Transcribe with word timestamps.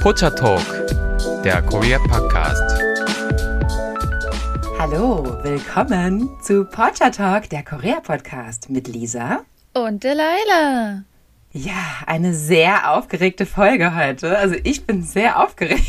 Pocha 0.00 0.30
Talk, 0.30 0.64
der 1.44 1.60
Korea 1.60 1.98
Podcast. 1.98 2.82
Hallo, 4.78 5.36
willkommen 5.42 6.30
zu 6.42 6.64
Pocha 6.64 7.10
Talk, 7.10 7.50
der 7.50 7.62
Korea 7.62 8.00
Podcast 8.00 8.70
mit 8.70 8.88
Lisa 8.88 9.40
und 9.74 10.02
Delilah. 10.02 11.02
Ja, 11.52 11.84
eine 12.06 12.32
sehr 12.32 12.90
aufgeregte 12.92 13.44
Folge 13.44 13.94
heute. 13.94 14.38
Also 14.38 14.56
ich 14.64 14.86
bin 14.86 15.02
sehr 15.02 15.38
aufgeregt. 15.38 15.84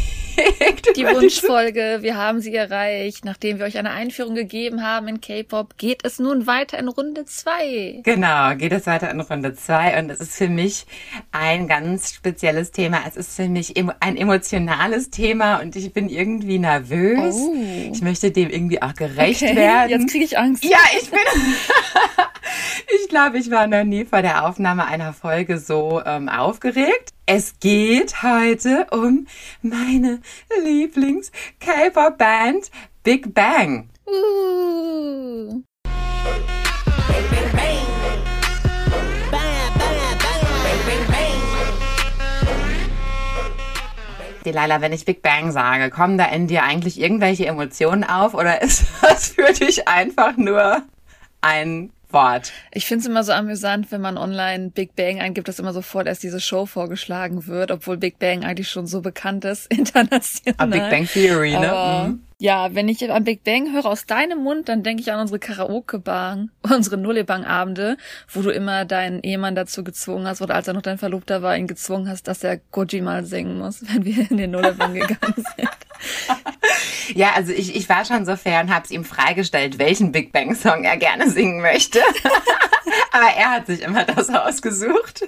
Die 0.96 1.06
Wunschfolge, 1.06 2.00
wir 2.02 2.18
haben 2.18 2.42
sie 2.42 2.56
erreicht. 2.56 3.26
Nachdem 3.26 3.60
wir 3.60 3.66
euch 3.66 3.78
eine 3.78 3.92
Einführung 3.92 4.36
gegeben 4.36 4.84
haben 4.84 5.08
in 5.08 5.22
K-Pop, 5.22 5.78
geht 5.78 6.06
es 6.06 6.20
nun 6.20 6.48
weiter 6.48 6.78
in 6.80 6.88
Runde 6.88 7.26
2. 7.26 8.02
Genau, 8.04 8.56
geht 8.56 8.72
es 8.72 8.86
weiter 8.86 9.10
in 9.10 9.22
Runde 9.22 9.54
2 9.54 10.00
und 10.00 10.10
es 10.10 10.20
ist 10.20 10.36
für 10.36 10.50
mich 10.50 10.86
ein 11.32 11.68
ganz 11.68 12.14
spezielles 12.14 12.72
Thema. 12.72 13.00
Es 13.08 13.16
ist 13.16 13.36
für 13.36 13.48
mich 13.48 13.74
ein 14.00 14.18
emotionales 14.18 15.10
Thema 15.10 15.58
und 15.62 15.76
ich 15.76 15.94
bin 15.94 16.10
irgendwie 16.10 16.60
nervös. 16.60 17.36
Oh. 17.36 17.56
Ich 17.92 18.02
möchte 18.02 18.32
dem 18.32 18.50
irgendwie 18.50 18.82
auch 18.82 18.94
gerecht 18.94 19.42
okay, 19.42 19.56
werden. 19.56 19.90
Jetzt 19.90 20.12
kriege 20.12 20.26
ich 20.26 20.38
Angst. 20.38 20.64
Ja, 20.64 20.80
ich 21.00 21.10
bin. 21.10 21.20
ich 23.02 23.10
glaube, 23.10 23.38
ich 23.38 23.50
war 23.52 23.68
noch 23.68 23.84
nie 23.84 24.06
vor 24.06 24.22
der 24.22 24.46
Aufnahme 24.48 24.86
einer 24.86 25.14
Folge 25.14 25.58
so 25.58 26.02
ähm, 26.06 26.30
aufgeregt. 26.30 27.14
Es 27.34 27.62
geht 27.62 28.24
heute 28.24 28.88
um 28.92 29.26
meine 29.62 30.20
Lieblings-K-Pop-Band 30.66 32.70
Big 33.04 33.34
Bang. 33.34 33.88
Uh. 34.06 35.62
Delilah, 44.44 44.82
wenn 44.82 44.92
ich 44.92 45.06
Big 45.06 45.22
Bang 45.22 45.54
sage, 45.54 45.90
kommen 45.90 46.18
da 46.18 46.26
in 46.26 46.48
dir 46.48 46.64
eigentlich 46.64 47.00
irgendwelche 47.00 47.46
Emotionen 47.46 48.04
auf 48.04 48.34
oder 48.34 48.62
ist 48.62 48.88
das 49.02 49.30
für 49.30 49.54
dich 49.54 49.88
einfach 49.88 50.36
nur 50.36 50.84
ein 51.40 51.94
Wort. 52.14 52.52
Ich 52.72 52.86
finde 52.86 53.02
es 53.02 53.08
immer 53.08 53.24
so 53.24 53.32
amüsant, 53.32 53.92
wenn 53.92 54.02
man 54.02 54.18
online 54.18 54.70
Big 54.70 54.96
Bang 54.96 55.20
eingibt, 55.20 55.48
dass 55.48 55.60
immer 55.60 55.74
sofort 55.74 56.08
erst 56.08 56.24
diese 56.24 56.40
Show 56.40 56.66
vorgeschlagen 56.66 57.48
wird, 57.48 57.72
obwohl 57.72 57.98
Big 57.98 58.20
Bang 58.20 58.44
eigentlich 58.44 58.70
schon 58.70 58.88
so 58.88 59.02
bekannt 59.02 59.46
ist 59.46 59.68
international. 59.70 60.56
A 60.58 60.66
Big 60.66 60.90
Bang 60.90 61.08
Theory, 61.08 61.52
ne? 61.52 61.72
Aber, 61.72 62.08
mhm. 62.08 62.24
Ja, 62.42 62.74
wenn 62.74 62.90
ich 62.90 63.08
an 63.08 63.24
Big 63.24 63.44
Bang 63.44 63.72
höre 63.72 63.86
aus 63.86 64.08
deinem 64.08 64.40
Mund, 64.42 64.68
dann 64.68 64.82
denke 64.82 65.04
ich 65.04 65.12
an 65.12 65.20
unsere 65.20 65.38
Karaoke-Bang, 65.38 66.50
unsere 66.64 66.98
Nullebang-Abende, 66.98 67.98
wo 68.34 68.42
du 68.42 68.50
immer 68.50 68.84
deinen 68.84 69.22
Ehemann 69.22 69.54
dazu 69.54 69.84
gezwungen 69.84 70.26
hast 70.26 70.42
oder 70.42 70.56
als 70.56 70.68
er 70.68 70.74
noch 70.74 70.82
dein 70.82 70.98
Verlobter 70.98 71.44
war, 71.44 71.56
ihn 71.56 71.68
gezwungen 71.68 72.10
hast, 72.10 72.28
dass 72.28 72.44
er 72.44 72.58
Goji 72.58 73.02
mal 73.02 73.26
singen 73.26 73.60
muss, 73.60 73.84
wenn 73.94 74.06
wir 74.06 74.32
in 74.32 74.38
den 74.38 74.50
Nullebang 74.52 74.96
gegangen 74.96 75.36
sind. 75.36 75.70
Ja, 77.14 77.34
also 77.36 77.52
ich, 77.52 77.76
ich 77.76 77.90
war 77.90 78.06
schon 78.06 78.26
so 78.26 78.36
fair 78.38 78.62
und 78.62 78.74
habe 78.74 78.86
es 78.86 78.92
ihm 78.92 79.04
freigestellt, 79.04 79.80
welchen 79.80 80.14
Big 80.14 80.32
Bang 80.32 80.56
Song 80.56 80.86
er 80.86 80.96
gerne 80.98 81.30
singen 81.30 81.62
möchte. 81.62 82.00
Aber 83.12 83.28
er 83.38 83.52
hat 83.52 83.68
sich 83.68 83.82
immer 83.82 84.06
das 84.06 84.30
ausgesucht. 84.30 85.28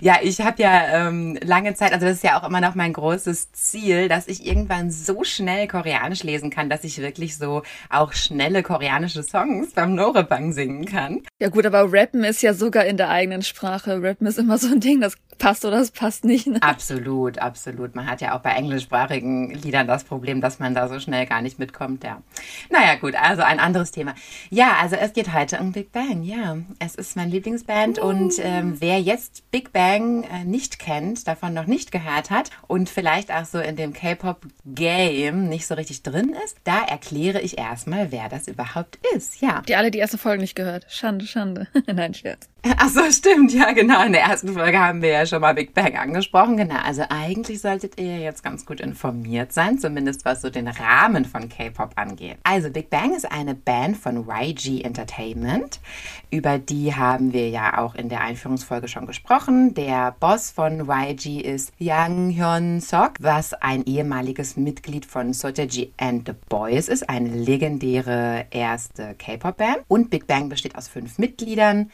ja, 0.00 0.18
ich 0.22 0.40
habe 0.40 0.60
ja 0.60 1.06
ähm, 1.06 1.38
lange 1.42 1.74
Zeit, 1.74 1.92
also 1.92 2.06
das 2.06 2.16
ist 2.16 2.24
ja 2.24 2.38
auch 2.38 2.46
immer 2.46 2.60
noch 2.60 2.74
mein 2.74 2.92
großes 2.92 3.52
Ziel, 3.52 4.08
dass 4.08 4.26
ich 4.26 4.44
irgendwann 4.44 4.90
so 4.90 5.22
schnell 5.24 5.68
Koreanisch 5.68 6.24
lesen 6.34 6.50
kann, 6.50 6.68
dass 6.68 6.84
ich 6.84 6.98
wirklich 7.00 7.36
so 7.36 7.62
auch 7.88 8.12
schnelle 8.12 8.62
koreanische 8.62 9.22
Songs 9.22 9.72
beim 9.72 9.94
Norebang 9.94 10.52
singen 10.52 10.84
kann. 10.84 11.22
Ja 11.40 11.48
gut, 11.48 11.64
aber 11.64 11.92
Rappen 11.92 12.24
ist 12.24 12.42
ja 12.42 12.54
sogar 12.54 12.84
in 12.84 12.96
der 12.96 13.08
eigenen 13.08 13.42
Sprache. 13.42 14.02
Rappen 14.02 14.26
ist 14.26 14.38
immer 14.38 14.58
so 14.58 14.68
ein 14.68 14.80
Ding, 14.80 15.00
das 15.00 15.16
passt 15.34 15.64
oder 15.64 15.78
das 15.78 15.90
passt 15.90 16.24
nicht. 16.24 16.46
Ne? 16.46 16.62
Absolut, 16.62 17.38
absolut. 17.38 17.94
Man 17.94 18.06
hat 18.06 18.20
ja 18.20 18.36
auch 18.36 18.40
bei 18.40 18.50
englischsprachigen 18.50 19.50
Liedern 19.50 19.86
das 19.86 20.04
Problem, 20.04 20.40
dass 20.40 20.58
man 20.58 20.74
da 20.74 20.88
so 20.88 21.00
schnell 21.00 21.26
gar 21.26 21.42
nicht 21.42 21.58
mitkommt, 21.58 22.04
ja. 22.04 22.22
Naja, 22.70 22.96
gut, 22.96 23.14
also 23.14 23.42
ein 23.42 23.60
anderes 23.60 23.90
Thema. 23.90 24.14
Ja, 24.50 24.76
also 24.80 24.96
es 24.96 25.12
geht 25.12 25.32
heute 25.32 25.58
um 25.58 25.72
Big 25.72 25.92
Bang, 25.92 26.22
ja. 26.22 26.56
Es 26.78 26.94
ist 26.94 27.16
mein 27.16 27.30
Lieblingsband 27.30 27.98
uh. 27.98 28.06
und 28.06 28.34
ähm, 28.38 28.80
wer 28.80 29.00
jetzt 29.00 29.50
Big 29.50 29.72
Bang 29.72 30.24
äh, 30.24 30.44
nicht 30.44 30.78
kennt, 30.78 31.26
davon 31.26 31.54
noch 31.54 31.66
nicht 31.66 31.92
gehört 31.92 32.30
hat 32.30 32.50
und 32.66 32.88
vielleicht 32.88 33.32
auch 33.32 33.44
so 33.44 33.58
in 33.58 33.76
dem 33.76 33.92
K-Pop-Game 33.92 35.48
nicht 35.48 35.66
so 35.66 35.74
richtig 35.74 36.02
drin 36.02 36.34
ist, 36.44 36.56
da 36.64 36.82
erkläre 36.84 37.40
ich 37.40 37.58
erstmal, 37.58 38.12
wer 38.12 38.28
das 38.28 38.48
überhaupt 38.48 38.98
ist, 39.14 39.40
ja. 39.40 39.62
Die 39.68 39.76
alle 39.76 39.90
die 39.90 39.98
erste 39.98 40.18
Folge 40.18 40.42
nicht 40.42 40.54
gehört. 40.54 40.86
Schande, 40.88 41.26
Schande. 41.26 41.66
Nein, 41.86 42.14
Scherz. 42.14 42.48
Ach 42.78 42.88
so, 42.88 43.10
stimmt, 43.10 43.52
ja, 43.52 43.72
genau. 43.72 44.02
In 44.04 44.12
der 44.12 44.22
ersten 44.22 44.54
Folge 44.54 44.78
haben 44.78 45.02
wir 45.02 45.10
ja 45.10 45.23
schon 45.26 45.40
mal 45.40 45.54
Big 45.54 45.74
Bang 45.74 45.96
angesprochen. 45.96 46.56
Genau, 46.56 46.78
also 46.84 47.02
eigentlich 47.08 47.60
solltet 47.60 48.00
ihr 48.00 48.18
jetzt 48.18 48.42
ganz 48.42 48.66
gut 48.66 48.80
informiert 48.80 49.52
sein, 49.52 49.78
zumindest 49.78 50.24
was 50.24 50.42
so 50.42 50.50
den 50.50 50.68
Rahmen 50.68 51.24
von 51.24 51.48
K-Pop 51.48 51.92
angeht. 51.96 52.36
Also 52.42 52.70
Big 52.70 52.90
Bang 52.90 53.14
ist 53.14 53.30
eine 53.30 53.54
Band 53.54 53.96
von 53.96 54.26
YG 54.28 54.82
Entertainment. 54.82 55.80
Über 56.30 56.58
die 56.58 56.94
haben 56.94 57.32
wir 57.32 57.48
ja 57.48 57.78
auch 57.78 57.94
in 57.94 58.08
der 58.08 58.20
Einführungsfolge 58.20 58.88
schon 58.88 59.06
gesprochen. 59.06 59.74
Der 59.74 60.16
Boss 60.18 60.50
von 60.50 60.88
YG 60.88 61.40
ist 61.40 61.72
Yang 61.78 62.36
Hyun 62.36 62.80
Sok, 62.80 63.12
was 63.20 63.54
ein 63.54 63.84
ehemaliges 63.84 64.56
Mitglied 64.56 65.06
von 65.06 65.32
Sotaji 65.32 65.92
and 65.96 66.26
the 66.26 66.34
Boys 66.48 66.88
ist, 66.88 67.08
eine 67.08 67.28
legendäre 67.28 68.46
erste 68.50 69.14
K-Pop-Band. 69.18 69.78
Und 69.88 70.10
Big 70.10 70.26
Bang 70.26 70.48
besteht 70.48 70.76
aus 70.76 70.88
fünf 70.88 71.18
Mitgliedern. 71.18 71.90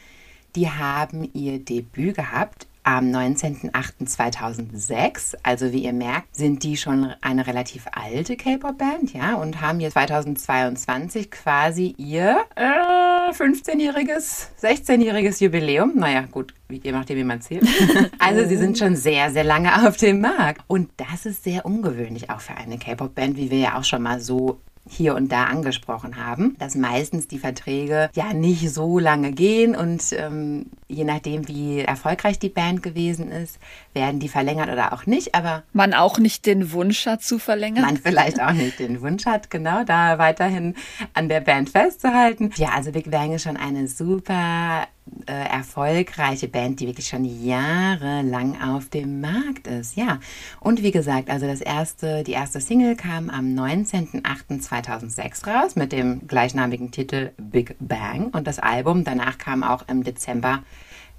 Die 0.55 0.69
haben 0.69 1.29
ihr 1.33 1.59
Debüt 1.59 2.15
gehabt 2.15 2.67
am 2.83 3.05
19.08.2006. 3.05 5.35
Also 5.43 5.71
wie 5.71 5.83
ihr 5.83 5.93
merkt, 5.93 6.35
sind 6.35 6.63
die 6.63 6.75
schon 6.77 7.13
eine 7.21 7.45
relativ 7.47 7.85
alte 7.91 8.35
K-Pop-Band, 8.35 9.13
ja, 9.13 9.35
und 9.35 9.61
haben 9.61 9.79
jetzt 9.79 9.93
2022 9.93 11.31
quasi 11.31 11.95
ihr 11.97 12.43
äh, 12.55 13.31
15-jähriges, 13.31 14.49
16-jähriges 14.61 15.43
Jubiläum. 15.43 15.93
Naja, 15.95 16.25
gut, 16.31 16.53
je 16.69 16.91
nachdem, 16.91 17.17
wie 17.17 17.23
man 17.23 17.41
zählt. 17.41 17.67
also 18.19 18.47
sie 18.47 18.57
sind 18.57 18.77
schon 18.77 18.95
sehr, 18.95 19.31
sehr 19.31 19.43
lange 19.43 19.87
auf 19.87 19.97
dem 19.97 20.21
Markt. 20.21 20.61
Und 20.67 20.91
das 20.97 21.25
ist 21.25 21.43
sehr 21.43 21.65
ungewöhnlich 21.65 22.29
auch 22.29 22.41
für 22.41 22.55
eine 22.55 22.77
K-Pop-Band, 22.77 23.37
wie 23.37 23.51
wir 23.51 23.59
ja 23.59 23.77
auch 23.77 23.83
schon 23.83 24.01
mal 24.01 24.19
so 24.19 24.59
hier 24.91 25.15
und 25.15 25.31
da 25.31 25.45
angesprochen 25.45 26.17
haben, 26.17 26.55
dass 26.59 26.75
meistens 26.75 27.27
die 27.27 27.39
Verträge 27.39 28.09
ja 28.13 28.33
nicht 28.33 28.69
so 28.69 28.99
lange 28.99 29.31
gehen 29.31 29.73
und 29.73 30.03
ähm, 30.11 30.65
je 30.89 31.05
nachdem, 31.05 31.47
wie 31.47 31.79
erfolgreich 31.79 32.39
die 32.39 32.49
Band 32.49 32.83
gewesen 32.83 33.31
ist, 33.31 33.57
werden 33.93 34.19
die 34.19 34.27
verlängert 34.27 34.69
oder 34.69 34.91
auch 34.91 35.05
nicht. 35.05 35.33
Aber 35.33 35.63
man 35.71 35.93
auch 35.93 36.19
nicht 36.19 36.45
den 36.45 36.73
Wunsch 36.73 37.05
hat 37.05 37.23
zu 37.23 37.39
verlängern. 37.39 37.85
Man 37.85 37.97
vielleicht 37.97 38.41
auch 38.41 38.51
nicht 38.51 38.79
den 38.79 39.01
Wunsch 39.01 39.25
hat, 39.25 39.49
genau 39.49 39.85
da 39.85 40.17
weiterhin 40.17 40.75
an 41.13 41.29
der 41.29 41.39
Band 41.39 41.69
festzuhalten. 41.69 42.51
Ja, 42.57 42.69
also 42.75 42.91
Big 42.91 43.09
Bang 43.09 43.31
ist 43.31 43.43
schon 43.43 43.55
eine 43.57 43.87
super 43.87 44.87
äh, 45.25 45.31
erfolgreiche 45.31 46.47
Band, 46.47 46.79
die 46.79 46.87
wirklich 46.87 47.07
schon 47.07 47.25
jahrelang 47.25 48.61
auf 48.61 48.89
dem 48.89 49.21
Markt 49.21 49.67
ist. 49.67 49.95
Ja, 49.95 50.19
und 50.59 50.83
wie 50.83 50.91
gesagt, 50.91 51.29
also 51.29 51.47
das 51.47 51.61
erste, 51.61 52.23
die 52.23 52.33
erste 52.33 52.61
Single 52.61 52.95
kam 52.95 53.29
am 53.29 53.47
19.08.2006 53.47 55.49
raus 55.49 55.75
mit 55.75 55.91
dem 55.91 56.27
gleichnamigen 56.27 56.91
Titel 56.91 57.31
Big 57.37 57.75
Bang 57.79 58.27
und 58.27 58.47
das 58.47 58.59
Album 58.59 59.03
danach 59.03 59.37
kam 59.37 59.63
auch 59.63 59.87
im 59.87 60.03
Dezember 60.03 60.63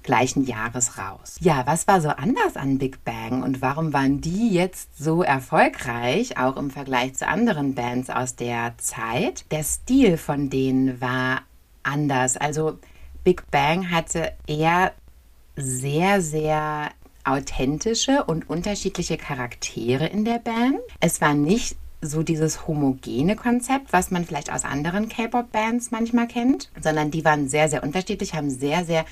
gleichen 0.03 0.43
Jahres 0.43 0.97
raus. 0.97 1.37
Ja, 1.39 1.65
was 1.65 1.87
war 1.87 2.01
so 2.01 2.09
anders 2.09 2.55
an 2.55 2.77
Big 2.77 3.03
Bang 3.03 3.41
und 3.41 3.61
warum 3.61 3.93
waren 3.93 4.21
die 4.21 4.49
jetzt 4.49 5.01
so 5.01 5.23
erfolgreich, 5.23 6.37
auch 6.37 6.57
im 6.57 6.69
Vergleich 6.69 7.15
zu 7.15 7.27
anderen 7.27 7.73
Bands 7.73 8.09
aus 8.09 8.35
der 8.35 8.73
Zeit? 8.77 9.45
Der 9.51 9.63
Stil 9.63 10.17
von 10.17 10.49
denen 10.49 11.01
war 11.01 11.41
anders. 11.83 12.37
Also 12.37 12.79
Big 13.23 13.49
Bang 13.51 13.89
hatte 13.89 14.33
eher 14.47 14.91
sehr, 15.55 16.21
sehr 16.21 16.89
authentische 17.23 18.25
und 18.25 18.49
unterschiedliche 18.49 19.17
Charaktere 19.17 20.07
in 20.07 20.25
der 20.25 20.39
Band. 20.39 20.79
Es 20.99 21.21
war 21.21 21.33
nicht 21.33 21.77
so 22.01 22.21
dieses 22.21 22.67
homogene 22.67 23.37
Konzept, 23.37 23.93
was 23.93 24.11
man 24.11 24.25
vielleicht 24.25 24.51
aus 24.51 24.65
anderen 24.65 25.07
K-Pop-Bands 25.07 25.91
manchmal 25.91 26.27
kennt, 26.27 26.69
sondern 26.81 27.11
die 27.11 27.23
waren 27.23 27.47
sehr, 27.47 27.69
sehr 27.69 27.81
unterschiedlich, 27.81 28.33
haben 28.33 28.49
sehr, 28.49 28.83
sehr 28.83 29.05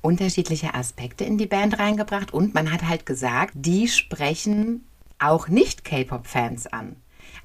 unterschiedliche 0.00 0.72
Aspekte 0.72 1.24
in 1.24 1.36
die 1.36 1.46
Band 1.46 1.78
reingebracht 1.78 2.32
und 2.32 2.54
man 2.54 2.72
hat 2.72 2.88
halt 2.88 3.04
gesagt, 3.04 3.52
die 3.54 3.88
sprechen 3.88 4.86
auch 5.18 5.48
nicht 5.48 5.84
K-Pop-Fans 5.84 6.68
an. 6.68 6.96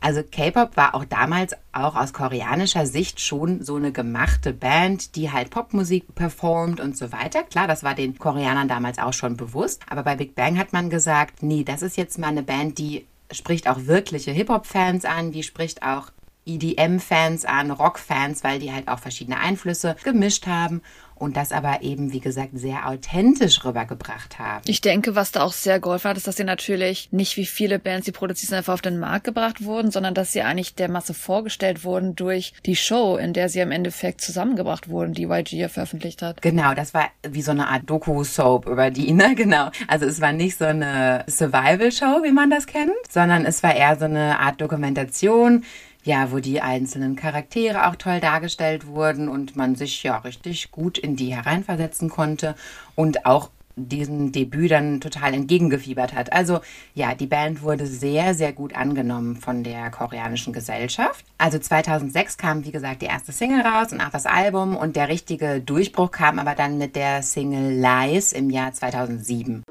Also 0.05 0.21
K-Pop 0.21 0.77
war 0.77 0.93
auch 0.93 1.03
damals 1.03 1.55
auch 1.71 1.95
aus 1.95 2.13
koreanischer 2.13 2.85
Sicht 2.85 3.19
schon 3.19 3.63
so 3.63 3.75
eine 3.77 3.91
gemachte 3.91 4.53
Band, 4.53 5.15
die 5.15 5.31
halt 5.31 5.49
Popmusik 5.49 6.13
performt 6.13 6.79
und 6.79 6.95
so 6.95 7.11
weiter. 7.11 7.41
Klar, 7.41 7.67
das 7.67 7.81
war 7.81 7.95
den 7.95 8.19
Koreanern 8.19 8.67
damals 8.67 8.99
auch 8.99 9.13
schon 9.13 9.35
bewusst. 9.35 9.81
Aber 9.89 10.03
bei 10.03 10.15
Big 10.15 10.35
Bang 10.35 10.59
hat 10.59 10.73
man 10.73 10.91
gesagt, 10.91 11.41
nee, 11.41 11.63
das 11.63 11.81
ist 11.81 11.97
jetzt 11.97 12.19
mal 12.19 12.27
eine 12.27 12.43
Band, 12.43 12.77
die 12.77 13.07
spricht 13.31 13.67
auch 13.67 13.87
wirkliche 13.87 14.29
Hip-Hop-Fans 14.29 15.05
an, 15.05 15.31
die 15.31 15.41
spricht 15.41 15.81
auch 15.81 16.11
EDM-Fans 16.45 17.45
an, 17.45 17.71
Rock-Fans, 17.71 18.43
weil 18.43 18.59
die 18.59 18.71
halt 18.71 18.87
auch 18.87 18.99
verschiedene 18.99 19.39
Einflüsse 19.39 19.95
gemischt 20.03 20.45
haben 20.45 20.83
und 21.15 21.37
das 21.37 21.51
aber 21.51 21.81
eben, 21.81 22.11
wie 22.11 22.19
gesagt, 22.19 22.49
sehr 22.53 22.87
authentisch 22.87 23.63
rübergebracht 23.63 24.37
haben. 24.37 24.61
Ich 24.67 24.81
denke, 24.81 25.15
was 25.15 25.31
da 25.31 25.43
auch 25.43 25.53
sehr 25.53 25.79
geholfen 25.79 26.09
hat, 26.09 26.17
ist, 26.17 26.27
dass 26.27 26.35
sie 26.35 26.43
natürlich 26.43 27.09
nicht 27.11 27.37
wie 27.37 27.45
viele 27.45 27.79
Bands, 27.79 28.05
die 28.05 28.11
produziert 28.11 28.49
sind, 28.49 28.57
einfach 28.57 28.73
auf 28.73 28.81
den 28.81 28.99
Markt 28.99 29.23
gebracht 29.25 29.63
wurden, 29.63 29.91
sondern 29.91 30.13
dass 30.13 30.33
sie 30.33 30.41
eigentlich 30.41 30.75
der 30.75 30.89
Masse 30.89 31.13
vorgestellt 31.13 31.83
wurden 31.83 32.15
durch 32.15 32.53
die 32.65 32.75
Show, 32.75 33.15
in 33.17 33.33
der 33.33 33.49
sie 33.49 33.59
im 33.59 33.71
Endeffekt 33.71 34.21
zusammengebracht 34.21 34.89
wurden, 34.89 35.13
die 35.13 35.23
YG 35.23 35.53
ja 35.53 35.69
veröffentlicht 35.69 36.21
hat. 36.21 36.41
Genau, 36.41 36.73
das 36.73 36.93
war 36.93 37.09
wie 37.27 37.41
so 37.41 37.51
eine 37.51 37.67
Art 37.67 37.89
Doku-Soap 37.89 38.67
über 38.67 38.91
die, 38.91 39.11
ne? 39.11 39.33
Genau. 39.45 39.69
Also 39.87 40.05
es 40.05 40.21
war 40.21 40.31
nicht 40.31 40.57
so 40.57 40.65
eine 40.65 41.23
Survival-Show, 41.27 42.23
wie 42.23 42.31
man 42.31 42.49
das 42.49 42.67
kennt, 42.67 42.91
sondern 43.09 43.45
es 43.45 43.61
war 43.63 43.75
eher 43.75 43.97
so 43.97 44.05
eine 44.05 44.39
Art 44.39 44.59
Dokumentation, 44.61 45.63
ja, 46.05 46.31
wo 46.31 46.39
die 46.39 46.61
einzelnen 46.61 47.15
Charaktere 47.15 47.87
auch 47.87 47.95
toll 47.95 48.19
dargestellt 48.19 48.87
wurden 48.87 49.27
und 49.27 49.55
man 49.55 49.75
sich 49.75 50.03
ja 50.03 50.19
richtig 50.19 50.71
gut 50.71 50.97
in 50.97 51.15
die 51.15 51.35
hereinversetzen 51.35 52.09
konnte 52.09 52.55
und 52.95 53.25
auch 53.25 53.49
diesem 53.75 54.31
Debüt 54.31 54.71
dann 54.71 55.01
total 55.01 55.33
entgegengefiebert 55.33 56.13
hat. 56.13 56.31
Also 56.31 56.61
ja, 56.93 57.13
die 57.13 57.27
Band 57.27 57.61
wurde 57.61 57.85
sehr, 57.85 58.33
sehr 58.33 58.53
gut 58.53 58.73
angenommen 58.75 59.35
von 59.35 59.63
der 59.63 59.89
koreanischen 59.89 60.53
Gesellschaft. 60.53 61.25
Also 61.37 61.59
2006 61.59 62.37
kam, 62.37 62.63
wie 62.65 62.71
gesagt, 62.71 63.01
die 63.01 63.07
erste 63.07 63.33
Single 63.33 63.61
raus 63.61 63.91
und 63.91 63.99
auch 63.99 64.11
das 64.11 64.25
Album 64.25 64.77
und 64.77 64.95
der 64.95 65.09
richtige 65.09 65.59
Durchbruch 65.59 66.11
kam 66.11 66.39
aber 66.39 66.55
dann 66.55 66.77
mit 66.77 66.95
der 66.95 67.21
Single 67.21 67.73
Lies 67.73 68.31
im 68.31 68.49
Jahr 68.49 68.71
2007. 68.71 69.63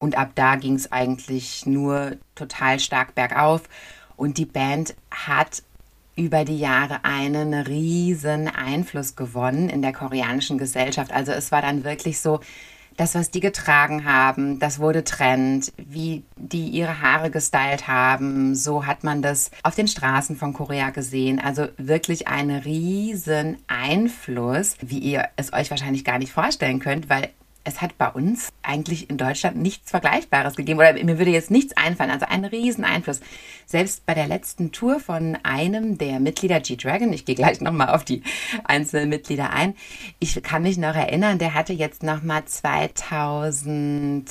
Und 0.00 0.18
ab 0.18 0.32
da 0.34 0.56
ging 0.56 0.74
es 0.74 0.90
eigentlich 0.90 1.66
nur 1.66 2.16
total 2.34 2.80
stark 2.80 3.14
bergauf. 3.14 3.62
Und 4.16 4.38
die 4.38 4.46
Band 4.46 4.96
hat 5.10 5.62
über 6.16 6.44
die 6.44 6.58
Jahre 6.58 7.04
einen 7.04 7.54
riesen 7.54 8.48
Einfluss 8.48 9.14
gewonnen 9.14 9.68
in 9.68 9.82
der 9.82 9.92
koreanischen 9.92 10.58
Gesellschaft. 10.58 11.12
Also 11.12 11.32
es 11.32 11.52
war 11.52 11.62
dann 11.62 11.84
wirklich 11.84 12.18
so, 12.18 12.40
das, 12.96 13.14
was 13.14 13.30
die 13.30 13.40
getragen 13.40 14.04
haben, 14.04 14.58
das 14.58 14.78
wurde 14.78 15.04
Trend, 15.04 15.72
wie 15.78 16.22
die 16.36 16.68
ihre 16.68 17.00
Haare 17.00 17.30
gestylt 17.30 17.88
haben, 17.88 18.54
so 18.54 18.84
hat 18.84 19.04
man 19.04 19.22
das 19.22 19.50
auf 19.62 19.74
den 19.74 19.88
Straßen 19.88 20.36
von 20.36 20.52
Korea 20.52 20.90
gesehen. 20.90 21.40
Also 21.40 21.68
wirklich 21.78 22.28
ein 22.28 22.50
riesen 22.50 23.56
Einfluss, 23.68 24.76
wie 24.82 24.98
ihr 24.98 25.28
es 25.36 25.52
euch 25.54 25.70
wahrscheinlich 25.70 26.04
gar 26.04 26.18
nicht 26.18 26.32
vorstellen 26.32 26.78
könnt, 26.78 27.08
weil 27.08 27.30
es 27.70 27.80
hat 27.80 27.96
bei 27.98 28.08
uns 28.08 28.52
eigentlich 28.62 29.08
in 29.10 29.16
Deutschland 29.16 29.56
nichts 29.56 29.90
Vergleichbares 29.90 30.56
gegeben 30.56 30.78
oder 30.78 30.92
mir 30.92 31.18
würde 31.18 31.30
jetzt 31.30 31.50
nichts 31.50 31.76
einfallen. 31.76 32.10
Also 32.10 32.26
ein 32.28 32.44
riesen 32.44 32.84
Einfluss. 32.84 33.20
Selbst 33.70 34.04
bei 34.04 34.14
der 34.14 34.26
letzten 34.26 34.72
Tour 34.72 34.98
von 34.98 35.38
einem 35.44 35.96
der 35.96 36.18
Mitglieder 36.18 36.58
G-Dragon, 36.58 37.12
ich 37.12 37.24
gehe 37.24 37.36
gleich 37.36 37.60
nochmal 37.60 37.90
auf 37.90 38.04
die 38.04 38.24
einzelnen 38.64 39.10
Mitglieder 39.10 39.50
ein, 39.50 39.76
ich 40.18 40.42
kann 40.42 40.62
mich 40.62 40.76
noch 40.76 40.96
erinnern, 40.96 41.38
der 41.38 41.54
hatte 41.54 41.72
jetzt 41.72 42.02
nochmal 42.02 42.44
2000, 42.44 44.28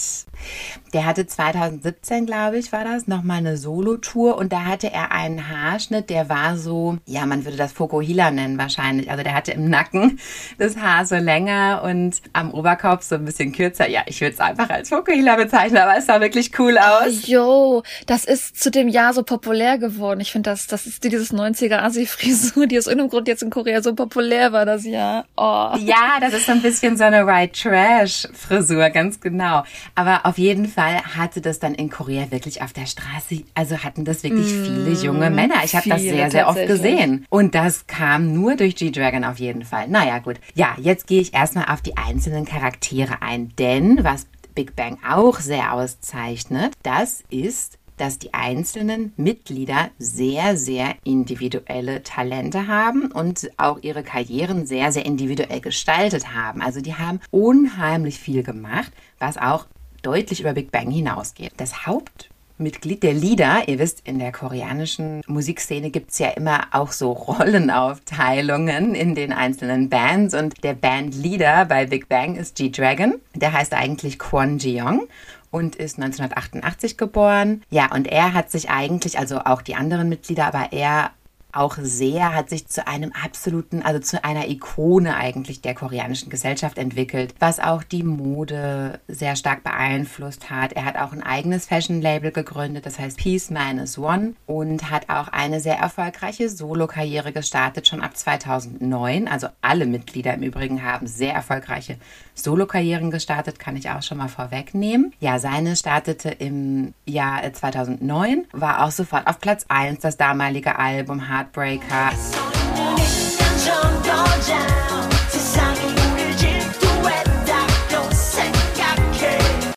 der 0.93 1.05
hatte 1.05 1.25
2017, 1.25 2.25
glaube 2.25 2.57
ich, 2.57 2.73
war 2.73 2.83
das, 2.83 3.07
nochmal 3.07 3.37
eine 3.37 3.55
Solo-Tour 3.55 4.37
und 4.37 4.51
da 4.51 4.65
hatte 4.65 4.91
er 4.91 5.13
einen 5.13 5.47
Haarschnitt, 5.47 6.09
der 6.09 6.27
war 6.27 6.57
so, 6.57 6.97
ja, 7.05 7.25
man 7.25 7.45
würde 7.45 7.55
das 7.55 7.71
Fokuhila 7.71 8.31
nennen 8.31 8.57
wahrscheinlich. 8.57 9.09
Also 9.09 9.23
der 9.23 9.35
hatte 9.35 9.53
im 9.53 9.69
Nacken 9.69 10.19
das 10.57 10.75
Haar 10.75 11.05
so 11.05 11.15
länger 11.15 11.83
und 11.85 12.21
am 12.33 12.53
Oberkopf 12.53 13.03
so 13.03 13.15
ein 13.15 13.23
bisschen 13.23 13.53
kürzer. 13.53 13.87
Ja, 13.87 14.01
ich 14.05 14.19
würde 14.19 14.33
es 14.33 14.41
einfach 14.41 14.69
als 14.69 14.89
Fokuhila 14.89 15.37
bezeichnen, 15.37 15.77
aber 15.77 15.97
es 15.97 16.07
sah 16.07 16.19
wirklich 16.19 16.59
cool 16.59 16.77
aus. 16.77 17.25
Jo, 17.25 17.83
das 18.05 18.25
ist 18.25 18.61
zu 18.61 18.69
dem 18.69 18.89
Jahr 18.89 19.13
so 19.13 19.28
populär 19.29 19.77
geworden. 19.77 20.21
Ich 20.21 20.31
finde, 20.31 20.49
das, 20.49 20.65
das 20.65 20.87
ist 20.87 21.03
dieses 21.03 21.31
90er 21.31 21.77
Asi-Frisur, 21.77 22.65
die 22.65 22.79
aus 22.79 22.87
irgendeinem 22.87 23.11
Grund 23.11 23.27
jetzt 23.27 23.43
in 23.43 23.51
Korea 23.51 23.83
so 23.83 23.93
populär 23.93 24.51
war 24.53 24.65
das 24.65 24.85
Jahr. 24.85 25.25
Oh. 25.37 25.69
Ja, 25.77 26.17
das 26.19 26.33
ist 26.33 26.47
so 26.47 26.53
ein 26.53 26.63
bisschen 26.63 26.97
so 26.97 27.03
eine 27.03 27.27
White 27.27 27.61
Trash-Frisur, 27.61 28.89
ganz 28.89 29.21
genau. 29.21 29.63
Aber 29.93 30.25
auf 30.25 30.39
jeden 30.39 30.65
Fall 30.65 31.03
hatte 31.15 31.41
das 31.41 31.59
dann 31.59 31.75
in 31.75 31.91
Korea 31.91 32.31
wirklich 32.31 32.63
auf 32.63 32.73
der 32.73 32.87
Straße, 32.87 33.43
also 33.53 33.77
hatten 33.77 34.03
das 34.03 34.23
wirklich 34.23 34.51
mm, 34.51 34.63
viele 34.63 34.91
junge 35.03 35.29
Männer. 35.29 35.63
Ich 35.63 35.75
habe 35.75 35.87
das 35.87 36.01
sehr, 36.01 36.31
sehr 36.31 36.47
oft 36.47 36.65
gesehen. 36.65 37.27
Und 37.29 37.53
das 37.53 37.85
kam 37.85 38.33
nur 38.33 38.55
durch 38.55 38.75
G-Dragon 38.77 39.23
auf 39.25 39.37
jeden 39.37 39.63
Fall. 39.63 39.87
Naja, 39.89 40.17
gut. 40.17 40.37
Ja, 40.55 40.75
jetzt 40.81 41.05
gehe 41.05 41.21
ich 41.21 41.35
erstmal 41.35 41.65
auf 41.65 41.83
die 41.83 41.97
einzelnen 41.97 42.45
Charaktere 42.45 43.21
ein. 43.21 43.53
Denn 43.59 44.03
was 44.03 44.25
Big 44.59 44.75
Bang 44.75 44.97
auch 45.07 45.39
sehr 45.39 45.71
auszeichnet, 45.71 46.73
das 46.83 47.23
ist, 47.29 47.78
dass 47.99 48.17
die 48.17 48.33
einzelnen 48.33 49.13
Mitglieder 49.17 49.89
sehr, 49.99 50.57
sehr 50.57 50.95
individuelle 51.03 52.01
Talente 52.03 52.67
haben 52.67 53.11
und 53.11 53.49
auch 53.57 53.79
ihre 53.81 54.03
Karrieren 54.03 54.65
sehr, 54.65 54.91
sehr 54.91 55.05
individuell 55.05 55.59
gestaltet 55.59 56.33
haben. 56.33 56.61
Also 56.61 56.81
die 56.81 56.95
haben 56.95 57.19
unheimlich 57.31 58.19
viel 58.19 58.43
gemacht, 58.43 58.91
was 59.19 59.37
auch 59.37 59.65
deutlich 60.01 60.41
über 60.41 60.53
Big 60.53 60.71
Bang 60.71 60.89
hinausgeht. 60.89 61.53
Das 61.57 61.85
Haupt 61.85 62.29
Mitglied 62.59 63.03
der 63.03 63.13
Lieder. 63.13 63.67
Ihr 63.67 63.79
wisst, 63.79 64.01
in 64.05 64.19
der 64.19 64.31
koreanischen 64.31 65.21
Musikszene 65.27 65.91
gibt 65.91 66.11
es 66.11 66.19
ja 66.19 66.29
immer 66.29 66.67
auch 66.71 66.91
so 66.91 67.11
Rollenaufteilungen 67.13 68.95
in 68.95 69.15
den 69.15 69.31
einzelnen 69.31 69.89
Bands. 69.89 70.33
Und 70.33 70.63
der 70.63 70.73
Bandleader 70.73 71.65
bei 71.65 71.85
Big 71.85 72.09
Bang 72.09 72.35
ist 72.35 72.57
G-Dragon. 72.57 73.15
Der 73.33 73.53
heißt 73.53 73.73
eigentlich 73.73 74.19
Kwon 74.19 74.57
Ji-young 74.57 75.07
und 75.51 75.75
ist 75.75 75.97
1988 75.97 76.97
geboren. 76.97 77.63
Ja, 77.69 77.91
und 77.93 78.07
er 78.07 78.33
hat 78.33 78.51
sich 78.51 78.69
eigentlich, 78.69 79.17
also 79.19 79.39
auch 79.39 79.61
die 79.61 79.75
anderen 79.75 80.09
Mitglieder, 80.09 80.47
aber 80.47 80.71
er 80.71 81.11
auch 81.51 81.77
sehr, 81.81 82.35
hat 82.35 82.49
sich 82.49 82.67
zu 82.67 82.87
einem 82.87 83.11
absoluten, 83.11 83.81
also 83.81 83.99
zu 83.99 84.23
einer 84.23 84.47
Ikone 84.47 85.15
eigentlich 85.15 85.61
der 85.61 85.73
koreanischen 85.73 86.29
Gesellschaft 86.29 86.77
entwickelt, 86.77 87.33
was 87.39 87.59
auch 87.59 87.83
die 87.83 88.03
Mode 88.03 88.99
sehr 89.07 89.35
stark 89.35 89.63
beeinflusst 89.63 90.49
hat. 90.49 90.73
Er 90.73 90.85
hat 90.85 90.97
auch 90.97 91.11
ein 91.11 91.23
eigenes 91.23 91.65
Fashion-Label 91.65 92.31
gegründet, 92.31 92.85
das 92.85 92.99
heißt 92.99 93.17
Peace 93.17 93.49
Minus 93.49 93.97
One 93.97 94.33
und 94.45 94.91
hat 94.91 95.09
auch 95.09 95.27
eine 95.29 95.59
sehr 95.59 95.77
erfolgreiche 95.77 96.49
Solo-Karriere 96.49 97.31
gestartet, 97.31 97.87
schon 97.87 98.01
ab 98.01 98.15
2009. 98.15 99.27
Also 99.27 99.47
alle 99.61 99.85
Mitglieder 99.85 100.33
im 100.33 100.43
Übrigen 100.43 100.83
haben 100.83 101.07
sehr 101.07 101.33
erfolgreiche 101.33 101.97
Solo-Karrieren 102.35 103.11
gestartet, 103.11 103.59
kann 103.59 103.75
ich 103.75 103.89
auch 103.89 104.01
schon 104.01 104.17
mal 104.17 104.29
vorwegnehmen. 104.29 105.13
Ja, 105.19 105.39
seine 105.39 105.75
startete 105.75 106.29
im 106.29 106.93
Jahr 107.05 107.41
2009, 107.51 108.45
war 108.51 108.85
auch 108.85 108.91
sofort 108.91 109.27
auf 109.27 109.39
Platz 109.39 109.65
1 109.67 109.99
das 109.99 110.17
damalige 110.17 110.77
Album 110.77 111.27
Heartbreaker. 111.39 112.11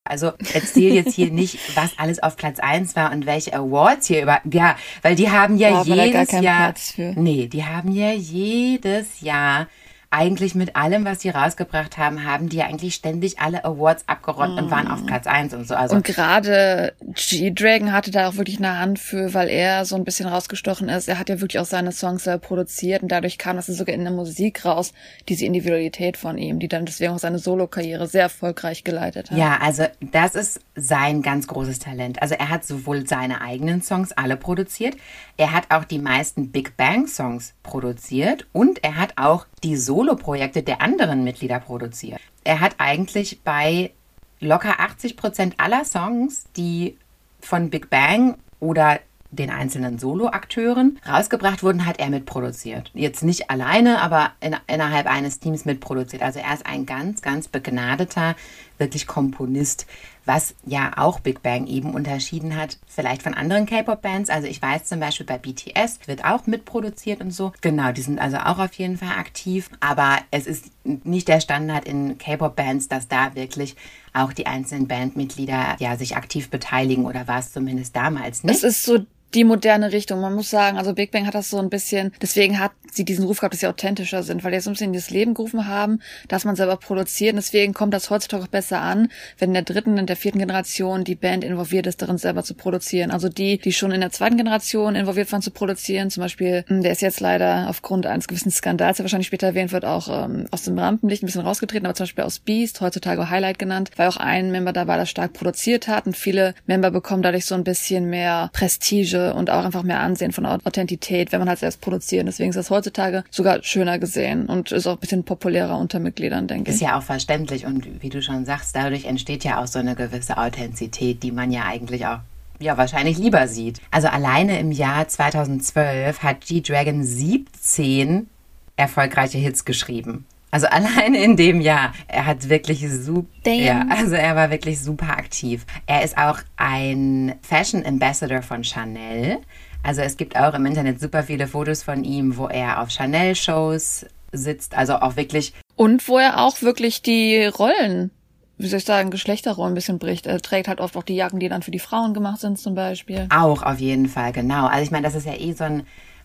Also 0.05 0.33
erzähl 0.53 0.93
jetzt 0.93 1.15
hier 1.15 1.31
nicht, 1.31 1.59
was 1.77 1.99
alles 1.99 2.23
auf 2.23 2.37
Platz 2.37 2.59
1 2.59 2.97
war 2.97 3.13
und 3.13 3.27
welche 3.27 3.55
Awards 3.55 4.09
hier 4.09 4.23
über. 4.23 4.41
Ja, 4.51 4.77
weil 5.03 5.15
die 5.15 5.31
haben 5.31 5.57
ja, 5.57 5.83
ja 5.85 6.05
jedes 6.05 6.33
Jahr. 6.33 6.75
Nee, 6.97 7.47
die 7.47 7.65
haben 7.65 7.93
ja 7.93 8.13
jedes 8.13 9.21
Jahr 9.21 9.69
eigentlich 10.13 10.55
mit 10.55 10.77
allem, 10.77 11.05
was 11.05 11.21
sie 11.23 11.31
rausgebracht 11.31 11.97
haben, 11.97 12.25
haben 12.25 12.49
die 12.49 12.59
ja 12.59 12.67
eigentlich 12.67 12.95
ständig 12.95 13.41
alle 13.41 13.65
Awards 13.65 14.05
abgeräumt 14.07 14.55
oh. 14.57 14.63
und 14.63 14.71
waren 14.71 14.87
auf 14.87 15.03
mm. 15.03 15.07
Platz 15.07 15.27
eins 15.27 15.55
und 15.55 15.67
so. 15.67 15.75
Also 15.75 15.97
und 15.97 16.05
gerade 16.05 16.93
G-Dragon 17.15 17.93
hatte 17.93 18.11
da 18.11 18.29
auch 18.29 18.37
wirklich 18.37 18.59
eine 18.59 18.79
Hand 18.79 18.99
für, 18.99 19.33
weil 19.33 19.49
er 19.49 19.85
so 19.85 19.97
ein 19.97 20.05
bisschen 20.05 20.29
rausgestochen 20.29 20.89
ist. 20.89 21.09
Er 21.09 21.19
hat 21.19 21.29
ja 21.31 21.41
wirklich 21.41 21.61
auch 21.61 21.67
seine 21.67 21.93
Songs 21.93 22.25
selber 22.25 22.47
produziert 22.47 23.03
und 23.03 23.11
dadurch 23.11 23.39
kam 23.39 23.57
das 23.57 23.67
sogar 23.67 23.95
in 23.95 24.05
der 24.05 24.13
Musik 24.13 24.65
raus, 24.65 24.93
diese 25.29 25.47
Individualität 25.47 26.17
von 26.17 26.37
ihm, 26.37 26.59
die 26.59 26.69
dann 26.69 26.85
deswegen 26.85 27.13
auch 27.13 27.19
seine 27.19 27.39
Solo-Karriere 27.39 28.07
sehr 28.07 28.23
erfolgreich 28.23 28.85
geleitet 28.85 29.31
hat. 29.31 29.39
Ja, 29.39 29.59
also 29.63 29.87
das 30.01 30.35
ist 30.35 30.61
sein 30.75 31.23
ganz 31.23 31.47
großes 31.47 31.79
Talent. 31.79 32.21
Also 32.21 32.35
er 32.35 32.51
hat 32.51 32.67
sowohl 32.67 33.07
seine 33.07 33.41
eigenen 33.41 33.83
Songs 33.83 34.13
alle 34.13 34.37
produziert, 34.37 34.95
er 35.39 35.53
hat 35.53 35.71
auch 35.71 35.85
die 35.85 35.99
meisten 35.99 36.53
Big 36.53 36.77
Bang 36.77 37.07
Songs 37.07 37.55
produziert 37.63 38.47
und 38.53 38.85
er 38.85 38.97
hat 38.97 39.15
auch 39.17 39.47
die 39.65 39.77
Soloprojekte 39.77 40.63
der 40.63 40.81
anderen 40.81 41.25
Mitglieder 41.25 41.61
produziert. 41.61 42.21
Er 42.45 42.61
hat 42.61 42.75
eigentlich 42.79 43.43
bei 43.43 43.93
locker 44.41 44.81
80 44.81 45.17
Prozent 45.17 45.55
aller 45.59 45.85
Songs, 45.85 46.45
die 46.57 46.99
von 47.41 47.71
Big 47.71 47.91
Bang 47.91 48.37
oder 48.61 49.01
den 49.33 49.51
einzelnen 49.51 49.99
Soloakteuren 49.99 51.01
rausgebracht 51.09 51.63
wurden, 51.63 51.87
hat 51.87 51.99
er 51.99 52.11
mitproduziert. 52.11 52.91
Jetzt 52.93 53.23
nicht 53.23 53.51
alleine, 53.51 54.03
aber 54.03 54.33
in, 54.41 54.55
innerhalb 54.67 55.07
eines 55.07 55.41
Teams 55.41 55.65
mitproduziert. 55.65 56.23
Also 56.23 56.39
er 56.39 56.53
ist 56.53 56.67
ein 56.67 56.85
ganz, 56.85 57.23
ganz 57.23 57.49
begnadeter, 57.49 58.37
wirklich 58.77 59.07
Komponist, 59.07 59.87
was 60.25 60.55
ja 60.65 60.93
auch 60.97 61.21
Big 61.21 61.43
Bang 61.43 61.67
eben 61.67 61.95
unterschieden 61.95 62.57
hat, 62.57 62.79
vielleicht 62.87 63.23
von 63.23 63.35
anderen 63.35 63.67
K-Pop-Bands. 63.67 64.31
Also 64.31 64.47
ich 64.47 64.61
weiß 64.61 64.85
zum 64.85 65.01
Beispiel 65.01 65.27
bei 65.27 65.39
BTS 65.39 66.01
wird 66.07 66.25
auch 66.25 66.47
mitproduziert 66.47 67.21
und 67.21 67.33
so. 67.33 67.53
Genau, 67.61 67.93
die 67.93 68.03
sind 68.03 68.21
also 68.21 68.39
auch 68.39 68.59
auf 68.59 68.73
jeden 68.75 68.97
Fall 68.97 69.19
aktiv. 69.19 69.71
Aber 69.81 70.19
es 70.31 70.47
ist 70.47 70.67
nicht 70.85 71.29
der 71.29 71.41
Standard 71.41 71.85
in 71.87 72.19
K-Pop-Bands, 72.19 72.89
dass 72.89 73.09
da 73.09 73.35
wirklich 73.35 73.77
auch 74.13 74.33
die 74.33 74.47
einzelnen 74.47 74.89
Bandmitglieder 74.89 75.77
ja 75.79 75.97
sich 75.97 76.17
aktiv 76.17 76.51
beteiligen 76.51 77.07
oder 77.07 77.27
war 77.27 77.39
es 77.39 77.53
zumindest 77.53 77.97
damals 77.97 78.45
nicht. 78.45 78.57
Es 78.57 78.63
ist 78.63 78.85
so 78.85 78.99
die 79.35 79.45
moderne 79.45 79.93
Richtung. 79.93 80.21
Man 80.21 80.35
muss 80.35 80.51
sagen, 80.51 80.79
also 80.79 80.93
Big 80.95 81.11
Bang 81.11 81.27
hat 81.27 81.35
das 81.35 81.51
so 81.51 81.59
ein 81.59 81.71
bisschen, 81.71 82.13
deswegen 82.21 82.59
hat 82.59 82.73
sie 82.91 83.05
diesen 83.05 83.25
Ruf 83.25 83.39
gehabt, 83.39 83.55
dass 83.55 83.61
sie 83.61 83.67
authentischer 83.67 84.23
sind, 84.23 84.45
weil 84.45 84.51
die 84.51 84.57
jetzt 84.57 84.65
so 84.65 84.71
ein 84.71 84.75
bisschen 84.75 84.93
das 84.93 85.11
Leben 85.11 85.35
gerufen 85.35 85.67
haben, 85.67 86.01
dass 86.29 86.45
man 86.45 86.57
selber 86.57 86.77
produziert. 86.77 87.33
Und 87.33 87.37
deswegen 87.37 87.73
kommt 87.73 87.95
das 87.95 88.11
heutzutage 88.11 88.45
auch 88.45 88.49
besser 88.49 88.81
an, 88.81 89.09
wenn 89.39 89.51
in 89.51 89.55
der 89.55 89.63
dritten 89.63 89.99
und 89.99 90.09
der 90.09 90.17
vierten 90.17 90.39
Generation 90.39 91.05
die 91.05 91.15
Band 91.15 91.45
involviert 91.45 91.87
ist, 91.87 92.03
darin 92.03 92.19
selber 92.19 92.43
zu 92.43 92.55
produzieren. 92.55 93.11
Also 93.11 93.29
die, 93.29 93.59
die 93.59 93.73
schon 93.73 93.93
in 93.93 94.01
der 94.01 94.11
zweiten 94.11 94.37
Generation 94.37 94.95
involviert 94.95 95.33
waren 95.33 95.43
zu 95.43 95.51
produzieren, 95.51 96.11
zum 96.11 96.23
Beispiel, 96.23 96.65
hm, 96.67 96.83
der 96.83 96.93
ist 96.93 97.03
jetzt 97.03 97.21
leider 97.21 97.67
aufgrund 97.69 98.07
eines 98.07 98.29
gewissen 98.29 98.51
Skandals, 98.51 98.99
der 98.99 99.05
wahrscheinlich 99.05 99.29
später 99.29 99.49
erwähnt 99.49 99.73
wird, 99.73 99.85
auch 99.85 100.09
ähm, 100.09 100.47
aus 100.51 100.63
dem 100.63 100.79
Rampenlicht 100.79 101.23
ein 101.23 101.27
bisschen 101.27 101.43
rausgetreten, 101.43 101.87
aber 101.87 101.95
zum 101.95 102.05
Beispiel 102.05 102.25
aus 102.25 102.39
Beast, 102.39 102.81
heutzutage 102.81 103.31
Highlight 103.31 103.59
genannt, 103.59 103.91
weil 103.97 104.09
auch 104.09 104.17
ein 104.19 104.51
Member 104.51 104.73
dabei 104.73 104.97
das 104.97 105.09
stark 105.09 105.33
produziert 105.33 105.89
hat 105.89 106.07
und 106.07 106.17
viele 106.17 106.55
Member 106.67 106.91
bekommen 106.91 107.23
dadurch 107.23 107.47
so 107.47 107.55
ein 107.55 107.65
bisschen 107.65 108.11
mehr 108.11 108.51
Prestige 108.53 109.22
und 109.31 109.51
auch 109.51 109.65
einfach 109.65 109.83
mehr 109.83 110.01
Ansehen 110.01 110.33
von 110.33 110.45
Authentität, 110.47 111.33
wenn 111.33 111.39
man 111.39 111.49
halt 111.49 111.61
selbst 111.61 111.81
produziert. 111.81 112.27
Deswegen 112.27 112.51
ist 112.51 112.57
das 112.57 112.71
heutzutage 112.71 113.25
sogar 113.31 113.63
schöner 113.63 113.99
gesehen 113.99 114.47
und 114.47 114.73
ist 114.73 114.87
auch 114.87 114.95
ein 114.95 115.01
bisschen 115.01 115.25
populärer 115.25 115.79
unter 115.79 116.01
Mitgliedern, 116.01 116.49
denke 116.49 116.71
ich. 116.71 116.77
Ist 116.77 116.83
ja 116.83 116.99
auch 116.99 117.03
verständlich 117.03 117.67
und 117.67 118.03
wie 118.03 118.09
du 118.09 118.23
schon 118.23 118.45
sagst, 118.45 118.75
dadurch 118.75 119.05
entsteht 119.05 119.45
ja 119.45 119.63
auch 119.63 119.67
so 119.67 119.79
eine 119.79 119.95
gewisse 119.95 120.37
Authentizität, 120.37 121.23
die 121.23 121.33
man 121.33 121.51
ja 121.51 121.65
eigentlich 121.65 122.07
auch 122.07 122.19
ja, 122.59 122.77
wahrscheinlich 122.77 123.19
lieber 123.19 123.49
sieht. 123.49 123.81
Also 123.91 124.09
alleine 124.09 124.59
im 124.61 124.73
Jahr 124.73 125.09
2012 125.09 126.23
hat 126.23 126.43
G-Dragon 126.43 127.05
17 127.05 128.29
erfolgreiche 128.77 129.39
Hits 129.39 129.65
geschrieben. 129.65 130.27
Also 130.53 130.67
alleine 130.67 131.25
in 131.25 131.37
dem 131.37 131.63
Jahr. 131.63 131.95
Er 132.09 132.27
hat 132.27 132.49
wirklich 132.51 132.87
super, 132.89 133.51
ja, 133.51 133.87
also 133.89 134.15
er 134.15 134.37
war 134.37 134.51
wirklich 134.51 134.81
super 134.81 135.09
aktiv. 135.09 135.65
Er 135.87 136.05
ist 136.05 136.17
auch 136.19 136.39
ein 136.57 137.35
Fashion 137.41 137.85
Ambassador 137.85 138.43
von 138.43 138.63
Chanel. 138.63 139.39
Also 139.83 140.03
es 140.03 140.17
gibt 140.17 140.37
auch 140.37 140.53
im 140.53 140.67
Internet 140.67 141.01
super 141.01 141.23
viele 141.23 141.49
Fotos 141.49 141.83
von 141.83 142.05
ihm, 142.05 142.37
wo 142.37 142.49
er 142.49 142.83
auf 142.83 142.91
Chanel-Shows 142.91 144.07
sitzt. 144.33 144.77
Also 144.77 144.97
auch 144.97 145.17
wirklich. 145.17 145.55
Und 145.75 146.07
wo 146.07 146.19
er 146.19 146.39
auch 146.45 146.61
wirklich 146.61 147.01
die 147.03 147.47
Rollen 147.47 148.11
wie 148.59 148.69
soll 148.69 148.79
ich 148.79 148.85
sagen, 148.85 149.11
Geschlechterrollen 149.11 149.73
ein 149.73 149.75
bisschen 149.75 149.99
bricht. 149.99 150.27
Er 150.27 150.41
trägt 150.41 150.69
halt 150.69 150.81
oft 150.81 150.97
auch 150.97 151.03
die 151.03 151.17
Jacken, 151.17 151.41
die 151.41 151.49
dann 151.49 151.63
für 151.63 151.73
die 151.73 151.81
Frauen 151.81 152.15
gemacht 152.15 152.41
sind, 152.41 152.59
zum 152.59 152.77
Beispiel. 152.77 153.27
Auch 153.35 153.63
auf 153.63 153.81
jeden 153.81 154.09
Fall, 154.09 154.33
genau. 154.33 154.67
Also 154.67 154.85
ich 154.85 154.93
meine, 154.93 155.05
das 155.05 155.17
ist 155.17 155.27
ja 155.27 155.35
eh 155.35 155.53
so 155.53 155.65
ein 155.65 155.83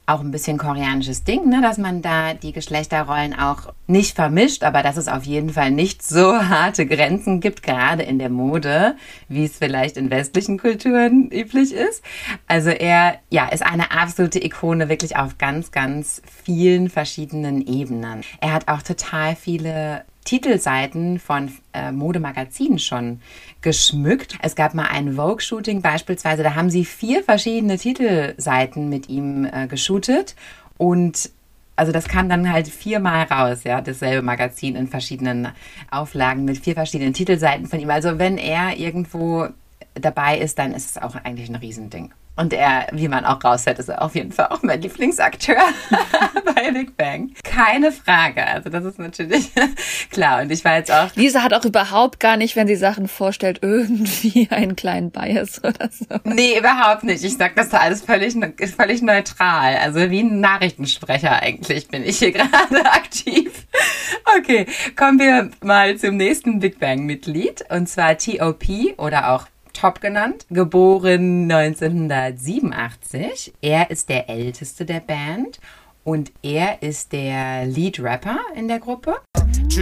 auch 0.08 0.22
ein 0.22 0.32
bisschen 0.32 0.58
koreanisches 0.58 1.26
Ding, 1.26 1.50
ne, 1.50 1.62
dass 1.62 1.78
man 1.78 2.02
da 2.02 2.34
die 2.34 2.54
Geschlechterrollen 2.54 3.38
auch 3.38 3.74
nicht 3.88 4.16
vermischt, 4.16 4.64
aber 4.64 4.82
dass 4.82 4.96
es 4.96 5.10
auf 5.10 5.26
jeden 5.26 5.50
Fall 5.50 5.70
nicht 5.70 6.02
so 6.02 6.34
harte 6.50 6.86
Grenzen 6.86 7.42
gibt, 7.42 7.62
gerade 7.62 8.04
in 8.04 8.18
der 8.18 8.30
Mode, 8.30 8.96
wie 9.28 9.44
es 9.44 9.58
vielleicht 9.58 9.98
in 9.98 10.10
westlichen 10.10 10.58
Kulturen 10.58 11.30
üblich 11.30 11.74
ist. 11.74 12.02
Also 12.48 12.70
er, 12.70 13.20
ja, 13.30 13.50
ist 13.50 13.66
eine 13.66 13.92
absolute 13.92 14.44
Ikone 14.44 14.88
wirklich 14.88 15.18
auf 15.18 15.38
ganz, 15.38 15.72
ganz 15.72 16.22
vielen 16.44 16.90
verschiedenen 16.90 17.68
Ebenen. 17.68 18.22
Er 18.40 18.54
hat 18.54 18.70
auch 18.70 18.82
total 18.82 19.36
viele 19.36 20.06
Titelseiten 20.28 21.20
von 21.20 21.52
äh, 21.72 21.92
Modemagazinen 21.94 22.80
schon 22.80 23.22
geschmückt. 23.62 24.38
Es 24.42 24.56
gab 24.56 24.74
mal 24.74 24.88
ein 24.88 25.14
Vogue-Shooting 25.14 25.82
beispielsweise, 25.82 26.44
da 26.44 26.56
haben 26.56 26.70
sie 26.70 26.86
vier 26.86 27.24
verschiedene 27.24 27.78
Titelseiten 27.78 28.90
mit 28.90 29.10
ihm 29.10 29.46
äh, 29.46 29.68
geshootet 29.68 30.36
und 30.78 31.32
also 31.76 31.92
das 31.92 32.08
kam 32.08 32.28
dann 32.28 32.52
halt 32.52 32.68
viermal 32.68 33.26
raus, 33.26 33.64
ja, 33.64 33.82
dasselbe 33.82 34.24
Magazin 34.24 34.76
in 34.76 34.88
verschiedenen 34.88 35.50
Auflagen 35.92 36.44
mit 36.44 36.58
vier 36.58 36.74
verschiedenen 36.74 37.14
Titelseiten 37.14 37.68
von 37.68 37.80
ihm. 37.80 37.92
Also 37.92 38.18
wenn 38.18 38.40
er 38.40 38.78
irgendwo 38.78 39.48
dabei 39.94 40.40
ist, 40.40 40.58
dann 40.58 40.74
ist 40.74 40.90
es 40.90 40.98
auch 40.98 41.16
eigentlich 41.16 41.50
ein 41.50 41.56
Riesending. 41.56 42.12
Und 42.38 42.53
er, 42.53 42.88
wie 42.91 43.08
man 43.08 43.25
auch 43.25 43.44
raushört, 43.44 43.79
ist 43.79 43.91
auf 43.91 44.13
jeden 44.13 44.32
Fall 44.32 44.48
auch 44.48 44.62
mein 44.62 44.79
Lieblingsakteur 44.79 45.58
bei 46.46 46.72
Big 46.72 46.96
Bang. 46.96 47.32
Keine 47.44 47.91
Frage. 47.91 48.46
Also 48.46 48.70
das 48.70 48.86
ist 48.86 49.00
natürlich 49.00 49.50
klar. 50.12 50.44
Und 50.44 50.51
ich 50.51 50.63
war 50.63 50.77
jetzt 50.77 50.91
auch. 50.91 51.15
Lisa 51.15 51.41
hat 51.41 51.53
auch 51.53 51.65
überhaupt 51.65 52.20
gar 52.20 52.38
nicht, 52.38 52.56
wenn 52.56 52.67
sie 52.67 52.75
Sachen 52.75 53.08
vorstellt, 53.08 53.60
irgendwie 53.63 54.48
einen 54.51 54.75
kleinen 54.75 55.10
Bias 55.10 55.63
oder 55.63 55.89
so. 55.91 56.06
Nee, 56.25 56.60
überhaupt 56.60 57.03
nicht. 57.03 57.24
Ich 57.24 57.38
sag 57.38 57.56
das 57.56 57.70
da 57.70 57.79
alles 57.79 58.03
völlig, 58.03 58.36
völlig 58.75 59.01
neutral. 59.01 59.77
Also 59.77 60.12
wie 60.12 60.22
ein 60.22 60.39
Nachrichtensprecher 60.39 61.41
eigentlich 61.41 61.88
bin 61.88 62.03
ich 62.03 62.20
hier 62.20 62.32
gerade 62.32 62.86
aktiv. 62.86 63.51
Okay, 64.38 64.67
kommen 64.96 65.17
wir 65.20 65.50
mal 65.63 65.98
zum 65.98 66.17
nächsten 66.17 66.60
Big 66.60 66.79
Bang-Mitglied. 66.79 67.65
Und 67.70 67.89
zwar 67.89 68.15
TOP 68.17 68.65
oder 68.98 69.32
auch 69.34 69.48
Top 69.79 70.01
genannt, 70.01 70.48
geboren 70.50 71.51
1987. 71.51 73.53
Er 73.62 73.91
ist 73.91 74.10
der 74.10 74.27
älteste 74.27 74.86
der 74.86 75.01
Band 75.01 75.60
und 76.03 76.31
er 76.41 76.81
ist 76.81 77.13
der 77.13 77.67
Lead 77.67 78.00
Rapper 78.00 78.39
in 78.55 78.67
der 78.67 78.79
Gruppe. 78.79 79.17
So 79.69 79.81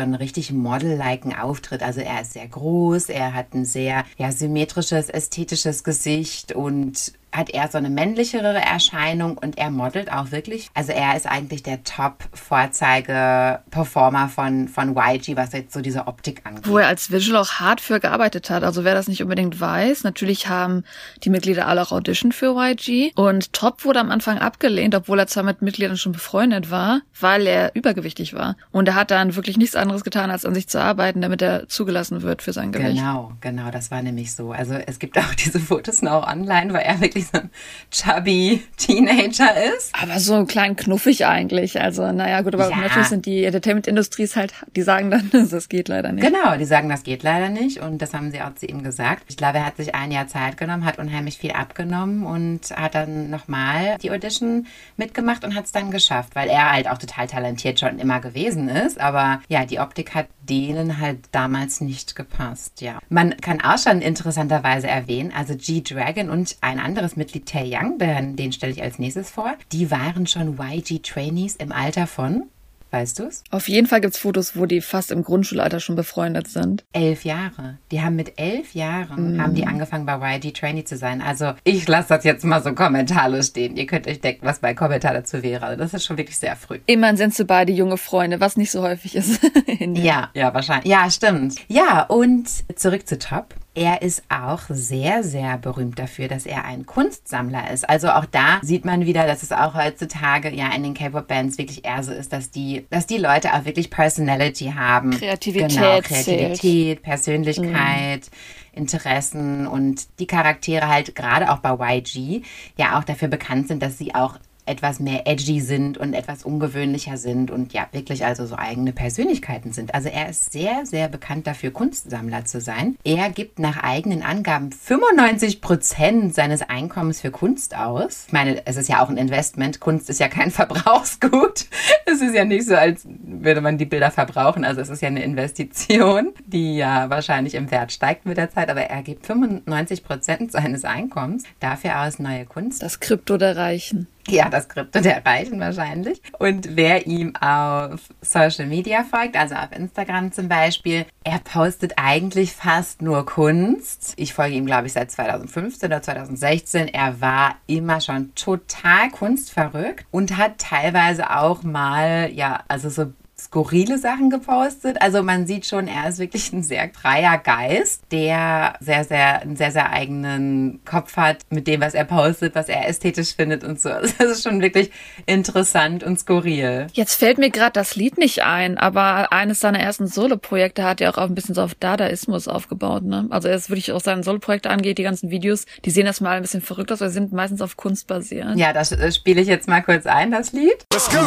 einen 0.00 0.14
richtig 0.16 0.50
model-liken 0.50 1.36
Auftritt. 1.36 1.84
Also 1.84 2.00
er 2.00 2.22
ist 2.22 2.32
sehr 2.32 2.48
groß, 2.48 3.10
er 3.10 3.32
hat 3.32 3.54
ein 3.54 3.64
sehr 3.64 4.04
ja, 4.18 4.32
symmetrisches, 4.32 5.08
ästhetisches 5.08 5.84
Gesicht 5.84 6.50
und 6.50 7.12
hat 7.32 7.50
er 7.50 7.68
so 7.68 7.78
eine 7.78 7.90
männlichere 7.90 8.60
Erscheinung 8.60 9.38
und 9.38 9.58
er 9.58 9.70
modelt 9.70 10.12
auch 10.12 10.30
wirklich. 10.30 10.68
Also 10.74 10.92
er 10.92 11.16
ist 11.16 11.26
eigentlich 11.26 11.62
der 11.62 11.82
Top-Vorzeige-Performer 11.82 14.28
von, 14.28 14.68
von 14.68 14.94
YG, 14.96 15.36
was 15.36 15.52
jetzt 15.52 15.72
so 15.72 15.80
diese 15.80 16.06
Optik 16.06 16.42
angeht. 16.44 16.68
Wo 16.68 16.76
er 16.78 16.88
als 16.88 17.10
Visual 17.10 17.40
auch 17.40 17.54
hart 17.54 17.80
für 17.80 17.98
gearbeitet 18.00 18.50
hat. 18.50 18.64
Also 18.64 18.84
wer 18.84 18.94
das 18.94 19.08
nicht 19.08 19.22
unbedingt 19.22 19.58
weiß, 19.60 20.04
natürlich 20.04 20.48
haben 20.48 20.84
die 21.24 21.30
Mitglieder 21.30 21.66
alle 21.66 21.80
auch 21.82 21.92
Audition 21.92 22.32
für 22.32 22.54
YG 22.54 23.12
und 23.14 23.52
Top 23.52 23.84
wurde 23.84 24.00
am 24.00 24.10
Anfang 24.10 24.38
abgelehnt, 24.38 24.94
obwohl 24.94 25.18
er 25.18 25.26
zwar 25.26 25.42
mit 25.42 25.60
Mitgliedern 25.62 25.96
schon 25.96 26.12
befreundet 26.12 26.70
war, 26.70 27.00
weil 27.18 27.46
er 27.46 27.74
übergewichtig 27.74 28.34
war. 28.34 28.56
Und 28.70 28.88
er 28.88 28.94
hat 28.94 29.10
dann 29.10 29.34
wirklich 29.36 29.56
nichts 29.56 29.76
anderes 29.76 30.04
getan, 30.04 30.30
als 30.30 30.44
an 30.44 30.54
sich 30.54 30.68
zu 30.68 30.80
arbeiten, 30.80 31.22
damit 31.22 31.42
er 31.42 31.68
zugelassen 31.68 32.22
wird 32.22 32.42
für 32.42 32.52
sein 32.52 32.72
Gewicht. 32.72 32.96
Genau, 32.96 33.32
genau, 33.40 33.70
das 33.70 33.90
war 33.90 34.02
nämlich 34.02 34.34
so. 34.34 34.52
Also 34.52 34.74
es 34.74 34.98
gibt 34.98 35.18
auch 35.18 35.34
diese 35.44 35.60
Fotos 35.60 36.02
noch 36.02 36.26
online, 36.26 36.72
weil 36.72 36.82
er 36.82 37.00
wirklich 37.00 37.21
ein 37.32 37.50
chubby 37.90 38.62
Teenager 38.76 39.54
ist. 39.76 39.92
Aber 40.00 40.18
so 40.18 40.44
klein 40.44 40.76
knuffig 40.76 41.26
eigentlich. 41.26 41.80
Also, 41.80 42.10
naja, 42.12 42.40
gut, 42.42 42.54
aber 42.54 42.70
ja. 42.70 42.76
natürlich 42.76 43.08
sind 43.08 43.26
die 43.26 43.44
Entertainment-Industries 43.44 44.36
halt, 44.36 44.52
die 44.74 44.82
sagen 44.82 45.10
dann, 45.10 45.30
das 45.50 45.68
geht 45.68 45.88
leider 45.88 46.12
nicht. 46.12 46.24
Genau, 46.24 46.56
die 46.56 46.64
sagen, 46.64 46.88
das 46.88 47.02
geht 47.02 47.22
leider 47.22 47.48
nicht. 47.48 47.78
Und 47.78 48.02
das 48.02 48.14
haben 48.14 48.30
sie 48.30 48.40
auch 48.40 48.54
zu 48.54 48.66
ihm 48.66 48.82
gesagt. 48.82 49.24
Ich 49.28 49.36
glaube, 49.36 49.58
er 49.58 49.66
hat 49.66 49.76
sich 49.76 49.94
ein 49.94 50.10
Jahr 50.10 50.28
Zeit 50.28 50.56
genommen, 50.56 50.84
hat 50.84 50.98
unheimlich 50.98 51.38
viel 51.38 51.52
abgenommen 51.52 52.24
und 52.24 52.70
hat 52.70 52.94
dann 52.94 53.30
nochmal 53.30 53.96
die 54.02 54.10
Audition 54.10 54.66
mitgemacht 54.96 55.44
und 55.44 55.54
hat 55.54 55.66
es 55.66 55.72
dann 55.72 55.90
geschafft, 55.90 56.34
weil 56.34 56.48
er 56.48 56.72
halt 56.72 56.88
auch 56.88 56.98
total 56.98 57.26
talentiert 57.26 57.80
schon 57.80 57.98
immer 57.98 58.20
gewesen 58.20 58.68
ist. 58.68 59.00
Aber 59.00 59.40
ja, 59.48 59.64
die 59.64 59.78
Optik 59.78 60.14
hat 60.14 60.26
denen 60.48 60.98
halt 60.98 61.20
damals 61.32 61.80
nicht 61.80 62.16
gepasst, 62.16 62.80
ja. 62.80 62.98
Man 63.08 63.36
kann 63.38 63.60
auch 63.60 63.78
schon 63.78 64.02
interessanterweise 64.02 64.88
erwähnen, 64.88 65.32
also 65.32 65.54
G-Dragon 65.56 66.30
und 66.30 66.56
ein 66.60 66.78
anderes 66.78 67.16
Mitglied 67.16 67.46
Tae 67.46 67.70
Young, 67.70 67.98
den 67.98 68.52
stelle 68.52 68.72
ich 68.72 68.82
als 68.82 68.98
nächstes 68.98 69.30
vor, 69.30 69.54
die 69.72 69.90
waren 69.90 70.26
schon 70.26 70.58
YG-Trainees 70.58 71.56
im 71.56 71.72
Alter 71.72 72.06
von 72.06 72.44
Weißt 72.92 73.18
du's? 73.18 73.42
Auf 73.50 73.68
jeden 73.68 73.86
Fall 73.86 74.02
gibt's 74.02 74.18
Fotos, 74.18 74.54
wo 74.54 74.66
die 74.66 74.82
fast 74.82 75.10
im 75.10 75.24
Grundschulalter 75.24 75.80
schon 75.80 75.96
befreundet 75.96 76.48
sind. 76.48 76.84
Elf 76.92 77.24
Jahre. 77.24 77.78
Die 77.90 78.02
haben 78.02 78.16
mit 78.16 78.34
elf 78.38 78.74
Jahren 78.74 79.38
mm. 79.38 79.40
haben 79.40 79.54
die 79.54 79.66
angefangen 79.66 80.04
bei 80.04 80.36
YG 80.36 80.52
Trainee 80.52 80.84
zu 80.84 80.98
sein. 80.98 81.22
Also 81.22 81.54
ich 81.64 81.88
lasse 81.88 82.10
das 82.10 82.24
jetzt 82.24 82.44
mal 82.44 82.62
so 82.62 82.74
kommentarlos 82.74 83.46
stehen. 83.46 83.78
Ihr 83.78 83.86
könnt 83.86 84.06
euch 84.06 84.20
denken, 84.20 84.44
was 84.44 84.60
mein 84.60 84.76
Kommentar 84.76 85.14
dazu 85.14 85.42
wäre. 85.42 85.64
Also 85.64 85.78
das 85.82 85.94
ist 85.94 86.04
schon 86.04 86.18
wirklich 86.18 86.36
sehr 86.36 86.54
früh. 86.54 86.80
Immerhin 86.84 87.16
sind 87.16 87.34
sie 87.34 87.46
beide 87.46 87.72
junge 87.72 87.96
Freunde, 87.96 88.40
was 88.40 88.58
nicht 88.58 88.70
so 88.70 88.82
häufig 88.82 89.16
ist. 89.16 89.40
ja, 89.80 90.28
ja, 90.34 90.52
wahrscheinlich. 90.52 90.84
Ja, 90.84 91.10
stimmt. 91.10 91.54
Ja, 91.68 92.02
und 92.02 92.46
zurück 92.78 93.08
zu 93.08 93.18
Top. 93.18 93.54
Er 93.74 94.02
ist 94.02 94.22
auch 94.28 94.60
sehr, 94.68 95.24
sehr 95.24 95.56
berühmt 95.56 95.98
dafür, 95.98 96.28
dass 96.28 96.44
er 96.44 96.64
ein 96.64 96.84
Kunstsammler 96.84 97.70
ist. 97.70 97.88
Also 97.88 98.10
auch 98.10 98.26
da 98.26 98.60
sieht 98.62 98.84
man 98.84 99.06
wieder, 99.06 99.26
dass 99.26 99.42
es 99.42 99.50
auch 99.50 99.74
heutzutage 99.74 100.54
ja 100.54 100.74
in 100.74 100.82
den 100.82 100.94
K-Pop-Bands 100.94 101.56
wirklich 101.56 101.84
eher 101.84 102.02
so 102.02 102.12
ist, 102.12 102.32
dass 102.32 102.50
die, 102.50 102.86
dass 102.90 103.06
die 103.06 103.16
Leute 103.16 103.54
auch 103.54 103.64
wirklich 103.64 103.90
Personality 103.90 104.72
haben. 104.76 105.12
Kreativität. 105.12 105.70
Genau, 105.70 106.00
Kreativität, 106.00 107.02
Persönlichkeit. 107.02 108.30
Mhm. 108.30 108.62
Interessen 108.74 109.66
und 109.66 110.18
die 110.18 110.26
Charaktere 110.26 110.88
halt 110.88 111.14
gerade 111.14 111.52
auch 111.52 111.58
bei 111.58 111.98
YG 111.98 112.42
ja 112.78 112.98
auch 112.98 113.04
dafür 113.04 113.28
bekannt 113.28 113.68
sind, 113.68 113.82
dass 113.82 113.98
sie 113.98 114.14
auch 114.14 114.38
etwas 114.66 115.00
mehr 115.00 115.26
edgy 115.26 115.60
sind 115.60 115.98
und 115.98 116.14
etwas 116.14 116.44
ungewöhnlicher 116.44 117.16
sind 117.16 117.50
und 117.50 117.72
ja, 117.72 117.88
wirklich 117.92 118.24
also 118.24 118.46
so 118.46 118.56
eigene 118.56 118.92
Persönlichkeiten 118.92 119.72
sind. 119.72 119.94
Also 119.94 120.08
er 120.08 120.28
ist 120.28 120.52
sehr, 120.52 120.86
sehr 120.86 121.08
bekannt 121.08 121.46
dafür, 121.46 121.72
Kunstsammler 121.72 122.44
zu 122.44 122.60
sein. 122.60 122.96
Er 123.04 123.30
gibt 123.30 123.58
nach 123.58 123.82
eigenen 123.82 124.22
Angaben 124.22 124.70
95 124.70 125.60
Prozent 125.60 126.34
seines 126.34 126.62
Einkommens 126.62 127.20
für 127.20 127.30
Kunst 127.30 127.76
aus. 127.76 128.24
Ich 128.28 128.32
meine, 128.32 128.64
es 128.66 128.76
ist 128.76 128.88
ja 128.88 129.02
auch 129.02 129.08
ein 129.08 129.16
Investment. 129.16 129.80
Kunst 129.80 130.08
ist 130.10 130.20
ja 130.20 130.28
kein 130.28 130.50
Verbrauchsgut. 130.52 131.66
Es 132.06 132.20
ist 132.20 132.34
ja 132.34 132.44
nicht 132.44 132.66
so, 132.66 132.76
als 132.76 133.06
würde 133.06 133.60
man 133.60 133.78
die 133.78 133.86
Bilder 133.86 134.10
verbrauchen. 134.10 134.64
Also 134.64 134.80
es 134.80 134.88
ist 134.88 135.02
ja 135.02 135.08
eine 135.08 135.24
Investition, 135.24 136.32
die 136.46 136.76
ja 136.76 137.10
wahrscheinlich 137.10 137.54
im 137.54 137.70
Wert 137.70 137.92
steigt 137.92 138.26
mit 138.26 138.36
der 138.36 138.50
Zeit. 138.50 138.70
Aber 138.70 138.82
er 138.82 139.02
gibt 139.02 139.26
95 139.26 140.04
Prozent 140.04 140.52
seines 140.52 140.84
Einkommens 140.84 141.44
dafür 141.60 142.02
aus, 142.02 142.18
neue 142.18 142.44
Kunst. 142.44 142.82
Das 142.82 143.00
Krypto 143.00 143.36
der 143.36 143.56
Reichen. 143.56 144.06
Ja, 144.28 144.48
das 144.48 144.68
Krypto 144.68 145.00
der 145.00 145.24
Reichen 145.26 145.58
wahrscheinlich. 145.58 146.22
Und 146.38 146.76
wer 146.76 147.06
ihm 147.06 147.34
auf 147.36 148.00
Social 148.20 148.66
Media 148.66 149.04
folgt, 149.04 149.36
also 149.36 149.56
auf 149.56 149.72
Instagram 149.72 150.32
zum 150.32 150.48
Beispiel, 150.48 151.06
er 151.24 151.38
postet 151.40 151.94
eigentlich 151.96 152.52
fast 152.52 153.02
nur 153.02 153.26
Kunst. 153.26 154.14
Ich 154.16 154.32
folge 154.32 154.54
ihm, 154.54 154.66
glaube 154.66 154.86
ich, 154.86 154.92
seit 154.92 155.10
2015 155.10 155.88
oder 155.88 156.02
2016. 156.02 156.88
Er 156.88 157.20
war 157.20 157.56
immer 157.66 158.00
schon 158.00 158.34
total 158.34 159.10
kunstverrückt 159.10 160.06
und 160.10 160.36
hat 160.36 160.58
teilweise 160.58 161.36
auch 161.36 161.62
mal, 161.62 162.30
ja, 162.32 162.60
also 162.68 162.90
so 162.90 163.12
skurrile 163.52 163.98
Sachen 163.98 164.30
gepostet. 164.30 165.02
Also 165.02 165.22
man 165.22 165.46
sieht 165.46 165.66
schon, 165.66 165.86
er 165.86 166.08
ist 166.08 166.18
wirklich 166.18 166.50
ein 166.54 166.62
sehr 166.62 166.88
freier 166.88 167.36
Geist, 167.36 168.00
der 168.10 168.76
sehr, 168.80 169.04
sehr, 169.04 169.42
einen 169.42 169.56
sehr, 169.56 169.70
sehr 169.70 169.90
eigenen 169.90 170.80
Kopf 170.86 171.18
hat 171.18 171.40
mit 171.50 171.66
dem, 171.66 171.82
was 171.82 171.92
er 171.92 172.04
postet, 172.04 172.54
was 172.54 172.70
er 172.70 172.88
ästhetisch 172.88 173.34
findet 173.36 173.62
und 173.62 173.80
so. 173.80 173.90
Das 174.22 174.38
ist 174.38 174.42
schon 174.44 174.60
wirklich 174.62 174.90
interessant 175.26 176.02
und 176.04 176.18
skurril. 176.18 176.86
Jetzt 176.92 177.14
fällt 177.14 177.38
mir 177.38 177.50
gerade 177.50 177.72
das 177.72 177.96
Lied 177.96 178.18
nicht 178.18 178.42
ein, 178.42 178.78
aber 178.78 179.32
eines 179.32 179.60
seiner 179.60 179.80
ersten 179.80 180.06
Solo-Projekte 180.06 180.84
hat 180.84 181.00
er 181.00 181.10
auch 181.10 181.18
ein 181.18 181.34
bisschen 181.34 181.54
so 181.54 181.62
auf 181.62 181.74
Dadaismus 181.74 182.48
aufgebaut. 182.48 183.02
Ne? 183.02 183.26
Also 183.30 183.48
er 183.48 183.56
ist 183.56 183.68
wirklich, 183.68 183.92
was 183.92 184.04
seine 184.04 184.22
Solo-Projekte 184.22 184.70
angeht, 184.70 184.98
die 184.98 185.02
ganzen 185.02 185.30
Videos, 185.30 185.66
die 185.84 185.90
sehen 185.90 186.06
erstmal 186.06 186.36
ein 186.36 186.42
bisschen 186.42 186.62
verrückt 186.62 186.92
aus, 186.92 187.00
weil 187.00 187.08
sie 187.08 187.14
sind 187.14 187.32
meistens 187.32 187.60
auf 187.60 187.76
Kunst 187.76 188.06
basiert. 188.06 188.56
Ja, 188.56 188.72
das 188.72 188.94
spiele 189.14 189.40
ich 189.40 189.48
jetzt 189.48 189.68
mal 189.68 189.82
kurz 189.82 190.06
ein, 190.06 190.30
das 190.30 190.52
Lied. 190.52 190.86
Let's 190.92 191.10
go! 191.10 191.18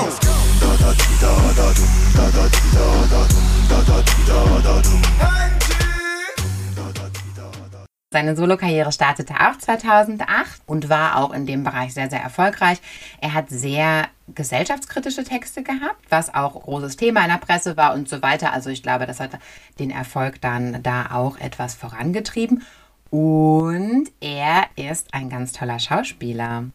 Seine 8.16 8.38
Solokarriere 8.38 8.94
startete 8.94 9.34
auch 9.34 9.58
2008 9.58 10.62
und 10.66 10.88
war 10.88 11.18
auch 11.18 11.34
in 11.34 11.46
dem 11.46 11.66
Bereich 11.66 11.94
sehr, 11.94 12.10
sehr 12.10 12.22
erfolgreich. 12.22 12.80
Er 13.20 13.34
hat 13.34 13.50
sehr 13.50 14.08
gesellschaftskritische 14.34 15.26
Texte 15.26 15.64
gehabt, 15.64 16.02
was 16.08 16.34
auch 16.34 16.54
großes 16.64 16.96
Thema 16.96 17.24
in 17.24 17.30
der 17.30 17.40
Presse 17.40 17.76
war 17.76 17.94
und 17.94 18.08
so 18.08 18.22
weiter. 18.22 18.54
Also 18.54 18.70
ich 18.70 18.82
glaube, 18.82 19.06
das 19.06 19.20
hat 19.20 19.32
den 19.80 19.92
Erfolg 19.92 20.40
dann 20.40 20.82
da 20.82 21.12
auch 21.12 21.38
etwas 21.40 21.76
vorangetrieben. 21.76 22.64
Und 23.10 24.10
er 24.22 24.68
ist 24.78 25.14
ein 25.14 25.30
ganz 25.30 25.52
toller 25.52 25.80
Schauspieler. 25.80 26.66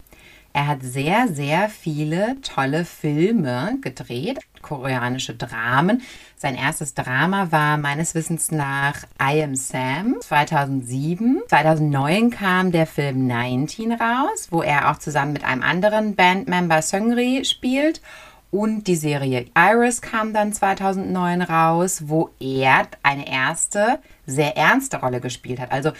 Er 0.52 0.66
hat 0.66 0.82
sehr, 0.82 1.28
sehr 1.28 1.68
viele 1.68 2.40
tolle 2.42 2.84
Filme 2.84 3.78
gedreht, 3.80 4.38
koreanische 4.62 5.34
Dramen. 5.34 6.02
Sein 6.36 6.56
erstes 6.56 6.94
Drama 6.94 7.52
war 7.52 7.76
meines 7.76 8.16
Wissens 8.16 8.50
nach 8.50 9.04
I 9.22 9.42
Am 9.44 9.54
Sam 9.54 10.16
2007. 10.20 11.42
2009 11.48 12.30
kam 12.30 12.72
der 12.72 12.86
Film 12.86 13.28
19 13.28 13.92
raus, 13.92 14.48
wo 14.50 14.62
er 14.62 14.90
auch 14.90 14.98
zusammen 14.98 15.34
mit 15.34 15.44
einem 15.44 15.62
anderen 15.62 16.16
Bandmember 16.16 16.82
Seungri 16.82 17.44
spielt. 17.44 18.00
Und 18.50 18.88
die 18.88 18.96
Serie 18.96 19.46
Iris 19.56 20.02
kam 20.02 20.32
dann 20.32 20.52
2009 20.52 21.42
raus, 21.42 22.02
wo 22.06 22.30
er 22.40 22.88
eine 23.04 23.30
erste 23.30 24.00
sehr 24.26 24.56
ernste 24.56 24.98
Rolle 24.98 25.20
gespielt 25.20 25.60
hat. 25.60 25.70
Also 25.70 25.92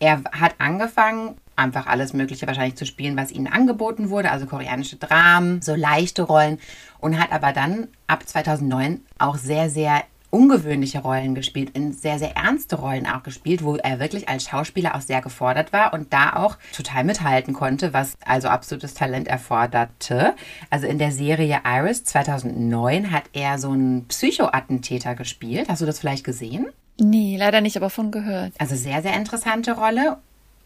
er 0.00 0.22
hat 0.32 0.56
angefangen 0.58 1.36
einfach 1.56 1.86
alles 1.86 2.12
Mögliche 2.12 2.46
wahrscheinlich 2.46 2.76
zu 2.76 2.86
spielen, 2.86 3.16
was 3.16 3.30
ihnen 3.30 3.46
angeboten 3.46 4.10
wurde, 4.10 4.30
also 4.30 4.46
koreanische 4.46 4.96
Dramen, 4.96 5.62
so 5.62 5.74
leichte 5.74 6.22
Rollen 6.22 6.58
und 7.00 7.18
hat 7.18 7.32
aber 7.32 7.52
dann 7.52 7.88
ab 8.06 8.26
2009 8.26 9.00
auch 9.18 9.36
sehr, 9.36 9.70
sehr 9.70 10.02
ungewöhnliche 10.34 10.98
Rollen 10.98 11.36
gespielt, 11.36 11.70
in 11.74 11.92
sehr, 11.92 12.18
sehr 12.18 12.36
ernste 12.36 12.76
Rollen 12.76 13.06
auch 13.06 13.22
gespielt, 13.22 13.62
wo 13.62 13.76
er 13.76 14.00
wirklich 14.00 14.28
als 14.28 14.44
Schauspieler 14.44 14.96
auch 14.96 15.00
sehr 15.00 15.22
gefordert 15.22 15.72
war 15.72 15.94
und 15.94 16.12
da 16.12 16.34
auch 16.34 16.56
total 16.74 17.04
mithalten 17.04 17.54
konnte, 17.54 17.92
was 17.92 18.16
also 18.26 18.48
absolutes 18.48 18.94
Talent 18.94 19.28
erforderte. 19.28 20.34
Also 20.70 20.88
in 20.88 20.98
der 20.98 21.12
Serie 21.12 21.60
Iris 21.64 22.02
2009 22.04 23.12
hat 23.12 23.24
er 23.32 23.58
so 23.58 23.70
einen 23.70 24.08
Psychoattentäter 24.08 25.14
gespielt. 25.14 25.68
Hast 25.68 25.82
du 25.82 25.86
das 25.86 26.00
vielleicht 26.00 26.24
gesehen? 26.24 26.66
Nee, 26.98 27.36
leider 27.38 27.60
nicht, 27.60 27.76
aber 27.76 27.90
von 27.90 28.10
gehört. 28.10 28.52
Also 28.58 28.74
sehr, 28.74 29.02
sehr 29.02 29.14
interessante 29.14 29.72
Rolle. 29.72 30.18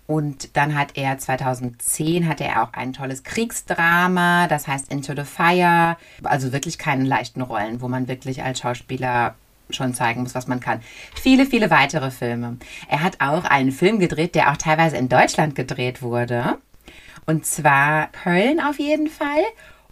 Und 0.09 0.57
dann 0.57 0.75
hat 0.75 0.97
er 0.97 1.19
2010 1.19 2.27
hatte 2.27 2.43
er 2.43 2.63
auch 2.63 2.73
ein 2.73 2.95
tolles 2.95 3.25
Kriegsdrama, 3.25 4.49
das 4.49 4.67
heißt 4.67 4.91
Into 4.91 5.15
the 5.15 5.25
Fire. 5.25 5.99
Also 6.23 6.51
wirklich 6.51 6.79
keine 6.79 7.05
leichten 7.05 7.43
Rollen, 7.43 7.83
wo 7.83 7.89
man 7.89 8.09
wirklich 8.09 8.43
als 8.43 8.61
Schauspieler 8.61 9.35
schon 9.69 9.93
zeigen 9.93 10.23
muss, 10.23 10.35
was 10.35 10.47
man 10.47 10.61
kann. 10.61 10.81
Viele, 11.15 11.45
viele 11.45 11.71
weitere 11.71 12.11
Filme. 12.11 12.57
Er 12.89 13.03
hat 13.03 13.21
auch 13.21 13.45
einen 13.45 13.71
Film 13.71 13.99
gedreht, 13.99 14.35
der 14.35 14.51
auch 14.51 14.57
teilweise 14.57 14.97
in 14.97 15.11
Deutschland 15.11 15.55
gedreht 15.55 16.01
wurde. 16.01 16.57
Und 17.27 17.45
zwar 17.45 18.07
Köln 18.07 18.61
auf 18.61 18.79
jeden 18.79 19.09
Fall 19.09 19.43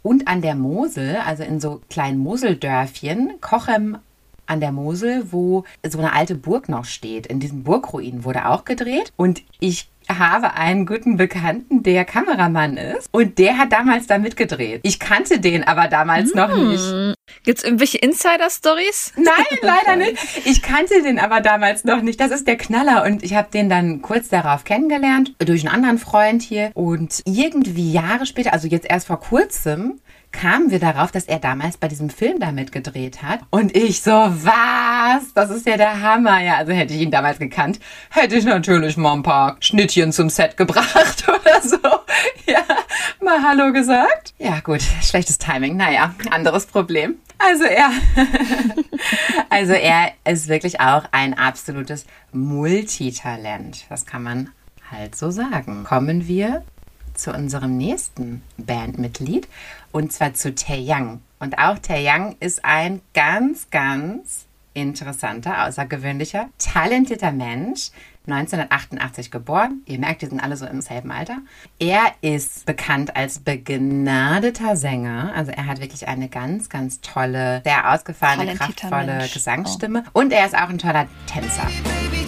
und 0.02 0.28
an 0.28 0.40
der 0.40 0.54
Mosel, 0.54 1.16
also 1.26 1.42
in 1.42 1.60
so 1.60 1.82
kleinen 1.90 2.16
Moseldörfchen, 2.20 3.34
Kochem 3.42 3.98
an 4.46 4.60
der 4.60 4.72
Mosel, 4.72 5.30
wo 5.30 5.64
so 5.86 5.98
eine 5.98 6.14
alte 6.14 6.36
Burg 6.36 6.70
noch 6.70 6.86
steht. 6.86 7.26
In 7.26 7.40
diesen 7.40 7.64
Burgruinen 7.64 8.24
wurde 8.24 8.46
auch 8.46 8.64
gedreht. 8.64 9.12
Und 9.16 9.42
ich 9.58 9.88
habe 10.08 10.54
einen 10.54 10.86
guten 10.86 11.16
Bekannten, 11.16 11.82
der 11.82 12.04
Kameramann 12.04 12.76
ist 12.76 13.08
und 13.12 13.38
der 13.38 13.58
hat 13.58 13.72
damals 13.72 14.06
da 14.06 14.18
mitgedreht. 14.18 14.80
Ich 14.82 14.98
kannte 14.98 15.40
den 15.40 15.64
aber 15.64 15.88
damals 15.88 16.32
hm. 16.32 16.36
noch 16.36 16.56
nicht. 16.56 17.16
Gibt's 17.42 17.64
irgendwelche 17.64 17.98
Insider-Stories? 17.98 19.12
Nein, 19.16 19.34
leider 19.62 19.96
nicht. 19.96 20.16
Ich 20.44 20.62
kannte 20.62 21.02
den 21.02 21.18
aber 21.18 21.40
damals 21.40 21.84
noch 21.84 22.02
nicht. 22.02 22.20
Das 22.20 22.30
ist 22.30 22.46
der 22.46 22.56
Knaller 22.56 23.04
und 23.04 23.22
ich 23.22 23.34
habe 23.34 23.48
den 23.52 23.68
dann 23.68 24.02
kurz 24.02 24.28
darauf 24.28 24.64
kennengelernt 24.64 25.34
durch 25.38 25.64
einen 25.64 25.74
anderen 25.74 25.98
Freund 25.98 26.42
hier 26.42 26.70
und 26.74 27.22
irgendwie 27.24 27.92
Jahre 27.92 28.26
später, 28.26 28.52
also 28.52 28.68
jetzt 28.68 28.88
erst 28.88 29.06
vor 29.06 29.20
kurzem, 29.20 30.00
kamen 30.36 30.70
wir 30.70 30.78
darauf, 30.78 31.10
dass 31.10 31.24
er 31.24 31.38
damals 31.38 31.78
bei 31.78 31.88
diesem 31.88 32.10
Film 32.10 32.38
da 32.38 32.52
mitgedreht 32.52 33.22
hat. 33.22 33.40
Und 33.50 33.74
ich 33.74 34.02
so, 34.02 34.10
was? 34.10 35.32
Das 35.34 35.50
ist 35.50 35.66
ja 35.66 35.76
der 35.76 36.00
Hammer. 36.02 36.40
Ja, 36.40 36.56
also 36.56 36.72
hätte 36.72 36.94
ich 36.94 37.00
ihn 37.00 37.10
damals 37.10 37.38
gekannt, 37.38 37.80
hätte 38.10 38.36
ich 38.36 38.44
natürlich 38.44 38.96
mal 38.96 39.14
ein 39.14 39.22
paar 39.22 39.56
Schnittchen 39.60 40.12
zum 40.12 40.28
Set 40.28 40.56
gebracht 40.56 41.24
oder 41.28 41.60
so. 41.62 41.78
Ja, 42.46 42.62
mal 43.20 43.42
Hallo 43.42 43.72
gesagt. 43.72 44.34
Ja, 44.38 44.60
gut, 44.60 44.82
schlechtes 45.02 45.38
Timing. 45.38 45.76
Naja, 45.76 46.14
anderes 46.30 46.66
Problem. 46.66 47.16
Also 47.38 47.64
er, 47.64 47.90
also 49.50 49.72
er 49.72 50.12
ist 50.24 50.48
wirklich 50.48 50.80
auch 50.80 51.04
ein 51.12 51.34
absolutes 51.34 52.06
Multitalent. 52.32 53.86
Das 53.88 54.06
kann 54.06 54.22
man 54.22 54.50
halt 54.90 55.16
so 55.16 55.30
sagen. 55.30 55.84
Kommen 55.84 56.28
wir 56.28 56.62
zu 57.14 57.32
unserem 57.32 57.76
nächsten 57.76 58.42
Bandmitglied 58.58 59.48
und 59.96 60.12
zwar 60.12 60.34
zu 60.34 60.54
Taeyang. 60.54 61.22
Und 61.38 61.58
auch 61.58 61.78
Taeyang 61.78 62.36
ist 62.38 62.66
ein 62.66 63.00
ganz, 63.14 63.70
ganz 63.70 64.44
interessanter, 64.74 65.64
außergewöhnlicher, 65.64 66.50
talentierter 66.58 67.32
Mensch. 67.32 67.90
1988 68.26 69.30
geboren. 69.30 69.82
Ihr 69.86 70.00
merkt, 70.00 70.20
die 70.20 70.26
sind 70.26 70.40
alle 70.40 70.56
so 70.56 70.66
im 70.66 70.80
selben 70.80 71.12
Alter. 71.12 71.38
Er 71.78 72.12
ist 72.22 72.66
bekannt 72.66 73.14
als 73.14 73.38
begnadeter 73.38 74.76
Sänger. 74.76 75.32
Also 75.34 75.52
er 75.52 75.66
hat 75.66 75.80
wirklich 75.80 76.08
eine 76.08 76.28
ganz, 76.28 76.68
ganz 76.68 77.00
tolle, 77.00 77.62
sehr 77.64 77.94
ausgefallene, 77.94 78.56
kraftvolle 78.56 79.18
Mensch. 79.18 79.32
Gesangsstimme. 79.32 80.02
Oh. 80.12 80.20
Und 80.20 80.32
er 80.32 80.44
ist 80.44 80.56
auch 80.56 80.68
ein 80.68 80.78
toller 80.78 81.06
Tänzer. 81.28 81.68
Baby, 81.84 82.26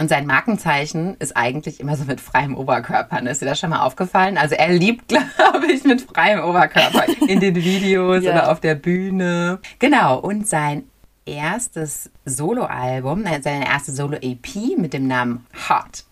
Und 0.00 0.08
sein 0.08 0.26
Markenzeichen 0.26 1.16
ist 1.18 1.36
eigentlich 1.36 1.80
immer 1.80 1.96
so 1.96 2.04
mit 2.04 2.20
freiem 2.20 2.56
Oberkörper. 2.56 3.20
Ne? 3.20 3.30
Ist 3.30 3.42
dir 3.42 3.46
das 3.46 3.58
schon 3.58 3.70
mal 3.70 3.80
aufgefallen? 3.80 4.38
Also 4.38 4.54
er 4.54 4.72
liebt, 4.72 5.08
glaube 5.08 5.66
ich, 5.72 5.84
mit 5.84 6.02
freiem 6.02 6.42
Oberkörper 6.42 7.04
in 7.26 7.40
den 7.40 7.56
Videos 7.56 8.22
ja. 8.22 8.32
oder 8.32 8.52
auf 8.52 8.60
der 8.60 8.76
Bühne. 8.76 9.58
Genau. 9.80 10.18
Und 10.18 10.46
sein 10.46 10.84
erstes 11.28 12.10
Soloalbum, 12.24 13.24
seine 13.42 13.66
erste 13.66 13.92
Solo-EP 13.92 14.78
mit 14.78 14.94
dem 14.94 15.06
Namen 15.06 15.46
Hot, 15.68 16.04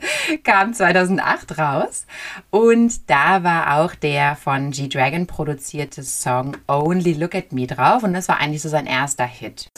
kam 0.44 0.75
2008 0.75 1.59
raus. 1.59 2.07
Und 2.51 3.09
da 3.09 3.42
war 3.42 3.79
auch 3.79 3.94
der 3.94 4.37
von 4.37 4.72
G-Dragon 4.72 5.27
produzierte 5.27 6.03
Song 6.03 6.57
Only 6.68 7.14
Look 7.14 7.35
at 7.35 7.53
Me 7.53 7.66
drauf. 7.66 8.03
Und 8.03 8.14
das 8.14 8.29
war 8.29 8.38
eigentlich 8.38 8.62
so 8.62 8.68
sein 8.68 8.87
erster 8.87 9.27
Hit. 9.27 9.70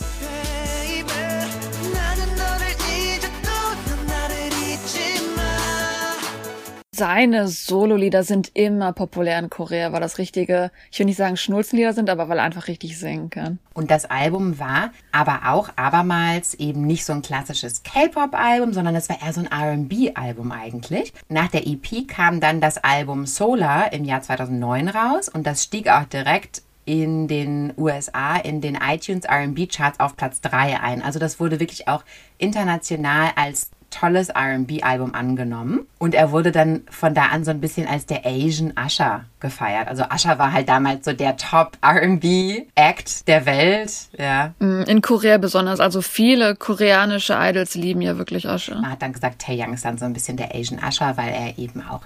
Seine 6.98 7.46
Sololieder 7.46 8.24
sind 8.24 8.50
immer 8.54 8.92
populär 8.92 9.38
in 9.38 9.50
Korea, 9.50 9.92
weil 9.92 10.00
das 10.00 10.18
richtige, 10.18 10.72
ich 10.90 10.98
will 10.98 11.06
nicht 11.06 11.16
sagen 11.16 11.36
Schnulzenlieder 11.36 11.92
sind, 11.92 12.10
aber 12.10 12.28
weil 12.28 12.38
er 12.38 12.44
einfach 12.44 12.66
richtig 12.66 12.98
singen 12.98 13.30
kann. 13.30 13.60
Und 13.72 13.92
das 13.92 14.04
Album 14.04 14.58
war 14.58 14.90
aber 15.12 15.42
auch 15.46 15.70
abermals 15.76 16.54
eben 16.54 16.86
nicht 16.86 17.04
so 17.04 17.12
ein 17.12 17.22
klassisches 17.22 17.84
K-Pop-Album, 17.84 18.72
sondern 18.72 18.96
es 18.96 19.08
war 19.08 19.22
eher 19.22 19.32
so 19.32 19.40
ein 19.40 19.46
RB-Album 19.46 20.50
eigentlich. 20.50 21.12
Nach 21.28 21.48
der 21.48 21.66
EP 21.68 22.08
kam 22.08 22.40
dann 22.40 22.60
das 22.60 22.78
Album 22.78 23.26
Solar 23.26 23.92
im 23.92 24.04
Jahr 24.04 24.22
2009 24.22 24.88
raus 24.88 25.28
und 25.28 25.46
das 25.46 25.62
stieg 25.62 25.88
auch 25.88 26.04
direkt 26.04 26.62
in 26.84 27.28
den 27.28 27.74
USA 27.76 28.36
in 28.36 28.60
den 28.60 28.74
iTunes 28.74 29.24
RB 29.28 29.70
Charts 29.70 30.00
auf 30.00 30.16
Platz 30.16 30.40
3 30.40 30.80
ein. 30.80 31.02
Also 31.02 31.18
das 31.18 31.38
wurde 31.38 31.60
wirklich 31.60 31.86
auch 31.86 32.02
international 32.38 33.30
als 33.36 33.70
tolles 33.90 34.30
RB-Album 34.30 35.14
angenommen. 35.14 35.86
Und 35.98 36.14
er 36.14 36.30
wurde 36.30 36.52
dann 36.52 36.82
von 36.90 37.14
da 37.14 37.26
an 37.26 37.44
so 37.44 37.50
ein 37.50 37.60
bisschen 37.60 37.86
als 37.86 38.06
der 38.06 38.24
Asian 38.24 38.72
Usher 38.78 39.24
gefeiert. 39.40 39.88
Also 39.88 40.04
Usher 40.04 40.38
war 40.38 40.52
halt 40.52 40.68
damals 40.68 41.04
so 41.04 41.12
der 41.12 41.36
Top 41.36 41.76
RB-Act 41.84 43.26
der 43.26 43.46
Welt. 43.46 43.92
Ja. 44.18 44.52
Mm, 44.58 44.82
in 44.82 45.02
Korea 45.02 45.38
besonders. 45.38 45.80
Also 45.80 46.02
viele 46.02 46.54
koreanische 46.54 47.36
Idols 47.38 47.74
lieben 47.74 48.00
ja 48.00 48.18
wirklich 48.18 48.46
Usher. 48.46 48.76
Man 48.76 48.92
hat 48.92 49.02
dann 49.02 49.12
gesagt, 49.12 49.42
Taeyang 49.42 49.74
ist 49.74 49.84
dann 49.84 49.98
so 49.98 50.04
ein 50.04 50.12
bisschen 50.12 50.36
der 50.36 50.54
Asian 50.54 50.80
Usher, 50.86 51.16
weil 51.16 51.32
er 51.32 51.58
eben 51.58 51.82
auch 51.82 52.02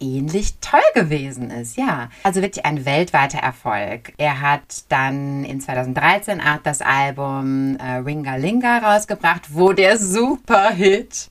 ähnlich 0.00 0.54
toll 0.60 0.80
gewesen 0.94 1.50
ist, 1.50 1.76
ja. 1.76 2.08
Also 2.22 2.42
wirklich 2.42 2.64
ein 2.64 2.84
weltweiter 2.84 3.38
Erfolg. 3.38 4.12
Er 4.18 4.40
hat 4.40 4.84
dann 4.88 5.44
in 5.44 5.60
2013 5.60 6.40
auch 6.40 6.58
das 6.62 6.80
Album 6.82 7.76
äh, 7.76 7.96
Ringa 7.96 8.36
Linga 8.36 8.78
rausgebracht, 8.78 9.54
wo 9.54 9.72
der 9.72 9.98
Superhit 9.98 11.30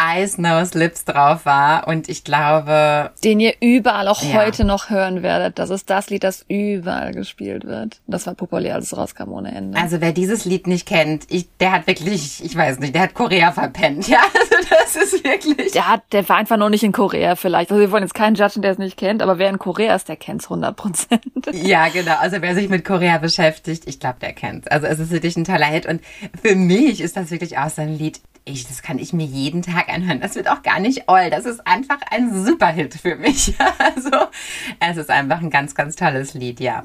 Eyes, 0.00 0.38
Nose, 0.38 0.78
Lips 0.78 1.04
drauf 1.04 1.44
war. 1.44 1.86
Und 1.86 2.08
ich 2.08 2.24
glaube. 2.24 3.10
Den 3.22 3.40
ihr 3.40 3.54
überall 3.60 4.08
auch 4.08 4.22
ja. 4.22 4.34
heute 4.34 4.64
noch 4.64 4.90
hören 4.90 5.22
werdet. 5.22 5.58
Das 5.58 5.70
ist 5.70 5.90
das 5.90 6.10
Lied, 6.10 6.24
das 6.24 6.44
überall 6.48 7.12
gespielt 7.12 7.64
wird. 7.64 8.00
Das 8.06 8.26
war 8.26 8.34
populär, 8.34 8.76
als 8.76 8.86
es 8.86 8.96
rauskam 8.96 9.32
ohne 9.32 9.54
Ende. 9.54 9.78
Also 9.78 10.00
wer 10.00 10.12
dieses 10.12 10.44
Lied 10.44 10.66
nicht 10.66 10.86
kennt, 10.86 11.24
ich, 11.28 11.48
der 11.58 11.72
hat 11.72 11.86
wirklich, 11.86 12.42
ich 12.44 12.56
weiß 12.56 12.78
nicht, 12.78 12.94
der 12.94 13.02
hat 13.02 13.14
Korea 13.14 13.52
verpennt. 13.52 14.08
Ja, 14.10 14.22
also 14.34 14.68
das 14.70 14.96
ist 14.96 15.24
wirklich. 15.24 15.70
Der 15.70 15.86
hat, 15.86 16.02
der 16.10 16.28
war 16.28 16.36
einfach 16.36 16.56
noch 16.56 16.68
nicht 16.68 16.82
in 16.82 16.90
Korea 16.90 17.36
vielleicht. 17.36 17.70
Also 17.70 17.80
wir 17.80 17.92
wollen 17.92 18.02
jetzt 18.02 18.14
keinen 18.14 18.34
judgen, 18.34 18.60
der 18.62 18.72
es 18.72 18.78
nicht 18.78 18.96
kennt, 18.96 19.22
aber 19.22 19.38
wer 19.38 19.48
in 19.50 19.58
Korea 19.58 19.94
ist, 19.94 20.08
der 20.08 20.16
kennt 20.16 20.40
es 20.40 20.46
100 20.46 20.74
Prozent. 20.76 21.20
Ja, 21.52 21.88
genau. 21.88 22.16
Also 22.18 22.38
wer 22.40 22.54
sich 22.54 22.68
mit 22.68 22.84
Korea 22.84 23.18
beschäftigt, 23.18 23.84
ich 23.86 24.00
glaube, 24.00 24.16
der 24.20 24.32
kennt 24.32 24.70
Also 24.70 24.86
es 24.86 24.98
ist 24.98 25.10
wirklich 25.10 25.36
ein 25.36 25.44
toller 25.44 25.66
Hit. 25.66 25.86
Und 25.86 26.00
für 26.42 26.54
mich 26.56 27.00
ist 27.00 27.16
das 27.16 27.30
wirklich 27.30 27.58
auch 27.58 27.70
so 27.70 27.82
ein 27.82 27.96
Lied, 27.96 28.20
ich, 28.44 28.66
das 28.66 28.82
kann 28.82 28.98
ich 28.98 29.12
mir 29.12 29.26
jeden 29.26 29.62
Tag 29.62 29.89
anhören. 29.90 30.20
Das 30.20 30.34
wird 30.34 30.48
auch 30.48 30.62
gar 30.62 30.80
nicht 30.80 31.08
oll. 31.08 31.30
Das 31.30 31.44
ist 31.44 31.66
einfach 31.66 31.98
ein 32.10 32.44
Superhit 32.44 32.94
für 32.94 33.16
mich. 33.16 33.54
Also, 33.78 34.10
es 34.78 34.96
ist 34.96 35.10
einfach 35.10 35.40
ein 35.40 35.50
ganz, 35.50 35.74
ganz 35.74 35.96
tolles 35.96 36.34
Lied, 36.34 36.60
ja. 36.60 36.82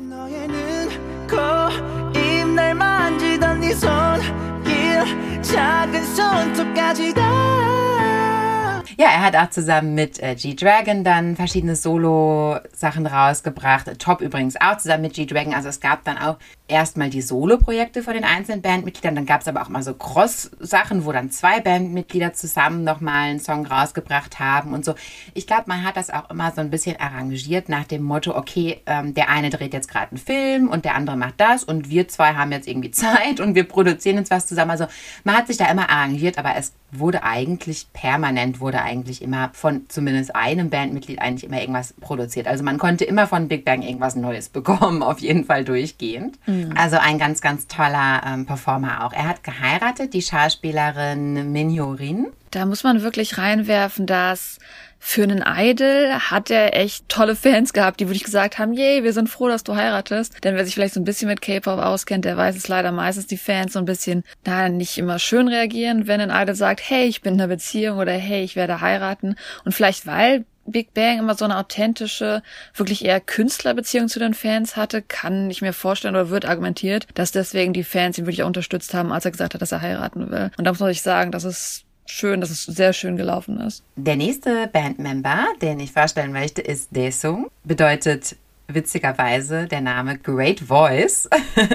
Ja, 8.97 9.07
er 9.07 9.23
hat 9.23 9.35
auch 9.35 9.49
zusammen 9.49 9.93
mit 9.93 10.23
äh, 10.23 10.35
G-Dragon 10.35 11.03
dann 11.03 11.35
verschiedene 11.35 11.75
Solo-Sachen 11.75 13.05
rausgebracht. 13.07 13.99
Top 13.99 14.21
übrigens 14.21 14.55
auch 14.59 14.77
zusammen 14.77 15.03
mit 15.03 15.13
G-Dragon. 15.13 15.53
Also 15.53 15.67
es 15.67 15.81
gab 15.81 16.05
dann 16.05 16.17
auch 16.17 16.37
erstmal 16.67 17.09
die 17.09 17.21
Solo-Projekte 17.21 18.01
von 18.01 18.13
den 18.13 18.23
einzelnen 18.23 18.61
Bandmitgliedern. 18.61 19.15
Dann 19.15 19.25
gab 19.25 19.41
es 19.41 19.47
aber 19.47 19.61
auch 19.61 19.69
mal 19.69 19.83
so 19.83 19.93
Cross-Sachen, 19.93 21.05
wo 21.05 21.11
dann 21.11 21.29
zwei 21.29 21.59
Bandmitglieder 21.59 22.33
zusammen 22.33 22.83
nochmal 22.83 23.29
einen 23.29 23.39
Song 23.39 23.65
rausgebracht 23.65 24.39
haben 24.39 24.73
und 24.73 24.83
so. 24.83 24.95
Ich 25.33 25.45
glaube, 25.45 25.63
man 25.67 25.83
hat 25.83 25.97
das 25.97 26.09
auch 26.09 26.29
immer 26.29 26.51
so 26.51 26.61
ein 26.61 26.69
bisschen 26.69 26.99
arrangiert 26.99 27.69
nach 27.69 27.83
dem 27.83 28.03
Motto, 28.03 28.35
okay, 28.35 28.81
ähm, 28.85 29.13
der 29.13 29.29
eine 29.29 29.49
dreht 29.49 29.73
jetzt 29.73 29.89
gerade 29.89 30.11
einen 30.11 30.17
Film 30.17 30.69
und 30.69 30.85
der 30.85 30.95
andere 30.95 31.17
macht 31.17 31.35
das 31.37 31.63
und 31.63 31.89
wir 31.89 32.07
zwei 32.07 32.33
haben 32.33 32.51
jetzt 32.51 32.67
irgendwie 32.67 32.91
Zeit 32.95 33.39
und 33.39 33.55
wir 33.55 33.65
produzieren 33.65 34.17
jetzt 34.17 34.31
was 34.31 34.47
zusammen. 34.47 34.71
Also 34.71 34.87
man 35.23 35.35
hat 35.35 35.47
sich 35.47 35.57
da 35.57 35.69
immer 35.69 35.89
arrangiert, 35.89 36.37
aber 36.37 36.55
es 36.55 36.73
wurde 36.91 37.23
eigentlich 37.23 37.87
permanent, 37.93 38.59
wurde 38.59 38.81
eigentlich 38.85 39.21
immer 39.21 39.49
von 39.53 39.85
zumindest 39.89 40.35
einem 40.35 40.69
Bandmitglied 40.69 41.19
eigentlich 41.19 41.43
immer 41.43 41.59
irgendwas 41.59 41.93
produziert. 41.99 42.47
Also 42.47 42.63
man 42.63 42.77
konnte 42.77 43.05
immer 43.05 43.27
von 43.27 43.47
Big 43.47 43.65
Bang 43.65 43.81
irgendwas 43.81 44.15
Neues 44.15 44.49
bekommen, 44.55 45.03
auf 45.03 45.19
jeden 45.19 45.45
Fall 45.45 45.65
durchgehend. 45.65 46.39
Mhm. 46.45 46.73
Also 46.75 46.97
ein 46.97 47.19
ganz, 47.19 47.41
ganz 47.41 47.67
toller 47.67 48.21
ähm, 48.25 48.45
Performer 48.45 49.05
auch. 49.05 49.13
Er 49.13 49.27
hat 49.27 49.43
geheiratet, 49.43 50.13
die 50.13 50.21
Schauspielerin 50.21 51.51
Min 51.51 51.79
Rin. 51.79 52.27
Da 52.51 52.65
muss 52.65 52.83
man 52.83 53.01
wirklich 53.01 53.37
reinwerfen, 53.37 54.05
dass 54.05 54.59
für 55.07 55.21
einen 55.21 55.43
Idol 55.45 56.13
hat 56.13 56.49
er 56.49 56.75
echt 56.75 57.07
tolle 57.09 57.35
Fans 57.35 57.73
gehabt, 57.73 57.99
die 57.99 58.07
wirklich 58.07 58.23
gesagt 58.23 58.57
haben, 58.57 58.73
yay, 58.73 59.03
wir 59.03 59.13
sind 59.13 59.29
froh, 59.29 59.47
dass 59.47 59.63
du 59.63 59.75
heiratest. 59.75 60.43
Denn 60.43 60.55
wer 60.55 60.65
sich 60.65 60.73
vielleicht 60.73 60.95
so 60.95 60.99
ein 60.99 61.03
bisschen 61.03 61.27
mit 61.27 61.43
K-Pop 61.43 61.79
auskennt, 61.79 62.25
der 62.25 62.35
weiß 62.35 62.55
es 62.55 62.67
leider 62.67 62.91
meistens 62.91 63.27
die 63.27 63.37
Fans 63.37 63.73
so 63.73 63.79
ein 63.79 63.85
bisschen, 63.85 64.23
da 64.43 64.67
nicht 64.67 64.97
immer 64.97 65.19
schön 65.19 65.47
reagieren, 65.47 66.07
wenn 66.07 66.21
ein 66.21 66.31
Idol 66.31 66.55
sagt, 66.55 66.81
hey, 66.89 67.05
ich 67.05 67.21
bin 67.21 67.35
in 67.35 67.41
einer 67.41 67.49
Beziehung 67.49 67.99
oder 67.99 68.13
hey, 68.13 68.43
ich 68.43 68.55
werde 68.55 68.81
heiraten. 68.81 69.35
Und 69.63 69.73
vielleicht 69.73 70.07
weil 70.07 70.43
Big 70.65 70.95
Bang 70.95 71.19
immer 71.19 71.35
so 71.35 71.45
eine 71.45 71.59
authentische, 71.59 72.41
wirklich 72.73 73.05
eher 73.05 73.21
Künstlerbeziehung 73.21 74.07
zu 74.07 74.17
den 74.17 74.33
Fans 74.33 74.75
hatte, 74.75 75.03
kann 75.03 75.51
ich 75.51 75.61
mir 75.61 75.73
vorstellen 75.73 76.15
oder 76.15 76.31
wird 76.31 76.45
argumentiert, 76.45 77.05
dass 77.13 77.31
deswegen 77.31 77.73
die 77.73 77.83
Fans 77.83 78.17
ihn 78.17 78.25
wirklich 78.25 78.41
unterstützt 78.41 78.95
haben, 78.95 79.11
als 79.11 79.25
er 79.25 79.31
gesagt 79.31 79.53
hat, 79.53 79.61
dass 79.61 79.71
er 79.71 79.81
heiraten 79.81 80.31
will. 80.31 80.49
Und 80.57 80.65
da 80.65 80.71
muss 80.71 80.81
ich 80.89 81.03
sagen, 81.03 81.31
dass 81.31 81.43
es 81.43 81.84
schön, 82.05 82.41
dass 82.41 82.49
es 82.49 82.63
sehr 82.63 82.93
schön 82.93 83.17
gelaufen 83.17 83.59
ist. 83.59 83.83
Der 83.95 84.15
nächste 84.15 84.67
Bandmember, 84.67 85.45
den 85.61 85.79
ich 85.79 85.91
vorstellen 85.91 86.31
möchte, 86.31 86.61
ist 86.61 86.95
Daesung. 86.95 87.47
Bedeutet 87.63 88.35
witzigerweise 88.67 89.67
der 89.67 89.81
Name 89.81 90.17
Great 90.17 90.59
Voice. 90.59 91.29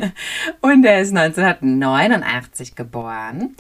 Und 0.61 0.85
er 0.85 1.01
ist 1.01 1.17
1989 1.17 2.75
geboren. 2.75 3.57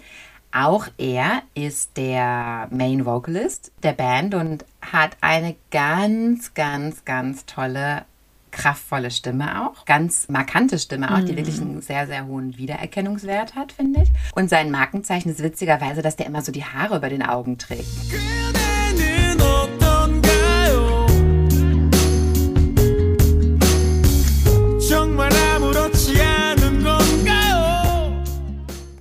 Auch 0.52 0.88
er 0.98 1.42
ist 1.54 1.96
der 1.96 2.66
Main 2.70 3.06
Vocalist 3.06 3.70
der 3.84 3.92
Band 3.92 4.34
und 4.34 4.64
hat 4.82 5.16
eine 5.20 5.54
ganz, 5.70 6.54
ganz, 6.54 7.04
ganz 7.04 7.46
tolle, 7.46 8.04
kraftvolle 8.50 9.10
Stimme 9.10 9.62
auch. 9.62 9.84
Ganz 9.84 10.28
markante 10.28 10.78
Stimme 10.78 11.14
auch, 11.14 11.20
die 11.20 11.32
mhm. 11.32 11.36
wirklich 11.36 11.60
einen 11.60 11.82
sehr, 11.82 12.06
sehr 12.06 12.26
hohen 12.26 12.56
Wiedererkennungswert 12.56 13.54
hat, 13.54 13.72
finde 13.72 14.02
ich. 14.02 14.10
Und 14.34 14.50
sein 14.50 14.70
Markenzeichen 14.70 15.30
ist 15.30 15.42
witzigerweise, 15.42 16.02
dass 16.02 16.16
der 16.16 16.26
immer 16.26 16.42
so 16.42 16.52
die 16.52 16.64
Haare 16.64 16.96
über 16.96 17.08
den 17.08 17.22
Augen 17.22 17.58
trägt. 17.58 17.86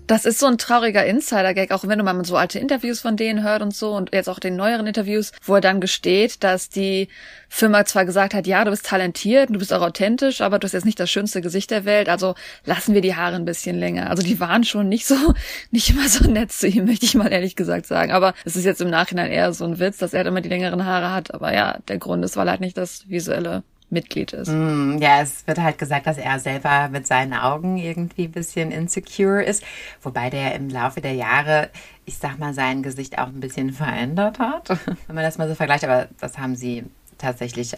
Das 0.10 0.26
ist 0.26 0.40
so 0.40 0.48
ein 0.48 0.58
trauriger 0.58 1.06
Insider-Gag, 1.06 1.70
auch 1.70 1.88
wenn 1.88 2.00
du 2.00 2.04
mal 2.04 2.26
so 2.26 2.36
alte 2.36 2.58
Interviews 2.58 3.00
von 3.00 3.16
denen 3.16 3.44
hört 3.44 3.62
und 3.62 3.76
so 3.76 3.92
und 3.96 4.12
jetzt 4.12 4.28
auch 4.28 4.40
den 4.40 4.56
neueren 4.56 4.88
Interviews, 4.88 5.32
wo 5.44 5.54
er 5.54 5.62
dann 5.62 5.80
gesteht, 5.80 6.44
dass 6.44 6.68
die 6.68 7.10
Firma 7.48 7.86
zwar 7.86 8.06
gesagt 8.06 8.34
hat, 8.34 8.48
ja, 8.48 8.66
du 8.66 8.72
bist 8.72 8.88
talentiert, 8.88 9.52
du 9.52 9.60
bist 9.60 9.72
auch 9.72 9.84
authentisch, 9.84 10.42
aber 10.42 10.58
du 10.58 10.66
hast 10.66 10.74
jetzt 10.74 10.88
nicht 10.88 11.00
das 11.00 11.12
schönste 11.12 11.42
Gesicht 11.42 11.70
der 11.70 11.86
Welt, 11.86 12.10
also 12.10 12.34
lassen 12.66 12.96
wir 12.96 13.02
die 13.02 13.16
Haare 13.16 13.36
ein 13.36 13.46
bisschen 13.46 13.78
länger. 13.78 14.10
Also 14.10 14.24
die 14.24 14.40
waren 14.40 14.64
schon 14.64 14.90
nicht 14.90 15.06
so, 15.06 15.16
nicht 15.70 15.92
immer 15.92 16.10
so 16.10 16.28
nett 16.28 16.52
zu 16.52 16.66
ihm, 16.66 16.86
möchte 16.86 17.06
ich 17.06 17.14
mal 17.14 17.32
ehrlich 17.32 17.56
gesagt 17.56 17.86
sagen. 17.86 18.12
Aber 18.12 18.34
es 18.46 18.56
ist 18.56 18.66
jetzt 18.66 18.82
im 18.82 18.90
Nachhinein 18.90 19.30
eher 19.30 19.54
so 19.54 19.64
ein 19.64 19.78
Witz, 19.78 19.98
dass 19.98 20.14
er 20.14 20.22
halt 20.22 20.28
immer 20.28 20.42
die 20.42 20.50
längeren 20.50 20.86
Haare 20.86 21.14
hat. 21.14 21.36
Aber 21.36 21.54
ja, 21.54 21.78
der 21.88 22.00
Grund 22.00 22.26
ist, 22.26 22.36
weil 22.36 22.50
halt 22.50 22.62
nicht 22.62 22.80
das 22.80 23.08
visuelle 23.08 23.62
Mitglied 23.90 24.34
ist. 24.34 24.50
Mm, 24.50 24.98
ja, 25.00 25.22
es 25.22 25.46
wird 25.48 25.60
halt 25.60 25.78
gesagt, 25.78 26.08
dass 26.08 26.18
er 26.18 26.40
selber 26.40 26.90
mit 26.90 27.08
seinen 27.08 27.34
Augen 27.34 27.78
irgendwie 27.78 28.26
ein 28.26 28.32
bisschen 28.32 28.72
insecure 28.72 29.44
ist, 29.44 29.64
wobei 30.02 30.30
der 30.30 30.56
im 30.56 30.70
Laufe 30.70 31.02
der 31.02 31.14
Jahre, 31.14 31.70
ich 32.06 32.18
sag 32.18 32.38
mal, 32.38 32.54
sein 32.54 32.84
Gesicht 32.84 33.18
auch 33.18 33.28
ein 33.28 33.40
bisschen 33.40 33.72
verändert 33.72 34.40
hat, 34.40 34.70
wenn 35.08 35.16
man 35.16 35.24
das 35.24 35.38
mal 35.38 35.48
so 35.50 35.56
vergleicht, 35.56 35.84
aber 35.84 36.08
das 36.20 36.38
haben 36.38 36.56
sie 36.56 36.84
tatsächlich 37.18 37.76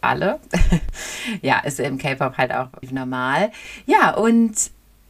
alle. 0.00 0.40
ja, 1.42 1.60
ist 1.60 1.80
im 1.80 1.98
K-Pop 1.98 2.36
halt 2.36 2.52
auch 2.52 2.68
normal. 2.90 3.50
Ja, 3.86 4.14
und 4.14 4.54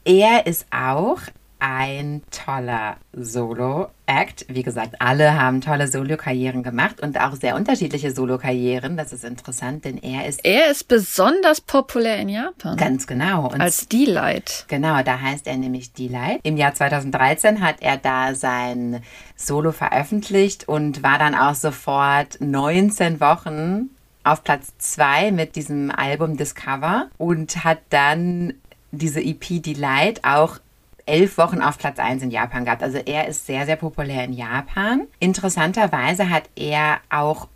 er 0.04 0.46
ist 0.46 0.66
auch 0.70 1.20
ein 1.62 2.22
toller 2.32 2.96
Solo-Act. 3.12 4.46
Wie 4.48 4.64
gesagt, 4.64 4.96
alle 4.98 5.40
haben 5.40 5.60
tolle 5.60 5.86
Solo-Karrieren 5.86 6.64
gemacht 6.64 7.00
und 7.00 7.20
auch 7.20 7.36
sehr 7.36 7.54
unterschiedliche 7.54 8.10
Solo-Karrieren. 8.10 8.96
Das 8.96 9.12
ist 9.12 9.24
interessant, 9.24 9.84
denn 9.84 9.96
er 9.98 10.26
ist. 10.26 10.44
Er 10.44 10.72
ist 10.72 10.88
besonders 10.88 11.60
populär 11.60 12.16
in 12.18 12.30
Japan. 12.30 12.76
Ganz 12.76 13.06
genau. 13.06 13.48
Und 13.52 13.60
als 13.60 13.86
D-Light. 13.86 14.64
Genau, 14.66 15.02
da 15.04 15.20
heißt 15.20 15.46
er 15.46 15.56
nämlich 15.56 15.92
D-Light. 15.92 16.40
Im 16.42 16.56
Jahr 16.56 16.74
2013 16.74 17.60
hat 17.60 17.76
er 17.80 17.96
da 17.96 18.34
sein 18.34 19.00
Solo 19.36 19.70
veröffentlicht 19.70 20.66
und 20.66 21.04
war 21.04 21.18
dann 21.20 21.36
auch 21.36 21.54
sofort 21.54 22.40
19 22.40 23.20
Wochen 23.20 23.90
auf 24.24 24.42
Platz 24.42 24.72
2 24.78 25.30
mit 25.30 25.54
diesem 25.54 25.92
Album 25.92 26.36
Discover 26.36 27.08
und 27.18 27.62
hat 27.62 27.78
dann 27.90 28.54
diese 28.90 29.20
EP 29.20 29.62
Delight 29.62 30.24
auch 30.24 30.58
elf 31.06 31.38
Wochen 31.38 31.60
auf 31.60 31.78
Platz 31.78 31.98
1 31.98 32.22
in 32.22 32.30
Japan 32.30 32.64
gehabt. 32.64 32.82
Also 32.82 32.98
er 32.98 33.28
ist 33.28 33.46
sehr, 33.46 33.66
sehr 33.66 33.76
populär 33.76 34.24
in 34.24 34.32
Japan. 34.32 35.02
Interessanterweise 35.18 36.30
hat 36.30 36.44
er 36.56 36.98
auch 37.10 37.48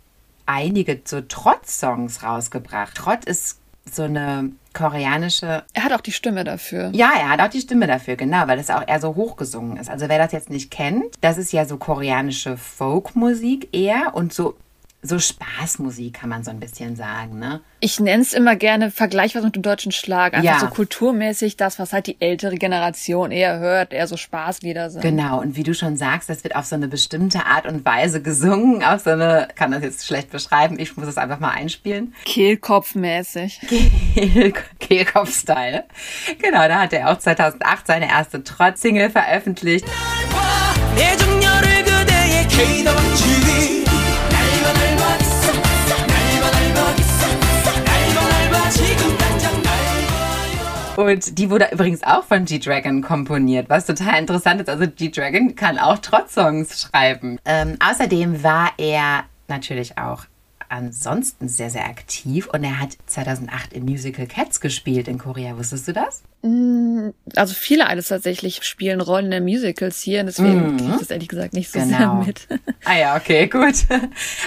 einige 0.45 1.01
so 1.03 1.21
Trott-Songs 1.21 2.23
rausgebracht. 2.23 2.95
Trott 2.95 3.25
ist 3.25 3.59
so 3.91 4.03
eine 4.03 4.51
koreanische. 4.73 5.63
Er 5.73 5.83
hat 5.83 5.93
auch 5.93 6.01
die 6.01 6.11
Stimme 6.11 6.43
dafür. 6.43 6.89
Ja, 6.93 7.11
er 7.17 7.29
hat 7.29 7.41
auch 7.41 7.49
die 7.49 7.61
Stimme 7.61 7.87
dafür, 7.87 8.15
genau, 8.15 8.47
weil 8.47 8.57
das 8.57 8.69
auch 8.69 8.87
eher 8.87 8.99
so 8.99 9.15
hochgesungen 9.15 9.77
ist. 9.77 9.89
Also 9.89 10.09
wer 10.09 10.17
das 10.17 10.31
jetzt 10.31 10.49
nicht 10.49 10.71
kennt, 10.71 11.15
das 11.21 11.37
ist 11.37 11.51
ja 11.51 11.65
so 11.65 11.77
koreanische 11.77 12.57
Folkmusik 12.57 13.69
eher 13.73 14.13
und 14.13 14.33
so 14.33 14.55
so 15.03 15.19
Spaßmusik, 15.19 16.15
kann 16.15 16.29
man 16.29 16.43
so 16.43 16.49
ein 16.49 16.59
bisschen 16.59 16.95
sagen, 16.95 17.37
ne? 17.37 17.61
Ich 17.79 17.99
nenne 17.99 18.23
es 18.23 18.33
immer 18.33 18.55
gerne 18.55 18.89
vergleichbar 18.89 19.43
mit 19.43 19.55
dem 19.55 19.61
deutschen 19.61 19.91
Schlag. 19.91 20.33
Einfach 20.33 20.43
ja. 20.43 20.59
so 20.59 20.67
kulturmäßig 20.67 21.55
das, 21.55 21.77
was 21.77 21.93
halt 21.93 22.07
die 22.07 22.19
ältere 22.19 22.55
Generation 22.55 23.29
eher 23.29 23.59
hört, 23.59 23.93
eher 23.93 24.07
so 24.07 24.17
Spaßlieder 24.17 24.89
sind. 24.89 25.01
Genau, 25.01 25.39
und 25.39 25.55
wie 25.55 25.61
du 25.61 25.75
schon 25.75 25.97
sagst, 25.97 26.29
das 26.29 26.43
wird 26.43 26.55
auf 26.55 26.65
so 26.65 26.75
eine 26.75 26.87
bestimmte 26.87 27.45
Art 27.45 27.67
und 27.67 27.85
Weise 27.85 28.23
gesungen, 28.23 28.83
auf 28.83 29.03
so 29.03 29.11
eine, 29.11 29.47
kann 29.55 29.71
das 29.71 29.83
jetzt 29.83 30.07
schlecht 30.07 30.31
beschreiben, 30.31 30.79
ich 30.79 30.97
muss 30.97 31.07
es 31.07 31.17
einfach 31.17 31.39
mal 31.39 31.51
einspielen. 31.51 32.15
Kehlkopfmäßig. 32.25 33.61
Kehl, 34.15 34.53
Kehlkopf-Style. 34.79 35.83
Genau, 36.39 36.67
da 36.67 36.81
hat 36.81 36.93
er 36.93 37.11
auch 37.11 37.19
2008 37.19 37.85
seine 37.85 38.09
erste 38.09 38.43
Trotz-Single 38.43 39.11
veröffentlicht. 39.11 39.85
Und 50.97 51.37
die 51.37 51.51
wurde 51.51 51.69
übrigens 51.71 52.01
auch 52.01 52.23
von 52.23 52.45
G-Dragon 52.45 53.03
komponiert, 53.03 53.69
was 53.69 53.85
total 53.85 54.19
interessant 54.19 54.61
ist. 54.61 54.67
Also 54.67 54.87
G-Dragon 54.87 55.55
kann 55.55 55.77
auch 55.77 55.99
Trotz-Songs 55.99 56.81
schreiben. 56.81 57.37
Ähm, 57.45 57.77
außerdem 57.79 58.43
war 58.43 58.71
er 58.79 59.25
natürlich 59.47 59.99
auch 59.99 60.25
ansonsten 60.69 61.47
sehr, 61.47 61.69
sehr 61.69 61.85
aktiv 61.85 62.47
und 62.47 62.63
er 62.63 62.79
hat 62.79 62.97
2008 63.07 63.73
im 63.73 63.85
Musical 63.85 64.27
Cats 64.27 64.59
gespielt 64.59 65.07
in 65.07 65.17
Korea. 65.17 65.57
Wusstest 65.57 65.87
du 65.87 65.93
das? 65.93 66.23
Mm, 66.41 67.09
also 67.35 67.53
viele 67.53 67.87
alles 67.87 68.09
tatsächlich 68.09 68.63
spielen 68.63 69.01
Rollen 69.01 69.31
in 69.31 69.43
Musicals 69.43 70.01
hier, 70.01 70.23
deswegen 70.23 70.75
mm. 70.75 70.77
kriege 70.77 70.91
ich 70.93 70.99
das 70.99 71.09
ehrlich 71.11 71.27
gesagt 71.27 71.53
nicht 71.53 71.71
so 71.71 71.79
genau. 71.79 71.97
sehr 71.97 72.13
mit. 72.25 72.47
ah 72.85 72.97
ja, 72.97 73.15
okay, 73.15 73.47
gut. 73.47 73.75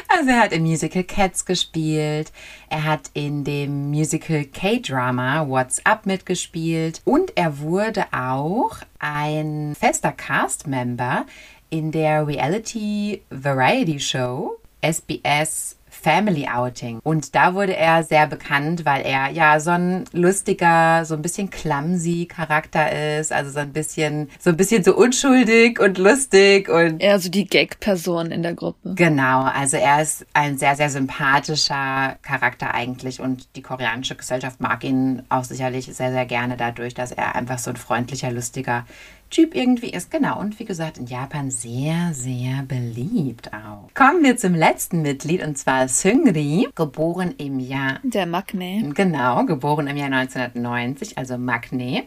Also 0.08 0.30
er 0.30 0.40
hat 0.40 0.52
im 0.52 0.62
Musical 0.62 1.04
Cats 1.04 1.44
gespielt, 1.44 2.32
er 2.68 2.84
hat 2.84 3.10
in 3.14 3.44
dem 3.44 3.90
Musical 3.90 4.44
K-Drama 4.44 5.48
What's 5.48 5.84
Up 5.84 6.06
mitgespielt 6.06 7.00
und 7.04 7.36
er 7.36 7.58
wurde 7.58 8.04
auch 8.12 8.78
ein 8.98 9.74
fester 9.78 10.12
Cast-Member 10.12 11.26
in 11.70 11.92
der 11.92 12.26
Reality 12.26 13.22
Variety 13.30 14.00
Show 14.00 14.58
SBS 14.82 15.76
Family 16.02 16.46
Outing. 16.48 17.00
Und 17.02 17.34
da 17.34 17.54
wurde 17.54 17.76
er 17.76 18.02
sehr 18.02 18.26
bekannt, 18.26 18.84
weil 18.84 19.02
er 19.02 19.30
ja 19.30 19.60
so 19.60 19.70
ein 19.70 20.04
lustiger, 20.12 21.04
so 21.04 21.14
ein 21.14 21.22
bisschen 21.22 21.50
clumsy 21.50 22.26
Charakter 22.26 23.18
ist. 23.18 23.32
Also 23.32 23.50
so 23.50 23.58
ein 23.58 23.72
bisschen, 23.72 24.30
so 24.38 24.50
ein 24.50 24.56
bisschen 24.56 24.82
so 24.82 24.96
unschuldig 24.96 25.78
und 25.80 25.98
lustig 25.98 26.68
und. 26.68 27.00
Er 27.00 27.18
so 27.18 27.28
die 27.28 27.46
Gag-Person 27.46 28.30
in 28.30 28.42
der 28.42 28.54
Gruppe. 28.54 28.94
Genau. 28.94 29.42
Also 29.42 29.76
er 29.76 30.02
ist 30.02 30.26
ein 30.32 30.58
sehr, 30.58 30.76
sehr 30.76 30.90
sympathischer 30.90 32.16
Charakter 32.22 32.74
eigentlich 32.74 33.20
und 33.20 33.48
die 33.56 33.62
koreanische 33.62 34.14
Gesellschaft 34.14 34.60
mag 34.60 34.84
ihn 34.84 35.22
auch 35.28 35.44
sicherlich 35.44 35.86
sehr, 35.86 36.10
sehr 36.10 36.26
gerne 36.26 36.56
dadurch, 36.56 36.94
dass 36.94 37.12
er 37.12 37.34
einfach 37.34 37.58
so 37.58 37.70
ein 37.70 37.76
freundlicher, 37.76 38.30
lustiger 38.30 38.84
Typ 39.30 39.54
irgendwie 39.54 39.90
ist. 39.90 40.10
Genau. 40.10 40.40
Und 40.40 40.58
wie 40.58 40.64
gesagt, 40.64 40.98
in 40.98 41.06
Japan 41.06 41.50
sehr, 41.50 42.12
sehr 42.12 42.64
beliebt 42.66 43.52
auch. 43.52 43.88
Kommen 43.94 44.24
wir 44.24 44.36
zum 44.36 44.54
letzten 44.54 45.02
Mitglied 45.02 45.42
und 45.42 45.56
zwar 45.56 45.88
Seungri, 45.88 46.68
geboren 46.74 47.34
im 47.38 47.60
Jahr. 47.60 48.00
Der 48.02 48.26
Maknae. 48.26 48.90
Genau, 48.94 49.44
geboren 49.44 49.86
im 49.86 49.96
Jahr 49.96 50.12
1990, 50.12 51.16
also 51.16 51.38
Maknae. 51.38 52.02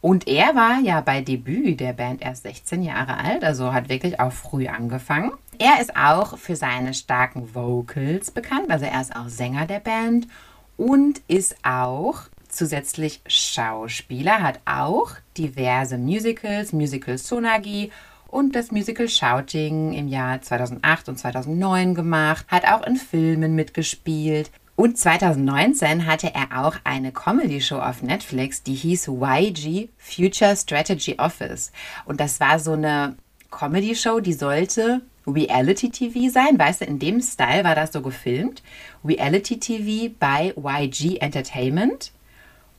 Und 0.00 0.28
er 0.28 0.54
war 0.54 0.78
ja 0.80 1.00
bei 1.00 1.22
Debüt 1.22 1.80
der 1.80 1.92
Band 1.92 2.22
erst 2.22 2.44
16 2.44 2.82
Jahre 2.82 3.16
alt, 3.16 3.42
also 3.42 3.72
hat 3.72 3.88
wirklich 3.88 4.20
auch 4.20 4.32
früh 4.32 4.68
angefangen. 4.68 5.32
Er 5.58 5.80
ist 5.80 5.96
auch 5.96 6.38
für 6.38 6.54
seine 6.54 6.94
starken 6.94 7.54
Vocals 7.54 8.30
bekannt, 8.30 8.70
also 8.70 8.84
er 8.84 9.00
ist 9.00 9.16
auch 9.16 9.28
Sänger 9.28 9.66
der 9.66 9.80
Band 9.80 10.28
und 10.76 11.20
ist 11.26 11.56
auch 11.64 12.22
zusätzlich 12.48 13.20
Schauspieler, 13.26 14.42
hat 14.42 14.60
auch 14.64 15.12
diverse 15.36 15.98
Musicals, 15.98 16.72
Musical 16.72 17.18
Sonagi 17.18 17.90
und 18.28 18.54
das 18.54 18.70
Musical 18.70 19.08
Shouting 19.08 19.92
im 19.92 20.08
Jahr 20.08 20.40
2008 20.40 21.08
und 21.08 21.18
2009 21.18 21.94
gemacht, 21.94 22.46
hat 22.48 22.66
auch 22.66 22.86
in 22.86 22.96
Filmen 22.96 23.54
mitgespielt. 23.54 24.50
Und 24.76 24.96
2019 24.96 26.06
hatte 26.06 26.32
er 26.34 26.64
auch 26.64 26.76
eine 26.84 27.10
Comedy-Show 27.10 27.78
auf 27.80 28.02
Netflix, 28.02 28.62
die 28.62 28.74
hieß 28.74 29.08
YG 29.08 29.88
Future 29.96 30.54
Strategy 30.54 31.16
Office. 31.18 31.72
Und 32.04 32.20
das 32.20 32.38
war 32.38 32.60
so 32.60 32.72
eine 32.72 33.16
Comedy-Show, 33.50 34.20
die 34.20 34.34
sollte 34.34 35.00
Reality-TV 35.26 36.30
sein. 36.30 36.58
Weißt 36.58 36.82
du, 36.82 36.84
in 36.84 36.98
dem 36.98 37.20
Style 37.20 37.64
war 37.64 37.74
das 37.74 37.92
so 37.92 38.02
gefilmt. 38.02 38.62
Reality-TV 39.04 40.14
bei 40.18 40.54
YG 40.56 41.16
Entertainment. 41.20 42.12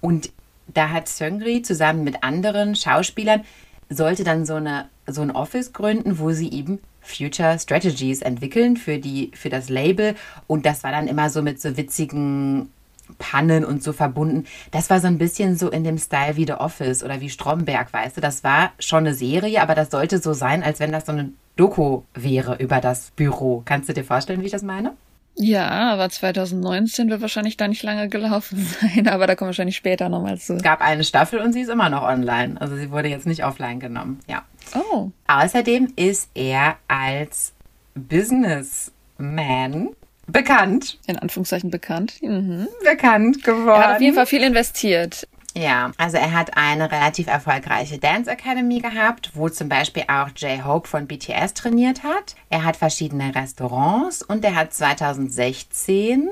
Und 0.02 0.32
da 0.68 0.90
hat 0.90 1.08
Söngri 1.08 1.62
zusammen 1.62 2.04
mit 2.04 2.24
anderen 2.24 2.76
Schauspielern 2.76 3.44
sollte 3.90 4.24
dann 4.24 4.46
so, 4.46 4.56
eine, 4.56 4.88
so 5.08 5.22
ein 5.22 5.32
Office 5.32 5.74
gründen, 5.74 6.20
wo 6.20 6.32
sie 6.32 6.52
eben 6.52 6.80
Future 7.02 7.58
Strategies 7.58 8.22
entwickeln 8.22 8.78
für, 8.78 9.00
die, 9.00 9.32
für 9.34 9.50
das 9.50 9.70
Label. 9.70 10.16
Und 10.48 10.66
das 10.66 10.84
war 10.84 10.92
dann 10.92 11.08
immer 11.08 11.30
so 11.30 11.42
mit 11.42 11.60
so 11.60 11.76
witzigen 11.76 12.70
Pannen 13.18 13.66
und 13.66 13.82
so 13.82 13.94
verbunden. 13.94 14.46
Das 14.70 14.92
war 14.92 15.00
so 15.00 15.08
ein 15.08 15.18
bisschen 15.18 15.58
so 15.58 15.70
in 15.70 15.84
dem 15.84 15.98
Style 15.98 16.36
wie 16.36 16.46
The 16.46 16.54
Office 16.54 17.04
oder 17.04 17.20
wie 17.22 17.30
Stromberg, 17.30 17.92
weißt 17.92 18.18
du. 18.18 18.22
Das 18.22 18.44
war 18.44 18.72
schon 18.78 19.00
eine 19.00 19.16
Serie, 19.16 19.62
aber 19.62 19.74
das 19.74 19.90
sollte 19.90 20.20
so 20.20 20.34
sein, 20.34 20.62
als 20.62 20.80
wenn 20.80 20.92
das 20.92 21.08
so 21.08 21.14
eine 21.14 21.32
Doku 21.56 22.04
wäre 22.14 22.58
über 22.58 22.80
das 22.80 23.12
Büro. 23.12 23.64
Kannst 23.66 23.90
du 23.90 23.94
dir 23.94 24.04
vorstellen, 24.04 24.42
wie 24.42 24.46
ich 24.46 24.52
das 24.52 24.62
meine? 24.62 24.94
Ja, 25.42 25.94
aber 25.94 26.10
2019 26.10 27.10
wird 27.10 27.22
wahrscheinlich 27.22 27.56
da 27.56 27.70
nicht 27.70 27.82
lange 27.82 28.10
gelaufen 28.10 28.68
sein, 28.82 29.08
aber 29.08 29.26
da 29.26 29.36
kommen 29.36 29.48
wir 29.48 29.52
wahrscheinlich 29.52 29.78
später 29.78 30.10
nochmal 30.10 30.38
zu. 30.38 30.56
Es 30.56 30.64
gab 30.64 30.82
eine 30.82 31.06
Staffel 31.06 31.40
und 31.40 31.54
sie 31.54 31.62
ist 31.62 31.70
immer 31.70 31.90
noch 31.90 32.04
online. 32.04 32.60
Also 32.60 32.76
sie 32.76 32.92
wurde 32.92 33.08
jetzt 33.08 33.26
nicht 33.26 33.46
offline 33.46 33.80
genommen, 33.80 34.20
ja. 34.28 34.44
Oh. 34.76 35.12
Außerdem 35.28 35.94
ist 35.96 36.30
er 36.34 36.76
als 36.90 37.54
Businessman 37.96 39.90
bekannt. 40.28 41.00
In 41.08 41.18
Anführungszeichen 41.18 41.72
bekannt. 41.72 42.22
Mhm. 42.22 42.68
Bekannt 42.84 43.42
geworden. 43.44 43.82
Er 43.82 43.88
hat 43.88 43.96
auf 43.96 44.02
jeden 44.02 44.16
Fall 44.16 44.26
viel 44.26 44.44
investiert. 44.44 45.26
Ja, 45.56 45.92
also 45.98 46.18
er 46.18 46.34
hat 46.34 46.56
eine 46.58 46.92
relativ 46.92 47.28
erfolgreiche 47.28 47.98
Dance 47.98 48.30
Academy 48.30 48.80
gehabt, 48.80 49.32
wo 49.34 49.50
zum 49.50 49.68
Beispiel 49.70 50.04
auch 50.08 50.30
J-Hope 50.36 50.88
von 50.88 51.08
BTS 51.08 51.54
trainiert 51.56 52.04
hat. 52.04 52.36
Er 52.50 52.64
hat 52.64 52.78
verschiedene 52.78 53.34
Restaurants 53.34 54.22
und 54.22 54.46
er 54.46 54.56
hat 54.56 54.74
2016 54.74 56.30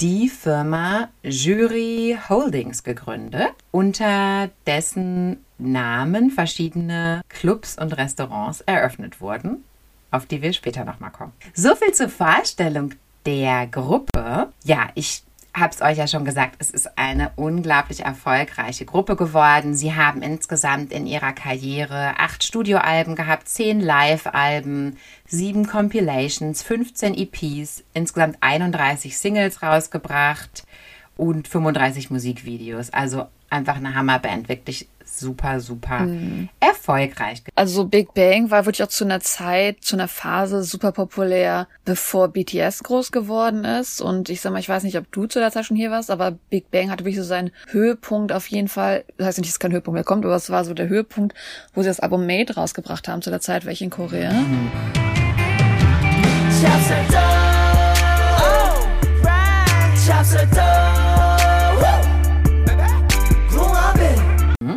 die 0.00 0.28
Firma 0.28 1.08
Jury 1.22 2.18
Holdings 2.28 2.82
gegründet, 2.82 3.52
unter 3.70 4.50
dessen 4.66 5.44
Namen 5.58 6.30
verschiedene 6.30 7.22
Clubs 7.28 7.76
und 7.78 7.96
Restaurants 7.96 8.60
eröffnet 8.62 9.20
wurden, 9.20 9.64
auf 10.10 10.26
die 10.26 10.42
wir 10.42 10.52
später 10.52 10.84
nochmal 10.84 11.10
kommen. 11.10 11.32
So 11.54 11.74
viel 11.76 11.92
zur 11.92 12.08
Vorstellung 12.08 12.94
der 13.26 13.66
Gruppe. 13.66 14.52
Ja, 14.64 14.88
ich 14.94 15.22
habe 15.54 15.72
es 15.72 15.80
euch 15.80 15.98
ja 15.98 16.08
schon 16.08 16.24
gesagt, 16.24 16.56
es 16.58 16.70
ist 16.70 16.98
eine 16.98 17.30
unglaublich 17.36 18.00
erfolgreiche 18.00 18.84
Gruppe 18.84 19.14
geworden. 19.14 19.74
Sie 19.74 19.94
haben 19.94 20.20
insgesamt 20.20 20.92
in 20.92 21.06
ihrer 21.06 21.32
Karriere 21.32 22.18
acht 22.18 22.42
Studioalben 22.42 23.14
gehabt, 23.14 23.48
zehn 23.48 23.80
Live-Alben, 23.80 24.98
sieben 25.26 25.66
Compilations, 25.66 26.62
15 26.62 27.14
EPs, 27.14 27.84
insgesamt 27.94 28.38
31 28.40 29.16
Singles 29.16 29.62
rausgebracht. 29.62 30.64
und 31.16 31.46
35 31.46 32.10
Musikvideos. 32.10 32.90
Also 32.90 33.26
einfach 33.48 33.76
eine 33.76 33.94
Hammerband, 33.94 34.48
wirklich 34.48 34.88
super, 35.18 35.60
super 35.60 36.00
mhm. 36.00 36.48
erfolgreich. 36.60 37.42
Also 37.54 37.84
Big 37.84 38.14
Bang 38.14 38.50
war 38.50 38.66
wirklich 38.66 38.82
auch 38.82 38.88
zu 38.88 39.04
einer 39.04 39.20
Zeit, 39.20 39.78
zu 39.82 39.96
einer 39.96 40.08
Phase 40.08 40.62
super 40.62 40.92
populär, 40.92 41.68
bevor 41.84 42.28
BTS 42.28 42.82
groß 42.82 43.12
geworden 43.12 43.64
ist. 43.64 44.00
Und 44.00 44.28
ich 44.28 44.40
sag 44.40 44.52
mal, 44.52 44.58
ich 44.58 44.68
weiß 44.68 44.82
nicht, 44.82 44.98
ob 44.98 45.10
du 45.12 45.26
zu 45.26 45.38
der 45.38 45.50
Zeit 45.50 45.66
schon 45.66 45.76
hier 45.76 45.90
warst, 45.90 46.10
aber 46.10 46.32
Big 46.50 46.70
Bang 46.70 46.90
hatte 46.90 47.04
wirklich 47.04 47.16
so 47.16 47.24
seinen 47.24 47.50
Höhepunkt 47.68 48.32
auf 48.32 48.46
jeden 48.48 48.68
Fall. 48.68 49.04
Das 49.16 49.26
heißt 49.28 49.38
nicht, 49.38 49.50
dass 49.50 49.58
kein 49.58 49.72
Höhepunkt 49.72 49.94
mehr 49.94 50.04
kommt, 50.04 50.24
aber 50.24 50.36
es 50.36 50.50
war 50.50 50.64
so 50.64 50.74
der 50.74 50.88
Höhepunkt, 50.88 51.34
wo 51.74 51.82
sie 51.82 51.88
das 51.88 52.00
Album 52.00 52.26
Made 52.26 52.54
rausgebracht 52.54 53.08
haben 53.08 53.22
zu 53.22 53.30
der 53.30 53.40
Zeit, 53.40 53.64
welche 53.66 53.84
in 53.84 53.90
Korea. 53.90 54.32
Mhm. 54.32 54.70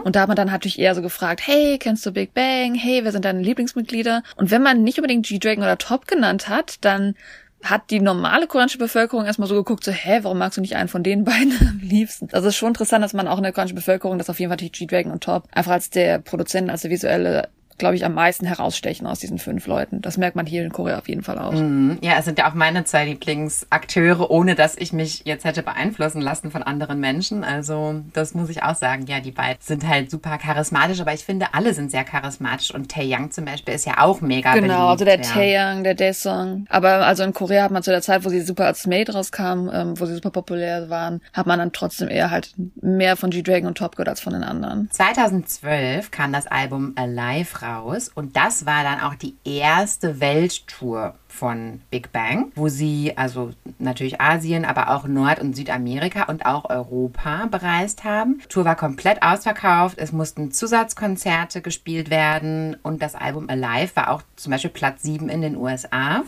Und 0.02 0.16
da 0.16 0.22
hat 0.22 0.28
man 0.28 0.36
dann 0.36 0.48
natürlich 0.48 0.80
eher 0.80 0.96
so 0.96 1.02
gefragt, 1.02 1.42
hey, 1.46 1.78
kennst 1.78 2.06
du 2.06 2.12
Big 2.12 2.34
Bang? 2.34 2.76
Hey, 2.76 3.04
wer 3.04 3.12
sind 3.12 3.26
deine 3.26 3.42
Lieblingsmitglieder? 3.42 4.24
Und 4.36 4.52
wenn 4.52 4.62
man 4.62 4.84
nicht 4.84 4.98
unbedingt 4.98 5.26
G-Dragon 5.26 5.64
oder 5.64 5.78
Top 5.78 6.08
genannt 6.08 6.50
hat, 6.50 6.84
dann 6.86 7.16
hat 7.64 7.90
die 7.90 8.00
normale 8.00 8.48
koreanische 8.48 8.78
Bevölkerung 8.78 9.26
erstmal 9.26 9.48
so 9.48 9.56
geguckt, 9.56 9.84
so, 9.84 9.92
hä, 9.92 10.20
warum 10.22 10.38
magst 10.38 10.58
du 10.58 10.62
nicht 10.62 10.76
einen 10.76 10.90
von 10.90 11.04
den 11.04 11.24
beiden 11.26 11.54
am 11.62 11.80
liebsten? 11.82 12.30
Also 12.32 12.48
es 12.48 12.54
ist 12.54 12.58
schon 12.58 12.70
interessant, 12.70 13.04
dass 13.04 13.14
man 13.14 13.28
auch 13.28 13.38
in 13.38 13.44
der 13.44 13.52
koreanischen 13.52 13.76
Bevölkerung 13.76 14.18
das 14.18 14.30
auf 14.30 14.40
jeden 14.40 14.50
Fall 14.50 14.58
die 14.58 14.72
G-Dragon 14.72 15.12
und 15.12 15.24
Top 15.24 15.48
einfach 15.52 15.72
als 15.72 15.90
der 15.90 16.20
Produzent, 16.20 16.70
als 16.70 16.82
der 16.82 16.92
visuelle 16.92 17.50
glaube 17.78 17.96
ich, 17.96 18.06
am 18.06 18.14
meisten 18.14 18.46
herausstechen 18.46 19.06
aus 19.06 19.20
diesen 19.20 19.38
fünf 19.38 19.68
Leuten. 19.68 20.02
Das 20.02 20.18
merkt 20.18 20.36
man 20.36 20.46
hier 20.46 20.64
in 20.64 20.72
Korea 20.72 20.98
auf 20.98 21.08
jeden 21.08 21.24
Fall 21.24 21.38
auch. 21.38 21.54
Mhm. 21.54 21.98
Ja, 22.02 22.14
es 22.18 22.26
sind 22.26 22.40
ja 22.40 22.50
auch 22.50 22.56
meine 22.56 22.84
zwei 22.86 23.06
Lieblingsakteure, 23.06 24.32
ohne 24.32 24.56
dass 24.56 24.76
ich 24.78 24.94
mich 24.94 25.22
jetzt 25.26 25.46
hätte 25.46 25.64
beeinflussen 25.64 26.22
lassen 26.22 26.52
von 26.52 26.64
anderen 26.64 27.00
Menschen. 27.00 27.44
Also 27.44 28.02
das 28.14 28.34
muss 28.34 28.50
ich 28.50 28.64
auch 28.64 28.76
sagen. 28.76 29.06
Ja, 29.08 29.20
die 29.20 29.32
beiden 29.32 29.58
sind 29.62 29.88
halt 29.88 30.10
super 30.10 30.38
charismatisch, 30.38 31.00
aber 31.00 31.14
ich 31.14 31.24
finde, 31.24 31.54
alle 31.54 31.74
sind 31.74 31.92
sehr 31.92 32.04
charismatisch. 32.04 32.74
Und 32.74 32.92
Tae 32.92 33.06
Young 33.08 33.32
zum 33.32 33.46
Beispiel 33.46 33.76
ist 33.76 33.86
ja 33.86 34.00
auch 34.00 34.22
mega 34.22 34.54
Genau, 34.54 34.68
beliebt, 34.68 34.82
also 34.90 35.06
der 35.06 35.18
ja. 35.18 35.22
Tae 35.22 35.58
Young, 35.58 35.84
der 35.84 35.94
Daesung. 35.94 36.66
Aber 36.70 37.06
also 37.06 37.24
in 37.24 37.34
Korea 37.34 37.64
hat 37.64 37.72
man 37.72 37.84
zu 37.84 37.92
der 37.92 38.02
Zeit, 38.02 38.26
wo 38.26 38.30
sie 38.30 38.42
super 38.42 38.66
als 38.66 38.88
Maid 38.88 39.14
rauskam, 39.14 39.70
ähm, 39.72 40.00
wo 40.00 40.06
sie 40.06 40.16
super 40.16 40.32
populär 40.32 40.90
waren, 40.90 41.22
hat 41.34 41.46
man 41.46 41.60
dann 41.60 41.72
trotzdem 41.72 42.10
eher 42.10 42.32
halt 42.32 42.54
mehr 42.82 43.16
von 43.16 43.30
G-Dragon 43.30 43.68
und 43.68 43.78
Top 43.78 43.96
gehört 43.96 44.10
als 44.10 44.22
von 44.22 44.34
den 44.34 44.44
anderen. 44.44 44.90
2012 44.92 46.10
kam 46.12 46.34
das 46.34 46.48
Album 46.48 46.94
Alive 46.96 47.62
raus 47.62 47.67
raus. 47.68 48.10
Und 48.14 48.36
das 48.36 48.66
war 48.66 48.84
dann 48.84 49.00
auch 49.02 49.16
die 49.16 49.36
erste 49.44 50.20
Welttour 50.20 51.16
von 51.28 51.82
Big 51.92 52.12
Bang, 52.12 52.52
wo 52.56 52.68
sie 52.68 53.14
also 53.16 53.52
natürlich 53.80 54.20
Asien, 54.20 54.66
aber 54.66 54.90
auch 54.90 55.08
Nord- 55.08 55.40
und 55.40 55.56
Südamerika 55.56 56.24
und 56.24 56.46
auch 56.46 56.70
Europa 56.70 57.46
bereist 57.46 58.04
haben. 58.04 58.40
Die 58.44 58.48
Tour 58.48 58.66
war 58.66 58.76
komplett 58.76 59.22
ausverkauft, 59.22 59.98
es 60.00 60.12
mussten 60.12 60.52
Zusatzkonzerte 60.52 61.62
gespielt 61.62 62.10
werden 62.10 62.76
und 62.82 63.02
das 63.02 63.16
Album 63.16 63.50
Alive 63.50 63.96
war 63.96 64.12
auch 64.12 64.22
zum 64.36 64.52
Beispiel 64.52 64.72
Platz 64.72 65.04
7 65.04 65.30
in 65.30 65.42
den 65.42 65.56
USA. 65.56 66.24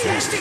Fantastic, 0.00 0.40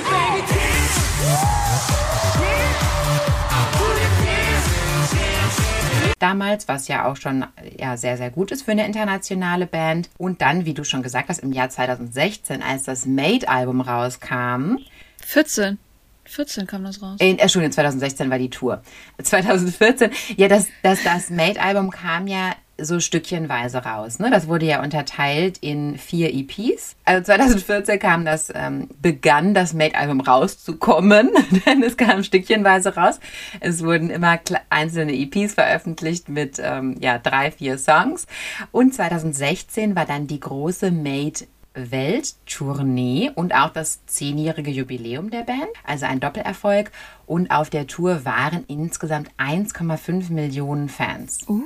damals, 6.24 6.68
was 6.68 6.88
ja 6.88 7.06
auch 7.06 7.18
schon 7.18 7.46
ja, 7.78 7.98
sehr, 7.98 8.18
sehr 8.18 8.32
gut 8.32 8.52
ist 8.52 8.64
für 8.64 8.72
eine 8.72 8.86
internationale 8.86 9.68
Band. 9.68 10.10
Und 10.18 10.42
dann, 10.42 10.66
wie 10.66 10.74
du 10.74 10.84
schon 10.86 11.04
gesagt 11.04 11.30
hast, 11.30 11.40
im 11.40 11.52
Jahr 11.52 11.70
2016, 11.70 12.64
als 12.64 12.84
das 12.84 13.06
Made-Album 13.06 13.82
rauskam. 13.82 14.78
14. 15.26 15.78
14 16.26 16.66
kam 16.66 16.84
das 16.86 17.02
raus. 17.02 17.18
In, 17.20 17.38
Entschuldigung, 17.38 17.74
2016 17.74 18.30
war 18.30 18.40
die 18.40 18.50
Tour. 18.50 18.82
2014, 19.22 20.12
ja, 20.38 20.48
das, 20.48 20.68
das, 20.82 21.04
das 21.04 21.30
Made-Album 21.30 21.92
kam 21.92 22.28
ja 22.28 22.54
so 22.80 23.00
stückchenweise 23.00 23.84
raus. 23.86 24.20
Ne? 24.20 24.30
Das 24.32 24.48
wurde 24.48 24.66
ja 24.66 24.82
unterteilt 24.82 25.60
in 25.60 25.98
vier 25.98 26.34
EPs. 26.34 26.96
Also 27.06 27.24
2014 27.24 28.00
kam 28.00 28.26
das, 28.26 28.52
ähm, 28.54 28.90
begann 29.02 29.54
das 29.54 29.74
Made-Album 29.74 30.22
rauszukommen, 30.22 31.30
denn 31.66 31.84
es 31.84 31.98
kam 31.98 32.24
stückchenweise 32.24 32.96
raus. 32.96 33.20
Es 33.60 33.84
wurden 33.84 34.10
immer 34.10 34.40
einzelne 34.70 35.14
EPs 35.14 35.54
veröffentlicht 35.54 36.30
mit 36.30 36.60
ähm, 36.60 36.96
ja, 37.00 37.20
drei, 37.20 37.52
vier 37.52 37.78
Songs. 37.78 38.26
Und 38.72 38.94
2016 38.94 39.96
war 39.96 40.06
dann 40.06 40.28
die 40.28 40.40
große 40.40 40.92
Made 40.92 41.46
Welttournee 41.74 43.32
und 43.34 43.54
auch 43.54 43.70
das 43.70 44.06
zehnjährige 44.06 44.72
Jubiläum 44.72 45.30
der 45.30 45.42
Band, 45.44 45.70
also 45.84 46.06
ein 46.06 46.20
Doppelerfolg. 46.20 46.92
Und 47.26 47.52
auf 47.52 47.70
der 47.70 47.88
Tour 47.88 48.26
waren 48.26 48.64
insgesamt 48.68 49.30
1,5 49.38 50.32
Millionen 50.32 50.90
Fans. 50.90 51.40
Uh. 51.48 51.64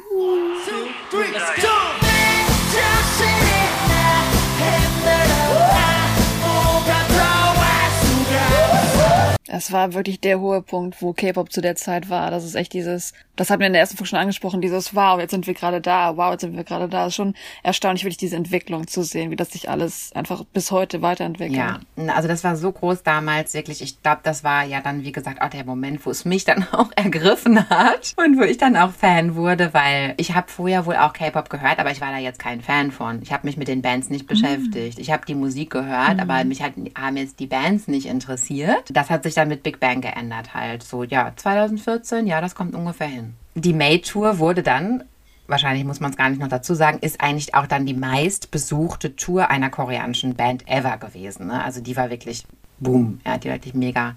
Das 9.48 9.72
war 9.72 9.94
wirklich 9.94 10.20
der 10.20 10.40
hohe 10.40 10.62
Punkt, 10.62 11.02
wo 11.02 11.14
K-Pop 11.14 11.52
zu 11.52 11.62
der 11.62 11.76
Zeit 11.76 12.10
war. 12.10 12.32
Das 12.32 12.44
ist 12.44 12.56
echt 12.56 12.74
dieses, 12.74 13.14
das 13.38 13.50
hat 13.50 13.60
mir 13.60 13.68
in 13.68 13.74
der 13.74 13.82
ersten 13.82 13.96
Folge 13.96 14.10
schon 14.10 14.20
angesprochen, 14.20 14.62
dieses 14.62 14.96
Wow, 14.96 15.20
jetzt 15.20 15.32
sind 15.32 15.48
wir 15.48 15.54
gerade 15.54 15.80
da, 15.80 16.18
wow, 16.18 16.32
jetzt 16.32 16.42
sind 16.42 16.56
wir 16.56 16.64
gerade 16.64 16.90
da. 16.90 17.04
Das 17.04 17.10
ist 17.10 17.16
schon 17.16 17.34
erstaunlich, 17.64 18.04
wirklich 18.04 18.18
diese 18.18 18.36
Entwicklung 18.36 18.88
zu 18.88 19.04
sehen, 19.04 19.32
wie 19.32 19.36
das 19.36 19.52
sich 19.52 19.70
alles 19.70 20.12
einfach 20.14 20.44
bis 20.44 20.72
heute 20.72 21.02
weiterentwickelt. 21.02 21.58
Ja, 21.58 21.80
also 22.14 22.28
das 22.28 22.44
war 22.44 22.58
so 22.58 22.72
groß 22.72 23.04
damals, 23.04 23.54
wirklich. 23.54 23.82
Ich 23.82 24.02
glaube, 24.02 24.22
das 24.24 24.44
war 24.44 24.66
ja 24.66 24.82
dann, 24.82 25.04
wie 25.04 25.12
gesagt, 25.12 25.42
auch 25.42 25.50
der 25.50 25.64
Moment, 25.64 26.06
wo 26.06 26.10
es 26.10 26.26
mich 26.26 26.44
dann 26.44 26.68
auch 26.72 26.92
ergriffen 26.96 27.70
hat 27.70 28.16
und 28.18 28.38
wo 28.38 28.44
ich 28.44 28.58
dann 28.58 28.76
auch 28.76 28.92
Fan 28.92 29.36
wurde, 29.36 29.74
weil 29.74 30.16
ich 30.18 30.36
habe 30.36 30.48
vorher 30.50 30.86
wohl 30.86 30.96
auch 30.96 31.14
K-Pop 31.14 31.50
gehört, 31.50 31.80
aber 31.80 31.92
ich 31.92 32.02
war 32.02 32.12
da 32.12 32.18
jetzt 32.18 32.40
kein 32.40 32.62
Fan 32.62 32.92
von. 32.92 33.22
Ich 33.22 33.32
habe 33.32 33.48
mich 33.48 33.56
mit 33.56 33.68
den 33.70 33.82
Bands 33.82 34.10
nicht 34.10 34.28
beschäftigt. 34.28 34.98
Mhm. 34.98 35.02
Ich 35.02 35.12
habe 35.12 35.26
die 35.26 35.36
Musik 35.36 35.70
gehört, 35.70 36.16
mhm. 36.16 36.20
aber 36.20 36.44
mich 36.44 36.62
hat, 36.62 36.74
haben 36.98 37.18
jetzt 37.18 37.40
die 37.40 37.48
Bands 37.48 37.88
nicht 37.88 38.08
interessiert. 38.08 38.90
Das 38.90 39.10
hat 39.10 39.24
sich 39.24 39.37
dann 39.38 39.48
mit 39.48 39.64
Big 39.64 39.80
Bang 39.80 40.02
geändert 40.02 40.54
halt. 40.54 40.84
So, 40.84 41.04
ja, 41.04 41.32
2014, 41.36 42.28
ja, 42.28 42.42
das 42.42 42.56
kommt 42.56 42.76
ungefähr 42.76 43.08
hin. 43.08 43.36
Die 43.56 43.74
May-Tour 43.74 44.40
wurde 44.40 44.64
dann, 44.64 45.04
wahrscheinlich 45.48 45.86
muss 45.86 46.00
man 46.00 46.12
es 46.12 46.18
gar 46.18 46.30
nicht 46.30 46.40
noch 46.40 46.48
dazu 46.48 46.74
sagen, 46.74 47.00
ist 47.00 47.22
eigentlich 47.22 47.56
auch 47.56 47.68
dann 47.68 47.86
die 47.86 47.94
meistbesuchte 47.94 49.16
Tour 49.16 49.50
einer 49.50 49.70
koreanischen 49.70 50.36
Band 50.36 50.68
ever 50.68 50.98
gewesen. 50.98 51.48
Ne? 51.48 51.64
Also 51.64 51.82
die 51.82 51.96
war 51.96 52.10
wirklich 52.10 52.46
boom, 52.80 53.20
ja, 53.26 53.38
die 53.38 53.48
war 53.48 53.56
wirklich 53.56 53.74
mega, 53.74 54.16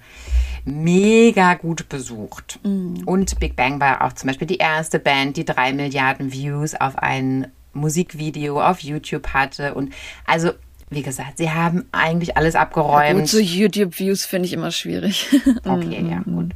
mega 0.64 1.54
gut 1.54 1.88
besucht. 1.88 2.60
Mhm. 2.62 3.02
Und 3.06 3.38
Big 3.40 3.56
Bang 3.56 3.80
war 3.80 4.02
auch 4.02 4.12
zum 4.12 4.28
Beispiel 4.28 4.46
die 4.46 4.58
erste 4.58 4.98
Band, 4.98 5.36
die 5.36 5.44
drei 5.44 5.72
Milliarden 5.72 6.32
Views 6.32 6.74
auf 6.74 6.96
ein 6.98 7.46
Musikvideo 7.72 8.60
auf 8.60 8.80
YouTube 8.80 9.28
hatte. 9.28 9.74
Und 9.74 9.92
also 10.26 10.50
wie 10.90 11.02
gesagt, 11.02 11.38
sie 11.38 11.50
haben 11.50 11.86
eigentlich 11.92 12.36
alles 12.36 12.56
abgeräumt. 12.56 13.06
Ja, 13.06 13.12
gut, 13.12 13.28
so 13.28 13.38
YouTube-Views 13.38 14.26
finde 14.26 14.46
ich 14.46 14.52
immer 14.52 14.72
schwierig. 14.72 15.28
okay, 15.64 16.04
ja, 16.10 16.18
mhm. 16.24 16.24
gut. 16.24 16.52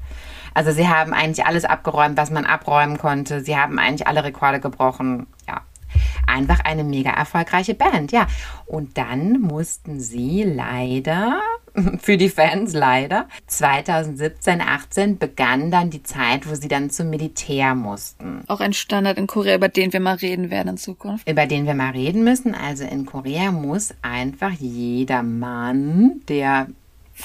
Also 0.55 0.73
sie 0.73 0.89
haben 0.89 1.13
eigentlich 1.15 1.47
alles 1.47 1.65
abgeräumt, 1.65 2.17
was 2.17 2.31
man 2.31 2.45
abräumen 2.45 2.99
konnte. 2.99 3.41
Sie 3.41 3.57
haben 3.57 3.79
eigentlich 3.79 4.07
alle 4.07 4.25
Rekorde 4.25 4.61
gebrochen. 4.61 5.27
Ja, 5.49 5.63
einfach 6.27 6.61
eine 6.65 6.85
mega 6.85 7.11
erfolgreiche 7.11 7.75
Band, 7.75 8.13
ja. 8.13 8.27
Und 8.67 8.99
dann 8.99 9.41
mussten 9.41 10.01
sie 10.01 10.43
leider, 10.43 11.41
für 12.01 12.17
die 12.17 12.29
Fans 12.29 12.73
leider, 12.73 13.29
2017, 13.47 14.61
18 14.61 15.19
begann 15.19 15.71
dann 15.71 15.91
die 15.91 16.03
Zeit, 16.03 16.49
wo 16.49 16.55
sie 16.55 16.69
dann 16.69 16.91
zum 16.91 17.11
Militär 17.11 17.75
mussten. 17.75 18.43
Auch 18.49 18.61
ein 18.61 18.73
Standard 18.73 19.19
in 19.19 19.27
Korea, 19.27 19.57
über 19.57 19.69
den 19.69 19.93
wir 19.93 20.01
mal 20.01 20.17
reden 20.17 20.51
werden 20.51 20.69
in 20.69 20.77
Zukunft. 20.77 21.29
Über 21.29 21.47
den 21.47 21.67
wir 21.67 21.75
mal 21.75 21.91
reden 21.91 22.25
müssen. 22.25 22.55
Also 22.55 22.85
in 22.85 23.07
Korea 23.07 23.53
muss 23.53 23.95
einfach 24.03 24.53
jeder 24.53 25.23
Mann, 25.23 26.23
der 26.29 26.69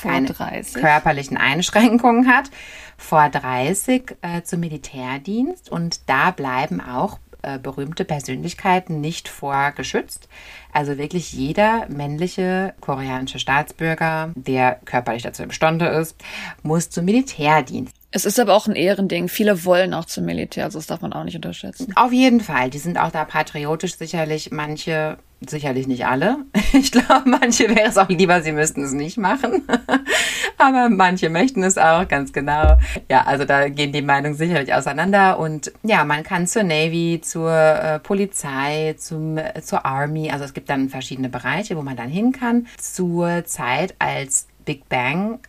keine 0.01 0.27
körperlichen 0.73 1.37
Einschränkungen 1.37 2.27
hat, 2.27 2.51
vor 2.97 3.29
30 3.29 4.17
äh, 4.21 4.43
zum 4.43 4.59
Militärdienst 4.59 5.71
und 5.71 6.07
da 6.07 6.31
bleiben 6.31 6.81
auch 6.81 7.17
äh, 7.41 7.57
berühmte 7.57 8.05
Persönlichkeiten 8.05 9.01
nicht 9.01 9.27
vorgeschützt. 9.27 10.27
Also 10.73 10.97
wirklich 10.97 11.33
jeder 11.33 11.87
männliche 11.89 12.73
koreanische 12.81 13.39
Staatsbürger, 13.39 14.31
der 14.35 14.79
körperlich 14.85 15.23
dazu 15.23 15.43
imstande 15.43 15.87
ist, 15.87 16.15
muss 16.63 16.89
zum 16.89 17.05
Militärdienst. 17.05 17.95
Es 18.11 18.25
ist 18.25 18.39
aber 18.39 18.55
auch 18.55 18.67
ein 18.67 18.75
Ehrending. 18.75 19.27
Viele 19.27 19.65
wollen 19.65 19.93
auch 19.93 20.05
zum 20.05 20.25
Militär, 20.25 20.65
also 20.65 20.79
das 20.79 20.87
darf 20.87 21.01
man 21.01 21.13
auch 21.13 21.23
nicht 21.23 21.35
unterschätzen. 21.35 21.93
Auf 21.95 22.11
jeden 22.11 22.41
Fall. 22.41 22.69
Die 22.69 22.79
sind 22.79 22.97
auch 22.97 23.11
da 23.11 23.23
patriotisch 23.23 23.95
sicherlich. 23.95 24.51
Manche, 24.51 25.17
sicherlich 25.47 25.87
nicht 25.87 26.05
alle. 26.05 26.37
Ich 26.71 26.91
glaube, 26.91 27.23
manche 27.25 27.67
wäre 27.67 27.89
es 27.89 27.97
auch 27.97 28.09
lieber, 28.09 28.41
sie 28.41 28.51
müssten 28.51 28.83
es 28.83 28.91
nicht 28.93 29.17
machen. 29.17 29.63
aber 30.57 30.87
manche 30.89 31.29
möchten 31.29 31.63
es 31.63 31.79
auch, 31.79 32.07
ganz 32.07 32.31
genau. 32.31 32.77
Ja, 33.09 33.23
also 33.25 33.43
da 33.43 33.69
gehen 33.69 33.91
die 33.91 34.03
Meinungen 34.03 34.35
sicherlich 34.35 34.73
auseinander. 34.73 35.39
Und 35.39 35.71
ja, 35.81 36.05
man 36.05 36.23
kann 36.23 36.45
zur 36.45 36.63
Navy, 36.63 37.21
zur 37.23 37.51
äh, 37.51 37.99
Polizei, 37.99 38.95
zum, 38.99 39.37
äh, 39.39 39.61
zur 39.61 39.85
Army. 39.85 40.29
Also 40.29 40.45
es 40.45 40.53
gibt 40.53 40.69
dann 40.69 40.89
verschiedene 40.89 41.29
Bereiche, 41.29 41.75
wo 41.75 41.81
man 41.81 41.97
dann 41.97 42.09
hin 42.09 42.31
kann. 42.31 42.67
Zur 42.77 43.45
Zeit, 43.45 43.95
als 43.97 44.47
Big 44.63 44.87
Bang 44.89 45.39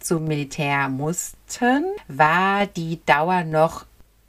zum 0.00 0.24
Militär 0.24 0.88
mussten, 0.88 1.84
war 2.08 2.66
die 2.66 3.00
Dauer 3.06 3.44
noch 3.44 3.86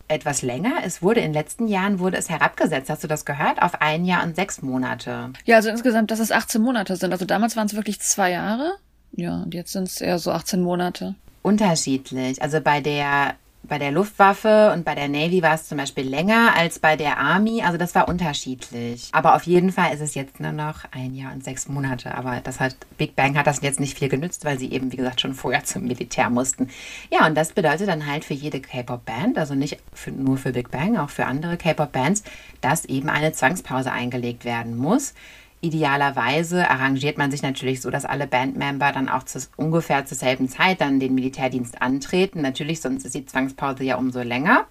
etwas 0.08 0.42
länger. 0.42 0.74
Es 0.84 1.02
wurde 1.02 1.20
in 1.20 1.28
den 1.28 1.34
letzten 1.34 1.68
Jahren 1.68 2.00
wurde 2.00 2.18
es 2.18 2.30
herabgesetzt. 2.30 2.90
Hast 2.90 3.04
du 3.04 3.08
das 3.08 3.26
gehört? 3.26 3.62
Auf 3.62 3.82
ein 3.82 4.06
Jahr 4.06 4.24
und 4.24 4.36
sechs 4.36 4.62
Monate. 4.62 5.32
Ja, 5.46 5.58
also 5.58 5.70
insgesamt, 5.70 6.12
dass 6.12 6.20
es 6.20 6.32
18 6.32 6.62
Monate 6.62 6.96
sind. 6.96 7.12
Also 7.12 7.26
damals 7.26 7.56
waren 7.56 7.68
es 7.68 7.76
wirklich 7.76 8.00
zwei 8.00 8.32
Jahre. 8.32 8.74
Ja, 9.14 9.44
und 9.44 9.54
jetzt 9.54 9.72
sind 9.72 9.88
es 9.88 10.02
eher 10.02 10.20
so 10.20 10.32
18 10.32 10.62
Monate. 10.62 11.16
Unterschiedlich. 11.42 12.42
Also 12.42 12.60
bei 12.62 12.82
der 12.82 13.36
bei 13.68 13.80
der 13.80 13.92
Luftwaffe 13.92 14.72
und 14.74 14.86
bei 14.86 14.96
der 14.96 15.08
Navy 15.08 15.42
war 15.42 15.56
es 15.56 15.68
zum 15.68 15.78
Beispiel 15.78 16.08
länger 16.08 16.54
als 16.56 16.80
bei 16.80 16.96
der 16.96 17.18
Army. 17.18 17.62
Also 17.64 17.78
das 17.78 17.96
war 17.96 18.08
unterschiedlich. 18.08 19.10
Aber 19.12 19.36
auf 19.36 19.44
jeden 19.44 19.72
Fall 19.72 19.94
ist 19.94 20.02
es 20.02 20.16
jetzt 20.16 20.40
nur 20.40 20.52
noch 20.52 20.86
ein 20.92 21.16
Jahr 21.16 21.34
und 21.34 21.44
sechs 21.44 21.68
Monate. 21.68 22.16
Aber 22.16 22.42
das 22.44 22.60
hat 22.60 22.76
Big 22.98 23.16
Bang 23.16 23.38
hat 23.38 23.48
das 23.48 23.62
jetzt 23.62 23.80
nicht 23.80 23.98
viel 23.98 24.10
genützt, 24.10 24.46
weil 24.46 24.60
sie 24.60 24.72
eben, 24.72 24.92
wie 24.92 24.98
gesagt, 24.98 25.22
schon 25.22 25.34
vorher 25.34 25.64
zum 25.64 25.84
Militär 25.84 26.30
mussten. 26.30 26.70
Ja, 27.12 27.26
und 27.26 27.36
das 27.36 27.54
bedeutet 27.54 27.88
dann 27.88 28.06
halt 28.06 28.26
für 28.26 28.34
jede 28.34 28.60
K-Pop-Band, 28.62 29.38
also 29.38 29.56
nicht 29.56 29.78
für, 29.94 30.12
nur 30.12 30.38
für 30.38 30.52
Big 30.52 30.72
Bang, 30.72 30.98
auch 30.98 31.10
für 31.10 31.26
andere 31.26 31.58
K-Pop-Bands, 31.58 32.24
dass 32.62 32.86
eben 32.86 33.10
eine 33.10 33.32
Zwangspause 33.32 33.92
eingelegt 33.92 34.46
werden 34.46 34.78
muss. 34.78 35.14
Idealerweise 35.62 36.70
arrangiert 36.70 37.18
man 37.18 37.32
sich 37.32 37.42
natürlich 37.42 37.82
so, 37.82 37.90
dass 37.90 38.06
alle 38.06 38.28
Bandmember 38.28 38.92
dann 38.92 39.10
auch 39.10 39.24
zu, 39.24 39.40
ungefähr 39.56 40.06
zur 40.06 40.18
selben 40.18 40.48
Zeit 40.50 40.82
dann 40.82 41.00
den 41.00 41.16
Militärdienst 41.16 41.82
antreten. 41.82 42.42
Natürlich, 42.42 42.82
sonst 42.82 43.06
ist 43.06 43.16
die 43.16 43.26
Zwangspause 43.26 43.84
ja 43.84 43.96
umso 43.96 44.22
länger. 44.22 44.68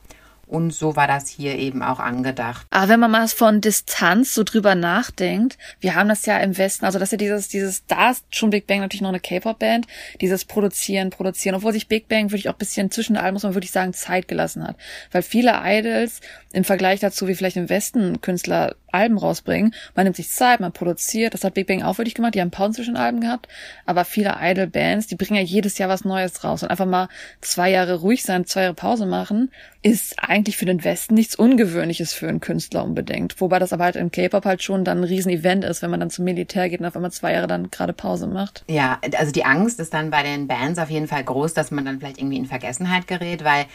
Und 0.46 0.72
so 0.72 0.94
war 0.94 1.06
das 1.06 1.28
hier 1.28 1.56
eben 1.56 1.82
auch 1.82 1.98
angedacht. 1.98 2.66
Aber 2.70 2.88
wenn 2.88 3.00
man 3.00 3.10
mal 3.10 3.26
von 3.28 3.60
Distanz 3.60 4.34
so 4.34 4.44
drüber 4.44 4.74
nachdenkt, 4.74 5.58
wir 5.80 5.94
haben 5.94 6.08
das 6.08 6.26
ja 6.26 6.38
im 6.38 6.56
Westen, 6.58 6.84
also 6.84 6.98
dass 6.98 7.10
ja 7.10 7.16
dieses, 7.16 7.48
dieses, 7.48 7.86
da 7.86 8.10
ist 8.10 8.24
schon 8.30 8.50
Big 8.50 8.66
Bang 8.66 8.80
natürlich 8.80 9.00
noch 9.00 9.08
eine 9.08 9.20
K-Pop-Band, 9.20 9.86
dieses 10.20 10.44
Produzieren, 10.44 11.10
Produzieren, 11.10 11.56
obwohl 11.56 11.72
sich 11.72 11.88
Big 11.88 12.08
Bang 12.08 12.30
wirklich 12.30 12.48
auch 12.48 12.54
ein 12.54 12.58
bisschen 12.58 12.90
zwischen 12.90 13.16
allen, 13.16 13.32
muss 13.32 13.42
man 13.42 13.54
wirklich 13.54 13.72
sagen, 13.72 13.94
Zeit 13.94 14.28
gelassen 14.28 14.66
hat. 14.66 14.76
Weil 15.12 15.22
viele 15.22 15.60
Idols 15.64 16.20
im 16.52 16.64
Vergleich 16.64 17.00
dazu, 17.00 17.26
wie 17.26 17.34
vielleicht 17.34 17.56
im 17.56 17.70
Westen 17.70 18.20
Künstler 18.20 18.76
Alben 18.94 19.18
rausbringen, 19.18 19.74
man 19.94 20.04
nimmt 20.04 20.16
sich 20.16 20.30
Zeit, 20.30 20.60
man 20.60 20.72
produziert, 20.72 21.34
das 21.34 21.44
hat 21.44 21.54
Big 21.54 21.66
Bang 21.66 21.82
auch 21.82 21.98
wirklich 21.98 22.14
gemacht, 22.14 22.34
die 22.34 22.40
haben 22.40 22.50
Pausen 22.50 22.74
zwischen 22.74 22.96
Alben 22.96 23.20
gehabt, 23.20 23.48
aber 23.84 24.04
viele 24.04 24.36
Idol-Bands, 24.40 25.08
die 25.08 25.16
bringen 25.16 25.36
ja 25.36 25.42
jedes 25.42 25.76
Jahr 25.78 25.88
was 25.88 26.04
Neues 26.04 26.44
raus. 26.44 26.62
Und 26.62 26.70
einfach 26.70 26.86
mal 26.86 27.08
zwei 27.40 27.70
Jahre 27.70 27.96
ruhig 27.96 28.22
sein, 28.22 28.46
zwei 28.46 28.62
Jahre 28.62 28.74
Pause 28.74 29.06
machen, 29.06 29.50
ist 29.82 30.14
eigentlich 30.18 30.56
für 30.56 30.64
den 30.64 30.82
Westen 30.82 31.14
nichts 31.14 31.34
Ungewöhnliches 31.34 32.14
für 32.14 32.28
einen 32.28 32.40
Künstler 32.40 32.84
unbedingt. 32.84 33.40
Wobei 33.40 33.58
das 33.58 33.72
aber 33.72 33.84
halt 33.84 33.96
im 33.96 34.10
K-Pop 34.10 34.44
halt 34.46 34.62
schon 34.62 34.84
dann 34.84 34.98
ein 34.98 35.04
Riesen-Event 35.04 35.64
ist, 35.64 35.82
wenn 35.82 35.90
man 35.90 36.00
dann 36.00 36.10
zum 36.10 36.24
Militär 36.24 36.70
geht 36.70 36.80
und 36.80 36.86
auf 36.86 36.96
einmal 36.96 37.12
zwei 37.12 37.32
Jahre 37.32 37.46
dann 37.46 37.70
gerade 37.70 37.92
Pause 37.92 38.26
macht. 38.26 38.64
Ja, 38.68 38.98
also 39.18 39.32
die 39.32 39.44
Angst 39.44 39.80
ist 39.80 39.92
dann 39.92 40.10
bei 40.10 40.22
den 40.22 40.46
Bands 40.46 40.78
auf 40.78 40.88
jeden 40.88 41.08
Fall 41.08 41.24
groß, 41.24 41.52
dass 41.52 41.70
man 41.70 41.84
dann 41.84 41.98
vielleicht 41.98 42.18
irgendwie 42.18 42.38
in 42.38 42.46
Vergessenheit 42.46 43.06
gerät, 43.06 43.44
weil 43.44 43.66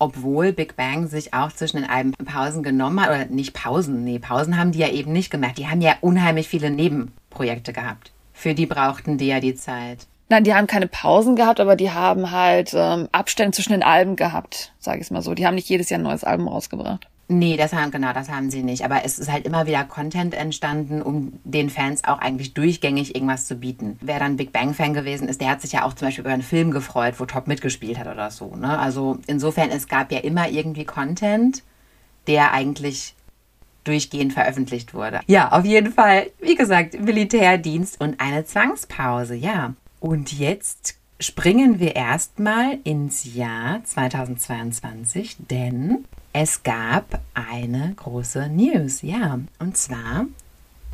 obwohl 0.00 0.52
Big 0.52 0.74
Bang 0.76 1.06
sich 1.06 1.32
auch 1.34 1.52
zwischen 1.52 1.76
den 1.76 1.88
Alben 1.88 2.12
Pausen 2.12 2.64
genommen 2.64 3.00
hat, 3.00 3.10
oder 3.10 3.26
nicht 3.26 3.52
Pausen, 3.52 4.02
nee, 4.02 4.18
Pausen 4.18 4.58
haben 4.58 4.72
die 4.72 4.80
ja 4.80 4.88
eben 4.88 5.12
nicht 5.12 5.30
gemacht. 5.30 5.58
Die 5.58 5.68
haben 5.68 5.80
ja 5.80 5.94
unheimlich 6.00 6.48
viele 6.48 6.70
Nebenprojekte 6.70 7.72
gehabt. 7.72 8.10
Für 8.32 8.54
die 8.54 8.66
brauchten 8.66 9.18
die 9.18 9.26
ja 9.26 9.38
die 9.38 9.54
Zeit. 9.54 10.06
Nein, 10.30 10.44
die 10.44 10.54
haben 10.54 10.66
keine 10.66 10.86
Pausen 10.86 11.36
gehabt, 11.36 11.60
aber 11.60 11.76
die 11.76 11.90
haben 11.90 12.30
halt 12.30 12.72
ähm, 12.72 13.08
Abstände 13.12 13.50
zwischen 13.50 13.72
den 13.72 13.82
Alben 13.82 14.16
gehabt, 14.16 14.72
sage 14.78 15.00
ich 15.00 15.10
mal 15.10 15.22
so. 15.22 15.34
Die 15.34 15.46
haben 15.46 15.56
nicht 15.56 15.68
jedes 15.68 15.90
Jahr 15.90 16.00
ein 16.00 16.04
neues 16.04 16.24
Album 16.24 16.48
rausgebracht. 16.48 17.09
Nee, 17.32 17.56
das 17.56 17.72
haben, 17.72 17.92
genau, 17.92 18.12
das 18.12 18.28
haben 18.28 18.50
sie 18.50 18.64
nicht. 18.64 18.84
Aber 18.84 19.04
es 19.04 19.20
ist 19.20 19.30
halt 19.30 19.46
immer 19.46 19.64
wieder 19.68 19.84
Content 19.84 20.34
entstanden, 20.34 21.00
um 21.00 21.34
den 21.44 21.70
Fans 21.70 22.02
auch 22.02 22.18
eigentlich 22.18 22.54
durchgängig 22.54 23.14
irgendwas 23.14 23.46
zu 23.46 23.54
bieten. 23.54 23.96
Wer 24.00 24.18
dann 24.18 24.36
Big 24.36 24.52
Bang 24.52 24.74
Fan 24.74 24.94
gewesen 24.94 25.28
ist, 25.28 25.40
der 25.40 25.50
hat 25.50 25.62
sich 25.62 25.70
ja 25.70 25.84
auch 25.84 25.92
zum 25.92 26.08
Beispiel 26.08 26.24
über 26.24 26.32
einen 26.32 26.42
Film 26.42 26.72
gefreut, 26.72 27.14
wo 27.18 27.26
Top 27.26 27.46
mitgespielt 27.46 28.00
hat 28.00 28.08
oder 28.08 28.32
so. 28.32 28.56
Ne? 28.56 28.76
Also 28.76 29.20
insofern, 29.28 29.70
es 29.70 29.86
gab 29.86 30.10
ja 30.10 30.18
immer 30.18 30.48
irgendwie 30.48 30.84
Content, 30.84 31.62
der 32.26 32.52
eigentlich 32.52 33.14
durchgehend 33.84 34.32
veröffentlicht 34.32 34.92
wurde. 34.92 35.20
Ja, 35.28 35.52
auf 35.52 35.64
jeden 35.64 35.92
Fall, 35.92 36.32
wie 36.40 36.56
gesagt, 36.56 37.00
Militärdienst 37.00 38.00
und 38.00 38.18
eine 38.18 38.44
Zwangspause, 38.44 39.36
ja. 39.36 39.74
Und 40.00 40.36
jetzt 40.36 40.96
springen 41.20 41.78
wir 41.78 41.94
erstmal 41.94 42.78
ins 42.82 43.34
Jahr 43.34 43.84
2022, 43.84 45.36
denn 45.50 46.06
es 46.32 46.62
gab 46.62 47.20
eine 47.34 47.92
große 47.96 48.48
News, 48.48 49.02
ja, 49.02 49.38
und 49.58 49.76
zwar 49.76 50.26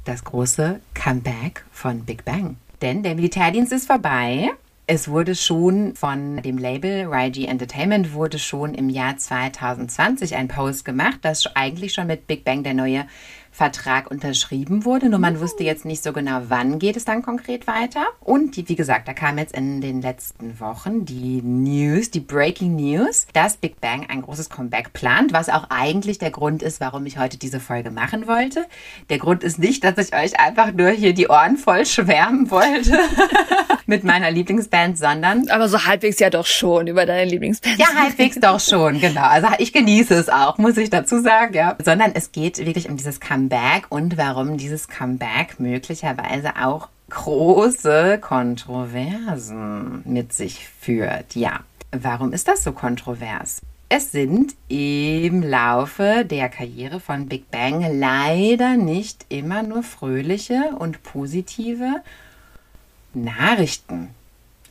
das 0.04 0.24
große 0.24 0.80
Comeback 0.94 1.64
von 1.70 2.04
Big 2.04 2.24
Bang. 2.24 2.56
Denn 2.82 3.02
der 3.02 3.14
Militärdienst 3.14 3.72
ist 3.72 3.86
vorbei. 3.86 4.50
Es 4.88 5.08
wurde 5.08 5.34
schon 5.34 5.96
von 5.96 6.42
dem 6.42 6.58
Label 6.58 7.10
YG 7.12 7.46
Entertainment 7.46 8.12
wurde 8.12 8.38
schon 8.38 8.74
im 8.74 8.88
Jahr 8.88 9.16
2020 9.16 10.36
ein 10.36 10.46
Post 10.46 10.84
gemacht, 10.84 11.18
dass 11.22 11.46
eigentlich 11.56 11.92
schon 11.92 12.06
mit 12.06 12.28
Big 12.28 12.44
Bang 12.44 12.62
der 12.62 12.74
neue 12.74 13.06
Vertrag 13.56 14.10
unterschrieben 14.10 14.84
wurde. 14.84 15.08
Nur 15.08 15.18
man 15.18 15.40
wusste 15.40 15.64
jetzt 15.64 15.86
nicht 15.86 16.02
so 16.02 16.12
genau, 16.12 16.42
wann 16.48 16.78
geht 16.78 16.94
es 16.94 17.06
dann 17.06 17.22
konkret 17.22 17.66
weiter. 17.66 18.04
Und 18.20 18.54
die, 18.56 18.68
wie 18.68 18.76
gesagt, 18.76 19.08
da 19.08 19.14
kam 19.14 19.38
jetzt 19.38 19.54
in 19.54 19.80
den 19.80 20.02
letzten 20.02 20.60
Wochen 20.60 21.06
die 21.06 21.40
News, 21.40 22.10
die 22.10 22.20
Breaking 22.20 22.76
News, 22.76 23.26
dass 23.32 23.56
Big 23.56 23.80
Bang 23.80 24.08
ein 24.10 24.20
großes 24.20 24.50
Comeback 24.50 24.92
plant, 24.92 25.32
was 25.32 25.48
auch 25.48 25.70
eigentlich 25.70 26.18
der 26.18 26.30
Grund 26.30 26.62
ist, 26.62 26.82
warum 26.82 27.06
ich 27.06 27.16
heute 27.16 27.38
diese 27.38 27.58
Folge 27.58 27.90
machen 27.90 28.26
wollte. 28.26 28.66
Der 29.08 29.16
Grund 29.16 29.42
ist 29.42 29.58
nicht, 29.58 29.82
dass 29.84 29.96
ich 29.96 30.14
euch 30.14 30.38
einfach 30.38 30.72
nur 30.72 30.90
hier 30.90 31.14
die 31.14 31.28
Ohren 31.28 31.56
voll 31.56 31.86
schwärmen 31.86 32.50
wollte 32.50 32.98
mit 33.86 34.04
meiner 34.04 34.30
Lieblingsband, 34.30 34.98
sondern. 34.98 35.48
Aber 35.48 35.70
so 35.70 35.86
halbwegs 35.86 36.18
ja 36.18 36.28
doch 36.28 36.44
schon 36.44 36.88
über 36.88 37.06
deine 37.06 37.24
Lieblingsband. 37.30 37.78
Ja, 37.78 37.86
halbwegs 37.98 38.38
doch 38.38 38.60
schon, 38.60 39.00
genau. 39.00 39.22
Also 39.22 39.48
ich 39.56 39.72
genieße 39.72 40.12
es 40.12 40.28
auch, 40.28 40.58
muss 40.58 40.76
ich 40.76 40.90
dazu 40.90 41.22
sagen, 41.22 41.54
ja. 41.54 41.74
Sondern 41.82 42.12
es 42.12 42.32
geht 42.32 42.58
wirklich 42.58 42.90
um 42.90 42.98
dieses 42.98 43.18
Comeback 43.18 43.45
Comeback 43.48 43.86
und 43.90 44.16
warum 44.16 44.56
dieses 44.56 44.88
Comeback 44.88 45.60
möglicherweise 45.60 46.56
auch 46.60 46.88
große 47.10 48.18
Kontroversen 48.18 50.02
mit 50.04 50.32
sich 50.32 50.68
führt. 50.68 51.36
Ja, 51.36 51.60
warum 51.92 52.32
ist 52.32 52.48
das 52.48 52.64
so 52.64 52.72
kontrovers? 52.72 53.60
Es 53.88 54.10
sind 54.10 54.56
im 54.66 55.44
Laufe 55.44 56.24
der 56.28 56.48
Karriere 56.48 56.98
von 56.98 57.28
Big 57.28 57.48
Bang 57.52 57.86
leider 58.00 58.76
nicht 58.76 59.26
immer 59.28 59.62
nur 59.62 59.84
fröhliche 59.84 60.74
und 60.76 61.04
positive 61.04 62.02
Nachrichten 63.14 64.08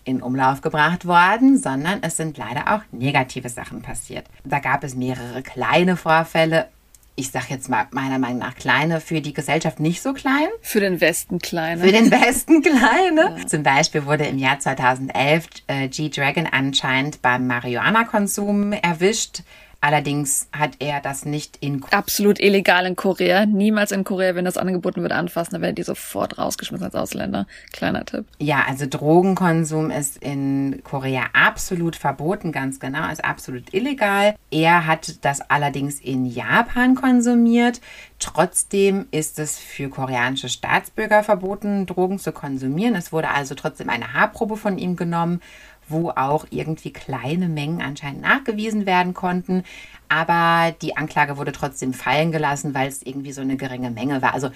in 0.03 0.21
Umlauf 0.21 0.59
gebracht 0.59 1.05
worden, 1.05 1.57
sondern 1.57 2.03
es 2.03 2.17
sind 2.17 2.37
leider 2.37 2.75
auch 2.75 2.81
negative 2.91 3.47
Sachen 3.47 3.81
passiert. 3.81 4.25
Da 4.43 4.59
gab 4.59 4.83
es 4.83 4.95
mehrere 4.95 5.41
kleine 5.41 5.95
Vorfälle 5.95 6.67
ich 7.15 7.31
sag 7.31 7.49
jetzt 7.49 7.69
mal 7.69 7.87
meiner 7.91 8.19
Meinung 8.19 8.39
nach 8.39 8.55
kleine, 8.55 8.99
für 8.99 9.21
die 9.21 9.33
Gesellschaft 9.33 9.79
nicht 9.79 10.01
so 10.01 10.13
klein. 10.13 10.47
Für 10.61 10.81
den 10.81 10.99
Westen 10.99 11.39
kleine. 11.39 11.81
Für 11.81 11.91
den 11.91 12.11
Westen 12.11 12.61
kleine. 12.61 13.37
Ja. 13.39 13.47
Zum 13.47 13.63
Beispiel 13.63 14.05
wurde 14.05 14.25
im 14.25 14.37
Jahr 14.37 14.59
2011 14.59 15.47
äh, 15.67 15.87
G-Dragon 15.87 16.47
anscheinend 16.51 17.21
beim 17.21 17.47
Marihuana-Konsum 17.47 18.73
erwischt. 18.73 19.43
Allerdings 19.81 20.47
hat 20.51 20.71
er 20.79 21.01
das 21.01 21.25
nicht 21.25 21.57
in 21.61 21.83
absolut 21.91 22.39
illegal 22.39 22.85
in 22.85 22.95
Korea. 22.95 23.45
Niemals 23.45 23.91
in 23.91 24.03
Korea, 24.03 24.35
wenn 24.35 24.45
das 24.45 24.57
angeboten 24.57 25.01
wird, 25.01 25.11
anfassen, 25.11 25.53
dann 25.53 25.61
werden 25.61 25.75
die 25.75 25.83
sofort 25.83 26.37
rausgeschmissen 26.37 26.85
als 26.85 26.95
Ausländer. 26.95 27.45
Kleiner 27.71 28.05
Tipp. 28.05 28.25
Ja, 28.39 28.63
also 28.67 28.85
Drogenkonsum 28.87 29.91
ist 29.91 30.17
in 30.17 30.81
Korea 30.83 31.25
absolut 31.33 31.95
verboten, 31.95 32.51
ganz 32.51 32.79
genau, 32.79 33.09
ist 33.11 33.23
absolut 33.23 33.73
illegal. 33.73 34.35
Er 34.51 34.87
hat 34.87 35.23
das 35.23 35.41
allerdings 35.49 35.99
in 35.99 36.25
Japan 36.25 36.95
konsumiert. 36.95 37.81
Trotzdem 38.19 39.05
ist 39.11 39.39
es 39.39 39.59
für 39.59 39.89
koreanische 39.89 40.49
Staatsbürger 40.49 41.23
verboten, 41.23 41.85
Drogen 41.85 42.17
zu 42.17 42.31
konsumieren. 42.31 42.95
Es 42.95 43.11
wurde 43.11 43.29
also 43.29 43.55
trotzdem 43.55 43.89
eine 43.89 44.13
Haarprobe 44.13 44.57
von 44.57 44.77
ihm 44.77 44.95
genommen 44.95 45.41
wo 45.87 46.09
auch 46.09 46.45
irgendwie 46.49 46.91
kleine 46.91 47.47
Mengen 47.49 47.81
anscheinend 47.81 48.21
nachgewiesen 48.21 48.85
werden 48.85 49.13
konnten. 49.13 49.63
Aber 50.09 50.71
die 50.81 50.97
Anklage 50.97 51.37
wurde 51.37 51.51
trotzdem 51.51 51.93
fallen 51.93 52.31
gelassen, 52.31 52.73
weil 52.73 52.87
es 52.87 53.01
irgendwie 53.03 53.31
so 53.31 53.41
eine 53.41 53.57
geringe 53.57 53.91
Menge 53.91 54.21
war. 54.21 54.33
Also 54.33 54.49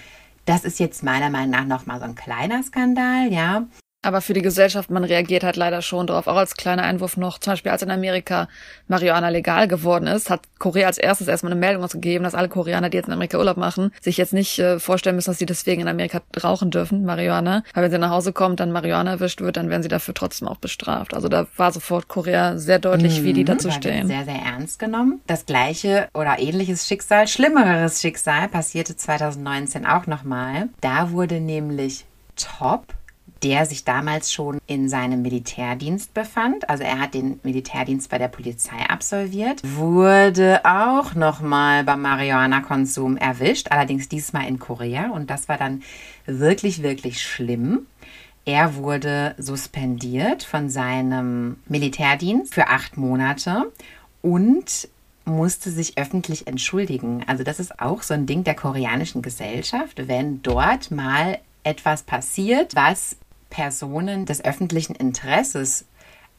das 0.44 0.64
ist 0.64 0.80
jetzt 0.80 1.02
meiner 1.02 1.30
Meinung 1.30 1.50
nach 1.50 1.64
nochmal 1.64 1.98
so 1.98 2.04
ein 2.04 2.14
kleiner 2.14 2.62
Skandal, 2.62 3.32
ja. 3.32 3.66
Aber 4.02 4.22
für 4.22 4.32
die 4.32 4.40
Gesellschaft, 4.40 4.90
man 4.90 5.04
reagiert 5.04 5.44
halt 5.44 5.56
leider 5.56 5.82
schon 5.82 6.06
darauf. 6.06 6.26
Auch 6.26 6.36
als 6.36 6.54
kleiner 6.54 6.84
Einwurf 6.84 7.18
noch, 7.18 7.38
zum 7.38 7.52
Beispiel 7.52 7.70
als 7.70 7.82
in 7.82 7.90
Amerika 7.90 8.48
Marihuana 8.88 9.28
legal 9.28 9.68
geworden 9.68 10.06
ist, 10.06 10.30
hat 10.30 10.40
Korea 10.58 10.86
als 10.86 10.96
erstes 10.96 11.28
erstmal 11.28 11.52
eine 11.52 11.60
Meldung 11.60 11.84
ausgegeben, 11.84 12.24
dass 12.24 12.34
alle 12.34 12.48
Koreaner, 12.48 12.88
die 12.88 12.96
jetzt 12.96 13.08
in 13.08 13.12
Amerika 13.12 13.36
Urlaub 13.36 13.58
machen, 13.58 13.92
sich 14.00 14.16
jetzt 14.16 14.32
nicht 14.32 14.58
äh, 14.58 14.78
vorstellen 14.78 15.16
müssen, 15.16 15.30
dass 15.30 15.38
sie 15.38 15.44
deswegen 15.44 15.82
in 15.82 15.88
Amerika 15.88 16.22
rauchen 16.42 16.70
dürfen, 16.70 17.04
Marihuana. 17.04 17.62
Weil 17.74 17.84
wenn 17.84 17.90
sie 17.90 17.98
nach 17.98 18.10
Hause 18.10 18.32
kommt, 18.32 18.60
dann 18.60 18.72
Marihuana 18.72 19.10
erwischt 19.12 19.42
wird, 19.42 19.58
dann 19.58 19.68
werden 19.68 19.82
sie 19.82 19.88
dafür 19.88 20.14
trotzdem 20.14 20.48
auch 20.48 20.56
bestraft. 20.56 21.12
Also 21.12 21.28
da 21.28 21.46
war 21.56 21.70
sofort 21.70 22.08
Korea 22.08 22.56
sehr 22.56 22.78
deutlich, 22.78 23.20
mhm, 23.20 23.24
wie 23.24 23.32
die 23.34 23.42
mhm, 23.42 23.46
dazu 23.46 23.70
stehen. 23.70 24.06
Sehr, 24.06 24.24
sehr 24.24 24.40
ernst 24.40 24.78
genommen. 24.78 25.20
Das 25.26 25.44
gleiche 25.44 26.08
oder 26.14 26.38
ähnliches 26.38 26.88
Schicksal, 26.88 27.28
schlimmeres 27.28 28.00
Schicksal 28.00 28.48
passierte 28.48 28.96
2019 28.96 29.84
auch 29.84 30.06
nochmal. 30.06 30.70
Da 30.80 31.10
wurde 31.10 31.38
nämlich 31.40 32.06
Top 32.36 32.94
der 33.42 33.66
sich 33.66 33.84
damals 33.84 34.32
schon 34.32 34.58
in 34.66 34.88
seinem 34.88 35.22
Militärdienst 35.22 36.12
befand. 36.14 36.68
Also 36.68 36.84
er 36.84 36.98
hat 36.98 37.14
den 37.14 37.40
Militärdienst 37.42 38.10
bei 38.10 38.18
der 38.18 38.28
Polizei 38.28 38.78
absolviert, 38.88 39.62
wurde 39.64 40.60
auch 40.64 41.14
nochmal 41.14 41.84
beim 41.84 42.02
Marihuana-Konsum 42.02 43.16
erwischt, 43.16 43.68
allerdings 43.70 44.08
diesmal 44.08 44.46
in 44.46 44.58
Korea 44.58 45.10
und 45.10 45.30
das 45.30 45.48
war 45.48 45.56
dann 45.56 45.82
wirklich, 46.26 46.82
wirklich 46.82 47.22
schlimm. 47.22 47.86
Er 48.44 48.74
wurde 48.76 49.34
suspendiert 49.38 50.42
von 50.42 50.70
seinem 50.70 51.56
Militärdienst 51.66 52.54
für 52.54 52.68
acht 52.68 52.96
Monate 52.96 53.70
und 54.22 54.88
musste 55.24 55.70
sich 55.70 55.98
öffentlich 55.98 56.46
entschuldigen. 56.46 57.22
Also 57.26 57.44
das 57.44 57.60
ist 57.60 57.80
auch 57.80 58.02
so 58.02 58.14
ein 58.14 58.26
Ding 58.26 58.44
der 58.44 58.54
koreanischen 58.54 59.22
Gesellschaft, 59.22 60.08
wenn 60.08 60.42
dort 60.42 60.90
mal 60.90 61.38
etwas 61.62 62.02
passiert, 62.02 62.74
was 62.74 63.16
Personen 63.50 64.24
des 64.24 64.44
öffentlichen 64.44 64.94
Interesses 64.94 65.84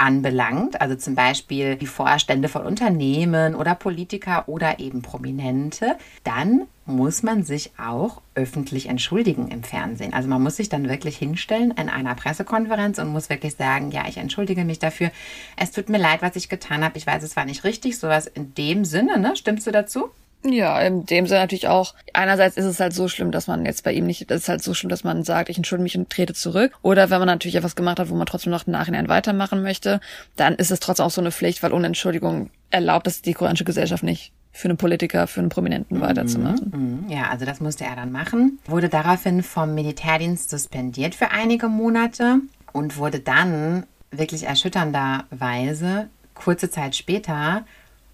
anbelangt, 0.01 0.81
also 0.81 0.95
zum 0.95 1.13
Beispiel 1.13 1.75
die 1.75 1.85
Vorstände 1.85 2.49
von 2.49 2.63
Unternehmen 2.63 3.53
oder 3.53 3.75
Politiker 3.75 4.45
oder 4.47 4.79
eben 4.79 5.03
Prominente, 5.03 5.95
dann 6.23 6.63
muss 6.87 7.21
man 7.21 7.43
sich 7.43 7.71
auch 7.77 8.21
öffentlich 8.33 8.89
entschuldigen 8.89 9.49
im 9.49 9.61
Fernsehen. 9.61 10.13
Also 10.13 10.27
man 10.27 10.41
muss 10.41 10.55
sich 10.55 10.69
dann 10.69 10.89
wirklich 10.89 11.17
hinstellen 11.17 11.71
in 11.71 11.87
einer 11.87 12.15
Pressekonferenz 12.15 12.97
und 12.97 13.09
muss 13.09 13.29
wirklich 13.29 13.55
sagen, 13.55 13.91
ja, 13.91 14.05
ich 14.07 14.17
entschuldige 14.17 14.65
mich 14.65 14.79
dafür. 14.79 15.11
Es 15.55 15.71
tut 15.71 15.87
mir 15.87 15.99
leid, 15.99 16.23
was 16.23 16.35
ich 16.35 16.49
getan 16.49 16.83
habe. 16.83 16.97
Ich 16.97 17.05
weiß, 17.05 17.21
es 17.21 17.35
war 17.35 17.45
nicht 17.45 17.63
richtig. 17.63 17.99
Sowas 17.99 18.25
in 18.25 18.55
dem 18.55 18.85
Sinne, 18.85 19.19
ne? 19.19 19.35
Stimmst 19.35 19.67
du 19.67 19.71
dazu? 19.71 20.09
Ja, 20.43 20.79
in 20.81 21.05
dem 21.05 21.27
Sinne 21.27 21.41
natürlich 21.41 21.67
auch. 21.67 21.93
Einerseits 22.13 22.57
ist 22.57 22.65
es 22.65 22.79
halt 22.79 22.93
so 22.93 23.07
schlimm, 23.07 23.31
dass 23.31 23.47
man 23.47 23.65
jetzt 23.65 23.83
bei 23.83 23.93
ihm 23.93 24.05
nicht, 24.05 24.29
es 24.31 24.41
ist 24.41 24.49
halt 24.49 24.63
so 24.63 24.73
schlimm, 24.73 24.89
dass 24.89 25.03
man 25.03 25.23
sagt, 25.23 25.49
ich 25.49 25.57
entschuldige 25.57 25.83
mich 25.83 25.97
und 25.97 26.09
trete 26.09 26.33
zurück. 26.33 26.73
Oder 26.81 27.09
wenn 27.09 27.19
man 27.19 27.27
natürlich 27.27 27.55
etwas 27.55 27.75
gemacht 27.75 27.99
hat, 27.99 28.09
wo 28.09 28.15
man 28.15 28.25
trotzdem 28.25 28.51
noch 28.51 28.65
im 28.65 28.73
Nachhinein 28.73 29.07
weitermachen 29.07 29.61
möchte, 29.61 29.99
dann 30.35 30.55
ist 30.55 30.71
es 30.71 30.79
trotzdem 30.79 31.05
auch 31.05 31.11
so 31.11 31.21
eine 31.21 31.31
Pflicht, 31.31 31.61
weil 31.61 31.73
ohne 31.73 31.87
Entschuldigung 31.87 32.49
erlaubt 32.71 33.07
es 33.07 33.21
die 33.21 33.33
koreanische 33.33 33.65
Gesellschaft 33.65 34.03
nicht 34.03 34.31
für 34.51 34.67
einen 34.67 34.77
Politiker, 34.77 35.27
für 35.27 35.39
einen 35.39 35.49
Prominenten 35.49 35.97
mhm, 35.97 36.01
weiterzumachen. 36.01 37.05
Mhm. 37.05 37.09
Ja, 37.09 37.29
also 37.29 37.45
das 37.45 37.59
musste 37.61 37.85
er 37.85 37.95
dann 37.95 38.11
machen. 38.11 38.59
Wurde 38.65 38.89
daraufhin 38.89 39.43
vom 39.43 39.75
Militärdienst 39.75 40.49
suspendiert 40.49 41.15
für 41.15 41.31
einige 41.31 41.67
Monate 41.67 42.39
und 42.73 42.97
wurde 42.97 43.19
dann 43.19 43.85
wirklich 44.11 44.43
erschütternderweise 44.43 46.09
kurze 46.33 46.69
Zeit 46.69 46.95
später 46.95 47.65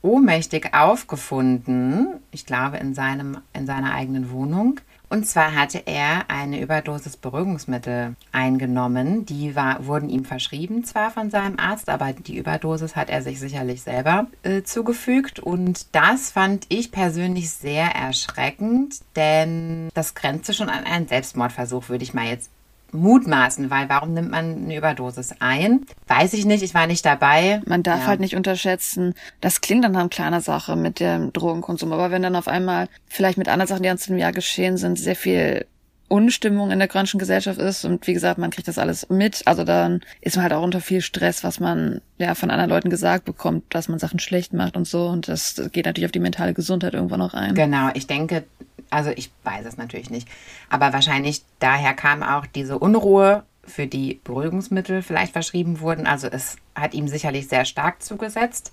ohnmächtig 0.08 0.74
aufgefunden, 0.74 2.20
ich 2.32 2.46
glaube 2.46 2.78
in, 2.78 2.94
seinem, 2.94 3.40
in 3.54 3.66
seiner 3.66 3.94
eigenen 3.94 4.32
Wohnung. 4.32 4.80
Und 5.10 5.26
zwar 5.26 5.56
hatte 5.56 5.84
er 5.86 6.30
eine 6.30 6.60
Überdosis 6.60 7.16
Beruhigungsmittel 7.16 8.16
eingenommen. 8.34 9.26
Die 9.26 9.56
war, 9.56 9.86
wurden 9.86 10.10
ihm 10.10 10.26
verschrieben, 10.26 10.84
zwar 10.84 11.12
von 11.12 11.30
seinem 11.30 11.58
Arzt, 11.60 11.88
aber 11.88 12.12
die 12.12 12.38
Überdosis 12.38 12.98
hat 12.98 13.10
er 13.10 13.22
sich 13.22 13.40
sicherlich 13.40 13.82
selber 13.84 14.28
äh, 14.44 14.64
zugefügt. 14.64 15.40
Und 15.40 15.96
das 15.96 16.32
fand 16.32 16.66
ich 16.68 16.92
persönlich 16.92 17.52
sehr 17.52 17.96
erschreckend, 17.96 19.00
denn 19.16 19.88
das 19.94 20.14
grenzte 20.14 20.54
schon 20.54 20.70
an 20.70 20.84
einen 20.84 21.08
Selbstmordversuch, 21.08 21.88
würde 21.88 22.04
ich 22.04 22.14
mal 22.14 22.26
jetzt 22.26 22.50
mutmaßen, 22.92 23.70
weil 23.70 23.90
warum 23.90 24.14
nimmt 24.14 24.32
man 24.32 24.64
eine 24.64 24.78
Überdosis 24.78 25.36
ein? 25.40 25.86
Weiß 26.08 26.34
ich 26.34 26.46
nicht, 26.46 26.64
ich 26.64 26.74
war 26.74 26.88
nicht 26.88 27.06
dabei. 27.06 27.62
Man 27.66 27.84
darf 27.84 28.02
ja. 28.02 28.08
halt 28.08 28.20
nicht 28.20 28.36
unterschätzen, 28.36 29.14
das 29.42 29.62
klingt 29.62 29.84
dann 29.84 29.94
nach 29.94 30.02
einer 30.02 30.10
kleiner 30.10 30.42
Sache 30.42 30.76
mit 30.76 31.00
dem 31.00 31.34
Drogenkonsum, 31.34 31.92
aber 31.92 32.12
wenn 32.12 32.24
dann 32.24 32.36
auf 32.36 32.48
einmal 32.48 32.88
vielleicht 33.08 33.38
mit 33.38 33.50
anderen 33.50 33.68
Sachen, 33.68 33.84
die 33.84 33.90
uns 33.90 34.08
im 34.08 34.18
Jahr 34.18 34.32
geschehen 34.32 34.78
sind, 34.78 34.98
sehr 34.98 35.16
viel 35.16 35.66
Unstimmung 36.10 36.72
in 36.72 36.80
der 36.80 36.88
koreanischen 36.88 37.20
Gesellschaft 37.20 37.60
ist 37.60 37.84
und 37.84 38.08
wie 38.08 38.14
gesagt, 38.14 38.38
man 38.38 38.50
kriegt 38.50 38.68
das 38.68 38.78
alles 38.78 39.10
mit, 39.10 39.42
also 39.46 39.66
dann 39.66 40.02
ist 40.22 40.38
man 40.38 40.44
halt 40.44 40.54
auch 40.54 40.64
unter 40.64 40.80
viel 40.80 41.02
Stress, 41.02 41.44
was 41.44 41.60
man 41.60 42.00
ja 42.18 42.34
von 42.34 42.50
anderen 42.50 42.70
Leuten 42.70 42.90
gesagt 42.90 43.26
bekommt, 43.26 43.66
dass 43.76 43.90
man 43.90 44.00
Sachen 44.00 44.20
schlecht 44.20 44.54
macht 44.54 44.78
und 44.78 44.88
so 44.88 45.08
und 45.08 45.28
das 45.28 45.62
geht 45.74 45.86
natürlich 45.86 46.06
auf 46.06 46.14
die 46.14 46.20
mentale 46.20 46.54
Gesundheit 46.54 46.94
irgendwann 46.94 47.20
noch 47.20 47.34
ein. 47.34 47.56
Genau, 47.56 47.90
ich 47.94 48.08
denke, 48.08 48.46
also 48.90 49.12
ich 49.12 49.32
weiß 49.44 49.66
es 49.66 49.78
natürlich 49.78 50.10
nicht, 50.10 50.28
aber 50.70 50.94
wahrscheinlich 50.94 51.44
daher 51.60 51.94
kam 51.94 52.24
auch 52.24 52.46
diese 52.46 52.80
Unruhe, 52.80 53.44
für 53.68 53.86
die 53.86 54.22
Beruhigungsmittel 54.24 55.02
vielleicht 55.02 55.34
verschrieben 55.34 55.82
wurden. 55.82 56.08
Also 56.08 56.28
es 56.28 56.56
hat 56.74 56.94
ihm 56.94 57.08
sicherlich 57.08 57.48
sehr 57.48 57.66
stark 57.66 58.02
zugesetzt, 58.02 58.72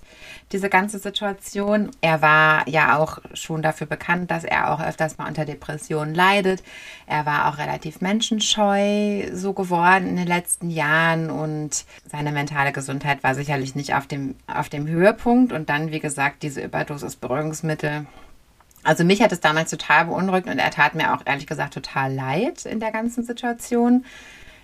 diese 0.51 0.69
ganze 0.69 0.99
Situation. 0.99 1.91
Er 2.01 2.21
war 2.21 2.67
ja 2.67 2.97
auch 2.97 3.19
schon 3.33 3.61
dafür 3.61 3.87
bekannt, 3.87 4.31
dass 4.31 4.43
er 4.43 4.71
auch 4.71 4.79
öfters 4.79 5.17
mal 5.17 5.27
unter 5.27 5.43
Depressionen 5.43 6.15
leidet. 6.15 6.63
Er 7.07 7.25
war 7.25 7.49
auch 7.49 7.57
relativ 7.57 7.99
menschenscheu 8.01 9.29
so 9.33 9.53
geworden 9.53 10.07
in 10.07 10.15
den 10.15 10.27
letzten 10.27 10.69
Jahren 10.69 11.29
und 11.29 11.85
seine 12.09 12.31
mentale 12.31 12.71
Gesundheit 12.71 13.23
war 13.23 13.35
sicherlich 13.35 13.75
nicht 13.75 13.93
auf 13.95 14.07
dem, 14.07 14.35
auf 14.47 14.69
dem 14.69 14.87
Höhepunkt. 14.87 15.51
Und 15.51 15.69
dann, 15.69 15.91
wie 15.91 15.99
gesagt, 15.99 16.43
diese 16.43 16.61
Überdosis 16.61 17.17
Beruhigungsmittel 17.17 18.05
also 18.85 19.03
mich 19.03 19.21
hat 19.21 19.31
es 19.31 19.39
damals 19.39 19.71
total 19.71 20.05
beunruhigt 20.05 20.47
und 20.47 20.59
er 20.59 20.71
tat 20.71 20.95
mir 20.95 21.13
auch 21.13 21.21
ehrlich 21.25 21.47
gesagt 21.47 21.73
total 21.73 22.13
leid 22.13 22.65
in 22.65 22.79
der 22.79 22.91
ganzen 22.91 23.23
Situation. 23.23 24.05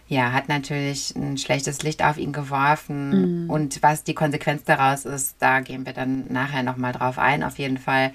Ja, 0.07 0.33
hat 0.33 0.49
natürlich 0.49 1.15
ein 1.15 1.37
schlechtes 1.37 1.83
Licht 1.83 2.03
auf 2.03 2.17
ihn 2.17 2.33
geworfen. 2.33 3.43
Mhm. 3.43 3.49
Und 3.49 3.81
was 3.81 4.03
die 4.03 4.13
Konsequenz 4.13 4.63
daraus 4.65 5.05
ist, 5.05 5.37
da 5.39 5.61
gehen 5.61 5.85
wir 5.85 5.93
dann 5.93 6.25
nachher 6.27 6.63
nochmal 6.63 6.91
drauf 6.91 7.17
ein. 7.17 7.43
Auf 7.43 7.57
jeden 7.57 7.77
Fall 7.77 8.11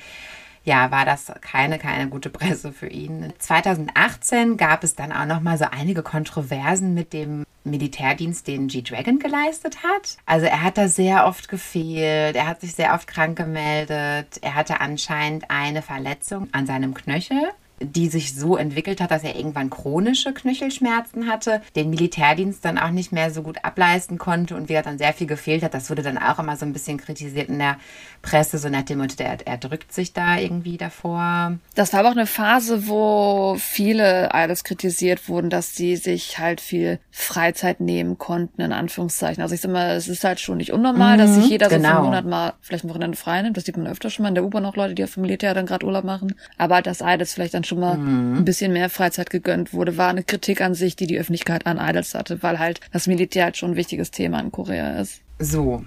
ja, 0.67 0.91
war 0.91 1.05
das 1.05 1.33
keine, 1.41 1.79
keine 1.79 2.09
gute 2.09 2.29
Presse 2.29 2.73
für 2.73 2.89
ihn. 2.89 3.33
2018 3.39 4.57
gab 4.57 4.83
es 4.83 4.97
dann 4.97 5.13
auch 5.13 5.25
noch 5.25 5.41
mal 5.41 5.57
so 5.57 5.65
einige 5.71 6.03
Kontroversen 6.03 6.93
mit 6.93 7.13
dem 7.13 7.45
Militärdienst, 7.63 8.49
den 8.49 8.67
G-Dragon 8.67 9.21
geleistet 9.21 9.85
hat. 9.85 10.19
Also 10.27 10.47
er 10.47 10.63
hat 10.63 10.77
da 10.77 10.89
sehr 10.89 11.27
oft 11.27 11.49
gefehlt, 11.49 12.35
er 12.35 12.49
hat 12.49 12.61
sich 12.61 12.75
sehr 12.75 12.95
oft 12.95 13.07
krank 13.07 13.39
gemeldet, 13.39 14.39
er 14.43 14.55
hatte 14.57 14.81
anscheinend 14.81 15.51
eine 15.51 15.83
Verletzung 15.83 16.49
an 16.51 16.67
seinem 16.67 16.95
Knöchel 16.95 17.53
die 17.81 18.09
sich 18.09 18.35
so 18.35 18.57
entwickelt 18.57 19.01
hat, 19.01 19.11
dass 19.11 19.23
er 19.23 19.37
irgendwann 19.37 19.71
chronische 19.71 20.33
Knöchelschmerzen 20.33 21.29
hatte, 21.29 21.63
den 21.75 21.91
Militärdienst 21.91 22.65
dann 22.65 22.79
auch 22.79 22.91
nicht 22.91 23.13
mehr 23.13 23.31
so 23.31 23.43
gut 23.43 23.65
ableisten 23.65 24.19
konnte 24.19 24.57
und 24.57 24.69
wie 24.69 24.75
er 24.75 24.83
dann 24.83 24.99
sehr 24.99 25.13
viel 25.13 25.27
gefehlt 25.27 25.63
hat. 25.63 25.75
Das 25.75 25.91
wurde 25.91 26.03
dann 26.03 26.19
auch 26.19 26.39
immer 26.39 26.57
so 26.57 26.65
ein 26.65 26.73
bisschen 26.73 26.99
kritisiert 26.99 27.49
in 27.49 27.59
der 27.59 27.77
Presse, 28.23 28.59
so 28.59 28.69
nach 28.69 28.83
dem 28.83 28.99
Motto, 28.99 29.23
er, 29.23 29.39
er 29.45 29.59
drückt 29.59 29.93
sich 29.93 30.13
da 30.13 30.39
irgendwie 30.39 30.77
davor. 30.77 31.59
Das 31.75 31.93
war 31.93 32.01
aber 32.01 32.09
auch 32.11 32.17
eine 32.17 32.27
Phase, 32.27 32.89
wo 32.89 33.57
viele 33.59 34.31
Idols 34.33 34.65
kritisiert 34.65 35.29
wurden, 35.29 35.51
dass 35.51 35.77
sie 35.77 35.97
sich 35.97 36.39
halt 36.39 36.61
viel 36.61 36.99
Freizeit 37.11 37.81
nehmen 37.81 38.19
konnten, 38.19 38.63
in 38.63 38.73
Anführungszeichen. 38.73 39.43
Also 39.43 39.55
ich 39.55 39.61
sag 39.61 39.71
mal, 39.71 39.97
es 39.97 40.09
ist 40.09 40.25
halt 40.25 40.41
schon 40.41 40.57
nicht 40.57 40.73
unnormal, 40.73 41.17
mhm, 41.17 41.21
dass 41.21 41.35
sich 41.35 41.49
jeder 41.49 41.69
genau. 41.69 41.83
so 41.83 41.85
für 41.89 41.97
einen 41.97 42.05
Monat 42.07 42.25
mal 42.27 42.53
vielleicht 42.63 42.85
ein 42.85 42.91
Wochenende 42.91 43.17
frei 43.17 43.43
nimmt. 43.43 43.57
Das 43.57 43.65
sieht 43.65 43.77
man 43.77 43.87
öfter 43.87 44.11
schon 44.11 44.23
mal 44.23 44.31
in 44.31 44.35
der 44.35 44.45
U-Bahn 44.45 44.65
auch 44.65 44.77
Leute, 44.77 44.95
die 44.95 45.05
auf 45.05 45.15
dem 45.15 45.23
Militär 45.23 45.55
dann 45.55 45.67
gerade 45.67 45.87
Urlaub 45.87 46.05
machen. 46.05 46.35
Aber 46.59 46.83
dass 46.83 47.01
Idols 47.01 47.35
vielleicht 47.35 47.55
dann 47.55 47.65
schon 47.67 47.81
mal 47.81 47.97
mhm. 47.97 48.39
ein 48.39 48.45
bisschen 48.45 48.73
mehr 48.73 48.91
Freizeit 48.91 49.31
gegönnt 49.31 49.73
wurde, 49.73 49.97
war 49.97 50.09
eine 50.09 50.23
Kritik 50.23 50.61
an 50.61 50.75
sich, 50.75 50.97
die 50.97 51.07
die 51.07 51.19
Öffentlichkeit 51.19 51.67
an 51.67 51.79
Idols 51.79 52.15
hatte, 52.15 52.43
weil 52.43 52.59
halt 52.59 52.81
das 52.93 53.07
Militär 53.07 53.45
halt 53.45 53.57
schon 53.57 53.73
ein 53.73 53.77
wichtiges 53.77 54.11
Thema 54.11 54.41
in 54.41 54.53
Korea 54.53 55.01
ist. 55.01 55.21
So, 55.39 55.85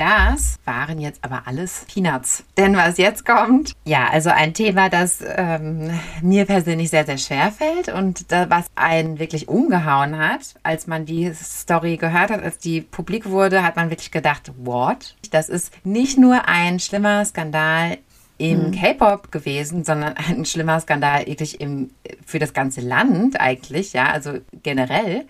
das 0.00 0.58
waren 0.64 0.98
jetzt 0.98 1.22
aber 1.22 1.42
alles 1.46 1.84
Peanuts. 1.92 2.44
Denn 2.56 2.74
was 2.74 2.96
jetzt 2.96 3.26
kommt, 3.26 3.74
ja, 3.84 4.08
also 4.10 4.30
ein 4.30 4.54
Thema, 4.54 4.88
das 4.88 5.22
ähm, 5.22 5.90
mir 6.22 6.46
persönlich 6.46 6.88
sehr, 6.88 7.04
sehr 7.04 7.18
schwer 7.18 7.52
fällt 7.52 7.90
und 7.90 8.32
da, 8.32 8.48
was 8.48 8.64
einen 8.76 9.18
wirklich 9.18 9.48
umgehauen 9.48 10.16
hat, 10.16 10.54
als 10.62 10.86
man 10.86 11.04
die 11.04 11.30
Story 11.34 11.98
gehört 11.98 12.30
hat, 12.30 12.42
als 12.42 12.56
die 12.56 12.80
publik 12.80 13.28
wurde, 13.28 13.62
hat 13.62 13.76
man 13.76 13.90
wirklich 13.90 14.10
gedacht, 14.10 14.50
what? 14.56 15.16
Das 15.32 15.50
ist 15.50 15.70
nicht 15.84 16.16
nur 16.16 16.48
ein 16.48 16.80
schlimmer 16.80 17.22
Skandal 17.26 17.98
im 18.40 18.68
mhm. 18.68 18.72
K-Pop 18.72 19.30
gewesen, 19.30 19.84
sondern 19.84 20.14
ein 20.28 20.44
schlimmer 20.44 20.80
Skandal 20.80 21.26
wirklich 21.26 21.60
im, 21.60 21.90
für 22.24 22.38
das 22.38 22.54
ganze 22.54 22.80
Land 22.80 23.38
eigentlich, 23.38 23.92
ja, 23.92 24.10
also 24.10 24.38
generell. 24.62 25.26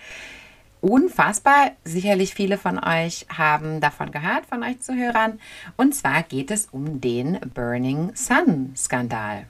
Unfassbar. 0.80 1.72
Sicherlich 1.84 2.34
viele 2.34 2.56
von 2.56 2.78
euch 2.78 3.26
haben 3.28 3.80
davon 3.80 4.12
gehört, 4.12 4.46
von 4.46 4.62
euch 4.62 4.80
Zuhörern. 4.80 5.38
Und 5.76 5.94
zwar 5.94 6.22
geht 6.22 6.50
es 6.50 6.68
um 6.70 7.02
den 7.02 7.38
Burning 7.52 8.12
Sun 8.14 8.72
Skandal. 8.76 9.46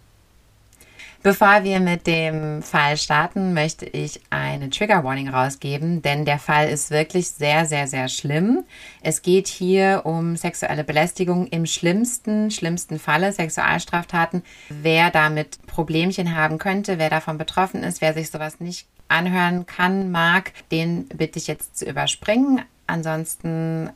Bevor 1.22 1.64
wir 1.64 1.80
mit 1.80 2.06
dem 2.06 2.62
Fall 2.62 2.96
starten, 2.96 3.52
möchte 3.52 3.84
ich 3.84 4.22
eine 4.30 4.70
Trigger 4.70 5.04
Warning 5.04 5.28
rausgeben, 5.28 6.00
denn 6.00 6.24
der 6.24 6.38
Fall 6.38 6.70
ist 6.70 6.90
wirklich 6.90 7.28
sehr, 7.28 7.66
sehr, 7.66 7.86
sehr 7.86 8.08
schlimm. 8.08 8.64
Es 9.02 9.20
geht 9.20 9.46
hier 9.46 10.00
um 10.04 10.36
sexuelle 10.36 10.82
Belästigung 10.82 11.46
im 11.48 11.66
schlimmsten, 11.66 12.50
schlimmsten 12.50 12.98
Falle, 12.98 13.34
Sexualstraftaten. 13.34 14.42
Wer 14.70 15.10
damit 15.10 15.58
Problemchen 15.66 16.34
haben 16.34 16.56
könnte, 16.56 16.98
wer 16.98 17.10
davon 17.10 17.36
betroffen 17.36 17.82
ist, 17.82 18.00
wer 18.00 18.14
sich 18.14 18.30
sowas 18.30 18.58
nicht 18.58 18.86
anhören 19.08 19.66
kann, 19.66 20.10
mag, 20.10 20.52
den 20.72 21.06
bitte 21.08 21.38
ich 21.38 21.48
jetzt 21.48 21.76
zu 21.76 21.84
überspringen. 21.84 22.62
Ansonsten, 22.86 23.90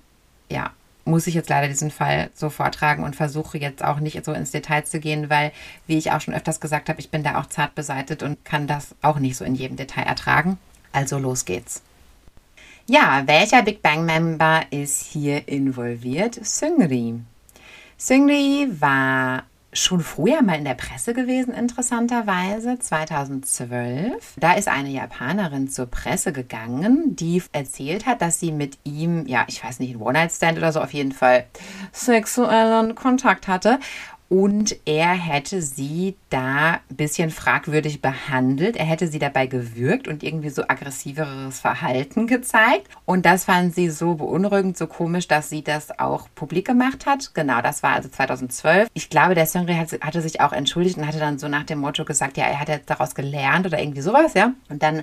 ja, 0.51 0.73
muss 1.05 1.27
ich 1.27 1.35
jetzt 1.35 1.51
leider 1.51 1.69
diesen 1.69 1.91
Fall 1.91 2.31
so 2.35 2.51
vortragen 2.51 3.05
und 3.05 3.17
versuche 3.17 3.59
jetzt 3.59 3.85
auch 3.85 4.01
nicht 4.01 4.25
so 4.25 4.33
ins 4.33 4.51
Detail 4.51 4.85
zu 4.85 5.01
gehen, 5.01 5.31
weil, 5.31 5.53
wie 5.87 5.99
ich 5.99 6.13
auch 6.13 6.21
schon 6.21 6.35
öfters 6.35 6.61
gesagt 6.61 6.89
habe, 6.89 7.01
ich 7.01 7.11
bin 7.11 7.23
da 7.23 7.41
auch 7.41 7.47
zart 7.47 7.75
beseitet 7.75 8.23
und 8.23 8.45
kann 8.45 8.67
das 8.67 8.95
auch 9.03 9.19
nicht 9.19 9.37
so 9.37 9.45
in 9.45 9.55
jedem 9.55 9.77
Detail 9.77 10.05
ertragen. 10.05 10.59
Also 10.93 11.19
los 11.19 11.45
geht's. 11.45 11.83
Ja, 12.87 13.23
welcher 13.27 13.63
Big 13.63 13.83
Bang 13.83 14.05
Member 14.05 14.63
ist 14.71 15.03
hier 15.07 15.49
involviert? 15.49 16.39
Seungri. 16.45 17.15
Seungri 17.97 18.69
war 18.79 19.45
schon 19.75 20.01
früher 20.01 20.43
mal 20.43 20.57
in 20.57 20.65
der 20.65 20.75
Presse 20.75 21.13
gewesen, 21.13 21.53
interessanterweise, 21.53 22.79
2012. 22.79 24.35
Da 24.39 24.55
ist 24.55 24.69
eine 24.69 24.89
Japanerin 24.89 25.69
zur 25.69 25.87
Presse 25.87 26.33
gegangen, 26.33 27.17
die 27.17 27.43
erzählt 27.53 28.07
hat, 28.07 28.23
dass 28.23 28.41
sie 28.41 28.53
mit 28.53 28.79
ihm, 28.85 29.27
ja, 29.27 29.45
ich 29.49 29.63
weiß 29.63 29.81
nicht, 29.81 29.95
ein 29.95 30.01
One-Night-Stand 30.01 30.59
oder 30.59 30.73
so, 30.73 30.81
auf 30.81 30.93
jeden 30.93 31.13
Fall 31.13 31.47
sexuellen 31.93 32.95
Kontakt 32.95 33.49
hatte 33.49 33.79
und 34.29 34.77
er 34.87 35.13
hätte 35.13 35.61
sie 35.61 36.17
da 36.31 36.81
ein 36.91 36.97
bisschen 36.97 37.31
fragwürdig 37.31 38.01
behandelt. 38.01 38.77
Er 38.77 38.87
hätte 38.87 39.07
sie 39.07 39.19
dabei 39.19 39.47
gewürgt 39.47 40.09
und 40.09 40.23
irgendwie 40.23 40.49
so 40.49 40.63
aggressiveres 40.67 41.61
Verhalten 41.61 42.27
gezeigt. 42.27 42.89
Und 43.05 43.27
das 43.27 43.45
fand 43.45 43.75
sie 43.75 43.91
so 43.91 44.15
beunruhigend, 44.15 44.77
so 44.77 44.87
komisch, 44.87 45.29
dass 45.29 45.51
sie 45.51 45.63
das 45.63 45.99
auch 45.99 46.29
publik 46.35 46.67
gemacht 46.67 47.07
hat. 47.07 47.35
Genau, 47.35 47.61
das 47.61 47.83
war 47.83 47.93
also 47.93 48.09
2012. 48.09 48.89
Ich 48.95 49.11
glaube, 49.11 49.35
der 49.35 49.47
Songri 49.47 49.75
hatte 49.75 50.23
sich 50.23 50.41
auch 50.41 50.53
entschuldigt 50.53 50.97
und 50.97 51.07
hatte 51.07 51.21
dann 51.21 51.39
so 51.39 51.49
nach 51.49 51.65
dem 51.65 51.79
Motto 51.79 52.05
gesagt, 52.05 52.37
ja, 52.37 52.45
er 52.45 52.61
hat 52.61 52.69
jetzt 52.69 52.91
daraus 52.91 53.15
gelernt 53.15 53.67
oder 53.67 53.79
irgendwie 53.79 54.01
sowas, 54.01 54.35
ja. 54.35 54.53
Und 54.69 54.83
dann 54.83 55.03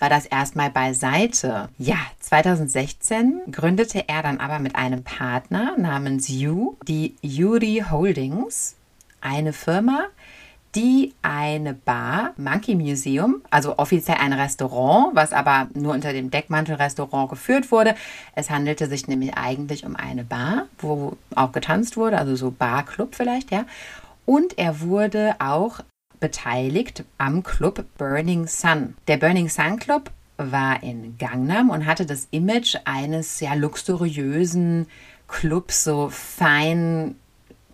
war 0.00 0.08
das 0.08 0.26
erstmal 0.26 0.70
beiseite. 0.70 1.68
Ja, 1.78 1.98
2016 2.18 3.42
gründete 3.52 4.08
er 4.08 4.22
dann 4.22 4.40
aber 4.40 4.58
mit 4.58 4.74
einem 4.74 5.04
Partner 5.04 5.76
namens 5.78 6.28
Yu 6.28 6.76
die 6.88 7.14
Yuri 7.22 7.84
Holdings, 7.88 8.74
eine 9.20 9.52
Firma, 9.52 10.06
die 10.74 11.14
eine 11.22 11.74
Bar, 11.74 12.32
Monkey 12.36 12.76
Museum, 12.76 13.42
also 13.50 13.78
offiziell 13.78 14.18
ein 14.20 14.32
Restaurant, 14.32 15.14
was 15.14 15.32
aber 15.32 15.68
nur 15.74 15.92
unter 15.92 16.12
dem 16.12 16.30
Deckmantel 16.30 16.76
Restaurant 16.76 17.28
geführt 17.28 17.70
wurde. 17.72 17.94
Es 18.34 18.50
handelte 18.50 18.86
sich 18.86 19.08
nämlich 19.08 19.34
eigentlich 19.34 19.84
um 19.84 19.96
eine 19.96 20.24
Bar, 20.24 20.66
wo 20.78 21.16
auch 21.34 21.52
getanzt 21.52 21.96
wurde, 21.96 22.18
also 22.18 22.36
so 22.36 22.50
Barclub 22.52 23.14
vielleicht, 23.14 23.50
ja. 23.50 23.64
Und 24.26 24.58
er 24.58 24.80
wurde 24.80 25.34
auch 25.40 25.80
beteiligt 26.20 27.04
am 27.18 27.42
Club 27.42 27.84
Burning 27.98 28.46
Sun. 28.46 28.94
Der 29.08 29.16
Burning 29.16 29.48
Sun 29.48 29.78
Club 29.78 30.10
war 30.36 30.82
in 30.82 31.18
Gangnam 31.18 31.70
und 31.70 31.86
hatte 31.86 32.06
das 32.06 32.28
Image 32.30 32.76
eines 32.84 33.38
sehr 33.38 33.56
luxuriösen 33.56 34.86
Clubs, 35.26 35.84
so 35.84 36.08
fein 36.10 37.16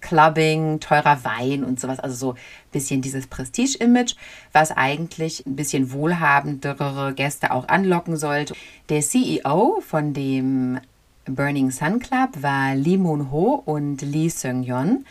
Clubbing, 0.00 0.78
teurer 0.78 1.24
Wein 1.24 1.64
und 1.64 1.80
sowas, 1.80 1.98
also 1.98 2.14
so 2.14 2.32
ein 2.32 2.38
bisschen 2.70 3.02
dieses 3.02 3.26
Prestige-Image, 3.26 4.14
was 4.52 4.70
eigentlich 4.70 5.44
ein 5.46 5.56
bisschen 5.56 5.90
wohlhabendere 5.90 7.12
Gäste 7.14 7.50
auch 7.50 7.66
anlocken 7.68 8.16
sollte. 8.16 8.54
Der 8.88 9.00
CEO 9.00 9.80
von 9.80 10.14
dem 10.14 10.78
Burning 11.24 11.72
Sun 11.72 11.98
Club 11.98 12.30
war 12.40 12.76
Lee 12.76 12.98
Moon 12.98 13.32
Ho 13.32 13.62
und 13.64 14.00
Lee 14.02 14.28
Seung 14.28 14.62
Yeon. 14.62 15.04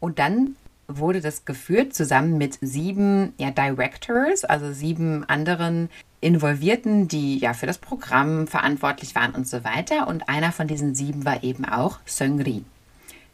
Und 0.00 0.18
dann 0.18 0.56
wurde 0.98 1.20
das 1.20 1.44
geführt 1.44 1.94
zusammen 1.94 2.38
mit 2.38 2.58
sieben 2.60 3.32
ja, 3.38 3.50
Directors, 3.50 4.44
also 4.44 4.72
sieben 4.72 5.24
anderen 5.28 5.88
Involvierten, 6.20 7.08
die 7.08 7.38
ja 7.38 7.52
für 7.52 7.66
das 7.66 7.78
Programm 7.78 8.46
verantwortlich 8.46 9.14
waren 9.14 9.34
und 9.34 9.48
so 9.48 9.64
weiter. 9.64 10.06
Und 10.06 10.28
einer 10.28 10.52
von 10.52 10.68
diesen 10.68 10.94
sieben 10.94 11.24
war 11.24 11.42
eben 11.42 11.64
auch 11.64 11.98
Seungri. 12.06 12.64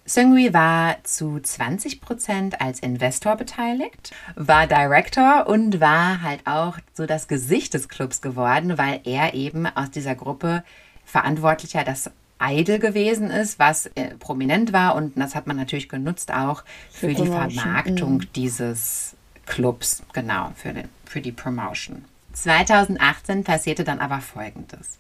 Seungri 0.09 0.55
war 0.55 0.97
zu 1.05 1.39
20 1.39 2.01
Prozent 2.01 2.63
als 2.63 2.81
Investor 2.81 3.37
beteiligt, 3.37 4.15
war 4.37 4.67
Director 4.67 5.47
und 5.47 5.81
war 5.81 6.23
halt 6.23 6.47
auch 6.47 6.79
so 6.95 7.05
das 7.05 7.29
Gesicht 7.29 7.75
des 7.75 7.91
Clubs 7.91 8.23
geworden, 8.23 8.79
weil 8.79 9.03
er 9.05 9.35
eben 9.35 9.67
aus 9.67 9.91
dieser 9.91 10.15
Gruppe 10.15 10.65
verantwortlicher 11.05 11.85
das 11.85 12.11
Idol 12.41 12.79
gewesen 12.79 13.31
ist, 13.31 13.59
was 13.59 13.87
äh, 13.95 14.15
prominent 14.19 14.73
war 14.73 14.95
und 14.95 15.19
das 15.19 15.35
hat 15.35 15.47
man 15.47 15.57
natürlich 15.57 15.89
genutzt 15.89 16.33
auch 16.33 16.63
für, 16.91 17.09
für 17.09 17.15
die 17.15 17.27
Vermarktung 17.27 18.15
mhm. 18.15 18.33
dieses 18.35 19.17
Clubs, 19.47 20.03
genau, 20.13 20.53
für, 20.55 20.73
den, 20.73 20.89
für 21.05 21.21
die 21.21 21.33
Promotion. 21.33 22.05
2018 22.35 23.45
passierte 23.45 23.85
dann 23.85 23.99
aber 23.99 24.21
Folgendes. 24.21 24.99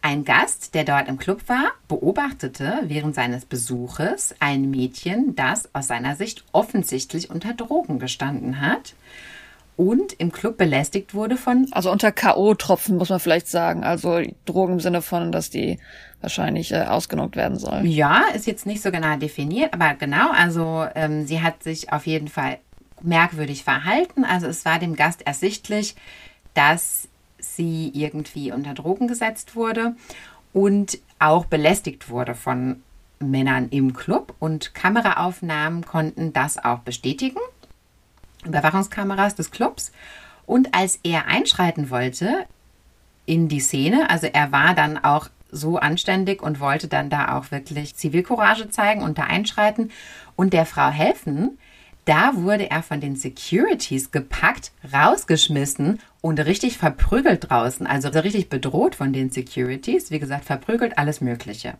Ein 0.00 0.24
Gast, 0.24 0.74
der 0.74 0.84
dort 0.84 1.08
im 1.08 1.18
Club 1.18 1.48
war, 1.48 1.72
beobachtete 1.88 2.82
während 2.84 3.16
seines 3.16 3.44
Besuches 3.44 4.34
ein 4.38 4.70
Mädchen, 4.70 5.34
das 5.34 5.74
aus 5.74 5.88
seiner 5.88 6.14
Sicht 6.14 6.44
offensichtlich 6.52 7.30
unter 7.30 7.52
Drogen 7.52 7.98
gestanden 7.98 8.60
hat 8.60 8.94
und 9.78 10.12
im 10.14 10.32
Club 10.32 10.58
belästigt 10.58 11.14
wurde 11.14 11.36
von. 11.36 11.68
Also 11.70 11.92
unter 11.92 12.10
K.O.-Tropfen 12.10 12.96
muss 12.96 13.10
man 13.10 13.20
vielleicht 13.20 13.46
sagen. 13.46 13.84
Also 13.84 14.20
Drogen 14.44 14.74
im 14.74 14.80
Sinne 14.80 15.02
von, 15.02 15.30
dass 15.30 15.50
die 15.50 15.78
wahrscheinlich 16.20 16.72
äh, 16.72 16.82
ausgenockt 16.82 17.36
werden 17.36 17.58
sollen. 17.58 17.86
Ja, 17.86 18.24
ist 18.34 18.48
jetzt 18.48 18.66
nicht 18.66 18.82
so 18.82 18.90
genau 18.90 19.16
definiert, 19.16 19.72
aber 19.72 19.94
genau, 19.94 20.32
also 20.32 20.84
ähm, 20.96 21.26
sie 21.26 21.42
hat 21.42 21.62
sich 21.62 21.92
auf 21.92 22.08
jeden 22.08 22.26
Fall 22.26 22.58
merkwürdig 23.02 23.62
verhalten. 23.62 24.24
Also 24.24 24.48
es 24.48 24.64
war 24.64 24.80
dem 24.80 24.96
Gast 24.96 25.24
ersichtlich, 25.24 25.94
dass 26.54 27.06
sie 27.38 27.92
irgendwie 27.94 28.50
unter 28.50 28.74
Drogen 28.74 29.06
gesetzt 29.06 29.54
wurde 29.54 29.94
und 30.52 30.98
auch 31.20 31.44
belästigt 31.44 32.10
wurde 32.10 32.34
von 32.34 32.82
Männern 33.20 33.68
im 33.70 33.94
Club 33.94 34.34
und 34.40 34.74
Kameraaufnahmen 34.74 35.86
konnten 35.86 36.32
das 36.32 36.58
auch 36.58 36.80
bestätigen. 36.80 37.38
Überwachungskameras 38.44 39.34
des 39.34 39.50
Clubs. 39.50 39.92
Und 40.46 40.74
als 40.74 40.98
er 41.02 41.26
einschreiten 41.26 41.90
wollte 41.90 42.46
in 43.26 43.48
die 43.48 43.60
Szene, 43.60 44.08
also 44.10 44.26
er 44.26 44.52
war 44.52 44.74
dann 44.74 45.02
auch 45.02 45.28
so 45.50 45.78
anständig 45.78 46.42
und 46.42 46.60
wollte 46.60 46.88
dann 46.88 47.10
da 47.10 47.36
auch 47.36 47.50
wirklich 47.50 47.96
Zivilcourage 47.96 48.70
zeigen 48.70 49.02
und 49.02 49.18
da 49.18 49.24
einschreiten 49.24 49.90
und 50.36 50.52
der 50.52 50.66
Frau 50.66 50.88
helfen, 50.88 51.58
da 52.08 52.36
wurde 52.36 52.70
er 52.70 52.82
von 52.82 53.02
den 53.02 53.16
Securities 53.16 54.10
gepackt, 54.10 54.72
rausgeschmissen 54.94 56.00
und 56.22 56.40
richtig 56.40 56.78
verprügelt 56.78 57.50
draußen, 57.50 57.86
also 57.86 58.08
richtig 58.08 58.48
bedroht 58.48 58.94
von 58.94 59.12
den 59.12 59.28
Securities, 59.30 60.10
wie 60.10 60.18
gesagt, 60.18 60.46
verprügelt 60.46 60.96
alles 60.96 61.20
Mögliche. 61.20 61.74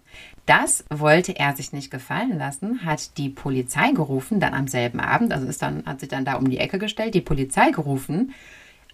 Das 0.45 0.85
wollte 0.91 1.35
er 1.39 1.57
sich 1.57 1.73
nicht 1.73 1.91
gefallen 1.91 2.37
lassen, 2.37 2.85
hat 2.85 3.17
die 3.17 3.31
Polizei 3.31 3.93
gerufen, 3.93 4.39
dann 4.39 4.53
am 4.53 4.69
selben 4.69 5.01
Abend, 5.01 5.33
also 5.33 5.47
ist 5.47 5.63
dann, 5.63 5.87
hat 5.87 6.01
sich 6.01 6.11
dann 6.11 6.27
da 6.27 6.35
um 6.35 6.51
die 6.51 6.59
Ecke 6.59 6.79
gestellt, 6.79 7.15
die 7.15 7.23
Polizei 7.23 7.71
gerufen. 7.71 8.35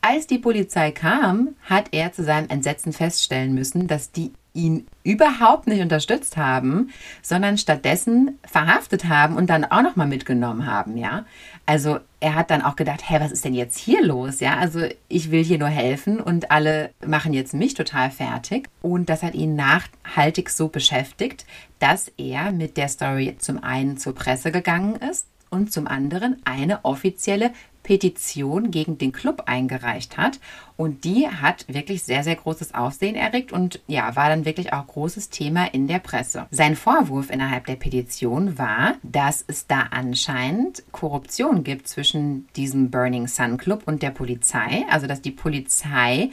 Als 0.03 0.29
die 0.29 0.39
Polizei 0.39 0.93
kam, 0.93 1.57
hat 1.63 1.89
er 1.91 2.13
zu 2.13 2.23
seinem 2.23 2.49
Entsetzen 2.49 2.93
feststellen 2.93 3.55
müssen, 3.55 3.89
dass 3.89 4.13
die 4.13 4.31
ihn 4.55 4.87
überhaupt 5.03 5.67
nicht 5.67 5.83
unterstützt 5.83 6.37
haben, 6.37 6.91
sondern 7.23 7.59
stattdessen 7.59 8.39
verhaftet 8.47 9.07
haben 9.07 9.37
und 9.37 9.51
dann 9.51 9.65
auch 9.65 9.83
noch 9.83 9.97
mal 9.97 10.07
mitgenommen 10.07 10.65
haben, 10.67 10.97
ja. 10.97 11.27
Also 11.67 11.99
er 12.21 12.37
hat 12.37 12.51
dann 12.51 12.63
auch 12.63 12.77
gedacht, 12.77 13.03
hä, 13.09 13.17
was 13.21 13.33
ist 13.33 13.45
denn 13.45 13.55
jetzt 13.55 13.77
hier 13.77 14.03
los, 14.03 14.41
ja? 14.41 14.57
Also 14.57 14.87
ich 15.09 15.31
will 15.31 15.43
hier 15.43 15.59
nur 15.59 15.69
helfen 15.69 16.21
und 16.21 16.51
alle 16.53 16.91
machen 17.05 17.35
jetzt 17.35 17.53
mich 17.53 17.75
total 17.75 18.11
fertig 18.11 18.69
und 18.81 19.09
das 19.09 19.23
hat 19.23 19.35
ihn 19.35 19.57
nachhaltig 19.57 20.49
so 20.49 20.69
beschäftigt, 20.69 21.45
dass 21.81 22.11
er 22.17 22.53
mit 22.53 22.77
der 22.77 22.89
Story 22.89 23.37
zum 23.39 23.63
einen 23.63 23.99
zur 23.99 24.15
Presse 24.15 24.53
gegangen 24.53 24.97
ist 24.97 25.27
und 25.51 25.73
zum 25.73 25.87
anderen 25.89 26.41
eine 26.45 26.85
offizielle 26.85 27.51
Petition 27.85 28.73
gegen 28.73 28.99
den 28.99 29.13
Club 29.13 29.45
eingereicht 29.47 30.17
hat. 30.17 30.41
Und 30.77 31.05
die 31.05 31.29
hat 31.29 31.67
wirklich 31.69 32.03
sehr, 32.03 32.25
sehr 32.25 32.35
großes 32.35 32.75
Aufsehen 32.75 33.15
erregt 33.15 33.53
und 33.53 33.81
ja, 33.87 34.17
war 34.17 34.29
dann 34.29 34.45
wirklich 34.45 34.73
auch 34.73 34.89
großes 34.89 35.31
Thema 35.31 35.73
in 35.73 35.87
der 35.87 36.01
Presse. 36.01 36.49
Sein 36.51 36.75
Vorwurf 36.75 37.31
innerhalb 37.31 37.67
der 37.67 37.77
Petition 37.77 38.59
war, 38.59 38.95
dass 39.05 39.45
es 39.47 39.69
da 39.69 39.87
anscheinend 39.93 40.83
Korruption 40.91 41.63
gibt 41.63 41.87
zwischen 41.87 42.49
diesem 42.57 42.91
Burning 42.91 43.29
Sun 43.29 43.57
Club 43.57 43.85
und 43.87 44.03
der 44.03 44.11
Polizei. 44.11 44.85
Also, 44.91 45.07
dass 45.07 45.23
die 45.23 45.31
Polizei 45.31 46.31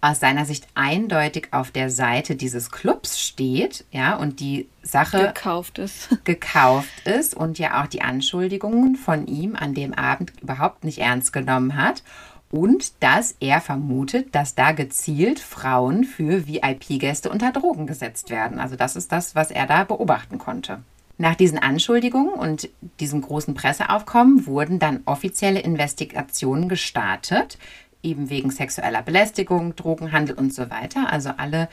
aus 0.00 0.20
seiner 0.20 0.46
Sicht 0.46 0.66
eindeutig 0.74 1.48
auf 1.52 1.70
der 1.70 1.90
Seite 1.90 2.36
dieses 2.36 2.70
Clubs 2.70 3.20
steht, 3.20 3.84
ja, 3.90 4.16
und 4.16 4.40
die 4.40 4.68
Sache 4.82 5.26
gekauft 5.28 5.78
ist. 5.78 6.08
gekauft 6.24 7.06
ist 7.06 7.34
und 7.34 7.58
ja 7.58 7.82
auch 7.82 7.86
die 7.86 8.02
Anschuldigungen 8.02 8.96
von 8.96 9.26
ihm 9.26 9.56
an 9.56 9.74
dem 9.74 9.92
Abend 9.92 10.32
überhaupt 10.40 10.84
nicht 10.84 10.98
ernst 10.98 11.32
genommen 11.32 11.76
hat 11.76 12.02
und 12.50 13.02
dass 13.02 13.36
er 13.40 13.60
vermutet, 13.60 14.34
dass 14.34 14.54
da 14.54 14.72
gezielt 14.72 15.38
Frauen 15.38 16.04
für 16.04 16.46
VIP-Gäste 16.46 17.30
unter 17.30 17.52
Drogen 17.52 17.86
gesetzt 17.86 18.30
werden. 18.30 18.58
Also 18.58 18.76
das 18.76 18.96
ist 18.96 19.12
das, 19.12 19.34
was 19.34 19.50
er 19.50 19.66
da 19.66 19.84
beobachten 19.84 20.38
konnte. 20.38 20.80
Nach 21.16 21.34
diesen 21.34 21.58
Anschuldigungen 21.58 22.32
und 22.32 22.70
diesem 22.98 23.20
großen 23.20 23.54
Presseaufkommen 23.54 24.46
wurden 24.46 24.78
dann 24.78 25.02
offizielle 25.04 25.60
Investigationen 25.60 26.68
gestartet, 26.68 27.58
eben 28.02 28.30
wegen 28.30 28.50
sexueller 28.50 29.02
Belästigung, 29.02 29.76
Drogenhandel 29.76 30.36
und 30.36 30.54
so 30.54 30.70
weiter. 30.70 31.12
Also 31.12 31.30
alle 31.36 31.68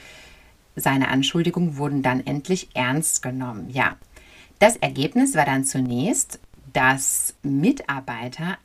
seine 0.75 1.09
Anschuldigungen 1.09 1.77
wurden 1.77 2.03
dann 2.03 2.25
endlich 2.25 2.69
ernst 2.73 3.21
genommen. 3.21 3.69
Ja, 3.69 3.97
das 4.59 4.75
Ergebnis 4.77 5.35
war 5.35 5.45
dann 5.45 5.63
zunächst, 5.63 6.39
dass 6.73 7.35
Mitarbeiter 7.43 8.57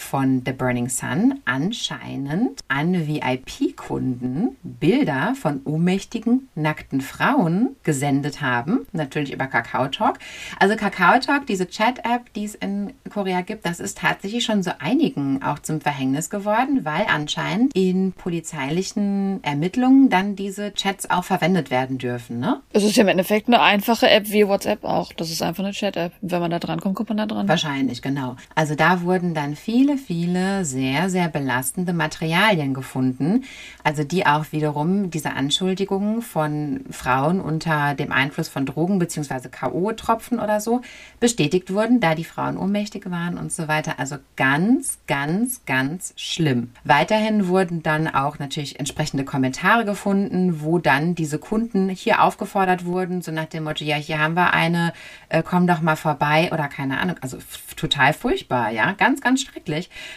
von 0.00 0.42
The 0.44 0.52
Burning 0.52 0.88
Sun 0.88 1.40
anscheinend 1.44 2.60
an 2.68 3.06
VIP-Kunden 3.06 4.56
Bilder 4.62 5.34
von 5.40 5.60
ohnmächtigen, 5.64 6.48
nackten 6.54 7.00
Frauen 7.00 7.76
gesendet 7.82 8.40
haben. 8.40 8.86
Natürlich 8.92 9.32
über 9.32 9.46
Kakao 9.46 9.88
Talk. 9.88 10.18
Also 10.58 10.76
Kakao 10.76 11.18
Talk, 11.18 11.46
diese 11.46 11.68
Chat-App, 11.68 12.32
die 12.34 12.44
es 12.44 12.54
in 12.54 12.92
Korea 13.10 13.42
gibt, 13.42 13.66
das 13.66 13.80
ist 13.80 13.98
tatsächlich 13.98 14.44
schon 14.44 14.62
so 14.62 14.72
einigen 14.78 15.42
auch 15.42 15.58
zum 15.58 15.80
Verhängnis 15.80 16.30
geworden, 16.30 16.84
weil 16.84 17.06
anscheinend 17.08 17.74
in 17.74 18.12
polizeilichen 18.12 19.42
Ermittlungen 19.42 20.08
dann 20.08 20.36
diese 20.36 20.72
Chats 20.74 21.10
auch 21.10 21.24
verwendet 21.24 21.70
werden 21.70 21.98
dürfen. 21.98 22.40
Ne? 22.40 22.60
Es 22.72 22.84
ist 22.84 22.96
ja 22.96 23.02
im 23.02 23.08
Endeffekt 23.08 23.48
eine 23.48 23.60
einfache 23.60 24.08
App 24.08 24.30
wie 24.30 24.46
WhatsApp 24.46 24.84
auch. 24.84 25.12
Das 25.12 25.30
ist 25.30 25.42
einfach 25.42 25.64
eine 25.64 25.72
Chat-App. 25.72 26.12
Wenn 26.20 26.40
man 26.40 26.50
da 26.50 26.58
dran 26.58 26.80
kommt, 26.80 26.96
kommt 26.96 27.08
man 27.10 27.18
da 27.18 27.26
dran. 27.26 27.48
Wahrscheinlich, 27.48 28.02
genau. 28.02 28.36
Also 28.54 28.74
da 28.74 29.02
wurden 29.02 29.34
dann 29.34 29.56
viele, 29.56 29.89
viele 29.96 30.64
sehr, 30.64 31.10
sehr 31.10 31.28
belastende 31.28 31.92
Materialien 31.92 32.74
gefunden. 32.74 33.44
Also 33.84 34.04
die 34.04 34.26
auch 34.26 34.46
wiederum 34.52 35.10
diese 35.10 35.32
Anschuldigungen 35.32 36.22
von 36.22 36.84
Frauen 36.90 37.40
unter 37.40 37.94
dem 37.94 38.12
Einfluss 38.12 38.48
von 38.48 38.66
Drogen 38.66 38.98
bzw. 38.98 39.48
K.O.-Tropfen 39.48 40.42
oder 40.42 40.60
so 40.60 40.82
bestätigt 41.18 41.72
wurden, 41.72 42.00
da 42.00 42.14
die 42.14 42.24
Frauen 42.24 42.56
ohnmächtig 42.56 43.10
waren 43.10 43.38
und 43.38 43.52
so 43.52 43.68
weiter. 43.68 43.98
Also 43.98 44.16
ganz, 44.36 44.98
ganz, 45.06 45.64
ganz 45.66 46.12
schlimm. 46.16 46.70
Weiterhin 46.84 47.48
wurden 47.48 47.82
dann 47.82 48.08
auch 48.08 48.38
natürlich 48.38 48.78
entsprechende 48.78 49.24
Kommentare 49.24 49.84
gefunden, 49.84 50.60
wo 50.60 50.78
dann 50.78 51.14
diese 51.14 51.38
Kunden 51.38 51.88
hier 51.88 52.22
aufgefordert 52.22 52.84
wurden, 52.84 53.22
so 53.22 53.32
nach 53.32 53.46
dem 53.46 53.64
Motto, 53.64 53.84
ja, 53.84 53.96
hier 53.96 54.18
haben 54.18 54.34
wir 54.34 54.52
eine, 54.52 54.92
äh, 55.28 55.42
komm 55.42 55.66
doch 55.66 55.80
mal 55.80 55.96
vorbei 55.96 56.50
oder 56.52 56.68
keine 56.68 56.98
Ahnung. 56.98 57.16
Also 57.20 57.38
total 57.76 58.12
furchtbar, 58.12 58.70
ja, 58.70 58.92
ganz, 58.92 59.20
ganz 59.20 59.42
schrecklich. 59.42 59.69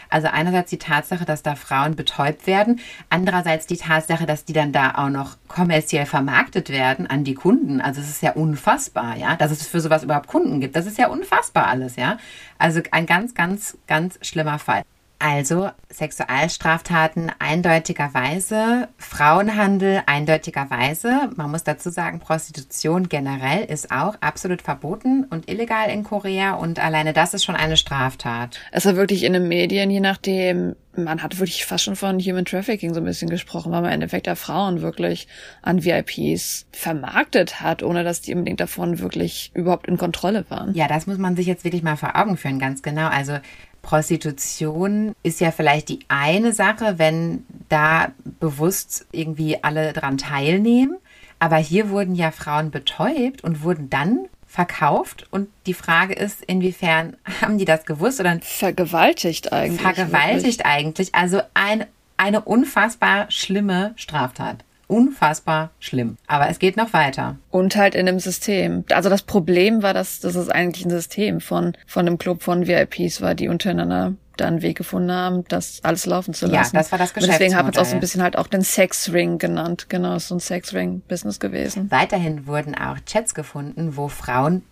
Also 0.10 0.28
einerseits 0.32 0.70
die 0.70 0.78
Tatsache, 0.78 1.26
dass 1.26 1.44
da 1.44 1.56
Frauen 1.56 1.96
betäubt 1.96 2.48
werden, 2.48 2.80
andererseits 3.10 3.68
die 3.68 3.78
Tatsache, 3.78 4.26
dass 4.26 4.46
die 4.46 4.54
dann 4.54 4.72
da 4.72 4.96
auch 4.96 5.10
noch 5.10 5.38
kommerziell 5.48 6.06
vermarktet 6.06 6.70
werden 6.70 7.08
an 7.08 7.24
die 7.24 7.36
Kunden. 7.36 7.82
Also 7.82 8.02
es 8.02 8.10
ist 8.10 8.22
ja 8.22 8.34
unfassbar, 8.34 9.16
ja, 9.18 9.36
dass 9.36 9.52
es 9.52 9.68
für 9.68 9.82
sowas 9.82 10.04
überhaupt 10.04 10.28
Kunden 10.28 10.60
gibt. 10.60 10.76
Das 10.76 10.86
ist 10.86 10.98
ja 10.98 11.08
unfassbar 11.08 11.68
alles, 11.68 11.96
ja. 11.96 12.18
Also 12.58 12.82
ein 12.92 13.06
ganz, 13.06 13.34
ganz, 13.34 13.78
ganz 13.88 14.18
schlimmer 14.22 14.60
Fall. 14.60 14.84
Also 15.26 15.70
Sexualstraftaten 15.90 17.32
eindeutigerweise, 17.40 18.90
Frauenhandel 18.98 20.04
eindeutigerweise. 20.06 21.30
Man 21.38 21.50
muss 21.50 21.64
dazu 21.64 21.92
sagen, 21.92 22.20
Prostitution 22.20 23.08
generell 23.08 23.64
ist 23.64 23.90
auch 23.90 24.16
absolut 24.20 24.62
verboten 24.62 25.24
und 25.30 25.50
illegal 25.50 25.90
in 25.90 26.04
Korea 26.04 26.56
und 26.56 26.84
alleine 26.84 27.14
das 27.14 27.34
ist 27.34 27.46
schon 27.46 27.56
eine 27.56 27.78
Straftat. 27.78 28.60
Es 28.74 28.86
war 28.86 28.98
wirklich 28.98 29.24
in 29.24 29.32
den 29.32 29.48
Medien, 29.48 29.90
je 29.90 30.02
nachdem, 30.02 30.76
man 30.94 31.24
hat 31.24 31.40
wirklich 31.40 31.66
fast 31.66 31.86
schon 31.86 31.96
von 31.96 32.20
Human 32.20 32.44
Trafficking 32.44 32.94
so 32.94 33.00
ein 33.00 33.06
bisschen 33.06 33.30
gesprochen, 33.30 33.72
weil 33.72 33.80
man 33.82 33.92
im 33.92 33.96
Endeffekt 33.96 34.28
ja 34.28 34.36
Frauen 34.36 34.82
wirklich 34.82 35.30
an 35.62 35.86
VIPs 35.86 36.66
vermarktet 36.74 37.62
hat, 37.62 37.82
ohne 37.82 38.04
dass 38.04 38.20
die 38.20 38.34
unbedingt 38.34 38.60
davon 38.60 39.00
wirklich 39.00 39.52
überhaupt 39.54 39.88
in 39.88 39.96
Kontrolle 39.96 40.44
waren. 40.50 40.74
Ja, 40.74 40.90
das 40.90 41.08
muss 41.08 41.18
man 41.18 41.38
sich 41.38 41.48
jetzt 41.48 41.64
wirklich 41.64 41.82
mal 41.82 41.96
vor 41.96 42.18
Augen 42.18 42.36
führen, 42.36 42.60
ganz 42.60 42.82
genau. 42.82 43.08
Also 43.08 43.38
Prostitution 43.84 45.14
ist 45.22 45.40
ja 45.42 45.52
vielleicht 45.52 45.90
die 45.90 46.00
eine 46.08 46.54
Sache, 46.54 46.98
wenn 46.98 47.46
da 47.70 48.12
bewusst 48.40 49.06
irgendwie 49.12 49.64
alle 49.64 49.94
dran 49.94 50.18
teilnehmen. 50.18 50.98
Aber 51.38 51.58
hier 51.58 51.90
wurden 51.90 52.16
ja 52.16 52.32
Frauen 52.32 52.72
betäubt 52.72 53.44
und 53.44 53.62
wurden 53.62 53.90
dann 53.90 54.26
verkauft. 54.48 55.28
Und 55.30 55.50
die 55.66 55.74
Frage 55.74 56.14
ist, 56.14 56.44
inwiefern 56.44 57.18
haben 57.42 57.58
die 57.58 57.66
das 57.66 57.86
gewusst 57.86 58.20
oder 58.20 58.40
vergewaltigt 58.42 59.52
eigentlich? 59.52 59.82
Vergewaltigt 59.82 60.60
wirklich. 60.60 60.66
eigentlich. 60.66 61.16
Also 61.16 61.42
ein, 61.54 61.86
eine 62.18 62.42
unfassbar 62.42 63.30
schlimme 63.30 63.94
Straftat 63.98 64.64
unfassbar 64.88 65.72
schlimm. 65.80 66.18
Aber 66.28 66.50
es 66.50 66.60
geht 66.60 66.78
noch 66.78 66.94
weiter. 66.94 67.38
Und 67.50 67.76
halt 67.76 67.96
in 67.96 68.08
einem 68.08 68.20
System. 68.20 68.84
Also 68.92 69.10
das 69.10 69.24
Problem 69.24 69.84
war, 69.84 69.94
dass, 69.94 70.20
dass 70.20 70.36
es 70.36 70.50
eigentlich 70.50 70.86
ein 70.86 70.92
System 70.92 71.42
von, 71.42 71.74
von 71.88 72.08
einem 72.08 72.18
Club 72.18 72.44
von 72.44 72.68
VIPs 72.68 73.22
war, 73.22 73.36
die 73.36 73.48
untereinander 73.48 74.14
da 74.38 74.48
einen 74.48 74.62
Weg 74.62 74.78
gefunden 74.78 75.12
haben, 75.12 75.46
das 75.48 75.80
alles 75.84 76.06
laufen 76.06 76.34
zu 76.34 76.48
lassen. 76.48 76.76
Ja, 76.76 76.82
das 76.82 76.92
war 76.92 76.98
das 76.98 77.14
Geschäftsmodell. 77.14 77.36
Und 77.36 77.40
deswegen 77.40 77.56
haben 77.56 77.68
wir 77.68 77.72
es 77.72 77.78
auch 77.78 77.90
so 77.90 77.96
ein 77.96 78.00
bisschen 78.00 78.24
halt 78.24 78.38
auch 78.38 78.48
den 78.48 78.64
Sexring 78.64 79.38
genannt. 79.38 79.88
Genau, 79.90 80.18
so 80.18 80.36
ein 80.36 80.40
Sexring-Business 80.40 81.40
gewesen. 81.40 81.92
Weiterhin 81.92 82.48
wurden 82.48 82.76
auch 82.76 82.98
Chats 83.06 83.36
gefunden, 83.36 83.96
wo 83.96 84.08
Frauen 84.08 84.64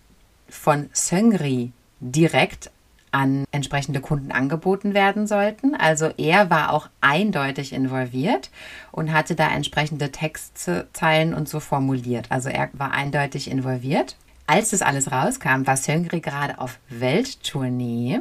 von 0.48 0.90
Söngri 0.92 1.72
direkt 2.00 2.70
an 3.12 3.44
entsprechende 3.52 4.00
Kunden 4.00 4.32
angeboten 4.32 4.94
werden 4.94 5.26
sollten. 5.26 5.74
Also 5.74 6.10
er 6.16 6.50
war 6.50 6.72
auch 6.72 6.88
eindeutig 7.00 7.72
involviert 7.72 8.50
und 8.90 9.12
hatte 9.12 9.34
da 9.34 9.48
entsprechende 9.48 10.10
Textzeilen 10.10 11.34
und 11.34 11.48
so 11.48 11.60
formuliert. 11.60 12.26
Also 12.30 12.48
er 12.48 12.70
war 12.72 12.92
eindeutig 12.92 13.50
involviert. 13.50 14.16
Als 14.46 14.70
das 14.70 14.82
alles 14.82 15.12
rauskam, 15.12 15.66
war 15.66 15.76
Söngri 15.76 16.20
gerade 16.20 16.58
auf 16.58 16.78
Welttournee 16.88 18.20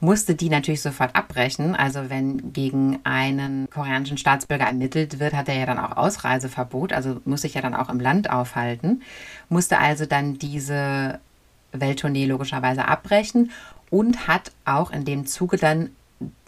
musste 0.00 0.34
die 0.34 0.48
natürlich 0.48 0.80
sofort 0.82 1.14
abbrechen. 1.14 1.74
Also 1.74 2.10
wenn 2.10 2.52
gegen 2.52 2.98
einen 3.04 3.68
koreanischen 3.70 4.18
Staatsbürger 4.18 4.64
ermittelt 4.64 5.20
wird, 5.20 5.34
hat 5.34 5.48
er 5.48 5.58
ja 5.58 5.66
dann 5.66 5.78
auch 5.78 5.96
Ausreiseverbot, 5.96 6.92
also 6.92 7.20
muss 7.24 7.42
sich 7.42 7.54
ja 7.54 7.60
dann 7.60 7.74
auch 7.74 7.90
im 7.90 8.00
Land 8.00 8.30
aufhalten, 8.30 9.02
musste 9.48 9.78
also 9.78 10.06
dann 10.06 10.38
diese 10.38 11.20
Welttournee 11.72 12.26
logischerweise 12.26 12.88
abbrechen 12.88 13.52
und 13.90 14.28
hat 14.28 14.52
auch 14.64 14.90
in 14.90 15.04
dem 15.04 15.26
Zuge 15.26 15.56
dann 15.56 15.90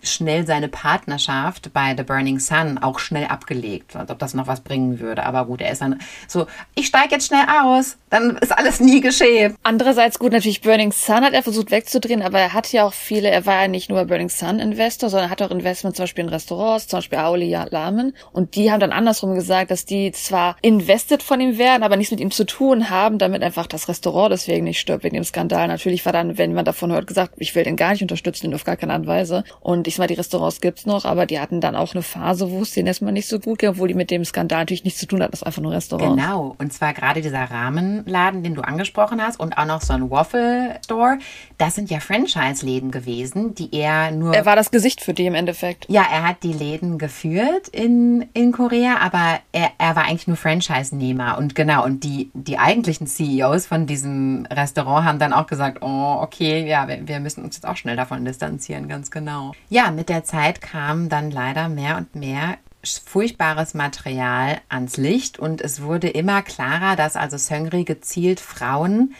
schnell 0.02 0.46
seine 0.46 0.68
Partnerschaft 0.68 1.72
bei 1.72 1.94
The 1.96 2.02
Burning 2.02 2.38
Sun 2.38 2.78
auch 2.78 2.98
schnell 2.98 3.26
abgelegt, 3.26 3.96
als 3.96 4.10
ob 4.10 4.18
das 4.18 4.34
noch 4.34 4.46
was 4.46 4.60
bringen 4.60 5.00
würde. 5.00 5.24
Aber 5.24 5.46
gut, 5.46 5.60
er 5.60 5.70
ist 5.70 5.82
dann 5.82 6.00
so, 6.28 6.46
ich 6.74 6.86
steige 6.86 7.14
jetzt 7.14 7.28
schnell 7.28 7.44
aus, 7.62 7.96
dann 8.10 8.36
ist 8.36 8.56
alles 8.56 8.80
nie 8.80 9.00
geschehen. 9.00 9.56
Andererseits 9.62 10.18
gut, 10.18 10.32
natürlich 10.32 10.60
Burning 10.60 10.92
Sun 10.92 11.22
hat 11.22 11.32
er 11.32 11.42
versucht 11.42 11.70
wegzudrehen, 11.70 12.22
aber 12.22 12.40
er 12.40 12.52
hat 12.52 12.72
ja 12.72 12.84
auch 12.84 12.92
viele, 12.92 13.30
er 13.30 13.46
war 13.46 13.62
ja 13.62 13.68
nicht 13.68 13.88
nur 13.90 14.04
Burning 14.04 14.28
Sun 14.28 14.58
Investor, 14.58 15.08
sondern 15.08 15.30
hat 15.30 15.42
auch 15.42 15.50
Investment 15.50 15.96
zum 15.96 16.04
Beispiel 16.04 16.24
in 16.24 16.30
Restaurants, 16.30 16.88
zum 16.88 16.98
Beispiel 16.98 17.18
Auli 17.18 17.56
Lamen. 17.70 18.14
Und 18.32 18.56
die 18.56 18.70
haben 18.70 18.80
dann 18.80 18.92
andersrum 18.92 19.34
gesagt, 19.34 19.70
dass 19.70 19.84
die 19.84 20.12
zwar 20.12 20.56
invested 20.62 21.22
von 21.22 21.40
ihm 21.40 21.58
werden, 21.58 21.82
aber 21.82 21.96
nichts 21.96 22.10
mit 22.10 22.20
ihm 22.20 22.30
zu 22.30 22.44
tun 22.44 22.90
haben, 22.90 23.18
damit 23.18 23.42
einfach 23.42 23.66
das 23.66 23.88
Restaurant 23.88 24.32
deswegen 24.32 24.64
nicht 24.64 24.80
stirbt, 24.80 25.04
wegen 25.04 25.14
dem 25.14 25.24
Skandal. 25.24 25.68
Natürlich 25.68 26.04
war 26.04 26.12
dann, 26.12 26.38
wenn 26.38 26.54
man 26.54 26.64
davon 26.64 26.92
hört, 26.92 27.06
gesagt, 27.06 27.34
ich 27.36 27.54
will 27.54 27.64
den 27.64 27.76
gar 27.76 27.92
nicht 27.92 28.02
unterstützen, 28.02 28.46
den 28.46 28.54
auf 28.54 28.64
gar 28.64 28.76
keine 28.76 28.92
Art 28.92 29.02
und 29.02 29.06
Weise. 29.06 29.44
Ich 29.92 29.96
sag 29.96 30.04
mal, 30.04 30.06
die 30.06 30.14
Restaurants 30.14 30.60
gibt's 30.62 30.86
noch, 30.86 31.04
aber 31.04 31.26
die 31.26 31.38
hatten 31.38 31.60
dann 31.60 31.76
auch 31.76 31.92
eine 31.94 32.02
Phase, 32.02 32.50
wo 32.50 32.62
es 32.62 32.70
denen 32.70 32.86
erstmal 32.86 33.12
nicht 33.12 33.28
so 33.28 33.38
gut 33.38 33.58
ging, 33.58 33.70
obwohl 33.70 33.88
die 33.88 33.94
mit 33.94 34.10
dem 34.10 34.24
Skandal 34.24 34.60
natürlich 34.60 34.84
nichts 34.84 35.00
zu 35.00 35.06
tun 35.06 35.22
hatten. 35.22 35.32
Das 35.32 35.42
war 35.42 35.48
einfach 35.48 35.60
nur 35.60 35.72
Restaurant. 35.72 36.16
Genau. 36.16 36.54
Und 36.58 36.72
zwar 36.72 36.94
gerade 36.94 37.20
dieser 37.20 37.42
Rahmenladen, 37.42 38.42
den 38.42 38.54
du 38.54 38.62
angesprochen 38.62 39.20
hast 39.20 39.38
und 39.38 39.58
auch 39.58 39.66
noch 39.66 39.82
so 39.82 39.92
ein 39.92 40.10
Waffle 40.10 40.80
Store. 40.82 41.18
Das 41.58 41.74
sind 41.74 41.90
ja 41.90 42.00
Franchise-Läden 42.00 42.90
gewesen, 42.90 43.54
die 43.54 43.68
er 43.74 44.12
nur. 44.12 44.34
Er 44.34 44.46
war 44.46 44.56
das 44.56 44.70
Gesicht 44.70 45.02
für 45.02 45.12
die 45.12 45.26
im 45.26 45.34
Endeffekt. 45.34 45.84
Ja, 45.88 46.06
er 46.10 46.26
hat 46.26 46.42
die 46.42 46.54
Läden 46.54 46.96
geführt 46.96 47.68
in, 47.68 48.26
in 48.32 48.52
Korea, 48.52 48.96
aber 49.00 49.40
er, 49.52 49.72
er 49.76 49.94
war 49.94 50.04
eigentlich 50.04 50.26
nur 50.26 50.38
Franchise-Nehmer. 50.38 51.36
Und 51.36 51.54
genau, 51.54 51.84
und 51.84 52.02
die, 52.02 52.30
die 52.32 52.58
eigentlichen 52.58 53.06
CEOs 53.06 53.66
von 53.66 53.86
diesem 53.86 54.46
Restaurant 54.50 55.04
haben 55.04 55.18
dann 55.18 55.34
auch 55.34 55.46
gesagt, 55.46 55.82
oh, 55.82 56.16
okay, 56.22 56.66
ja, 56.66 56.88
wir, 56.88 57.06
wir 57.06 57.20
müssen 57.20 57.44
uns 57.44 57.56
jetzt 57.56 57.66
auch 57.66 57.76
schnell 57.76 57.96
davon 57.96 58.24
distanzieren, 58.24 58.88
ganz 58.88 59.10
genau. 59.10 59.52
Ja, 59.68 59.81
mit 59.90 60.08
der 60.08 60.24
Zeit 60.24 60.60
kam 60.60 61.08
dann 61.08 61.30
leider 61.30 61.68
mehr 61.68 61.96
und 61.96 62.14
mehr 62.14 62.58
furchtbares 62.84 63.74
Material 63.74 64.60
ans 64.68 64.96
Licht 64.96 65.38
und 65.38 65.60
es 65.60 65.82
wurde 65.82 66.08
immer 66.08 66.42
klarer, 66.42 66.96
dass 66.96 67.16
also 67.16 67.36
Söngri 67.36 67.84
gezielt 67.84 68.40
Frauen 68.40 69.14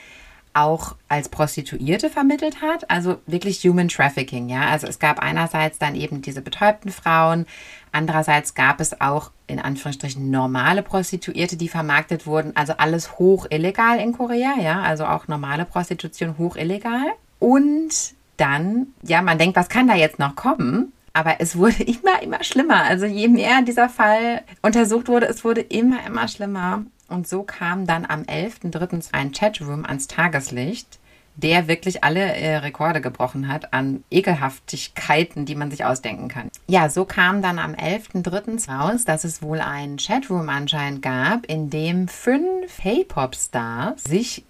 auch 0.55 0.97
als 1.09 1.29
Prostituierte 1.29 2.11
vermittelt 2.11 2.61
hat, 2.61 2.91
also 2.91 3.19
wirklich 3.27 3.63
Human 3.65 3.89
Trafficking, 3.89 4.49
ja. 4.49 4.69
Also 4.69 4.87
es 4.87 4.99
gab 4.99 5.19
einerseits 5.21 5.79
dann 5.79 5.95
eben 5.95 6.21
diese 6.21 6.43
betäubten 6.43 6.91
Frauen, 6.91 7.47
andererseits 7.91 8.55
gab 8.55 8.81
es 8.81 9.01
auch 9.01 9.31
in 9.47 9.59
Anführungsstrichen 9.59 10.31
normale 10.31 10.83
Prostituierte, 10.83 11.57
die 11.57 11.69
vermarktet 11.69 12.27
wurden, 12.27 12.55
also 12.55 12.75
alles 12.77 13.19
hoch 13.19 13.47
illegal 13.49 13.99
in 13.99 14.13
Korea, 14.13 14.55
ja, 14.61 14.83
also 14.83 15.07
auch 15.07 15.27
normale 15.29 15.65
Prostitution 15.65 16.37
hoch 16.37 16.57
illegal. 16.57 17.13
Und 17.39 18.15
dann, 18.37 18.89
ja, 19.03 19.23
man 19.23 19.39
denkt, 19.39 19.57
was 19.57 19.69
kann 19.69 19.89
da 19.89 19.95
jetzt 19.95 20.19
noch 20.19 20.37
kommen? 20.37 20.93
Aber 21.13 21.37
es 21.41 21.57
wurde 21.57 21.83
immer, 21.83 22.23
immer 22.23 22.43
schlimmer. 22.45 22.83
Also 22.85 23.07
je 23.07 23.29
mehr 23.29 23.63
dieser 23.63 23.89
Fall 23.89 24.43
untersucht 24.63 25.09
wurde, 25.09 25.29
es 25.29 25.45
wurde 25.45 25.61
immer, 25.61 26.07
immer 26.07 26.29
schlimmer. 26.29 26.85
Und 27.09 27.29
so 27.29 27.43
kam 27.43 27.87
dann 27.87 28.07
am 28.07 28.23
11.03. 28.23 29.13
ein 29.13 29.33
Chatroom 29.33 29.85
ans 29.85 30.07
Tageslicht, 30.07 30.99
der 31.37 31.69
wirklich 31.69 32.05
alle 32.05 32.21
äh, 32.21 32.57
Rekorde 32.57 33.01
gebrochen 33.01 33.49
hat 33.49 33.75
an 33.75 34.03
Ekelhaftigkeiten, 34.11 35.45
die 35.45 35.55
man 35.55 35.71
sich 35.71 35.85
ausdenken 35.85 36.29
kann. 36.29 36.49
Ja, 36.69 36.89
so 36.89 37.05
kam 37.05 37.43
dann 37.43 37.59
am 37.59 37.75
11.03. 37.75 38.71
raus, 38.71 39.05
dass 39.05 39.25
es 39.25 39.43
wohl 39.43 39.61
einen 39.61 39.99
Chatroom 39.99 40.49
anscheinend 40.49 41.03
gab, 41.03 41.45
in 41.47 41.69
dem 41.69 42.09
fünf 42.09 42.79
K-Pop-Stars 42.83 44.05
sich 44.05 44.45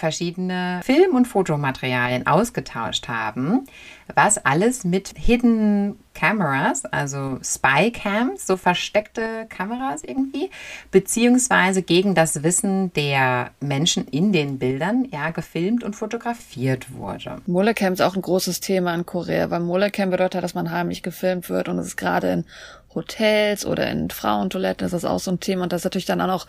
verschiedene 0.00 0.80
Film- 0.82 1.14
und 1.14 1.28
Fotomaterialien 1.28 2.26
ausgetauscht 2.26 3.06
haben, 3.06 3.66
was 4.14 4.44
alles 4.44 4.82
mit 4.82 5.12
Hidden 5.16 5.96
Cameras, 6.14 6.84
also 6.86 7.38
Spy-Cams, 7.42 8.46
so 8.46 8.56
versteckte 8.56 9.46
Kameras 9.48 10.02
irgendwie, 10.02 10.50
beziehungsweise 10.90 11.82
gegen 11.82 12.14
das 12.14 12.42
Wissen 12.42 12.92
der 12.94 13.50
Menschen 13.60 14.08
in 14.08 14.32
den 14.32 14.58
Bildern 14.58 15.06
ja 15.12 15.30
gefilmt 15.30 15.84
und 15.84 15.94
fotografiert 15.94 16.92
wurde. 16.94 17.36
Molecam 17.46 17.92
ist 17.92 18.00
auch 18.02 18.16
ein 18.16 18.22
großes 18.22 18.60
Thema 18.60 18.94
in 18.94 19.06
Korea, 19.06 19.50
weil 19.50 19.60
Molecam 19.60 20.10
bedeutet, 20.10 20.42
dass 20.42 20.54
man 20.54 20.70
heimlich 20.70 21.02
gefilmt 21.02 21.48
wird 21.48 21.68
und 21.68 21.78
es 21.78 21.88
ist 21.88 21.96
gerade 21.96 22.32
in 22.32 22.44
Hotels 22.94 23.64
oder 23.64 23.88
in 23.88 24.10
Frauentoiletten 24.10 24.84
ist 24.84 24.92
das 24.92 25.04
auch 25.04 25.20
so 25.20 25.30
ein 25.30 25.40
Thema 25.40 25.62
und 25.62 25.72
das 25.72 25.84
natürlich 25.84 26.06
dann 26.06 26.20
auch 26.20 26.46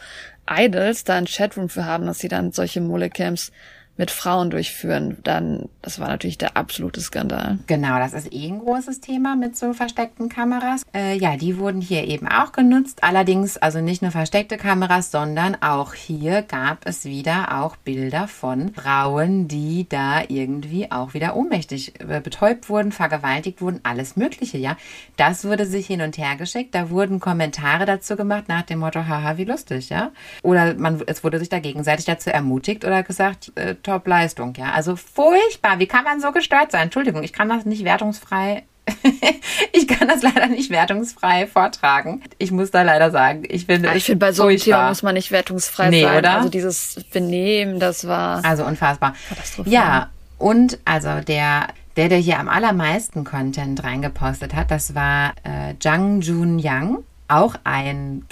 Idols 0.50 1.04
da 1.04 1.16
ein 1.16 1.26
Chatroom 1.26 1.70
für 1.70 1.86
haben, 1.86 2.06
dass 2.06 2.20
sie 2.20 2.28
dann 2.28 2.52
solche 2.52 2.82
Molecams 2.82 3.52
mit 4.02 4.10
Frauen 4.10 4.49
durchführen, 4.49 5.18
dann, 5.24 5.70
das 5.84 5.99
war 5.99 6.08
natürlich 6.08 6.39
der 6.39 6.58
absolute 6.58 6.99
Skandal. 6.99 7.60
Genau, 7.68 7.99
das 7.99 8.14
ist 8.14 8.34
eh 8.34 8.47
ein 8.47 8.58
großes 8.58 8.99
Thema 8.99 9.36
mit 9.36 9.56
so 9.56 9.74
versteckten 9.74 10.28
Kameras. 10.28 10.82
Äh, 10.91 11.20
ja, 11.20 11.38
die 11.38 11.60
wurden 11.60 11.82
hier 11.82 12.08
eben 12.08 12.28
auch 12.28 12.52
genutzt. 12.52 13.04
Allerdings 13.04 13.58
also 13.58 13.80
nicht 13.80 14.02
nur 14.02 14.10
versteckte 14.10 14.58
Kameras, 14.58 15.12
sondern 15.12 15.56
auch 15.62 15.93
hier 15.93 16.41
gab 16.41 16.88
es 16.88 17.06
wieder 17.06 17.62
auch 17.62 17.76
Bilder 17.76 18.28
von 18.28 18.74
Frauen, 18.74 19.47
die 19.47 19.86
da 19.88 20.24
irgendwie 20.28 20.91
auch 20.91 21.14
wieder 21.14 21.36
ohnmächtig 21.36 21.93
äh, 21.99 22.22
betäubt 22.22 22.70
wurden, 22.70 22.91
vergewaltigt 22.91 23.62
wurden, 23.62 23.82
alles 23.84 24.16
Mögliche, 24.16 24.58
ja. 24.58 24.78
Das 25.16 25.45
wurde 25.45 25.68
sich 25.68 25.86
hin 25.86 26.02
und 26.02 26.18
her 26.18 26.38
geschickt. 26.38 26.74
Da 26.74 26.89
wurden 26.89 27.20
Kommentare 27.20 27.86
dazu 27.86 28.16
gemacht 28.16 28.45
nach 28.47 28.64
dem 28.64 28.80
Motto, 28.80 29.06
haha, 29.08 29.38
wie 29.38 29.45
lustig, 29.45 29.89
ja. 29.89 30.12
Oder 30.41 30.74
man, 30.74 31.04
es 31.06 31.24
wurde 31.24 31.38
sich 31.38 31.49
da 31.49 31.60
gegenseitig 31.60 32.06
dazu 32.06 32.32
ermutigt 32.32 32.84
oder 32.84 33.04
gesagt, 33.04 33.52
äh, 33.54 33.76
Top-Leistung, 33.92 34.54
ja. 34.58 34.72
Also 34.72 34.96
furchtbar. 34.96 35.80
Wie 35.80 35.88
kann 35.88 36.04
man 36.04 36.22
so 36.22 36.32
gestört 36.32 36.72
sein? 36.72 36.84
Entschuldigung, 36.84 37.24
ich 37.24 37.34
kann 37.34 37.50
das 37.50 37.66
nicht 37.66 37.84
wertungsfrei 37.84 38.64
ich 39.74 39.88
kann 39.88 40.08
das 40.08 40.24
leider 40.24 40.48
nicht 40.48 40.70
wertungsfrei 40.70 41.48
vortragen. 41.48 42.22
Ich 42.38 42.52
muss 42.52 42.72
da 42.72 42.82
leider 42.82 43.12
sagen, 43.12 43.44
ich 43.48 43.66
finde. 43.66 43.94
Ich 43.96 44.06
finde, 44.06 44.26
bei 44.26 44.32
so 44.32 44.44
einem 44.44 44.58
Thema 44.58 44.89
muss 44.89 45.04
man 45.04 45.14
nicht 45.14 45.32
wertungsfrei 45.32 45.89
nee, 45.89 46.02
sein. 46.02 46.18
Oder? 46.18 46.38
Also 46.38 46.50
dieses 46.50 47.04
Benehmen, 47.14 47.80
das 47.80 48.08
war. 48.08 48.44
Also 48.44 48.66
unfassbar. 48.66 49.14
Ja, 49.66 50.10
und 50.38 50.80
also 50.86 51.22
der, 51.22 51.68
der, 51.96 52.10
der 52.10 52.18
hier 52.18 52.39
am 52.39 52.50
allermeisten 52.50 53.24
Content 53.24 53.84
reingepostet 53.84 54.56
hat, 54.56 54.72
das 54.72 54.96
war 54.96 55.34
äh, 55.44 55.76
Jang 55.80 56.22
Jun 56.22 56.60
Yang 56.60 57.04
auch 57.28 57.56
ein 57.64 58.26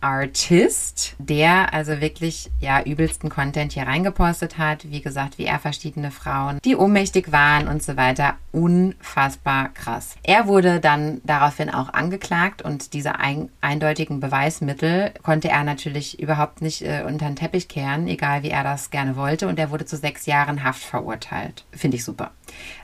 K-Pop-Artist, 0.00 1.16
der 1.18 1.72
also 1.74 2.00
wirklich 2.00 2.50
ja 2.60 2.82
übelsten 2.82 3.30
Content 3.30 3.72
hier 3.72 3.84
reingepostet 3.84 4.58
hat. 4.58 4.90
Wie 4.90 5.00
gesagt, 5.00 5.38
wie 5.38 5.44
er 5.44 5.58
verschiedene 5.58 6.10
Frauen, 6.10 6.58
die 6.64 6.76
ohnmächtig 6.76 7.32
waren 7.32 7.68
und 7.68 7.82
so 7.82 7.96
weiter. 7.96 8.34
Unfassbar 8.52 9.68
krass. 9.74 10.16
Er 10.22 10.46
wurde 10.46 10.80
dann 10.80 11.20
daraufhin 11.24 11.70
auch 11.70 11.92
angeklagt 11.92 12.62
und 12.62 12.92
diese 12.92 13.18
ein, 13.18 13.50
eindeutigen 13.60 14.20
Beweismittel 14.20 15.12
konnte 15.22 15.48
er 15.48 15.64
natürlich 15.64 16.20
überhaupt 16.20 16.62
nicht 16.62 16.82
äh, 16.82 17.04
unter 17.06 17.26
den 17.26 17.36
Teppich 17.36 17.68
kehren, 17.68 18.08
egal 18.08 18.42
wie 18.42 18.50
er 18.50 18.64
das 18.64 18.90
gerne 18.90 19.16
wollte. 19.16 19.48
Und 19.48 19.58
er 19.58 19.70
wurde 19.70 19.84
zu 19.84 19.96
sechs 19.96 20.26
Jahren 20.26 20.64
Haft 20.64 20.82
verurteilt. 20.82 21.64
Finde 21.72 21.96
ich 21.96 22.04
super. 22.04 22.30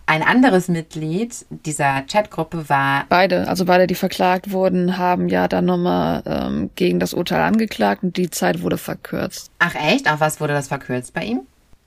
Ein 0.07 0.23
anderes 0.23 0.69
Mitglied 0.69 1.47
dieser 1.49 2.03
Chatgruppe 2.03 2.69
war. 2.69 3.07
Beide, 3.09 3.49
also 3.49 3.65
beide, 3.65 3.87
die 3.87 3.95
verklagt 3.95 4.51
wurden, 4.53 4.99
haben 4.99 5.29
ja 5.29 5.49
dann 5.49 5.65
nochmal 5.65 6.23
ähm, 6.27 6.71
gegen 6.75 7.01
das 7.01 7.04
Urteil 7.13 7.43
angeklagt 7.43 8.03
und 8.03 8.17
die 8.17 8.31
Zeit 8.31 8.63
wurde 8.63 8.79
verkürzt. 8.79 9.51
Ach 9.59 9.75
echt? 9.75 10.11
Auf 10.11 10.21
was 10.21 10.41
wurde 10.41 10.55
das 10.55 10.69
verkürzt 10.69 11.13
bei 11.13 11.25
ihm? 11.25 11.43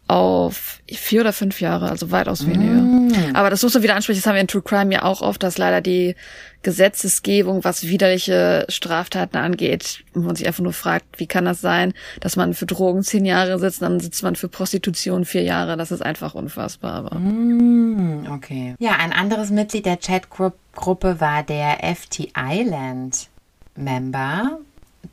auf 0.07 0.81
vier 0.89 1.21
oder 1.21 1.33
fünf 1.33 1.59
Jahre, 1.59 1.89
also 1.89 2.11
weitaus 2.11 2.47
weniger. 2.47 2.81
Mm. 2.81 3.35
Aber 3.35 3.49
das 3.49 3.61
musst 3.61 3.75
du 3.75 3.83
wieder 3.83 3.95
ansprechen, 3.95 4.19
das 4.19 4.25
haben 4.25 4.35
wir 4.35 4.41
in 4.41 4.47
True 4.47 4.61
Crime 4.61 4.93
ja 4.93 5.03
auch 5.03 5.21
oft, 5.21 5.43
dass 5.43 5.57
leider 5.57 5.81
die 5.81 6.15
Gesetzesgebung, 6.63 7.63
was 7.65 7.83
widerliche 7.83 8.65
Straftaten 8.69 9.37
angeht, 9.37 10.03
wo 10.13 10.21
man 10.21 10.35
sich 10.35 10.47
einfach 10.47 10.63
nur 10.63 10.73
fragt, 10.73 11.19
wie 11.19 11.27
kann 11.27 11.45
das 11.45 11.59
sein, 11.59 11.93
dass 12.21 12.37
man 12.37 12.53
für 12.53 12.65
Drogen 12.65 13.03
zehn 13.03 13.25
Jahre 13.25 13.59
sitzt, 13.59 13.81
dann 13.81 13.99
sitzt 13.99 14.23
man 14.23 14.35
für 14.35 14.47
Prostitution 14.47 15.25
vier 15.25 15.43
Jahre. 15.43 15.75
Das 15.75 15.91
ist 15.91 16.01
einfach 16.01 16.35
unfassbar. 16.35 16.93
Aber. 16.93 17.19
Mm, 17.19 18.27
okay. 18.31 18.75
Ja, 18.79 18.93
ein 18.99 19.11
anderes 19.11 19.49
Mitglied 19.49 19.85
der 19.85 19.97
Chatgruppe 19.97 21.19
war 21.19 21.43
der 21.43 21.79
FT 21.95 22.29
Island 22.37 23.27
Member, 23.75 24.59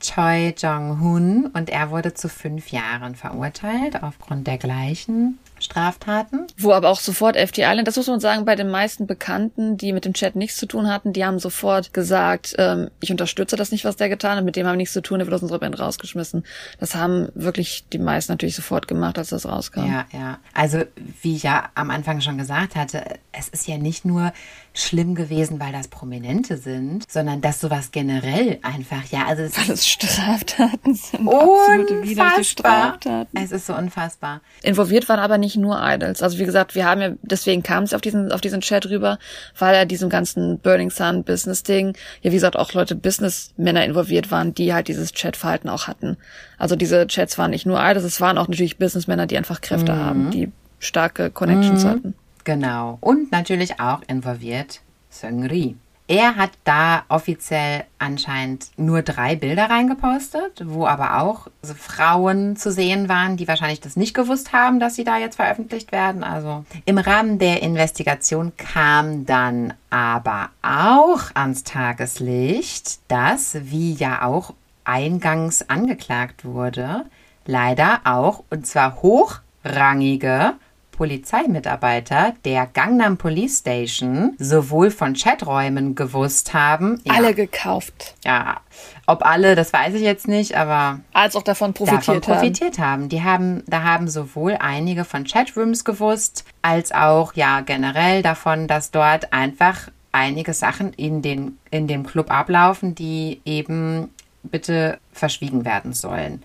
Choi 0.01 0.55
Jong-hun 0.57 1.47
und 1.47 1.71
er 1.71 1.91
wurde 1.91 2.15
zu 2.15 2.29
fünf 2.29 2.71
Jahren 2.71 3.15
verurteilt 3.15 4.03
aufgrund 4.03 4.47
der 4.47 4.59
gleichen 4.59 5.39
Straftaten. 5.61 6.47
Wo 6.59 6.73
aber 6.73 6.89
auch 6.89 7.01
sofort 7.01 7.37
FT 7.37 7.59
Island, 7.59 7.89
das 7.89 7.97
muss 7.97 8.07
man 8.07 8.21
sagen, 8.21 8.45
bei 8.45 8.57
den 8.57 8.71
meisten 8.71 9.07
Bekannten, 9.07 9.77
die 9.77 9.93
mit 9.93 10.05
dem 10.05 10.13
Chat 10.13 10.37
nichts 10.37 10.57
zu 10.57 10.67
tun 10.67 10.89
hatten, 10.89 11.13
die 11.13 11.25
haben 11.25 11.39
sofort 11.39 11.93
gesagt, 11.93 12.55
ähm, 12.59 12.91
ich 13.01 13.11
unterstütze 13.11 13.57
das 13.57 13.71
nicht, 13.71 13.85
was 13.85 13.97
der 13.97 14.09
getan 14.09 14.37
hat, 14.37 14.45
mit 14.45 14.57
dem 14.57 14.67
haben 14.67 14.75
wir 14.75 14.79
nichts 14.79 14.93
zu 14.93 15.03
tun, 15.03 15.19
der 15.19 15.27
wird 15.27 15.35
aus 15.35 15.43
unserer 15.43 15.59
Band 15.59 15.79
rausgeschmissen. 15.79 16.45
Das 16.79 16.95
haben 16.95 17.29
wirklich 17.35 17.87
die 17.93 17.99
meisten 17.99 18.33
natürlich 18.33 18.57
sofort 18.57 18.89
gemacht, 18.89 19.19
als 19.19 19.31
das 19.31 19.47
rauskam. 19.47 19.87
Ja, 19.87 20.07
ja. 20.13 20.39
Also, 20.53 20.83
wie 21.23 21.37
ich 21.37 21.45
ja 21.45 21.71
am 21.75 21.91
Anfang 21.91 22.21
schon 22.21 22.39
gesagt 22.39 22.77
hatte, 22.77 23.05
es 23.33 23.49
ist 23.49 23.67
ja 23.69 23.79
nicht 23.79 24.05
nur 24.05 24.33
schlimm 24.75 25.15
gewesen, 25.15 25.61
weil 25.61 25.73
das 25.73 25.89
Prominente 25.89 26.57
sind, 26.59 27.11
sondern 27.11 27.41
dass 27.41 27.61
sowas 27.61 27.93
generell 27.93 28.59
einfach, 28.63 29.05
ja, 29.07 29.27
also 29.27 29.43
es 29.45 29.57
weil 29.57 29.71
es 29.73 29.87
Straftaten 29.87 30.95
sind, 30.95 31.27
unfassbar. 31.27 32.43
Straftaten. 32.43 33.39
Es 33.39 33.53
ist 33.53 33.67
so 33.67 33.75
unfassbar. 33.75 34.41
Involviert 34.63 35.09
waren 35.09 35.21
aber 35.21 35.39
nicht 35.39 35.54
nur 35.57 35.79
Idols. 35.83 36.23
Also 36.23 36.39
wie 36.39 36.45
gesagt, 36.45 36.75
wir 36.75 36.87
haben 36.87 37.01
ja, 37.01 37.11
deswegen 37.23 37.63
kam 37.63 37.85
es 37.85 37.95
auf 37.95 38.01
diesen, 38.01 38.33
auf 38.33 38.41
diesen 38.41 38.61
Chat 38.61 38.87
rüber, 38.87 39.19
weil 39.59 39.75
er 39.75 39.87
diesem 39.87 40.09
ganzen 40.09 40.59
Burning 40.59 40.91
Sun 40.91 41.25
Business 41.25 41.63
Ding, 41.63 41.97
ja 42.23 42.31
wie 42.31 42.37
gesagt 42.37 42.57
auch 42.57 42.73
Leute 42.73 42.95
Businessmänner 42.95 43.85
involviert 43.85 44.31
waren, 44.31 44.55
die 44.55 44.75
halt 44.75 44.89
dieses 44.89 45.13
Chatverhalten 45.13 45.71
auch 45.71 45.87
hatten. 45.87 46.17
Also 46.59 46.77
diese 46.77 47.07
Chats 47.07 47.39
waren 47.39 47.51
nicht 47.51 47.67
nur 47.67 47.79
Idols, 47.81 48.05
es 48.05 48.21
waren 48.21 48.39
auch 48.39 48.49
natürlich 48.49 48.79
Businessmänner, 48.79 49.27
die 49.27 49.37
einfach 49.37 49.61
Kräfte 49.61 49.93
mhm. 49.93 49.99
haben, 49.99 50.31
die 50.31 50.53
starke 50.79 51.31
Connections 51.31 51.85
mhm. 51.85 51.89
hatten. 51.89 52.15
Genau. 52.45 52.99
Und 53.01 53.33
natürlich 53.33 53.81
auch 53.81 54.03
involviert 54.07 54.81
Seungri. 55.09 55.77
Er 56.07 56.37
hat 56.37 56.51
da 56.65 57.05
offiziell 57.09 57.85
anscheinend 57.99 58.67
nur 58.77 59.01
drei 59.01 59.37
Bilder 59.37 59.71
reingepostet, 59.71 60.63
wo 60.67 60.87
aber 60.87 61.23
auch 61.23 61.49
Frauen 61.63 62.57
zu 62.57 62.71
sehen 62.71 63.09
waren, 63.09 63.39
die 63.39 63.49
wahrscheinlich 63.49 63.81
das 63.81 63.97
nicht 63.97 64.13
gewusst 64.13 64.53
haben, 64.53 64.81
dass 64.81 64.97
sie 64.97 65.05
da 65.05 65.17
jetzt 65.17 65.37
veröffentlicht 65.37 65.93
werden. 65.93 66.23
Also 66.23 66.67
im 66.85 66.99
Rahmen 66.99 67.39
der 67.39 67.63
Investigation 67.63 68.53
kam 68.59 69.25
dann 69.25 69.73
aber 69.89 70.51
auch 70.61 71.35
ans 71.35 71.65
Tageslicht, 71.65 72.99
dass, 73.09 73.57
wie 73.63 73.95
ja 73.95 74.25
auch 74.27 74.53
eingangs 74.85 75.71
angeklagt 75.71 76.45
wurde, 76.45 77.07
leider 77.47 78.03
auch, 78.05 78.45
und 78.51 78.67
zwar 78.67 79.01
hochrangige 79.01 80.53
Polizeimitarbeiter 80.95 82.35
der 82.45 82.67
Gangnam 82.67 83.17
Police 83.17 83.59
Station 83.59 84.35
sowohl 84.39 84.91
von 84.91 85.15
Chaträumen 85.15 85.95
gewusst 85.95 86.55
haben. 86.55 87.01
Ja, 87.05 87.15
alle 87.15 87.35
gekauft. 87.35 88.15
Ja, 88.25 88.61
ob 89.07 89.25
alle, 89.27 89.55
das 89.55 89.73
weiß 89.73 89.95
ich 89.95 90.03
jetzt 90.03 90.29
nicht, 90.29 90.57
aber. 90.57 91.01
Als 91.13 91.37
auch 91.37 91.43
davon 91.43 91.75
profitiert, 91.75 92.09
davon 92.09 92.21
profitiert 92.21 92.79
haben. 92.79 93.03
haben. 93.03 93.09
Die 93.09 93.23
haben, 93.23 93.63
da 93.67 93.83
haben 93.83 94.09
sowohl 94.09 94.57
einige 94.59 95.05
von 95.05 95.25
Chatrooms 95.25 95.85
gewusst, 95.85 96.45
als 96.63 96.93
auch, 96.93 97.35
ja, 97.35 97.61
generell 97.61 98.23
davon, 98.23 98.67
dass 98.67 98.91
dort 98.91 99.33
einfach 99.33 99.89
einige 100.13 100.55
Sachen 100.55 100.93
in, 100.93 101.23
den, 101.23 101.59
in 101.71 101.89
dem 101.89 102.07
Club 102.07 102.31
ablaufen, 102.31 102.95
die 102.95 103.41
eben 103.45 104.11
bitte 104.45 104.99
verschwiegen 105.13 105.65
werden 105.65 105.93
sollen. 105.93 106.43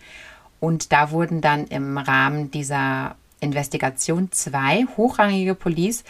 Und 0.60 0.92
da 0.92 1.12
wurden 1.12 1.42
dann 1.42 1.68
im 1.68 1.98
Rahmen 1.98 2.52
dieser 2.52 3.16
Investigation 3.40 4.32
zwei 4.32 4.86
hochrangige 4.98 5.56
Police 5.56 6.04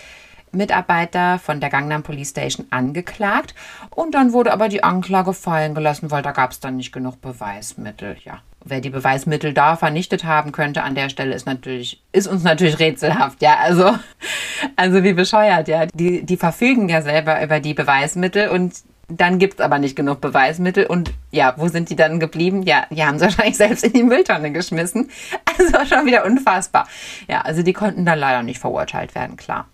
Mitarbeiter 0.52 1.40
von 1.40 1.60
der 1.60 1.70
Gangnam 1.70 2.04
Police 2.04 2.30
Station 2.30 2.68
angeklagt 2.70 3.54
und 3.92 4.16
dann 4.16 4.34
wurde 4.34 4.52
aber 4.52 4.70
die 4.70 4.84
Anklage 4.84 5.34
fallen 5.34 5.76
gelassen, 5.76 6.12
weil 6.12 6.24
da 6.24 6.32
gab 6.32 6.52
es 6.52 6.60
dann 6.60 6.78
nicht 6.78 6.92
genug 6.92 7.22
Beweismittel. 7.22 8.18
Ja, 8.24 8.40
wer 8.64 8.82
die 8.82 8.90
Beweismittel 8.90 9.54
da 9.54 9.76
vernichtet 9.76 10.24
haben 10.24 10.52
könnte 10.52 10.84
an 10.84 10.96
der 10.96 11.10
Stelle 11.10 11.36
ist 11.36 11.46
natürlich 11.46 12.02
ist 12.12 12.28
uns 12.28 12.44
natürlich 12.44 12.80
rätselhaft. 12.80 13.42
Ja, 13.42 13.58
also 13.58 13.96
also 14.76 15.04
wie 15.04 15.14
bescheuert. 15.14 15.68
Ja, 15.68 15.86
die 15.86 16.26
die 16.26 16.38
verfügen 16.38 16.90
ja 16.90 17.02
selber 17.02 17.44
über 17.44 17.60
die 17.60 17.74
Beweismittel 17.74 18.50
und 18.50 18.74
dann 19.10 19.40
gibt 19.40 19.56
es 19.56 19.60
aber 19.60 19.80
nicht 19.80 19.96
genug 19.96 20.22
Beweismittel. 20.22 20.86
Und 20.86 21.12
ja, 21.32 21.54
wo 21.58 21.68
sind 21.68 21.90
die 21.90 21.96
dann 21.96 22.20
geblieben? 22.20 22.64
Ja, 22.64 22.86
die 22.90 23.04
haben 23.04 23.18
sie 23.20 23.26
wahrscheinlich 23.26 23.58
selbst 23.58 23.84
in 23.84 23.94
die 23.94 24.04
Mülltonne 24.04 24.52
geschmissen. 24.52 25.10
Also 25.46 25.86
schon 25.96 26.06
wieder 26.06 26.26
unfassbar. 26.26 26.88
Ja, 27.28 27.42
also 27.42 27.64
die 27.64 27.74
konnten 27.74 28.06
dann 28.06 28.20
leider 28.20 28.44
nicht 28.44 28.60
verurteilt 28.60 29.16
werden, 29.16 29.36
klar. 29.36 29.68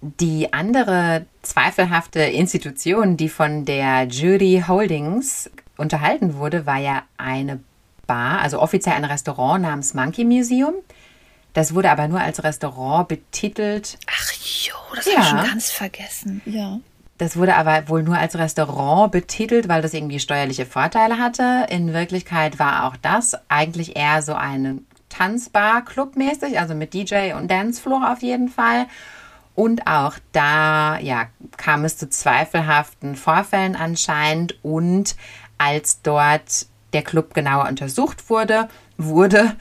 Die 0.00 0.52
andere 0.52 1.26
zweifelhafte 1.42 2.20
Institution, 2.20 3.16
die 3.16 3.28
von 3.28 3.64
der 3.64 4.04
Jury 4.06 4.62
Holdings 4.66 5.50
unterhalten 5.76 6.36
wurde, 6.36 6.66
war 6.66 6.78
ja 6.78 7.02
eine 7.16 7.60
Bar, 8.06 8.40
also 8.40 8.60
offiziell 8.60 8.94
ein 8.94 9.04
Restaurant 9.04 9.62
namens 9.62 9.92
Monkey 9.94 10.24
Museum. 10.24 10.72
Das 11.52 11.74
wurde 11.74 11.90
aber 11.90 12.06
nur 12.08 12.20
als 12.20 12.42
Restaurant 12.44 13.08
betitelt. 13.08 13.98
Ach 14.06 14.32
jo, 14.32 14.74
das 14.94 15.06
Ja. 15.06 15.12
habe 15.14 15.22
ich 15.22 15.28
schon 15.28 15.50
ganz 15.50 15.70
vergessen. 15.72 16.40
Ja. 16.46 16.78
Das 17.18 17.36
wurde 17.36 17.56
aber 17.56 17.88
wohl 17.88 18.04
nur 18.04 18.16
als 18.16 18.36
Restaurant 18.36 19.10
betitelt, 19.10 19.68
weil 19.68 19.82
das 19.82 19.92
irgendwie 19.92 20.20
steuerliche 20.20 20.66
Vorteile 20.66 21.18
hatte. 21.18 21.66
In 21.68 21.92
Wirklichkeit 21.92 22.60
war 22.60 22.84
auch 22.84 22.96
das 22.96 23.36
eigentlich 23.48 23.96
eher 23.96 24.22
so 24.22 24.34
eine 24.34 24.78
Tanzbar 25.08 25.84
clubmäßig, 25.84 26.60
also 26.60 26.74
mit 26.74 26.94
DJ 26.94 27.32
und 27.32 27.50
Dancefloor 27.50 28.12
auf 28.12 28.22
jeden 28.22 28.48
Fall. 28.48 28.86
Und 29.56 29.88
auch 29.88 30.14
da 30.30 30.98
ja, 31.00 31.26
kam 31.56 31.84
es 31.84 31.96
zu 31.96 32.08
zweifelhaften 32.08 33.16
Vorfällen 33.16 33.74
anscheinend. 33.74 34.62
Und 34.62 35.16
als 35.58 36.02
dort 36.02 36.66
der 36.92 37.02
Club 37.02 37.34
genauer 37.34 37.66
untersucht 37.68 38.30
wurde, 38.30 38.68
wurde, 38.96 39.56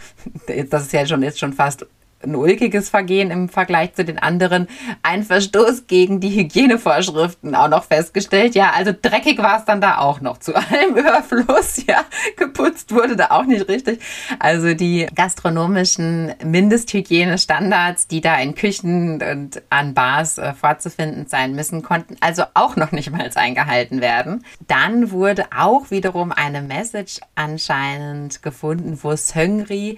das 0.70 0.84
ist 0.84 0.94
ja 0.94 1.08
schon 1.08 1.24
jetzt 1.24 1.40
schon 1.40 1.54
fast 1.54 1.88
ein 2.28 2.36
ulkiges 2.36 2.90
Vergehen 2.90 3.32
im 3.32 3.50
Vergleich 3.50 3.94
zu 3.94 4.06
den 4.06 4.20
anderen, 4.20 4.68
ein 5.02 5.24
Verstoß 5.24 5.88
gegen 5.88 6.20
die 6.20 6.36
Hygienevorschriften 6.36 7.56
auch 7.56 7.70
noch 7.70 7.86
festgestellt. 7.86 8.56
Ja, 8.56 8.72
also 8.76 8.92
dreckig 9.00 9.40
war 9.40 9.60
es 9.60 9.66
dann 9.66 9.82
da 9.82 9.98
auch 9.98 10.22
noch 10.22 10.38
zu 10.38 10.56
allem 10.56 10.96
Überfluss. 10.96 11.78
Ja, 11.88 12.04
geputzt 12.36 12.92
wurde 12.94 13.16
da 13.16 13.28
auch 13.30 13.46
nicht 13.46 13.70
richtig. 13.70 14.02
Also 14.40 14.74
die 14.74 15.08
gastronomischen 15.16 16.34
Mindesthygienestandards, 16.44 18.08
die 18.08 18.20
da 18.20 18.36
in 18.40 18.56
Küchen 18.56 19.22
und 19.22 19.62
an 19.70 19.94
Bars 19.94 20.38
äh, 20.38 20.54
vorzufinden 20.54 21.28
sein 21.28 21.56
müssen, 21.56 21.82
konnten 21.82 22.18
also 22.20 22.44
auch 22.56 22.76
noch 22.76 22.92
nicht 22.92 23.12
mal 23.12 23.30
eingehalten 23.36 24.02
werden. 24.02 24.44
Dann 24.68 25.12
wurde 25.12 25.46
auch 25.56 25.92
wiederum 25.92 26.32
eine 26.32 26.62
Message 26.62 27.20
anscheinend 27.36 28.42
gefunden, 28.44 29.00
wo 29.02 29.16
Söngri 29.16 29.98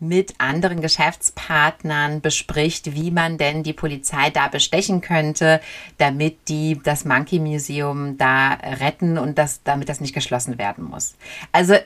mit 0.00 0.34
anderen 0.38 0.80
Geschäftspartnern 0.80 2.20
bespricht, 2.20 2.94
wie 2.94 3.10
man 3.10 3.38
denn 3.38 3.62
die 3.62 3.72
Polizei 3.72 4.30
da 4.30 4.48
bestechen 4.48 5.00
könnte, 5.00 5.60
damit 5.98 6.48
die 6.48 6.80
das 6.82 7.04
Monkey 7.04 7.38
Museum 7.38 8.18
da 8.18 8.54
retten 8.54 9.18
und 9.18 9.38
das, 9.38 9.62
damit 9.62 9.88
das 9.88 10.00
nicht 10.00 10.14
geschlossen 10.14 10.58
werden 10.58 10.84
muss. 10.84 11.14
Also 11.52 11.76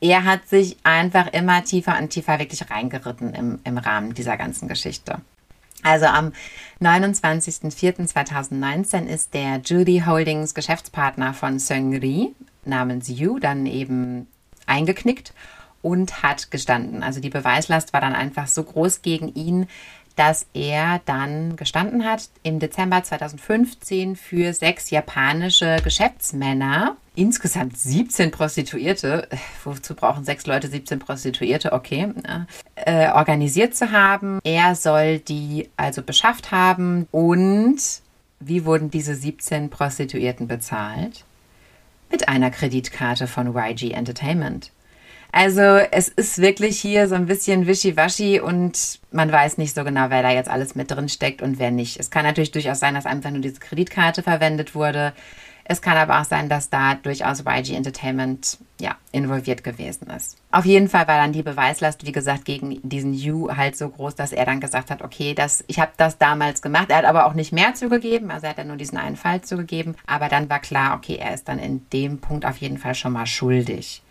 er 0.00 0.24
hat 0.24 0.48
sich 0.48 0.76
einfach 0.82 1.32
immer 1.32 1.62
tiefer 1.64 1.96
und 1.98 2.10
tiefer 2.10 2.38
wirklich 2.38 2.70
reingeritten 2.70 3.32
im, 3.34 3.58
im 3.64 3.78
Rahmen 3.78 4.12
dieser 4.14 4.36
ganzen 4.36 4.68
Geschichte. 4.68 5.22
Also 5.82 6.06
am 6.06 6.32
29.04.2019 6.80 9.06
ist 9.06 9.34
der 9.34 9.60
Judy 9.64 10.02
Holdings 10.06 10.54
Geschäftspartner 10.54 11.32
von 11.32 11.58
Seungri 11.58 12.34
namens 12.64 13.08
Yu 13.08 13.38
dann 13.38 13.66
eben 13.66 14.26
eingeknickt 14.66 15.32
und 15.86 16.24
hat 16.24 16.50
gestanden. 16.50 17.04
Also 17.04 17.20
die 17.20 17.30
Beweislast 17.30 17.92
war 17.92 18.00
dann 18.00 18.12
einfach 18.12 18.48
so 18.48 18.64
groß 18.64 19.02
gegen 19.02 19.32
ihn, 19.34 19.68
dass 20.16 20.46
er 20.52 21.00
dann 21.04 21.54
gestanden 21.54 22.04
hat 22.04 22.28
im 22.42 22.58
Dezember 22.58 23.04
2015 23.04 24.16
für 24.16 24.52
sechs 24.52 24.90
japanische 24.90 25.76
Geschäftsmänner, 25.84 26.96
insgesamt 27.14 27.78
17 27.78 28.32
Prostituierte, 28.32 29.28
wozu 29.64 29.94
brauchen 29.94 30.24
sechs 30.24 30.44
Leute 30.46 30.66
17 30.66 30.98
Prostituierte, 30.98 31.72
okay, 31.72 32.12
äh, 32.74 33.10
organisiert 33.10 33.76
zu 33.76 33.92
haben. 33.92 34.40
Er 34.42 34.74
soll 34.74 35.20
die 35.20 35.68
also 35.76 36.02
beschafft 36.02 36.50
haben 36.50 37.06
und 37.12 37.78
wie 38.40 38.64
wurden 38.64 38.90
diese 38.90 39.14
17 39.14 39.70
Prostituierten 39.70 40.48
bezahlt? 40.48 41.24
Mit 42.10 42.28
einer 42.28 42.50
Kreditkarte 42.50 43.28
von 43.28 43.54
YG 43.54 43.92
Entertainment. 43.92 44.72
Also 45.38 45.60
es 45.60 46.08
ist 46.08 46.38
wirklich 46.38 46.80
hier 46.80 47.08
so 47.08 47.14
ein 47.14 47.26
bisschen 47.26 47.66
wischiwaschi 47.66 48.40
und 48.40 49.00
man 49.10 49.30
weiß 49.30 49.58
nicht 49.58 49.74
so 49.74 49.84
genau, 49.84 50.08
wer 50.08 50.22
da 50.22 50.30
jetzt 50.30 50.48
alles 50.48 50.74
mit 50.74 50.90
drin 50.90 51.10
steckt 51.10 51.42
und 51.42 51.58
wer 51.58 51.70
nicht. 51.70 52.00
Es 52.00 52.10
kann 52.10 52.24
natürlich 52.24 52.52
durchaus 52.52 52.80
sein, 52.80 52.94
dass 52.94 53.04
einfach 53.04 53.30
nur 53.30 53.42
diese 53.42 53.60
Kreditkarte 53.60 54.22
verwendet 54.22 54.74
wurde. 54.74 55.12
Es 55.64 55.82
kann 55.82 55.98
aber 55.98 56.18
auch 56.18 56.24
sein, 56.24 56.48
dass 56.48 56.70
da 56.70 56.94
durchaus 56.94 57.44
YG 57.46 57.74
Entertainment 57.74 58.56
ja, 58.80 58.96
involviert 59.12 59.62
gewesen 59.62 60.08
ist. 60.08 60.38
Auf 60.52 60.64
jeden 60.64 60.88
Fall 60.88 61.06
war 61.06 61.18
dann 61.18 61.34
die 61.34 61.42
Beweislast, 61.42 62.06
wie 62.06 62.12
gesagt, 62.12 62.46
gegen 62.46 62.80
diesen 62.88 63.12
Yu 63.12 63.54
halt 63.54 63.76
so 63.76 63.90
groß, 63.90 64.14
dass 64.14 64.32
er 64.32 64.46
dann 64.46 64.60
gesagt 64.60 64.90
hat, 64.90 65.02
okay, 65.02 65.34
das, 65.34 65.64
ich 65.66 65.78
habe 65.78 65.92
das 65.98 66.16
damals 66.16 66.62
gemacht. 66.62 66.88
Er 66.88 66.96
hat 66.96 67.04
aber 67.04 67.26
auch 67.26 67.34
nicht 67.34 67.52
mehr 67.52 67.74
zugegeben, 67.74 68.30
also 68.30 68.46
er 68.46 68.50
hat 68.50 68.58
dann 68.58 68.68
nur 68.68 68.78
diesen 68.78 68.96
einen 68.96 69.16
Fall 69.16 69.42
zugegeben. 69.42 69.96
Aber 70.06 70.30
dann 70.30 70.48
war 70.48 70.60
klar, 70.60 70.96
okay, 70.96 71.16
er 71.16 71.34
ist 71.34 71.46
dann 71.46 71.58
in 71.58 71.86
dem 71.90 72.20
Punkt 72.22 72.46
auf 72.46 72.56
jeden 72.56 72.78
Fall 72.78 72.94
schon 72.94 73.12
mal 73.12 73.26
schuldig 73.26 74.02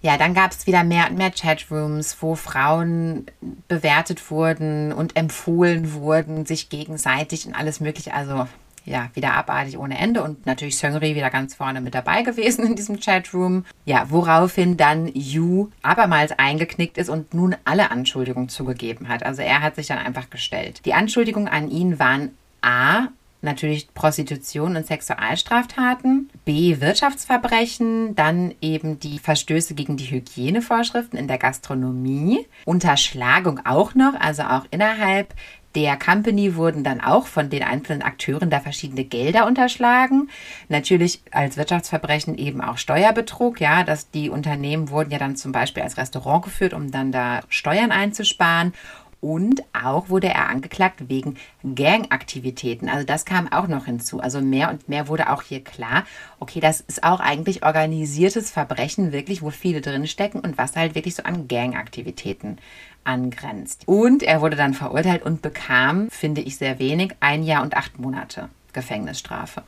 ja, 0.00 0.16
dann 0.16 0.34
gab 0.34 0.52
es 0.52 0.66
wieder 0.66 0.84
mehr 0.84 1.08
und 1.10 1.18
mehr 1.18 1.30
Chatrooms, 1.30 2.16
wo 2.20 2.34
Frauen 2.34 3.26
bewertet 3.66 4.30
wurden 4.30 4.92
und 4.92 5.16
empfohlen 5.16 5.92
wurden, 5.92 6.46
sich 6.46 6.68
gegenseitig 6.68 7.46
und 7.46 7.54
alles 7.54 7.80
Mögliche. 7.80 8.14
Also 8.14 8.46
ja, 8.84 9.10
wieder 9.14 9.34
abartig 9.34 9.78
ohne 9.78 9.98
Ende 9.98 10.22
und 10.22 10.46
natürlich 10.46 10.78
Seungri 10.78 11.14
wieder 11.14 11.30
ganz 11.30 11.54
vorne 11.54 11.80
mit 11.80 11.94
dabei 11.94 12.22
gewesen 12.22 12.66
in 12.66 12.74
diesem 12.74 12.98
Chatroom. 12.98 13.64
Ja, 13.84 14.10
woraufhin 14.10 14.76
dann 14.76 15.10
Yu 15.14 15.68
abermals 15.82 16.32
eingeknickt 16.32 16.96
ist 16.96 17.10
und 17.10 17.34
nun 17.34 17.54
alle 17.64 17.90
Anschuldigungen 17.90 18.48
zugegeben 18.48 19.08
hat. 19.08 19.24
Also 19.24 19.42
er 19.42 19.60
hat 19.60 19.76
sich 19.76 19.88
dann 19.88 19.98
einfach 19.98 20.30
gestellt. 20.30 20.80
Die 20.84 20.94
Anschuldigungen 20.94 21.48
an 21.48 21.70
ihn 21.70 21.98
waren 21.98 22.30
A, 22.62 23.08
natürlich 23.40 23.92
Prostitution 23.94 24.76
und 24.76 24.86
Sexualstraftaten, 24.86 26.30
B 26.44 26.80
Wirtschaftsverbrechen, 26.80 28.14
dann 28.16 28.54
eben 28.60 28.98
die 28.98 29.18
Verstöße 29.18 29.74
gegen 29.74 29.96
die 29.96 30.10
Hygienevorschriften 30.10 31.18
in 31.18 31.28
der 31.28 31.38
Gastronomie, 31.38 32.46
Unterschlagung 32.64 33.60
auch 33.64 33.94
noch, 33.94 34.14
also 34.18 34.42
auch 34.42 34.64
innerhalb 34.70 35.34
der 35.74 35.98
Company 35.98 36.56
wurden 36.56 36.82
dann 36.82 37.00
auch 37.00 37.26
von 37.26 37.50
den 37.50 37.62
einzelnen 37.62 38.02
Akteuren 38.02 38.48
da 38.48 38.58
verschiedene 38.58 39.04
Gelder 39.04 39.46
unterschlagen. 39.46 40.30
Natürlich 40.68 41.20
als 41.30 41.56
Wirtschaftsverbrechen 41.56 42.38
eben 42.38 42.62
auch 42.62 42.78
Steuerbetrug, 42.78 43.60
ja, 43.60 43.84
dass 43.84 44.10
die 44.10 44.30
Unternehmen 44.30 44.88
wurden 44.90 45.10
ja 45.10 45.18
dann 45.18 45.36
zum 45.36 45.52
Beispiel 45.52 45.82
als 45.82 45.98
Restaurant 45.98 46.42
geführt, 46.44 46.72
um 46.72 46.90
dann 46.90 47.12
da 47.12 47.42
Steuern 47.48 47.92
einzusparen. 47.92 48.72
Und 49.20 49.62
auch 49.72 50.08
wurde 50.08 50.28
er 50.28 50.48
angeklagt 50.48 51.08
wegen 51.08 51.36
Gangaktivitäten. 51.74 52.88
Also 52.88 53.04
das 53.04 53.24
kam 53.24 53.50
auch 53.50 53.66
noch 53.66 53.86
hinzu. 53.86 54.20
Also 54.20 54.40
mehr 54.40 54.70
und 54.70 54.88
mehr 54.88 55.08
wurde 55.08 55.30
auch 55.30 55.42
hier 55.42 55.64
klar, 55.64 56.04
okay, 56.38 56.60
das 56.60 56.80
ist 56.80 57.02
auch 57.02 57.20
eigentlich 57.20 57.64
organisiertes 57.64 58.50
Verbrechen, 58.50 59.12
wirklich, 59.12 59.42
wo 59.42 59.50
viele 59.50 59.80
drinstecken 59.80 60.40
und 60.40 60.56
was 60.56 60.76
halt 60.76 60.94
wirklich 60.94 61.16
so 61.16 61.24
an 61.24 61.48
Gangaktivitäten 61.48 62.58
angrenzt. 63.02 63.82
Und 63.86 64.22
er 64.22 64.40
wurde 64.40 64.56
dann 64.56 64.74
verurteilt 64.74 65.24
und 65.24 65.42
bekam, 65.42 66.08
finde 66.10 66.40
ich 66.40 66.56
sehr 66.56 66.78
wenig, 66.78 67.14
ein 67.20 67.42
Jahr 67.42 67.62
und 67.62 67.76
acht 67.76 67.98
Monate 67.98 68.48
Gefängnisstrafe. 68.72 69.62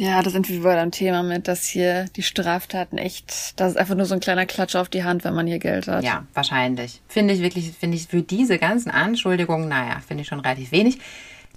Ja, 0.00 0.22
da 0.22 0.30
sind 0.30 0.48
wir 0.48 0.62
bei 0.62 0.80
dem 0.80 0.92
Thema 0.92 1.22
mit, 1.22 1.46
dass 1.46 1.66
hier 1.66 2.06
die 2.16 2.22
Straftaten 2.22 2.96
echt, 2.96 3.60
das 3.60 3.72
ist 3.72 3.76
einfach 3.76 3.94
nur 3.94 4.06
so 4.06 4.14
ein 4.14 4.20
kleiner 4.20 4.46
Klatsch 4.46 4.74
auf 4.74 4.88
die 4.88 5.04
Hand, 5.04 5.24
wenn 5.24 5.34
man 5.34 5.46
hier 5.46 5.58
Geld 5.58 5.88
hat. 5.88 6.02
Ja, 6.02 6.24
wahrscheinlich. 6.32 7.02
Finde 7.06 7.34
ich 7.34 7.42
wirklich, 7.42 7.72
finde 7.72 7.98
ich 7.98 8.06
für 8.06 8.22
diese 8.22 8.56
ganzen 8.56 8.90
Anschuldigungen, 8.90 9.68
naja, 9.68 10.00
finde 10.08 10.22
ich 10.22 10.28
schon 10.28 10.40
relativ 10.40 10.72
wenig. 10.72 11.00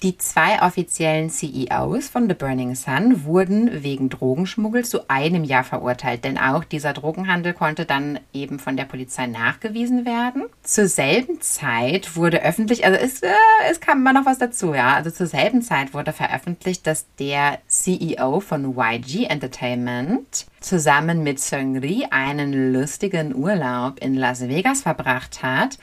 Die 0.02 0.18
zwei 0.18 0.62
offiziellen 0.62 1.30
CEOs 1.30 2.10
von 2.10 2.28
The 2.28 2.36
Burning 2.36 2.76
Sun 2.76 3.24
wurden 3.24 3.84
wegen 3.84 4.10
Drogenschmuggel 4.10 4.84
zu 4.84 5.10
einem 5.10 5.46
Jahr 5.46 5.64
verurteilt, 5.64 6.26
denn 6.26 6.38
auch 6.38 6.66
dieser 6.66 6.92
Drogenhandel 6.92 7.54
konnte 7.54 7.86
dann 7.86 8.20
eben 8.34 8.60
von 8.60 8.76
der 8.76 8.84
Polizei 8.84 9.28
nachgewiesen 9.28 10.06
werden. 10.06 10.44
Zur 10.62 10.88
selben 10.88 11.40
Zeit 11.40 12.18
wurde 12.18 12.44
öffentlich, 12.44 12.86
also 12.86 13.00
es, 13.00 13.22
äh, 13.22 13.32
es 13.70 13.80
kam 13.80 14.00
immer 14.00 14.12
noch 14.12 14.26
was 14.26 14.40
dazu, 14.40 14.74
ja, 14.74 14.94
also 14.94 15.10
zur 15.10 15.28
selben 15.28 15.62
Zeit 15.62 15.94
wurde 15.94 16.12
veröffentlicht, 16.12 16.86
dass 16.86 17.06
der 17.18 17.60
CEO 17.68 18.42
von 18.42 18.76
YG 18.78 19.26
Entertainment 19.26 20.48
zusammen 20.60 21.24
mit 21.24 21.40
Seungri 21.40 22.08
einen 22.10 22.74
lustigen 22.74 23.34
Urlaub 23.36 24.00
in 24.00 24.16
Las 24.16 24.48
Vegas 24.50 24.82
verbracht 24.82 25.44
hat 25.44 25.78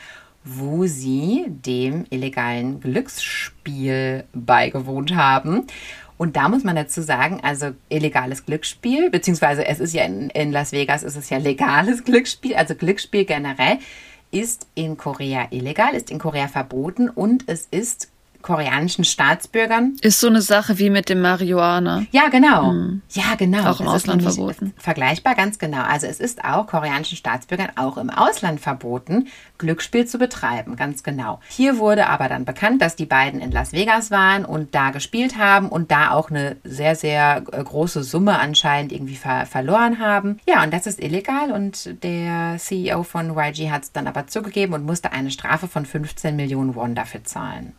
wo 0.45 0.87
sie 0.87 1.45
dem 1.49 2.07
illegalen 2.11 2.81
Glücksspiel 2.81 4.25
beigewohnt 4.33 5.15
haben. 5.15 5.67
Und 6.17 6.37
da 6.37 6.49
muss 6.49 6.65
man 6.65 6.77
dazu 6.77 7.03
sagen, 7.03 7.41
also 7.43 7.71
illegales 7.89 8.45
Glücksspiel, 8.45 9.11
beziehungsweise 9.11 9.67
es 9.67 9.81
ist 9.81 9.95
ja 9.95 10.05
in, 10.05 10.29
in 10.31 10.53
Las 10.53 10.73
Vegas, 10.73 11.03
ist 11.03 11.17
es 11.17 11.31
ja 11.31 11.39
legales 11.39 12.05
Glücksspiel, 12.05 12.55
also 12.55 12.75
Glücksspiel 12.75 13.25
generell 13.25 13.79
ist 14.31 14.69
in 14.75 14.97
Korea 14.97 15.49
illegal, 15.51 15.95
ist 15.95 16.11
in 16.11 16.19
Korea 16.19 16.47
verboten 16.47 17.09
und 17.09 17.45
es 17.47 17.67
ist 17.71 18.10
koreanischen 18.43 19.05
Staatsbürgern. 19.05 19.97
Ist 20.03 20.21
so 20.21 20.29
eine 20.29 20.43
Sache 20.43 20.79
wie 20.79 20.91
mit 20.91 21.09
dem 21.09 21.21
Marihuana. 21.21 22.05
Ja, 22.11 22.29
genau. 22.29 22.75
Ja, 23.11 23.35
genau. 23.37 23.71
Auch 23.71 23.81
im 23.81 23.87
Das 23.87 23.95
Ausland 23.97 24.23
verboten. 24.23 24.73
Vergleichbar, 24.77 25.35
ganz 25.35 25.59
genau. 25.59 25.83
Also 25.83 26.07
es 26.07 26.21
ist 26.21 26.45
auch 26.45 26.67
koreanischen 26.67 27.17
Staatsbürgern 27.17 27.71
auch 27.77 27.97
im 27.97 28.11
Ausland 28.11 28.61
verboten, 28.61 29.29
Glücksspiel 29.59 30.07
zu 30.07 30.19
betreiben, 30.19 30.77
ganz 30.77 31.03
genau. 31.03 31.41
Hier 31.49 31.79
wurde 31.79 32.07
aber 32.07 32.29
dann 32.29 32.45
bekannt, 32.45 32.81
dass 32.83 32.97
die 32.97 33.07
beiden 33.07 33.41
in 33.41 33.51
Las 33.51 33.73
Vegas 33.73 34.11
waren 34.11 34.45
und 34.45 34.75
da 34.75 34.91
gespielt 34.91 35.37
haben 35.37 35.69
und 35.69 35.91
da 35.91 36.13
auch 36.13 36.31
eine 36.31 36.57
sehr, 36.65 36.97
sehr 36.97 37.45
äh, 37.53 37.63
große 37.63 38.03
Summe 38.03 38.39
anscheinend 38.39 38.93
irgendwie 38.93 39.17
ver 39.17 39.47
verloren 39.47 39.99
haben. 39.99 40.39
Ja, 40.47 40.63
und 40.63 40.73
das 40.73 40.87
ist 40.87 41.01
illegal 41.03 41.53
und 41.53 42.03
der 42.03 42.57
CEO 42.59 43.03
von 43.03 43.37
YG 43.37 43.71
hat 43.71 43.85
es 43.85 43.93
dann 43.93 44.07
aber 44.07 44.27
zugegeben 44.27 44.75
und 44.75 44.85
musste 44.85 45.13
eine 45.13 45.31
Strafe 45.31 45.69
von 45.69 45.87
15 45.87 46.37
Millionen 46.37 46.75
Won 46.75 46.95
dafür 46.95 47.25
zahlen. 47.25 47.75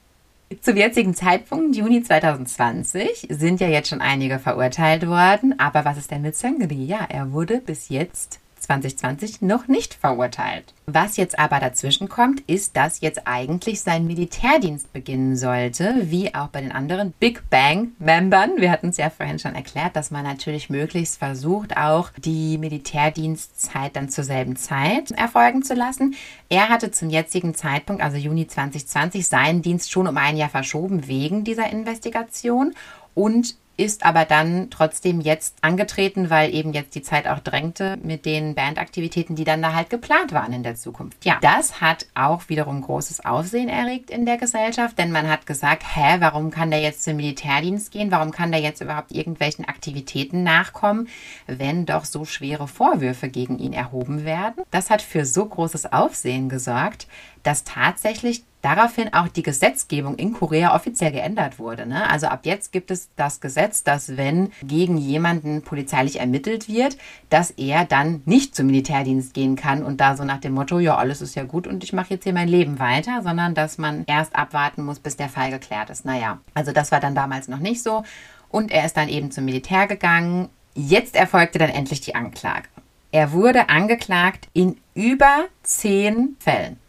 Zum 0.60 0.76
jetzigen 0.76 1.16
Zeitpunkt, 1.16 1.76
Juni 1.78 2.04
2020, 2.04 3.28
sind 3.30 3.62
ja 3.62 3.68
jetzt 3.68 3.88
schon 3.90 4.02
einige 4.02 4.38
verurteilt 4.38 5.08
worden. 5.08 5.58
Aber 5.58 5.86
was 5.86 5.98
ist 5.98 6.12
denn 6.12 6.22
mit 6.22 6.36
Seungri? 6.36 6.84
Ja, 6.84 7.06
er 7.08 7.32
wurde 7.32 7.62
bis 7.62 7.88
jetzt 7.88 8.40
2020 8.62 9.42
noch 9.42 9.68
nicht 9.68 9.94
verurteilt. 9.94 10.74
Was 10.86 11.18
jetzt 11.18 11.40
aber 11.40 11.60
dazwischen 11.60 12.10
kommt, 12.10 12.42
ist, 12.42 12.76
dass 12.76 13.02
jetzt 13.02 13.26
eigentlich 13.26 13.82
sein 13.82 14.08
Militärdienst 14.08 14.92
beginnen 14.94 15.36
sollte, 15.36 15.96
wie 16.12 16.34
auch 16.36 16.48
bei 16.48 16.62
den 16.62 16.72
anderen 16.72 17.14
Big 17.14 17.50
Bang-Membern. 17.50 18.58
Wir 18.58 18.72
hatten 18.72 18.90
es 18.90 18.98
ja 18.98 19.10
vorhin 19.10 19.40
schon 19.40 19.56
erklärt, 19.56 19.96
dass 19.96 20.12
man 20.12 20.24
natürlich 20.24 20.70
möglichst 20.70 21.18
versucht, 21.18 21.78
auch 21.78 22.10
die 22.18 22.58
Militärdienstzeit 22.58 23.96
dann 23.96 24.10
zur 24.10 24.24
selben 24.24 24.56
Zeit 24.56 25.12
erfolgen 25.12 25.64
zu 25.64 25.74
lassen. 25.74 26.16
Er 26.50 26.70
hatte 26.70 26.92
zum 26.92 27.10
jetzigen 27.10 27.56
Zeitpunkt, 27.56 28.02
also 28.02 28.18
Juni 28.18 28.48
2020, 28.48 29.28
seinen 29.28 29.62
Dienst 29.62 29.92
schon 29.92 30.08
um 30.08 30.18
ein 30.18 30.38
Jahr 30.38 30.50
verschoben 30.50 31.08
wegen 31.08 31.44
dieser 31.44 31.70
Investigation 31.70 32.74
und 33.14 33.56
ist 33.82 34.06
aber 34.06 34.26
dann 34.26 34.70
trotzdem 34.70 35.22
jetzt 35.22 35.58
angetreten, 35.62 36.30
weil 36.30 36.54
eben 36.54 36.72
jetzt 36.72 36.94
die 36.94 37.02
Zeit 37.02 37.28
auch 37.28 37.40
drängte 37.40 37.98
mit 38.04 38.26
den 38.26 38.54
Bandaktivitäten, 38.54 39.36
die 39.36 39.44
dann 39.44 39.62
da 39.62 39.74
halt 39.74 39.90
geplant 39.90 40.34
waren 40.34 40.54
in 40.54 40.62
der 40.62 40.76
Zukunft. 40.76 41.26
Ja, 41.26 41.40
das 41.42 41.82
hat 41.82 42.06
auch 42.14 42.48
wiederum 42.48 42.82
großes 42.82 43.26
Aufsehen 43.26 43.70
erregt 43.70 44.12
in 44.12 44.28
der 44.28 44.38
Gesellschaft, 44.38 45.00
denn 45.00 45.12
man 45.12 45.28
hat 45.28 45.48
gesagt, 45.48 45.84
hä, 45.96 46.18
warum 46.20 46.52
kann 46.52 46.70
der 46.70 46.82
jetzt 46.82 47.04
zum 47.04 47.16
Militärdienst 47.16 47.92
gehen? 47.92 48.12
Warum 48.12 48.32
kann 48.32 48.52
der 48.52 48.62
jetzt 48.62 48.82
überhaupt 48.82 49.12
irgendwelchen 49.12 49.66
Aktivitäten 49.66 50.44
nachkommen, 50.44 51.08
wenn 51.48 51.88
doch 51.88 52.06
so 52.06 52.24
schwere 52.24 52.68
Vorwürfe 52.68 53.30
gegen 53.30 53.58
ihn 53.58 53.74
erhoben 53.74 54.26
werden? 54.26 54.64
Das 54.70 54.92
hat 54.92 55.02
für 55.02 55.26
so 55.26 55.46
großes 55.46 55.92
Aufsehen 55.92 56.50
gesorgt, 56.50 57.08
dass 57.44 57.64
tatsächlich 57.64 58.44
daraufhin 58.62 59.14
auch 59.14 59.28
die 59.28 59.44
Gesetzgebung 59.44 60.16
in 60.16 60.34
Korea 60.34 60.76
offiziell 60.76 61.12
geändert 61.12 61.60
wurde. 61.60 61.86
Ne? 61.86 62.10
Also 62.10 62.28
ab 62.28 62.42
jetzt 62.44 62.72
gibt 62.72 62.92
es 62.92 63.10
das 63.16 63.42
Gesetz, 63.42 63.84
dass 63.84 64.18
wenn 64.18 64.52
gegen 64.64 64.98
jemanden 64.98 65.64
polizeilich 65.64 66.20
ermittelt 66.20 66.68
wird, 66.68 66.98
dass 67.30 67.52
er 67.52 67.86
dann 67.86 68.22
nicht 68.26 68.56
zum 68.56 68.68
Militärdienst 68.68 69.34
gehen 69.34 69.56
kann 69.56 69.84
und 69.84 70.00
da 70.00 70.16
so 70.16 70.24
nach 70.24 70.40
dem 70.40 70.54
Motto, 70.54 70.80
ja, 70.80 70.96
alles 70.96 71.22
ist 71.22 71.36
ja 71.36 71.44
gut 71.44 71.68
und 71.68 71.84
ich 71.84 71.94
mache 71.94 72.14
jetzt 72.14 72.24
hier 72.24 72.34
mein 72.34 72.48
Leben 72.48 72.80
weiter, 72.80 73.22
sondern 73.24 73.56
dass 73.56 73.78
man 73.78 74.04
erst 74.08 74.36
abwarten 74.36 74.84
muss, 74.84 75.00
bis 75.00 75.18
der 75.18 75.30
Fall 75.30 75.50
geklärt 75.52 75.90
ist. 75.90 76.06
Naja, 76.06 76.40
also 76.54 76.72
das 76.72 76.92
war 76.92 77.00
dann 77.00 77.16
damals 77.16 77.48
noch 77.48 77.60
nicht 77.60 77.82
so. 77.82 78.04
Und 78.50 78.72
er 78.72 78.86
ist 78.86 78.98
dann 78.98 79.10
eben 79.10 79.32
zum 79.32 79.46
Militär 79.46 79.88
gegangen. 79.88 80.50
Jetzt 80.76 81.16
erfolgte 81.16 81.58
dann 81.58 81.70
endlich 81.70 82.02
die 82.02 82.16
Anklage. 82.16 82.68
Er 83.14 83.32
wurde 83.32 83.70
angeklagt 83.70 84.48
in 84.54 84.78
über 84.94 85.46
zehn 85.64 86.36
Fällen. 86.40 86.81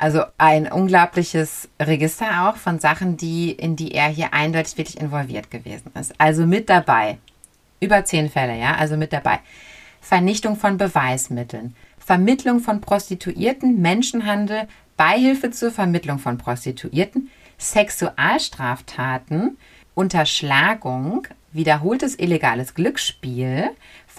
Also 0.00 0.24
ein 0.38 0.72
unglaubliches 0.72 1.68
Register 1.78 2.48
auch 2.48 2.56
von 2.56 2.78
Sachen, 2.78 3.18
die, 3.18 3.52
in 3.52 3.76
die 3.76 3.92
er 3.92 4.08
hier 4.08 4.32
eindeutig 4.32 4.78
wirklich 4.78 4.98
involviert 4.98 5.50
gewesen 5.50 5.92
ist. 6.00 6.18
Also 6.18 6.46
mit 6.46 6.70
dabei. 6.70 7.18
Über 7.80 8.06
zehn 8.06 8.30
Fälle, 8.30 8.58
ja, 8.58 8.76
also 8.76 8.96
mit 8.96 9.12
dabei. 9.12 9.40
Vernichtung 10.00 10.56
von 10.56 10.78
Beweismitteln, 10.78 11.76
Vermittlung 11.98 12.60
von 12.60 12.80
Prostituierten, 12.80 13.82
Menschenhandel, 13.82 14.68
Beihilfe 14.96 15.50
zur 15.50 15.70
Vermittlung 15.70 16.18
von 16.18 16.38
Prostituierten, 16.38 17.28
Sexualstraftaten, 17.58 19.58
Unterschlagung, 19.94 21.26
wiederholtes 21.52 22.18
illegales 22.18 22.72
Glücksspiel, 22.72 23.68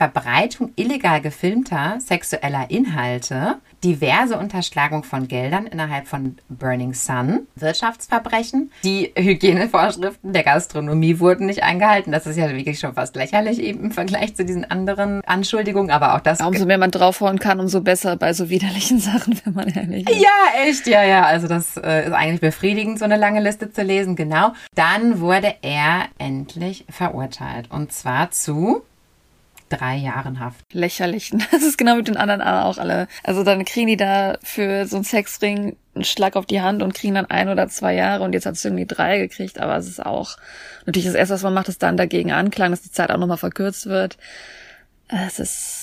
Verbreitung 0.02 0.72
illegal 0.78 1.22
gefilmter 1.22 2.00
sexueller 2.00 2.72
Inhalte, 2.72 3.58
diverse 3.84 4.36
Unterschlagung 4.36 5.04
von 5.04 5.28
Geldern 5.28 5.68
innerhalb 5.68 6.08
von 6.08 6.38
Burning 6.50 6.96
Sun, 6.96 7.42
Wirtschaftsverbrechen, 7.56 8.72
die 8.84 9.14
Hygienevorschriften 9.16 10.34
der 10.34 10.42
Gastronomie 10.42 11.20
wurden 11.20 11.46
nicht 11.46 11.62
eingehalten. 11.62 12.12
Das 12.12 12.26
ist 12.26 12.36
ja 12.36 12.50
wirklich 12.50 12.80
schon 12.80 12.96
fast 12.96 13.16
lächerlich 13.16 13.60
eben 13.62 13.84
im 13.84 13.92
Vergleich 13.92 14.36
zu 14.36 14.44
diesen 14.44 14.66
anderen 14.66 15.22
Anschuldigungen, 15.24 15.92
aber 15.92 16.16
auch 16.16 16.22
das. 16.22 16.42
Umso 16.42 16.66
mehr 16.66 16.80
man 16.80 16.90
draufhauen 16.90 17.38
kann, 17.38 17.60
umso 17.60 17.82
besser 17.82 18.16
bei 18.16 18.34
so 18.34 18.50
widerlichen 18.50 18.98
Sachen, 19.00 19.40
wenn 19.44 19.54
man 19.54 19.68
ehrlich 19.68 20.10
ist. 20.10 20.20
Ja, 20.20 20.64
echt, 20.66 20.88
ja, 20.88 21.04
ja. 21.04 21.26
Also 21.26 21.48
das 21.48 21.78
äh, 21.78 22.08
ist 22.08 22.14
eigentlich 22.14 22.42
befriedigend, 22.42 22.98
so 22.98 23.06
eine 23.06 23.18
lange 23.18 23.40
Liste 23.40 23.72
zu 23.72 23.84
lesen. 23.84 24.16
Genau. 24.16 24.54
Dann 24.74 25.20
wurde 25.20 25.54
er 25.62 26.06
endlich 26.18 26.86
verurteilt. 26.90 27.70
Und 27.70 27.92
zwar 27.92 28.32
zu 28.32 28.82
drei 29.72 29.96
Jahren 29.96 30.40
Haft. 30.40 30.74
Lächerlich. 30.74 31.32
Das 31.52 31.64
ist 31.64 31.78
genau 31.78 31.96
mit 31.96 32.08
den 32.08 32.18
anderen 32.18 32.42
auch 32.42 32.78
alle. 32.78 33.08
Also 33.24 33.44
dann 33.44 33.66
kriegen 33.66 33.88
die 33.88 33.98
da 33.98 34.38
für 34.44 34.86
so 34.86 34.98
einen 34.98 35.06
Sexring 35.06 35.76
einen 35.94 36.04
Schlag 36.06 36.36
auf 36.36 36.46
die 36.46 36.62
Hand 36.62 36.82
und 36.82 36.94
kriegen 36.94 37.16
dann 37.16 37.26
ein 37.26 37.50
oder 37.50 37.68
zwei 37.68 37.94
Jahre 37.94 38.24
und 38.24 38.34
jetzt 38.34 38.46
hat 38.46 38.56
es 38.56 38.64
irgendwie 38.64 38.86
drei 38.86 39.18
gekriegt, 39.18 39.60
aber 39.60 39.76
es 39.76 39.88
ist 39.88 40.06
auch 40.06 40.38
natürlich 40.86 41.06
das 41.06 41.16
erste, 41.16 41.34
was 41.34 41.44
man 41.44 41.54
macht, 41.54 41.68
ist 41.68 41.84
dann 41.84 41.98
dagegen 41.98 42.32
anklagen, 42.32 42.72
dass 42.72 42.82
die 42.82 42.92
Zeit 42.92 43.12
auch 43.12 43.18
nochmal 43.18 43.38
verkürzt 43.38 43.88
wird. 43.88 44.18
Es 45.10 45.40
ist 45.40 45.81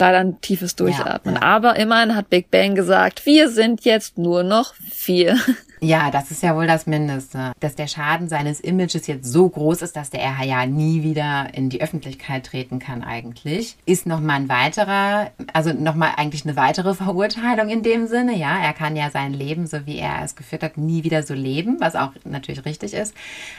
leider 0.00 0.18
ein 0.18 0.40
tiefes 0.40 0.76
Durchatmen. 0.76 1.34
Ja, 1.36 1.40
ja. 1.40 1.46
Aber 1.46 1.76
immerhin 1.76 2.16
hat 2.16 2.30
Big 2.30 2.50
Bang 2.50 2.74
gesagt, 2.74 3.26
wir 3.26 3.48
sind 3.48 3.84
jetzt 3.84 4.18
nur 4.18 4.42
noch 4.42 4.74
vier. 4.74 5.38
Ja, 5.82 6.10
das 6.10 6.30
ist 6.30 6.42
ja 6.42 6.54
wohl 6.54 6.66
das 6.66 6.86
Mindeste. 6.86 7.52
Dass 7.58 7.74
der 7.74 7.86
Schaden 7.86 8.28
seines 8.28 8.60
Images 8.60 9.06
jetzt 9.06 9.24
so 9.24 9.48
groß 9.48 9.80
ist, 9.80 9.96
dass 9.96 10.10
der 10.10 10.20
er 10.20 10.44
ja 10.44 10.66
nie 10.66 11.02
wieder 11.02 11.48
in 11.54 11.70
die 11.70 11.80
Öffentlichkeit 11.80 12.44
treten 12.44 12.78
kann 12.78 13.02
eigentlich, 13.02 13.76
ist 13.86 14.06
nochmal 14.06 14.36
ein 14.36 14.48
weiterer, 14.50 15.30
also 15.54 15.72
nochmal 15.72 16.12
eigentlich 16.16 16.44
eine 16.44 16.56
weitere 16.56 16.94
Verurteilung 16.94 17.70
in 17.70 17.82
dem 17.82 18.06
Sinne. 18.08 18.36
Ja, 18.36 18.62
er 18.62 18.74
kann 18.74 18.94
ja 18.94 19.10
sein 19.10 19.32
Leben, 19.32 19.66
so 19.66 19.86
wie 19.86 19.96
er 19.96 20.22
es 20.22 20.36
geführt 20.36 20.62
hat, 20.62 20.76
nie 20.76 21.02
wieder 21.02 21.22
so 21.22 21.32
leben, 21.32 21.78
was 21.80 21.96
auch 21.96 22.12
natürlich 22.24 22.66
richtig 22.66 22.92
ist. 22.92 23.14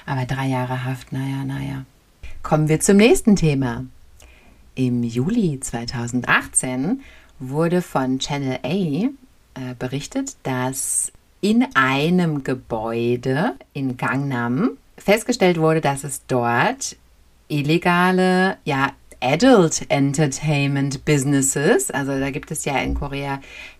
Aber 0.06 0.26
drei 0.26 0.46
Jahre 0.46 0.86
Haft, 0.86 1.12
naja, 1.12 1.44
naja. 1.44 1.86
Kommen 2.44 2.70
wir 2.70 2.80
zum 2.80 2.98
nächsten 2.98 3.36
Thema. 3.36 3.86
Im 4.76 5.04
Juli 5.04 5.60
2018 5.60 7.02
wurde 7.40 7.82
von 7.82 8.20
Channel 8.20 8.60
A 8.64 8.68
äh, 8.68 9.10
berichtet, 9.78 10.36
dass 10.44 11.12
in 11.42 11.66
einem 11.74 12.44
Gebäude 12.44 13.56
in 13.74 13.98
Gangnam 13.98 14.78
festgestellt 14.98 15.60
wurde, 15.60 15.82
dass 15.82 16.04
es 16.04 16.26
dort 16.28 16.96
illegale, 17.48 18.58
ja, 18.64 18.92
Adult 19.24 19.86
Entertainment 19.90 21.06
Businesses, 21.06 21.92
also 21.92 22.20
da 22.20 22.32
gibt 22.32 22.50
es 22.50 22.66
ja 22.66 22.80
in 22.80 22.96
Korea 22.96 23.40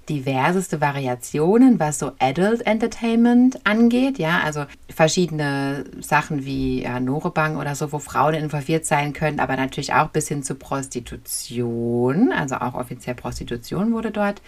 diverseste 0.10 0.82
Variationen, 0.82 1.80
was 1.80 2.00
so 2.00 2.12
Adult 2.20 2.66
Entertainment 2.66 3.66
angeht, 3.66 4.18
ja, 4.18 4.42
also 4.44 4.66
verschiedene 4.90 5.86
Sachen 6.00 6.46
wie 6.46 6.84
ja, 6.84 7.00
Norebang 7.00 7.58
oder 7.58 7.76
so, 7.76 7.92
wo 7.92 8.00
Frauen 8.00 8.34
involviert 8.34 8.86
sein 8.86 9.14
können, 9.14 9.40
aber 9.40 9.56
natürlich 9.56 9.94
auch 9.94 10.10
bis 10.10 10.28
hin 10.28 10.44
zu 10.44 10.56
Prostitution, 10.56 12.32
also 12.32 12.56
auch 12.56 12.74
offiziell 12.74 13.16
Prostitution 13.16 13.94
wurde 13.94 14.12
dort 14.12 14.42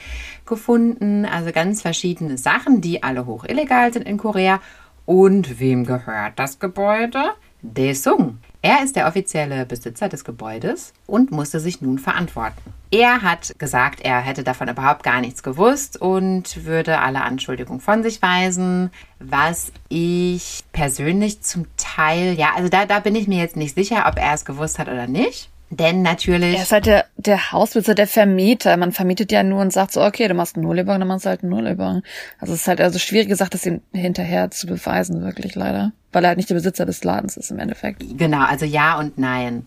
gefunden, 0.45 1.26
also 1.26 1.51
ganz 1.51 1.82
verschiedene 1.82 2.38
Sachen, 2.38 2.82
die 2.82 3.04
alle 3.04 3.26
hoch 3.26 3.45
illegal 3.45 3.93
sind 3.93 4.08
in 4.08 4.18
Korea. 4.18 4.60
Und 5.06 5.60
wem 5.60 5.86
gehört 5.86 6.39
das 6.39 6.60
Gebäude? 6.60 7.22
Daesung. 7.62 8.39
Er 8.62 8.84
ist 8.84 8.95
der 8.95 9.08
offizielle 9.08 9.66
Besitzer 9.66 10.10
des 10.10 10.24
Gebäudes 10.24 10.93
und 11.06 11.32
musste 11.32 11.60
sich 11.60 11.82
nun 11.82 11.99
verantworten. 11.99 12.74
Er 12.94 13.24
hat 13.24 13.58
gesagt, 13.58 14.02
er 14.02 14.22
hätte 14.22 14.44
davon 14.44 14.70
überhaupt 14.70 15.02
gar 15.02 15.20
nichts 15.20 15.41
gewusst 15.41 16.00
und 16.00 16.64
würde 16.64 17.00
alle 17.00 17.24
Anschuldigungen 17.24 17.82
von 17.82 18.04
sich 18.04 18.22
weisen, 18.22 18.91
was 19.18 19.72
ich 19.89 20.64
persönlich 20.74 21.41
zum 21.41 21.66
Teil, 21.76 22.34
ja, 22.34 22.52
also 22.56 22.70
da, 22.70 22.86
da 22.86 23.00
bin 23.00 23.16
ich 23.16 23.28
mir 23.28 23.39
jetzt 23.39 23.56
nicht 23.56 23.74
sicher, 23.74 24.06
ob 24.08 24.20
er 24.20 24.36
es 24.36 24.46
gewusst 24.46 24.78
hat 24.78 24.89
oder 24.89 25.08
nicht. 25.08 25.50
Denn 25.72 26.04
natürlich. 26.04 26.56
Er 26.56 26.62
ist 26.62 26.72
halt 26.72 26.86
der, 26.86 27.06
der 27.18 27.52
Hausbesitzer, 27.52 27.96
der 27.96 28.06
Vermieter. 28.06 28.78
Man 28.78 28.91
vermietet 28.91 29.32
ja 29.32 29.41
nur 29.41 29.62
und 29.62 29.74
sagt 29.74 29.91
so, 29.91 30.04
okay, 30.04 30.28
du 30.28 30.36
machst 30.36 30.56
einen 30.56 30.64
Nullübergang, 30.64 31.00
dann 31.00 31.08
machst 31.08 31.26
du 31.26 31.30
halt 31.30 31.41
einen 31.41 31.50
Nullübergang. 31.50 32.04
Also 32.38 32.54
es 32.54 32.62
ist 32.62 32.68
halt 32.68 32.80
also 32.80 33.00
schwierig 33.00 33.28
gesagt, 33.28 33.56
das 33.56 33.66
ihm 33.66 33.82
hinterher 33.91 34.52
zu 34.52 34.68
beweisen, 34.68 35.24
wirklich 35.24 35.56
leider. 35.56 35.94
Weil 36.12 36.26
er 36.26 36.28
halt 36.28 36.38
nicht 36.38 36.52
der 36.52 36.56
Besitzer 36.56 36.86
des 36.86 37.04
Ladens 37.04 37.38
ist 37.38 37.50
im 37.50 37.58
Endeffekt. 37.58 38.04
Genau, 38.20 38.46
also 38.46 38.66
ja 38.66 39.00
und 39.00 39.18
nein. 39.18 39.66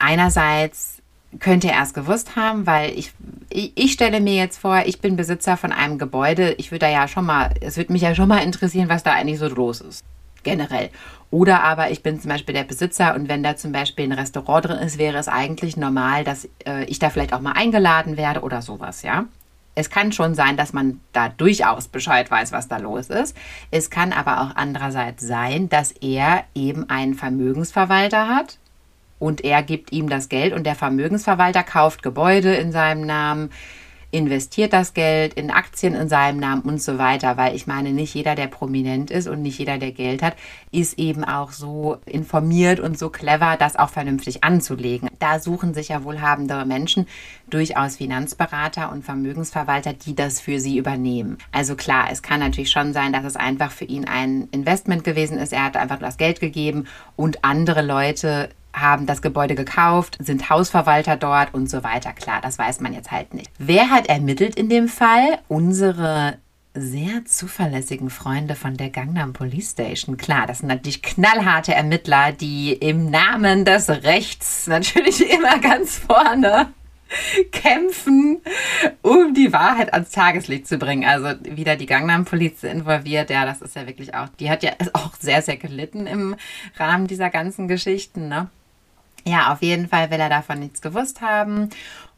Einerseits 0.00 0.93
könnte 1.40 1.70
er 1.70 1.82
es 1.82 1.94
gewusst 1.94 2.36
haben, 2.36 2.66
weil 2.66 2.96
ich, 2.98 3.12
ich, 3.50 3.72
ich 3.74 3.92
stelle 3.92 4.20
mir 4.20 4.34
jetzt 4.34 4.58
vor, 4.58 4.82
ich 4.86 5.00
bin 5.00 5.16
Besitzer 5.16 5.56
von 5.56 5.72
einem 5.72 5.98
Gebäude. 5.98 6.54
Ich 6.58 6.70
würde 6.70 6.86
da 6.86 6.90
ja 6.90 7.08
schon 7.08 7.26
mal, 7.26 7.50
es 7.60 7.76
würde 7.76 7.92
mich 7.92 8.02
ja 8.02 8.14
schon 8.14 8.28
mal 8.28 8.42
interessieren, 8.42 8.88
was 8.88 9.02
da 9.02 9.12
eigentlich 9.12 9.38
so 9.38 9.48
los 9.48 9.80
ist. 9.80 10.04
generell. 10.42 10.90
Oder 11.30 11.64
aber 11.64 11.90
ich 11.90 12.02
bin 12.02 12.20
zum 12.20 12.30
Beispiel 12.30 12.54
der 12.54 12.64
Besitzer 12.64 13.14
und 13.16 13.28
wenn 13.28 13.42
da 13.42 13.56
zum 13.56 13.72
Beispiel 13.72 14.04
ein 14.04 14.12
Restaurant 14.12 14.66
drin 14.66 14.78
ist, 14.78 14.98
wäre 14.98 15.18
es 15.18 15.26
eigentlich 15.26 15.76
normal, 15.76 16.22
dass 16.22 16.48
äh, 16.64 16.84
ich 16.84 17.00
da 17.00 17.10
vielleicht 17.10 17.32
auch 17.32 17.40
mal 17.40 17.52
eingeladen 17.52 18.16
werde 18.16 18.42
oder 18.42 18.62
sowas, 18.62 19.02
ja. 19.02 19.24
Es 19.74 19.90
kann 19.90 20.12
schon 20.12 20.36
sein, 20.36 20.56
dass 20.56 20.72
man 20.72 21.00
da 21.12 21.28
durchaus 21.28 21.88
Bescheid 21.88 22.30
weiß, 22.30 22.52
was 22.52 22.68
da 22.68 22.76
los 22.76 23.08
ist. 23.08 23.36
Es 23.72 23.90
kann 23.90 24.12
aber 24.12 24.42
auch 24.42 24.54
andererseits 24.54 25.26
sein, 25.26 25.68
dass 25.68 25.90
er 25.90 26.44
eben 26.54 26.88
einen 26.88 27.14
Vermögensverwalter 27.14 28.28
hat 28.28 28.58
und 29.18 29.42
er 29.44 29.62
gibt 29.62 29.92
ihm 29.92 30.08
das 30.08 30.28
Geld 30.28 30.52
und 30.52 30.64
der 30.64 30.74
Vermögensverwalter 30.74 31.62
kauft 31.62 32.02
Gebäude 32.02 32.54
in 32.54 32.72
seinem 32.72 33.06
Namen, 33.06 33.50
investiert 34.14 34.72
das 34.72 34.94
Geld 34.94 35.34
in 35.34 35.50
Aktien 35.50 35.94
in 35.94 36.08
seinem 36.08 36.38
Namen 36.38 36.62
und 36.62 36.80
so 36.80 36.98
weiter, 36.98 37.36
weil 37.36 37.56
ich 37.56 37.66
meine, 37.66 37.90
nicht 37.90 38.14
jeder, 38.14 38.36
der 38.36 38.46
prominent 38.46 39.10
ist 39.10 39.26
und 39.26 39.42
nicht 39.42 39.58
jeder, 39.58 39.78
der 39.78 39.90
Geld 39.90 40.22
hat, 40.22 40.36
ist 40.70 40.98
eben 40.98 41.24
auch 41.24 41.50
so 41.50 41.96
informiert 42.06 42.78
und 42.78 42.96
so 42.96 43.10
clever, 43.10 43.56
das 43.58 43.74
auch 43.74 43.90
vernünftig 43.90 44.44
anzulegen. 44.44 45.10
Da 45.18 45.40
suchen 45.40 45.74
sich 45.74 45.88
ja 45.88 46.04
wohlhabendere 46.04 46.64
Menschen 46.64 47.06
durchaus 47.50 47.96
Finanzberater 47.96 48.92
und 48.92 49.04
Vermögensverwalter, 49.04 49.92
die 49.94 50.14
das 50.14 50.40
für 50.40 50.60
sie 50.60 50.78
übernehmen. 50.78 51.38
Also 51.50 51.74
klar, 51.74 52.06
es 52.10 52.22
kann 52.22 52.38
natürlich 52.38 52.70
schon 52.70 52.92
sein, 52.92 53.12
dass 53.12 53.24
es 53.24 53.36
einfach 53.36 53.72
für 53.72 53.84
ihn 53.84 54.06
ein 54.06 54.48
Investment 54.52 55.02
gewesen 55.02 55.38
ist. 55.38 55.52
Er 55.52 55.64
hat 55.64 55.76
einfach 55.76 55.98
das 55.98 56.18
Geld 56.18 56.38
gegeben 56.38 56.86
und 57.16 57.44
andere 57.44 57.82
Leute 57.82 58.50
haben 58.74 59.06
das 59.06 59.22
Gebäude 59.22 59.54
gekauft, 59.54 60.18
sind 60.20 60.50
Hausverwalter 60.50 61.16
dort 61.16 61.54
und 61.54 61.70
so 61.70 61.82
weiter. 61.82 62.12
Klar, 62.12 62.40
das 62.42 62.58
weiß 62.58 62.80
man 62.80 62.92
jetzt 62.92 63.10
halt 63.10 63.32
nicht. 63.32 63.50
Wer 63.58 63.90
hat 63.90 64.08
ermittelt 64.08 64.56
in 64.56 64.68
dem 64.68 64.88
Fall? 64.88 65.38
Unsere 65.48 66.38
sehr 66.74 67.24
zuverlässigen 67.24 68.10
Freunde 68.10 68.56
von 68.56 68.76
der 68.76 68.90
Gangnam 68.90 69.32
Police 69.32 69.70
Station. 69.70 70.16
Klar, 70.16 70.46
das 70.46 70.58
sind 70.58 70.68
natürlich 70.68 71.02
knallharte 71.02 71.72
Ermittler, 71.72 72.32
die 72.32 72.72
im 72.72 73.10
Namen 73.10 73.64
des 73.64 73.88
Rechts 73.88 74.66
natürlich 74.66 75.30
immer 75.32 75.60
ganz 75.60 75.98
vorne 75.98 76.72
kämpfen, 77.52 78.40
um 79.02 79.34
die 79.34 79.52
Wahrheit 79.52 79.92
ans 79.92 80.10
Tageslicht 80.10 80.66
zu 80.66 80.78
bringen. 80.78 81.04
Also 81.04 81.38
wieder 81.44 81.76
die 81.76 81.86
Gangnam 81.86 82.24
Police 82.24 82.64
involviert. 82.64 83.30
Ja, 83.30 83.44
das 83.44 83.62
ist 83.62 83.76
ja 83.76 83.86
wirklich 83.86 84.14
auch, 84.14 84.28
die 84.40 84.50
hat 84.50 84.64
ja 84.64 84.72
auch 84.94 85.14
sehr, 85.20 85.42
sehr 85.42 85.56
gelitten 85.56 86.08
im 86.08 86.34
Rahmen 86.76 87.06
dieser 87.06 87.30
ganzen 87.30 87.68
Geschichten, 87.68 88.28
ne? 88.28 88.48
Ja, 89.26 89.52
auf 89.52 89.62
jeden 89.62 89.88
Fall 89.88 90.10
will 90.10 90.20
er 90.20 90.28
davon 90.28 90.60
nichts 90.60 90.82
gewusst 90.82 91.20
haben. 91.20 91.70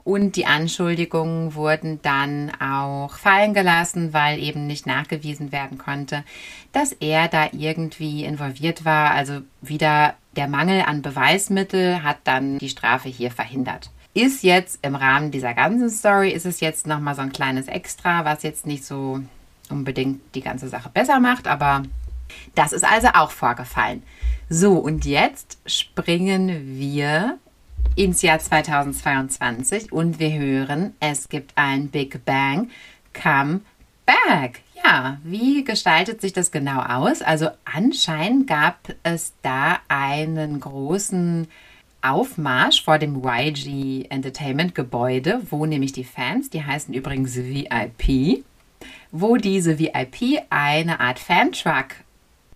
Und 0.06 0.36
die 0.36 0.46
Anschuldigungen 0.46 1.54
wurden 1.56 2.00
dann 2.02 2.52
auch 2.60 3.16
fallen 3.16 3.54
gelassen, 3.54 4.12
weil 4.12 4.38
eben 4.38 4.68
nicht 4.68 4.86
nachgewiesen 4.86 5.50
werden 5.50 5.78
konnte, 5.78 6.22
dass 6.70 6.92
er 6.92 7.26
da 7.26 7.48
irgendwie 7.50 8.24
involviert 8.24 8.84
war. 8.84 9.10
Also 9.10 9.40
wieder 9.62 10.14
der 10.36 10.46
Mangel 10.46 10.82
an 10.82 11.02
Beweismittel 11.02 12.04
hat 12.04 12.18
dann 12.22 12.58
die 12.58 12.68
Strafe 12.68 13.08
hier 13.08 13.32
verhindert. 13.32 13.90
Ist 14.14 14.44
jetzt 14.44 14.78
im 14.82 14.94
Rahmen 14.94 15.32
dieser 15.32 15.54
ganzen 15.54 15.90
Story, 15.90 16.30
ist 16.30 16.46
es 16.46 16.60
jetzt 16.60 16.86
nochmal 16.86 17.16
so 17.16 17.22
ein 17.22 17.32
kleines 17.32 17.66
Extra, 17.66 18.24
was 18.24 18.44
jetzt 18.44 18.64
nicht 18.64 18.84
so 18.84 19.20
unbedingt 19.70 20.20
die 20.36 20.40
ganze 20.40 20.68
Sache 20.68 20.88
besser 20.88 21.18
macht, 21.18 21.48
aber 21.48 21.82
das 22.54 22.72
ist 22.72 22.84
also 22.84 23.08
auch 23.08 23.30
vorgefallen. 23.30 24.02
So, 24.48 24.74
und 24.74 25.05
jetzt 25.05 25.59
springen 25.66 26.78
wir 26.78 27.39
ins 27.97 28.23
Jahr 28.23 28.39
2022 28.39 29.90
und 29.90 30.20
wir 30.20 30.32
hören, 30.35 30.94
es 31.01 31.28
gibt 31.28 31.51
ein 31.56 31.89
Big 31.89 32.24
Bang 32.24 32.70
Come 33.12 33.62
Back. 34.06 34.60
Ja, 34.85 35.18
wie 35.24 35.64
gestaltet 35.64 36.20
sich 36.20 36.32
das 36.32 36.52
genau 36.52 36.81
aus? 36.81 37.23
Also 37.23 37.48
anscheinend 37.64 38.47
gab 38.47 38.94
es 39.02 39.32
da 39.43 39.81
einen 39.89 40.60
großen 40.60 41.48
Aufmarsch 42.01 42.85
vor 42.85 42.98
dem 42.98 43.24
YG 43.24 44.06
Entertainment 44.10 44.77
Gebäude, 44.77 45.40
wo 45.51 45.66
nämlich 45.66 45.90
die 45.90 46.05
Fans, 46.05 46.51
die 46.51 46.62
heißen 46.62 46.94
übrigens 46.94 47.35
VIP, 47.35 48.44
wo 49.10 49.39
diese 49.39 49.81
VIP 49.81 50.40
eine 50.51 51.01
Art 51.01 51.18
Fantruck 51.18 52.05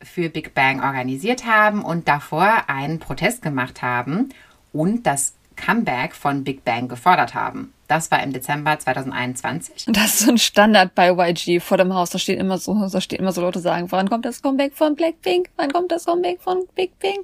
für 0.03 0.29
Big 0.31 0.55
Bang 0.55 0.83
organisiert 0.83 1.45
haben 1.47 1.83
und 1.83 2.09
davor 2.09 2.65
einen 2.69 2.99
Protest 2.99 3.43
gemacht 3.43 3.83
haben 3.83 4.31
und 4.73 5.07
das 5.07 5.35
Comeback 5.57 6.15
von 6.15 6.45
Big 6.45 6.65
Bang 6.65 6.89
gefordert 6.89 7.35
haben. 7.35 7.73
Das 7.91 8.09
war 8.13 8.23
im 8.23 8.33
Dezember 8.33 8.79
2021. 8.79 9.87
Das 9.89 10.15
ist 10.15 10.19
so 10.21 10.31
ein 10.31 10.39
Standard 10.39 10.95
bei 10.95 11.11
YG 11.11 11.61
vor 11.61 11.77
dem 11.77 11.93
Haus. 11.93 12.11
Da 12.11 12.21
stehen 12.21 12.39
immer 12.39 12.57
so, 12.57 12.89
da 12.89 13.01
stehen 13.01 13.19
immer 13.19 13.33
so 13.33 13.41
Leute 13.41 13.59
sagen, 13.59 13.91
wann 13.91 14.09
kommt 14.09 14.25
das 14.25 14.43
Comeback 14.43 14.75
von 14.75 14.95
Blackpink? 14.95 15.51
Wann 15.57 15.73
kommt 15.73 15.91
das 15.91 16.05
Comeback 16.05 16.41
von 16.41 16.63
Big 16.77 16.97
Bang? 17.01 17.19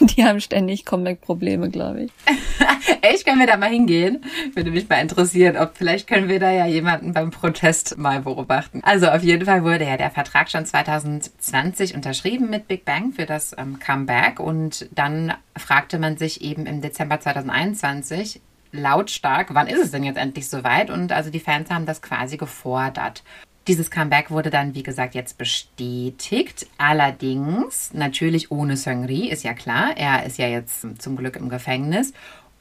Die 0.08 0.24
haben 0.24 0.40
ständig 0.40 0.84
Comeback-Probleme, 0.84 1.70
glaube 1.70 2.02
ich. 2.02 2.12
Echt, 3.02 3.26
können 3.26 3.38
wir 3.38 3.46
da 3.46 3.56
mal 3.56 3.70
hingehen? 3.70 4.24
Würde 4.54 4.72
mich 4.72 4.88
mal 4.88 4.96
interessieren, 4.96 5.56
ob 5.56 5.76
vielleicht 5.76 6.08
können 6.08 6.28
wir 6.28 6.40
da 6.40 6.50
ja 6.50 6.66
jemanden 6.66 7.12
beim 7.12 7.30
Protest 7.30 7.96
mal 7.96 8.20
beobachten. 8.20 8.80
Also 8.82 9.06
auf 9.06 9.22
jeden 9.22 9.44
Fall 9.44 9.62
wurde 9.62 9.84
ja 9.84 9.96
der 9.96 10.10
Vertrag 10.10 10.50
schon 10.50 10.66
2020 10.66 11.94
unterschrieben 11.94 12.50
mit 12.50 12.66
Big 12.66 12.84
Bang 12.84 13.12
für 13.12 13.24
das 13.24 13.54
ähm, 13.56 13.78
Comeback 13.78 14.40
und 14.40 14.88
dann 14.90 15.34
fragte 15.56 16.00
man 16.00 16.16
sich 16.16 16.42
eben 16.42 16.66
im 16.66 16.80
Dezember 16.80 17.20
2021, 17.20 18.40
lautstark, 18.72 19.54
wann 19.54 19.66
ist 19.66 19.82
es 19.82 19.90
denn 19.90 20.04
jetzt 20.04 20.18
endlich 20.18 20.48
soweit? 20.48 20.90
Und 20.90 21.12
also 21.12 21.30
die 21.30 21.40
Fans 21.40 21.70
haben 21.70 21.86
das 21.86 22.02
quasi 22.02 22.36
gefordert. 22.36 23.22
Dieses 23.66 23.90
Comeback 23.90 24.30
wurde 24.30 24.48
dann, 24.48 24.74
wie 24.74 24.82
gesagt, 24.82 25.14
jetzt 25.14 25.36
bestätigt. 25.36 26.66
Allerdings 26.78 27.92
natürlich 27.92 28.50
ohne 28.50 28.76
Seungri, 28.76 29.28
ist 29.28 29.44
ja 29.44 29.52
klar. 29.52 29.96
Er 29.96 30.24
ist 30.24 30.38
ja 30.38 30.48
jetzt 30.48 30.86
zum 31.02 31.16
Glück 31.16 31.36
im 31.36 31.50
Gefängnis. 31.50 32.14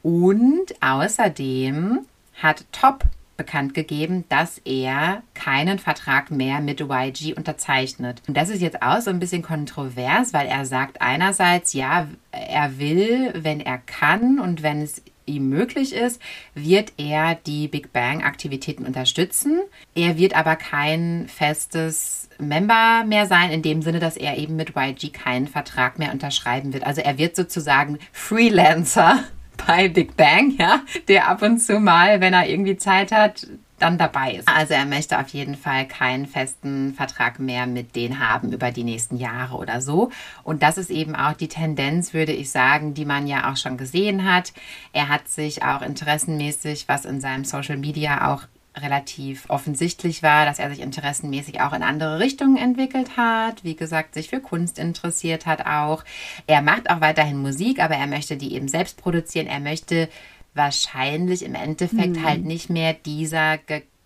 Und 0.03 0.73
außerdem 0.81 1.99
hat 2.41 2.65
Top 2.71 3.05
bekannt 3.37 3.73
gegeben, 3.73 4.25
dass 4.29 4.57
er 4.65 5.21
keinen 5.33 5.79
Vertrag 5.79 6.31
mehr 6.31 6.59
mit 6.59 6.81
YG 6.81 7.35
unterzeichnet. 7.35 8.21
Und 8.27 8.35
das 8.35 8.49
ist 8.49 8.61
jetzt 8.61 8.81
auch 8.81 8.99
so 8.99 9.11
ein 9.11 9.19
bisschen 9.19 9.43
kontrovers, 9.43 10.33
weil 10.33 10.47
er 10.47 10.65
sagt 10.65 11.01
einerseits, 11.01 11.73
ja, 11.73 12.07
er 12.31 12.79
will, 12.79 13.31
wenn 13.35 13.61
er 13.61 13.77
kann 13.77 14.39
und 14.39 14.63
wenn 14.63 14.81
es 14.81 15.01
ihm 15.27 15.49
möglich 15.49 15.93
ist, 15.93 16.21
wird 16.55 16.93
er 16.97 17.35
die 17.35 17.67
Big 17.67 17.93
Bang-Aktivitäten 17.93 18.85
unterstützen. 18.85 19.59
Er 19.95 20.17
wird 20.17 20.35
aber 20.35 20.55
kein 20.55 21.27
festes 21.27 22.29
Member 22.39 23.03
mehr 23.05 23.25
sein, 23.25 23.51
in 23.51 23.61
dem 23.61 23.81
Sinne, 23.81 23.99
dass 23.99 24.17
er 24.17 24.37
eben 24.37 24.55
mit 24.55 24.73
YG 24.75 25.11
keinen 25.11 25.47
Vertrag 25.47 25.99
mehr 25.99 26.11
unterschreiben 26.11 26.73
wird. 26.73 26.85
Also 26.85 27.01
er 27.01 27.17
wird 27.17 27.35
sozusagen 27.35 27.99
Freelancer 28.11 29.23
bei 29.67 29.89
Big 29.89 30.15
Bang, 30.15 30.55
ja, 30.57 30.81
der 31.07 31.27
ab 31.27 31.41
und 31.41 31.59
zu 31.59 31.79
mal, 31.79 32.21
wenn 32.21 32.33
er 32.33 32.47
irgendwie 32.47 32.77
Zeit 32.77 33.11
hat, 33.11 33.47
dann 33.79 33.97
dabei 33.97 34.33
ist. 34.33 34.47
Also 34.47 34.73
er 34.73 34.85
möchte 34.85 35.19
auf 35.19 35.29
jeden 35.29 35.55
Fall 35.55 35.87
keinen 35.87 36.25
festen 36.25 36.93
Vertrag 36.93 37.39
mehr 37.39 37.67
mit 37.67 37.95
denen 37.95 38.19
haben 38.19 38.51
über 38.51 38.71
die 38.71 38.83
nächsten 38.83 39.17
Jahre 39.17 39.57
oder 39.57 39.81
so. 39.81 40.11
Und 40.43 40.63
das 40.63 40.77
ist 40.77 40.89
eben 40.89 41.15
auch 41.15 41.33
die 41.33 41.47
Tendenz, 41.47 42.13
würde 42.13 42.33
ich 42.33 42.49
sagen, 42.49 42.93
die 42.93 43.05
man 43.05 43.27
ja 43.27 43.51
auch 43.51 43.57
schon 43.57 43.77
gesehen 43.77 44.31
hat. 44.31 44.53
Er 44.93 45.09
hat 45.09 45.27
sich 45.27 45.63
auch 45.63 45.81
interessenmäßig, 45.81 46.87
was 46.87 47.05
in 47.05 47.21
seinem 47.21 47.45
Social 47.45 47.77
Media 47.77 48.33
auch 48.33 48.43
relativ 48.81 49.49
offensichtlich 49.49 50.23
war, 50.23 50.45
dass 50.45 50.59
er 50.59 50.69
sich 50.69 50.81
interessenmäßig 50.81 51.61
auch 51.61 51.73
in 51.73 51.83
andere 51.83 52.19
Richtungen 52.19 52.57
entwickelt 52.57 53.17
hat. 53.17 53.63
Wie 53.63 53.75
gesagt, 53.75 54.13
sich 54.13 54.29
für 54.29 54.39
Kunst 54.39 54.79
interessiert 54.79 55.45
hat 55.45 55.65
auch. 55.65 56.03
Er 56.45 56.61
macht 56.61 56.89
auch 56.89 57.01
weiterhin 57.01 57.37
Musik, 57.37 57.79
aber 57.81 57.95
er 57.95 58.07
möchte 58.07 58.37
die 58.37 58.53
eben 58.53 58.67
selbst 58.67 58.97
produzieren. 58.97 59.47
Er 59.47 59.59
möchte 59.59 60.09
wahrscheinlich 60.57 61.43
im 61.43 61.55
Endeffekt 61.55 62.17
mhm. 62.17 62.25
halt 62.25 62.43
nicht 62.43 62.69
mehr 62.69 62.93
dieser 62.93 63.57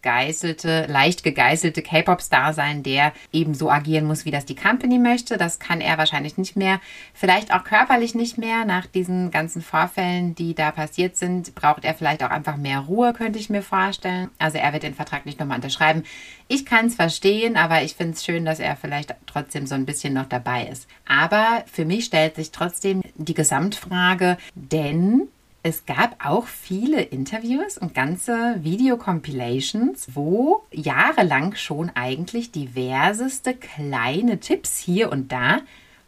gegeißelte, 0.02 0.88
leicht 0.88 1.24
gegeißelte 1.24 1.82
K-Pop-Star 1.82 2.54
sein, 2.54 2.84
der 2.84 3.14
eben 3.32 3.54
so 3.54 3.70
agieren 3.70 4.06
muss, 4.06 4.26
wie 4.26 4.32
das 4.32 4.46
die 4.46 4.56
Company 4.56 4.98
möchte. 4.98 5.38
Das 5.38 5.60
kann 5.60 5.80
er 5.80 5.98
wahrscheinlich 5.98 6.38
nicht 6.38 6.56
mehr. 6.56 6.80
Vielleicht 7.14 7.54
auch 7.54 7.64
körperlich 7.64 8.16
nicht 8.16 8.38
mehr. 8.38 8.66
Nach 8.66 8.88
diesen 8.88 9.32
ganzen 9.32 9.62
Vorfällen, 9.62 10.34
die 10.36 10.56
da 10.56 10.72
passiert 10.72 11.18
sind, 11.18 11.54
braucht 11.56 11.86
er 11.86 11.94
vielleicht 11.94 12.24
auch 12.24 12.32
einfach 12.32 12.58
mehr 12.58 12.80
Ruhe, 12.80 13.14
könnte 13.14 13.40
ich 13.40 13.50
mir 13.50 13.62
vorstellen. 13.62 14.30
Also 14.40 14.58
er 14.58 14.74
wird 14.74 14.84
den 14.84 14.96
Vertrag 14.96 15.26
nicht 15.26 15.40
nochmal 15.40 15.58
unterschreiben. 15.58 16.04
Ich 16.48 16.66
kann 16.66 16.88
es 16.88 16.96
verstehen, 16.96 17.56
aber 17.56 17.84
ich 17.84 17.94
finde 17.94 18.14
es 18.14 18.26
schön, 18.26 18.44
dass 18.44 18.60
er 18.60 18.76
vielleicht 18.76 19.14
trotzdem 19.28 19.68
so 19.68 19.76
ein 19.76 19.86
bisschen 19.86 20.14
noch 20.14 20.26
dabei 20.26 20.66
ist. 20.66 20.88
Aber 21.08 21.64
für 21.72 21.86
mich 21.86 22.06
stellt 22.06 22.36
sich 22.36 22.52
trotzdem 22.52 23.02
die 23.16 23.34
Gesamtfrage, 23.34 24.38
denn 24.56 25.28
es 25.64 25.86
gab 25.86 26.26
auch 26.26 26.48
viele 26.48 27.02
Interviews 27.02 27.78
und 27.78 27.94
ganze 27.94 28.56
Video-Compilations, 28.64 30.10
wo 30.16 30.64
jahrelang 30.72 31.56
schon 31.56 31.92
eigentlich 31.94 32.52
diverseste 32.52 33.54
kleine 33.54 34.40
Tipps 34.40 34.80
hier 34.80 35.12
und 35.12 35.32
da 35.32 35.60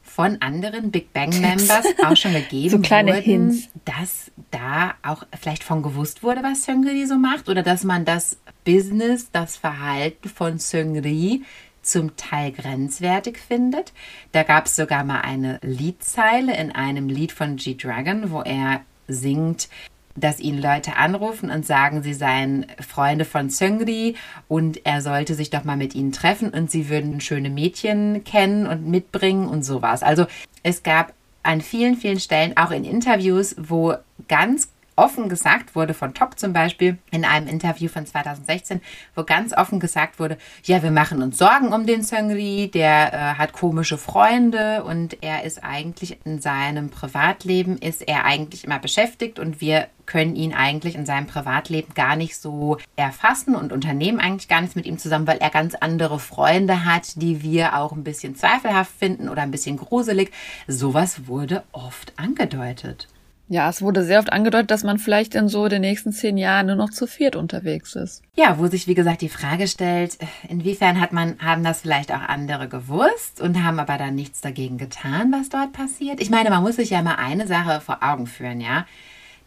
von 0.01 0.41
anderen 0.41 0.91
Big 0.91 1.13
Bang 1.13 1.30
Members 1.39 1.85
auch 2.03 2.17
schon 2.17 2.34
gegeben 2.34 2.69
so 2.69 2.80
kleine 2.80 3.13
wurden, 3.13 3.23
Hints. 3.23 3.69
dass 3.85 4.31
da 4.51 4.95
auch 5.03 5.23
vielleicht 5.39 5.63
von 5.63 5.81
gewusst 5.81 6.23
wurde, 6.23 6.43
was 6.43 6.65
Seungri 6.65 7.05
so 7.05 7.17
macht 7.17 7.47
oder 7.47 7.63
dass 7.63 7.84
man 7.84 8.05
das 8.05 8.38
Business, 8.65 9.31
das 9.31 9.55
Verhalten 9.55 10.30
von 10.30 10.57
Seungri 10.57 11.43
zum 11.81 12.15
Teil 12.15 12.51
grenzwertig 12.51 13.38
findet. 13.38 13.93
Da 14.31 14.43
gab 14.43 14.65
es 14.65 14.75
sogar 14.75 15.03
mal 15.03 15.21
eine 15.21 15.59
Liedzeile 15.61 16.55
in 16.57 16.71
einem 16.71 17.07
Lied 17.09 17.31
von 17.31 17.57
G-Dragon, 17.57 18.31
wo 18.31 18.41
er 18.41 18.81
singt, 19.07 19.69
dass 20.15 20.39
ihn 20.39 20.61
Leute 20.61 20.95
anrufen 20.95 21.49
und 21.49 21.65
sagen, 21.65 22.03
sie 22.03 22.13
seien 22.13 22.67
Freunde 22.80 23.25
von 23.25 23.49
Seungri 23.49 24.15
und 24.47 24.85
er 24.85 25.01
sollte 25.01 25.34
sich 25.34 25.49
doch 25.49 25.63
mal 25.63 25.77
mit 25.77 25.95
ihnen 25.95 26.11
treffen 26.11 26.49
und 26.49 26.69
sie 26.69 26.89
würden 26.89 27.19
schöne 27.19 27.49
Mädchen 27.49 28.23
kennen 28.23 28.67
und 28.67 28.88
mitbringen 28.88 29.47
und 29.47 29.63
sowas. 29.63 30.03
Also 30.03 30.25
es 30.61 30.84
gab 30.84 31.13
an 31.41 31.61
vielen, 31.61 31.97
vielen 31.97 32.19
Stellen, 32.19 32.55
auch 32.57 32.71
in 32.71 32.85
Interviews, 32.85 33.55
wo 33.57 33.95
ganz 34.27 34.69
offen 34.95 35.30
gesagt 35.30 35.76
wurde, 35.76 35.94
von 35.94 36.14
Top 36.14 36.40
zum 36.40 36.53
Beispiel, 36.53 36.98
in 37.11 37.26
einem 37.26 37.48
Interview 37.48 37.90
von 37.90 38.06
2016, 38.06 38.82
wo 39.15 39.24
ganz 39.24 39.56
offen 39.56 39.80
gesagt 39.80 40.20
wurde, 40.20 40.38
ja, 40.64 40.84
wir 40.84 40.91
machen 40.91 41.22
uns 41.22 41.38
Sorgen 41.38 41.74
um 41.74 41.86
den 41.86 42.03
Seungri, 42.03 42.70
der 42.74 43.14
äh, 43.14 43.18
hat 43.36 43.53
komische 43.53 43.98
Freunde 43.98 44.84
und 44.84 45.22
er 45.22 45.44
ist 45.44 45.64
eigentlich 45.64 46.20
in 46.26 46.40
seinem 46.40 46.90
Privatleben, 46.90 47.78
ist 47.78 48.02
er 48.02 48.26
eigentlich 48.26 48.64
immer 48.64 48.80
beschäftigt 48.80 49.40
und 49.40 49.61
wir 49.61 49.88
können 50.06 50.36
ihn 50.36 50.53
eigentlich 50.53 50.95
in 50.95 51.06
seinem 51.06 51.28
Privatleben 51.28 51.94
gar 51.94 52.15
nicht 52.15 52.38
so 52.38 52.78
erfassen 52.95 53.56
und 53.56 53.72
unternehmen 53.72 54.20
eigentlich 54.20 54.48
gar 54.48 54.61
nichts 54.61 54.76
mit 54.76 54.86
ihm 54.86 54.98
zusammen, 54.98 55.28
weil 55.28 55.38
er 55.38 55.49
ganz 55.49 55.76
andere 55.76 56.20
Freunde 56.20 56.86
hat, 56.86 57.22
die 57.22 57.41
wir 57.41 57.78
auch 57.78 57.94
ein 57.94 58.03
bisschen 58.03 58.36
zweifelhaft 58.36 58.91
finden 58.98 59.30
oder 59.30 59.41
ein 59.41 59.52
bisschen 59.52 59.78
gruselig. 59.78 60.32
Sowas 60.68 61.28
wurde 61.28 61.64
oft 61.72 62.14
angedeutet. 62.18 63.07
Ja, 63.49 63.70
es 63.70 63.82
wurde 63.82 64.03
sehr 64.03 64.20
oft 64.20 64.32
angedeutet, 64.32 64.72
dass 64.72 64.84
man 64.84 64.98
vielleicht 64.98 65.36
in 65.36 65.48
so 65.48 65.68
den 65.68 65.82
nächsten 65.82 66.11
zehn 66.11 66.38
Jahren 66.38 66.68
nur 66.68 66.76
noch 66.76 66.90
zu 66.90 67.07
viert 67.07 67.36
unterwegs 67.36 67.95
ist. 67.95 68.24
Ja, 68.36 68.57
wo 68.57 68.68
sich 68.68 68.88
wie 68.88 68.95
gesagt 68.95 69.22
die 69.22 69.30
Frage 69.30 69.68
stellt, 69.68 70.18
inwiefern 70.48 70.99
hat 70.99 71.11
man, 71.11 71.38
haben 71.40 71.64
das 71.64 71.82
vielleicht 71.82 72.11
auch 72.11 72.22
andere 72.22 72.70
gewusst 72.70 73.41
und 73.41 73.64
haben 73.64 73.80
aber 73.80 73.98
dann 73.98 74.15
nichts 74.15 74.41
dagegen 74.41 74.78
getan, 74.78 75.32
was 75.32 75.49
dort 75.49 75.74
passiert? 75.74 76.22
Ich 76.22 76.30
meine, 76.30 76.49
man 76.49 76.64
muss 76.64 76.78
sich 76.78 76.91
ja 76.91 77.02
mal 77.02 77.15
eine 77.15 77.45
Sache 77.45 77.82
vor 77.82 77.99
Augen 78.02 78.28
führen, 78.28 78.61
ja. 78.61 78.86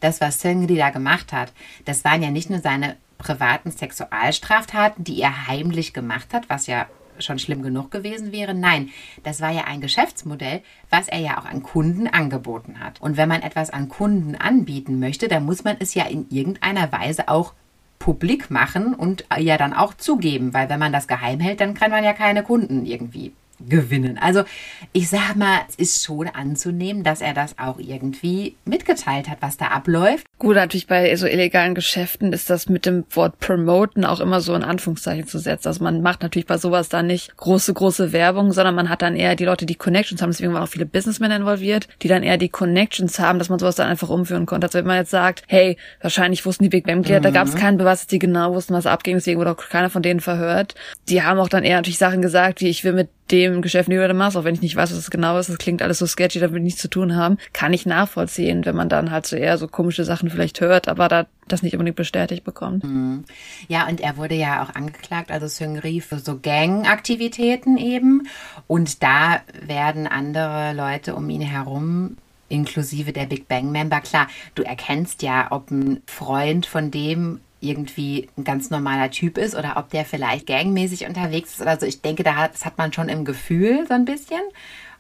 Das, 0.00 0.20
was 0.20 0.42
Seungri 0.42 0.76
da 0.76 0.90
gemacht 0.90 1.32
hat, 1.32 1.52
das 1.86 2.04
waren 2.04 2.22
ja 2.22 2.30
nicht 2.30 2.50
nur 2.50 2.60
seine 2.60 2.96
privaten 3.18 3.70
Sexualstraftaten, 3.70 5.04
die 5.04 5.22
er 5.22 5.46
heimlich 5.46 5.94
gemacht 5.94 6.34
hat, 6.34 6.50
was 6.50 6.66
ja 6.66 6.86
schon 7.18 7.38
schlimm 7.38 7.62
genug 7.62 7.90
gewesen 7.90 8.32
wäre. 8.32 8.54
Nein, 8.54 8.90
das 9.22 9.40
war 9.40 9.50
ja 9.50 9.64
ein 9.64 9.80
Geschäftsmodell, 9.80 10.62
was 10.90 11.08
er 11.08 11.18
ja 11.18 11.38
auch 11.38 11.44
an 11.44 11.62
Kunden 11.62 12.06
angeboten 12.06 12.80
hat. 12.80 13.00
Und 13.00 13.16
wenn 13.16 13.28
man 13.28 13.42
etwas 13.42 13.70
an 13.70 13.88
Kunden 13.88 14.34
anbieten 14.34 14.98
möchte, 14.98 15.28
dann 15.28 15.44
muss 15.44 15.64
man 15.64 15.76
es 15.78 15.94
ja 15.94 16.04
in 16.04 16.26
irgendeiner 16.30 16.92
Weise 16.92 17.28
auch 17.28 17.54
publik 17.98 18.50
machen 18.50 18.94
und 18.94 19.24
ja 19.38 19.56
dann 19.56 19.72
auch 19.72 19.94
zugeben, 19.94 20.54
weil 20.54 20.68
wenn 20.68 20.78
man 20.78 20.92
das 20.92 21.08
geheim 21.08 21.40
hält, 21.40 21.60
dann 21.60 21.74
kann 21.74 21.90
man 21.90 22.04
ja 22.04 22.12
keine 22.12 22.42
Kunden 22.42 22.84
irgendwie 22.86 23.32
gewinnen. 23.60 24.18
Also 24.18 24.44
ich 24.92 25.08
sag 25.08 25.36
mal, 25.36 25.60
es 25.68 25.76
ist 25.76 26.04
schon 26.04 26.28
anzunehmen, 26.28 27.04
dass 27.04 27.20
er 27.20 27.34
das 27.34 27.58
auch 27.58 27.78
irgendwie 27.78 28.56
mitgeteilt 28.64 29.28
hat, 29.28 29.38
was 29.40 29.56
da 29.56 29.66
abläuft. 29.68 30.26
Gut, 30.38 30.56
natürlich 30.56 30.86
bei 30.86 31.14
so 31.16 31.26
illegalen 31.26 31.74
Geschäften 31.74 32.32
ist 32.32 32.50
das 32.50 32.68
mit 32.68 32.84
dem 32.84 33.04
Wort 33.10 33.38
promoten 33.40 34.04
auch 34.04 34.20
immer 34.20 34.40
so 34.40 34.54
in 34.54 34.62
Anführungszeichen 34.62 35.26
zu 35.26 35.38
setzen. 35.38 35.68
Also 35.68 35.82
man 35.82 36.02
macht 36.02 36.22
natürlich 36.22 36.46
bei 36.46 36.58
sowas 36.58 36.88
dann 36.88 37.06
nicht 37.06 37.36
große, 37.36 37.72
große 37.72 38.12
Werbung, 38.12 38.52
sondern 38.52 38.74
man 38.74 38.88
hat 38.88 39.02
dann 39.02 39.16
eher 39.16 39.36
die 39.36 39.44
Leute, 39.44 39.64
die 39.64 39.74
Connections 39.74 40.20
haben. 40.20 40.30
Deswegen 40.30 40.52
waren 40.52 40.62
auch 40.62 40.68
viele 40.68 40.86
Businessmen 40.86 41.30
involviert, 41.30 41.88
die 42.02 42.08
dann 42.08 42.22
eher 42.22 42.36
die 42.36 42.48
Connections 42.48 43.18
haben, 43.18 43.38
dass 43.38 43.48
man 43.48 43.58
sowas 43.58 43.76
dann 43.76 43.88
einfach 43.88 44.10
umführen 44.10 44.46
konnte. 44.46 44.66
Also 44.66 44.78
wenn 44.78 44.86
man 44.86 44.98
jetzt 44.98 45.10
sagt, 45.10 45.44
hey, 45.46 45.76
wahrscheinlich 46.00 46.44
wussten 46.44 46.64
die 46.64 46.68
Big 46.68 46.86
Bang 46.86 46.98
Mitglieder, 46.98 47.20
mhm. 47.20 47.24
da 47.24 47.30
gab 47.30 47.46
es 47.46 47.54
keinen 47.54 47.78
Beweis, 47.78 48.00
dass 48.00 48.06
die 48.06 48.18
genau 48.18 48.54
wussten, 48.54 48.74
was 48.74 48.86
abging, 48.86 49.16
deswegen 49.16 49.38
wurde 49.38 49.52
auch 49.52 49.56
keiner 49.56 49.90
von 49.90 50.02
denen 50.02 50.20
verhört. 50.20 50.74
Die 51.08 51.22
haben 51.22 51.38
auch 51.38 51.48
dann 51.48 51.64
eher 51.64 51.76
natürlich 51.76 51.98
Sachen 51.98 52.22
gesagt, 52.22 52.60
wie 52.60 52.68
ich 52.68 52.84
will 52.84 52.92
mit 52.92 53.08
dem 53.30 53.45
Geschäft, 53.62 53.90
die 53.90 53.96
du 53.96 54.14
machst, 54.14 54.36
auch 54.36 54.44
wenn 54.44 54.54
ich 54.54 54.62
nicht 54.62 54.76
weiß, 54.76 54.90
was 54.90 54.98
es 54.98 55.10
genau 55.10 55.38
ist, 55.38 55.48
das 55.48 55.58
klingt 55.58 55.82
alles 55.82 55.98
so 55.98 56.06
sketchy, 56.06 56.40
damit 56.40 56.62
nichts 56.62 56.80
zu 56.80 56.88
tun 56.88 57.16
haben, 57.16 57.38
kann 57.52 57.72
ich 57.72 57.86
nachvollziehen, 57.86 58.64
wenn 58.64 58.76
man 58.76 58.88
dann 58.88 59.10
halt 59.10 59.26
so 59.26 59.36
eher 59.36 59.58
so 59.58 59.68
komische 59.68 60.04
Sachen 60.04 60.30
vielleicht 60.30 60.60
hört, 60.60 60.88
aber 60.88 61.08
da 61.08 61.26
das 61.48 61.62
nicht 61.62 61.74
unbedingt 61.74 61.96
bestätigt 61.96 62.44
bekommt. 62.44 62.84
Mhm. 62.84 63.24
Ja, 63.68 63.86
und 63.86 64.00
er 64.00 64.16
wurde 64.16 64.34
ja 64.34 64.62
auch 64.64 64.74
angeklagt, 64.74 65.30
also 65.30 65.46
Seungri, 65.46 66.00
für 66.00 66.18
so 66.18 66.38
Gangaktivitäten 66.40 67.76
eben. 67.76 68.26
Und 68.66 69.02
da 69.02 69.40
werden 69.64 70.06
andere 70.08 70.72
Leute 70.74 71.14
um 71.14 71.30
ihn 71.30 71.42
herum 71.42 72.16
inklusive 72.48 73.12
der 73.12 73.26
Big 73.26 73.48
Bang 73.48 73.70
Member. 73.72 74.00
Klar, 74.00 74.28
du 74.54 74.62
erkennst 74.62 75.22
ja, 75.22 75.48
ob 75.50 75.70
ein 75.70 76.02
Freund 76.06 76.66
von 76.66 76.90
dem 76.90 77.40
irgendwie 77.60 78.28
ein 78.36 78.44
ganz 78.44 78.70
normaler 78.70 79.10
Typ 79.10 79.38
ist 79.38 79.54
oder 79.54 79.76
ob 79.76 79.90
der 79.90 80.04
vielleicht 80.04 80.46
gangmäßig 80.46 81.06
unterwegs 81.06 81.54
ist 81.54 81.62
oder 81.62 81.78
so. 81.78 81.86
Ich 81.86 82.02
denke, 82.02 82.22
das 82.22 82.64
hat 82.64 82.78
man 82.78 82.92
schon 82.92 83.08
im 83.08 83.24
Gefühl 83.24 83.86
so 83.86 83.94
ein 83.94 84.04
bisschen 84.04 84.42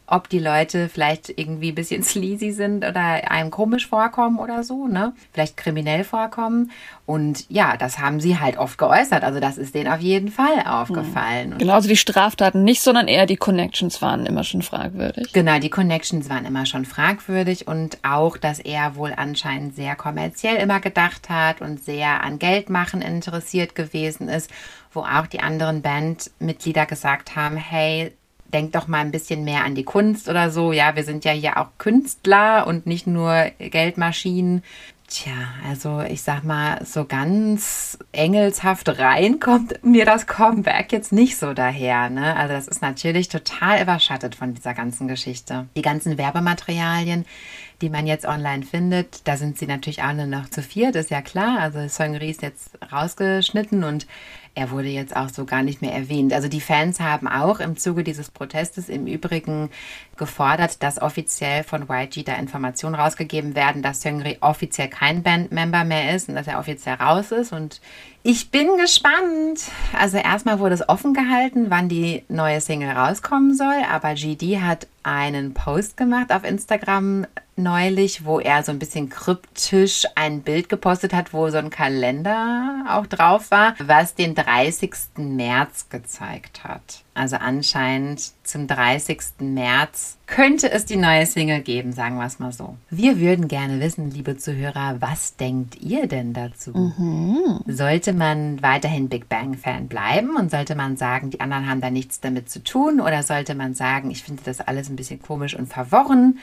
ob 0.06 0.28
die 0.28 0.38
Leute 0.38 0.88
vielleicht 0.88 1.30
irgendwie 1.36 1.70
ein 1.70 1.74
bisschen 1.74 2.02
sleazy 2.02 2.52
sind 2.52 2.84
oder 2.84 3.30
einem 3.30 3.50
komisch 3.50 3.86
vorkommen 3.86 4.38
oder 4.38 4.62
so, 4.62 4.86
ne? 4.86 5.12
Vielleicht 5.32 5.56
kriminell 5.56 6.04
vorkommen. 6.04 6.70
Und 7.06 7.46
ja, 7.48 7.76
das 7.76 7.98
haben 7.98 8.20
sie 8.20 8.38
halt 8.38 8.58
oft 8.58 8.78
geäußert. 8.78 9.24
Also 9.24 9.40
das 9.40 9.58
ist 9.58 9.74
denen 9.74 9.92
auf 9.92 10.00
jeden 10.00 10.30
Fall 10.30 10.64
aufgefallen. 10.64 11.50
Mhm. 11.50 11.58
Genau, 11.58 11.74
also 11.74 11.88
die 11.88 11.96
Straftaten 11.96 12.64
nicht, 12.64 12.82
sondern 12.82 13.08
eher 13.08 13.26
die 13.26 13.36
Connections 13.36 14.00
waren 14.02 14.26
immer 14.26 14.44
schon 14.44 14.62
fragwürdig. 14.62 15.32
Genau, 15.32 15.58
die 15.58 15.70
Connections 15.70 16.28
waren 16.30 16.44
immer 16.44 16.66
schon 16.66 16.84
fragwürdig 16.84 17.66
und 17.66 17.98
auch, 18.02 18.36
dass 18.36 18.58
er 18.58 18.96
wohl 18.96 19.12
anscheinend 19.16 19.74
sehr 19.76 19.96
kommerziell 19.96 20.56
immer 20.56 20.80
gedacht 20.80 21.28
hat 21.28 21.60
und 21.60 21.82
sehr 21.82 22.22
an 22.22 22.38
Geldmachen 22.38 23.02
interessiert 23.02 23.74
gewesen 23.74 24.28
ist, 24.28 24.50
wo 24.92 25.00
auch 25.00 25.26
die 25.26 25.40
anderen 25.40 25.82
Bandmitglieder 25.82 26.86
gesagt 26.86 27.36
haben, 27.36 27.56
hey, 27.56 28.12
denk 28.52 28.72
doch 28.72 28.88
mal 28.88 29.00
ein 29.00 29.10
bisschen 29.10 29.44
mehr 29.44 29.64
an 29.64 29.74
die 29.74 29.84
Kunst 29.84 30.28
oder 30.28 30.50
so. 30.50 30.72
Ja, 30.72 30.96
wir 30.96 31.04
sind 31.04 31.24
ja 31.24 31.32
hier 31.32 31.58
auch 31.58 31.68
Künstler 31.78 32.66
und 32.66 32.86
nicht 32.86 33.06
nur 33.06 33.50
Geldmaschinen. 33.58 34.62
Tja, 35.08 35.34
also 35.68 36.00
ich 36.00 36.22
sag 36.22 36.42
mal, 36.42 36.84
so 36.84 37.04
ganz 37.04 37.96
engelshaft 38.10 38.98
rein 38.98 39.38
kommt 39.38 39.84
mir 39.84 40.04
das 40.04 40.26
Comeback 40.26 40.90
jetzt 40.90 41.12
nicht 41.12 41.36
so 41.36 41.54
daher. 41.54 42.10
Ne? 42.10 42.34
Also 42.34 42.54
das 42.54 42.66
ist 42.66 42.82
natürlich 42.82 43.28
total 43.28 43.80
überschattet 43.80 44.34
von 44.34 44.54
dieser 44.54 44.74
ganzen 44.74 45.06
Geschichte. 45.06 45.68
Die 45.76 45.82
ganzen 45.82 46.18
Werbematerialien, 46.18 47.24
die 47.82 47.88
man 47.88 48.08
jetzt 48.08 48.26
online 48.26 48.64
findet, 48.64 49.28
da 49.28 49.36
sind 49.36 49.58
sie 49.58 49.66
natürlich 49.66 50.02
alle 50.02 50.26
noch 50.26 50.50
zu 50.50 50.60
viert, 50.60 50.96
ist 50.96 51.10
ja 51.10 51.22
klar. 51.22 51.60
Also 51.60 51.86
Seungri 51.86 52.30
ist 52.30 52.42
jetzt 52.42 52.70
rausgeschnitten 52.90 53.84
und 53.84 54.08
er 54.56 54.70
wurde 54.70 54.88
jetzt 54.88 55.14
auch 55.14 55.28
so 55.28 55.44
gar 55.44 55.62
nicht 55.62 55.82
mehr 55.82 55.92
erwähnt. 55.92 56.32
Also 56.32 56.48
die 56.48 56.62
Fans 56.62 56.98
haben 56.98 57.28
auch 57.28 57.60
im 57.60 57.76
Zuge 57.76 58.02
dieses 58.02 58.30
Protestes 58.30 58.88
im 58.88 59.06
Übrigen 59.06 59.68
gefordert, 60.16 60.82
dass 60.82 61.00
offiziell 61.00 61.62
von 61.62 61.88
YG 61.90 62.24
da 62.24 62.36
Informationen 62.36 62.94
rausgegeben 62.94 63.54
werden, 63.54 63.82
dass 63.82 64.00
Seungri 64.00 64.38
offiziell 64.40 64.88
kein 64.88 65.22
Bandmember 65.22 65.84
mehr 65.84 66.16
ist 66.16 66.30
und 66.30 66.36
dass 66.36 66.46
er 66.46 66.58
offiziell 66.58 66.94
raus 66.94 67.32
ist. 67.32 67.52
Und 67.52 67.82
ich 68.22 68.50
bin 68.50 68.78
gespannt. 68.78 69.60
Also 69.92 70.16
erstmal 70.16 70.58
wurde 70.58 70.74
es 70.74 70.88
offen 70.88 71.12
gehalten, 71.12 71.66
wann 71.68 71.90
die 71.90 72.24
neue 72.30 72.62
Single 72.62 72.92
rauskommen 72.92 73.54
soll, 73.54 73.84
aber 73.92 74.14
GD 74.14 74.62
hat 74.62 74.86
einen 75.02 75.52
Post 75.52 75.98
gemacht 75.98 76.32
auf 76.32 76.44
Instagram 76.44 77.26
neulich, 77.56 78.24
wo 78.24 78.38
er 78.38 78.62
so 78.62 78.70
ein 78.70 78.78
bisschen 78.78 79.08
kryptisch 79.08 80.04
ein 80.14 80.42
Bild 80.42 80.68
gepostet 80.68 81.12
hat, 81.12 81.32
wo 81.32 81.48
so 81.50 81.58
ein 81.58 81.70
Kalender 81.70 82.84
auch 82.88 83.06
drauf 83.06 83.50
war, 83.50 83.74
was 83.78 84.14
den 84.14 84.34
30. 84.34 84.92
März 85.16 85.88
gezeigt 85.88 86.64
hat. 86.64 87.02
Also 87.14 87.36
anscheinend 87.36 88.32
zum 88.44 88.66
30. 88.66 89.18
März 89.40 90.18
könnte 90.26 90.70
es 90.70 90.84
die 90.84 90.96
neue 90.96 91.24
Single 91.24 91.62
geben, 91.62 91.92
sagen 91.92 92.16
wir 92.18 92.26
es 92.26 92.38
mal 92.38 92.52
so. 92.52 92.76
Wir 92.90 93.18
würden 93.18 93.48
gerne 93.48 93.80
wissen, 93.80 94.10
liebe 94.10 94.36
Zuhörer, 94.36 94.96
was 95.00 95.36
denkt 95.36 95.76
ihr 95.80 96.06
denn 96.08 96.34
dazu? 96.34 96.72
Mhm. 96.72 97.60
Sollte 97.66 98.12
man 98.12 98.60
weiterhin 98.60 99.08
Big 99.08 99.30
Bang 99.30 99.54
Fan 99.56 99.88
bleiben 99.88 100.36
und 100.36 100.50
sollte 100.50 100.74
man 100.74 100.98
sagen, 100.98 101.30
die 101.30 101.40
anderen 101.40 101.70
haben 101.70 101.80
da 101.80 101.90
nichts 101.90 102.20
damit 102.20 102.50
zu 102.50 102.62
tun 102.62 103.00
oder 103.00 103.22
sollte 103.22 103.54
man 103.54 103.72
sagen, 103.72 104.10
ich 104.10 104.22
finde 104.22 104.42
das 104.44 104.60
alles 104.60 104.90
ein 104.90 104.96
bisschen 104.96 105.22
komisch 105.22 105.54
und 105.54 105.68
verworren? 105.68 106.38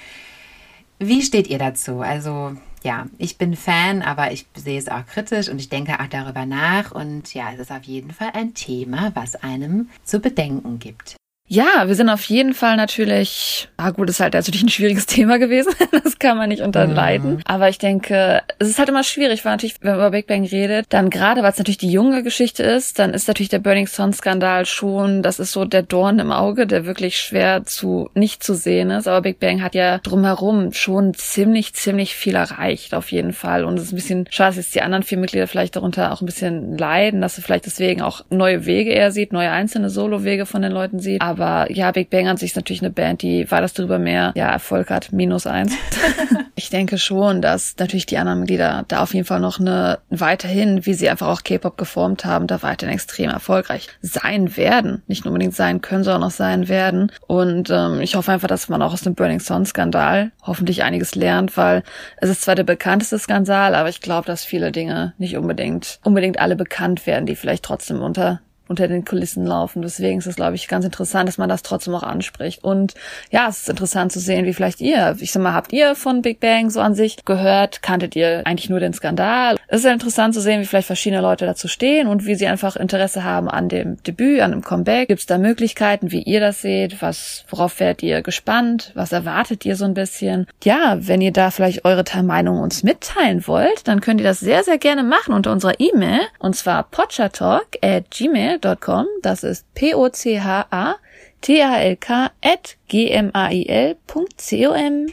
Wie 1.08 1.22
steht 1.22 1.48
ihr 1.48 1.60
dazu? 1.60 2.00
Also 2.00 2.56
ja, 2.84 3.08
ich 3.18 3.38
bin 3.38 3.56
Fan, 3.56 4.02
aber 4.02 4.32
ich 4.32 4.46
sehe 4.56 4.80
es 4.80 4.88
auch 4.88 5.06
kritisch 5.06 5.50
und 5.50 5.60
ich 5.60 5.70
denke 5.70 6.00
auch 6.00 6.08
darüber 6.08 6.46
nach. 6.46 6.92
Und 6.92 7.34
ja, 7.34 7.52
es 7.54 7.60
ist 7.60 7.72
auf 7.72 7.84
jeden 7.84 8.12
Fall 8.12 8.32
ein 8.34 8.54
Thema, 8.54 9.12
was 9.14 9.36
einem 9.36 9.90
zu 10.04 10.20
bedenken 10.20 10.80
gibt. 10.80 11.16
Ja, 11.54 11.88
wir 11.88 11.94
sind 11.94 12.10
auf 12.10 12.24
jeden 12.24 12.56
Fall 12.56 12.78
natürlich, 12.78 13.68
ah 13.78 13.92
gut, 13.92 14.10
ist 14.10 14.20
halt 14.20 14.34
natürlich 14.34 14.64
ein 14.64 14.70
schwieriges 14.70 15.06
Thema 15.06 15.38
gewesen. 15.38 15.72
das 16.04 16.18
kann 16.18 16.36
man 16.36 16.50
nicht 16.50 16.64
unterleiden. 16.64 17.36
Mhm. 17.36 17.42
Aber 17.46 17.70
ich 17.70 17.78
denke, 17.78 18.42
es 18.58 18.70
ist 18.70 18.80
halt 18.80 18.90
immer 18.90 19.04
schwierig, 19.04 19.46
weil 19.46 19.52
natürlich, 19.52 19.76
wenn 19.82 19.92
man 19.92 20.00
über 20.00 20.10
Big 20.10 20.26
Bang 20.26 20.46
redet, 20.46 20.88
dann 20.90 21.12
gerade, 21.12 21.44
weil 21.44 21.52
es 21.52 21.60
natürlich 21.60 21.78
die 21.78 21.92
junge 21.92 22.24
Geschichte 22.24 22.64
ist, 22.64 22.98
dann 22.98 23.14
ist 23.14 23.28
natürlich 23.28 23.50
der 23.50 23.60
Burning 23.60 23.86
Sun 23.86 24.14
Skandal 24.14 24.66
schon, 24.66 25.22
das 25.22 25.40
ist 25.40 25.52
so 25.52 25.64
der 25.64 25.84
Dorn 25.84 26.18
im 26.18 26.32
Auge, 26.32 26.66
der 26.66 26.88
wirklich 26.88 27.18
schwer 27.18 27.64
zu, 27.66 28.10
nicht 28.16 28.44
zu 28.44 28.56
sehen 28.56 28.90
ist. 28.90 29.08
Aber 29.08 29.22
Big 29.22 29.40
Bang 29.40 29.62
hat 29.62 29.76
ja 29.76 30.00
drumherum 30.00 30.74
schon 30.74 31.14
ziemlich, 31.14 31.76
ziemlich 31.76 32.16
viel 32.16 32.34
erreicht, 32.34 32.96
auf 32.96 33.12
jeden 33.12 33.32
Fall. 33.32 33.64
Und 33.64 33.78
es 33.78 33.84
ist 33.84 33.92
ein 33.92 33.98
bisschen 33.98 34.28
schade, 34.32 34.56
dass 34.56 34.72
die 34.72 34.82
anderen 34.82 35.04
vier 35.04 35.20
Mitglieder 35.20 35.46
vielleicht 35.46 35.76
darunter 35.76 36.14
auch 36.14 36.22
ein 36.22 36.26
bisschen 36.26 36.80
leiden, 36.80 37.22
dass 37.22 37.36
sie 37.36 37.44
vielleicht 37.44 37.68
deswegen 37.68 38.02
auch 38.02 38.22
neue 38.32 38.66
Wege 38.66 38.90
eher 38.90 39.12
sieht, 39.12 39.34
neue 39.34 39.52
einzelne 39.52 39.92
Solo-Wege 39.92 40.48
von 40.48 40.64
den 40.64 40.72
Leuten 40.72 40.98
sieht. 40.98 41.22
Aber 41.44 41.70
ja, 41.72 41.92
Big 41.92 42.10
Bang 42.10 42.28
an 42.30 42.38
sich 42.38 42.52
ist 42.52 42.56
natürlich 42.56 42.82
eine 42.82 42.92
Band, 42.92 43.22
die 43.22 43.50
war 43.52 43.60
das 43.60 43.74
darüber 43.74 44.00
mehr 44.00 44.32
ja, 44.36 44.50
Erfolg 44.50 44.90
hat, 44.90 45.12
minus 45.12 45.46
eins. 45.46 45.74
ich 46.56 46.70
denke 46.70 46.98
schon, 46.98 47.42
dass 47.42 47.76
natürlich 47.78 48.06
die 48.06 48.18
anderen 48.18 48.40
Mitglieder 48.40 48.86
da 48.88 49.04
auf 49.04 49.14
jeden 49.14 49.26
Fall 49.26 49.42
noch 49.42 49.60
eine 49.60 50.00
weiterhin, 50.10 50.86
wie 50.86 50.94
sie 50.94 51.10
einfach 51.10 51.28
auch 51.28 51.44
K-Pop 51.44 51.78
geformt 51.78 52.24
haben, 52.24 52.48
da 52.48 52.64
weiterhin 52.64 52.94
extrem 52.94 53.30
erfolgreich 53.30 53.90
sein 54.02 54.56
werden. 54.56 55.04
Nicht 55.08 55.26
nur 55.26 55.34
unbedingt 55.34 55.54
sein 55.54 55.82
können, 55.82 56.06
sondern 56.06 56.24
auch 56.24 56.32
sein 56.32 56.70
werden. 56.70 57.12
Und 57.28 57.70
ähm, 57.70 58.00
ich 58.00 58.16
hoffe 58.16 58.32
einfach, 58.32 58.48
dass 58.48 58.70
man 58.70 58.82
auch 58.82 58.94
aus 58.94 59.02
dem 59.02 59.16
Burning 59.16 59.42
Sun 59.42 59.66
Skandal 59.66 60.32
hoffentlich 60.44 60.84
einiges 60.84 61.14
lernt, 61.14 61.58
weil 61.58 61.84
es 62.18 62.30
ist 62.30 62.44
zwar 62.44 62.56
der 62.56 62.64
bekannteste 62.64 63.20
Skandal, 63.20 63.76
aber 63.76 63.90
ich 63.90 64.00
glaube, 64.00 64.28
dass 64.28 64.46
viele 64.46 64.72
Dinge 64.72 65.14
nicht 65.18 65.36
unbedingt 65.36 66.00
unbedingt 66.04 66.40
alle 66.40 66.56
bekannt 66.56 67.06
werden, 67.06 67.26
die 67.26 67.36
vielleicht 67.36 67.66
trotzdem 67.66 68.02
unter 68.02 68.40
unter 68.68 68.88
den 68.88 69.06
Kulissen 69.06 69.46
laufen. 69.46 69.82
Deswegen 69.82 70.20
ist 70.20 70.28
es, 70.28 70.36
glaube 70.36 70.56
ich, 70.56 70.68
ganz 70.68 70.86
interessant, 70.86 71.28
dass 71.28 71.38
man 71.38 71.50
das 71.50 71.64
trotzdem 71.64 71.94
auch 71.96 72.04
anspricht. 72.04 72.64
Und 72.64 72.94
ja, 73.30 73.48
es 73.50 73.62
ist 73.62 73.70
interessant 73.70 74.12
zu 74.12 74.20
sehen, 74.20 74.46
wie 74.46 74.54
vielleicht 74.54 74.82
ihr, 74.82 75.16
ich 75.20 75.32
sag 75.32 75.44
mal, 75.44 75.54
habt 75.54 75.74
ihr 75.74 75.96
von 75.96 76.22
Big 76.22 76.40
Bang 76.40 76.70
so 76.70 76.80
an 76.80 76.96
sich 76.96 77.24
gehört? 77.26 77.82
Kanntet 77.82 78.16
ihr 78.16 78.42
eigentlich 78.46 78.70
nur 78.70 78.80
den 78.80 78.94
Skandal? 78.94 79.58
Es 79.68 79.80
ist 79.80 79.86
ja 79.86 79.92
interessant 79.92 80.34
zu 80.34 80.42
sehen, 80.42 80.62
wie 80.62 80.66
vielleicht 80.66 80.88
verschiedene 80.88 81.22
Leute 81.22 81.46
dazu 81.46 81.68
stehen 81.68 82.08
und 82.08 82.26
wie 82.26 82.36
sie 82.36 82.48
einfach 82.48 82.76
Interesse 82.76 83.24
haben 83.24 83.50
an 83.50 83.70
dem 83.70 84.02
Debüt, 84.04 84.42
an 84.42 84.52
dem 84.52 84.64
Comeback. 84.64 85.10
Gibt 85.10 85.20
es 85.20 85.26
da 85.26 85.38
Möglichkeiten, 85.38 86.12
wie 86.12 86.22
ihr 86.22 86.40
das 86.40 86.62
seht? 86.62 87.02
Was, 87.02 87.46
worauf 87.50 87.80
werdet 87.80 88.02
ihr 88.04 88.22
gespannt? 88.22 88.92
Was 88.96 89.12
erwartet 89.12 89.66
ihr 89.66 89.76
so 89.76 89.86
ein 89.86 89.94
bisschen? 89.94 90.48
Ja, 90.64 90.98
wenn 91.00 91.22
ihr 91.22 91.34
da 91.34 91.52
vielleicht 91.52 91.86
eure 91.86 92.04
Meinung 92.24 92.60
uns 92.60 92.84
mitteilen 92.84 93.46
wollt, 93.48 93.88
dann 93.88 94.02
könnt 94.02 94.22
ihr 94.22 94.28
das 94.28 94.40
sehr, 94.40 94.64
sehr 94.64 94.78
gerne 94.78 95.04
machen 95.04 95.34
unter 95.34 95.52
unserer 95.52 95.80
E-Mail 95.80 96.22
und 96.40 96.56
zwar 96.56 96.84
potchatalk 96.84 97.78
at 97.82 98.12
gmail 98.12 98.53
gmail.com. 98.60 99.08
Das 99.22 99.44
ist 99.44 99.72
P-O-C-H-A. 99.74 100.96
T-A-L-K 101.42 102.32
at 102.42 102.78
gmail.com. 102.88 103.98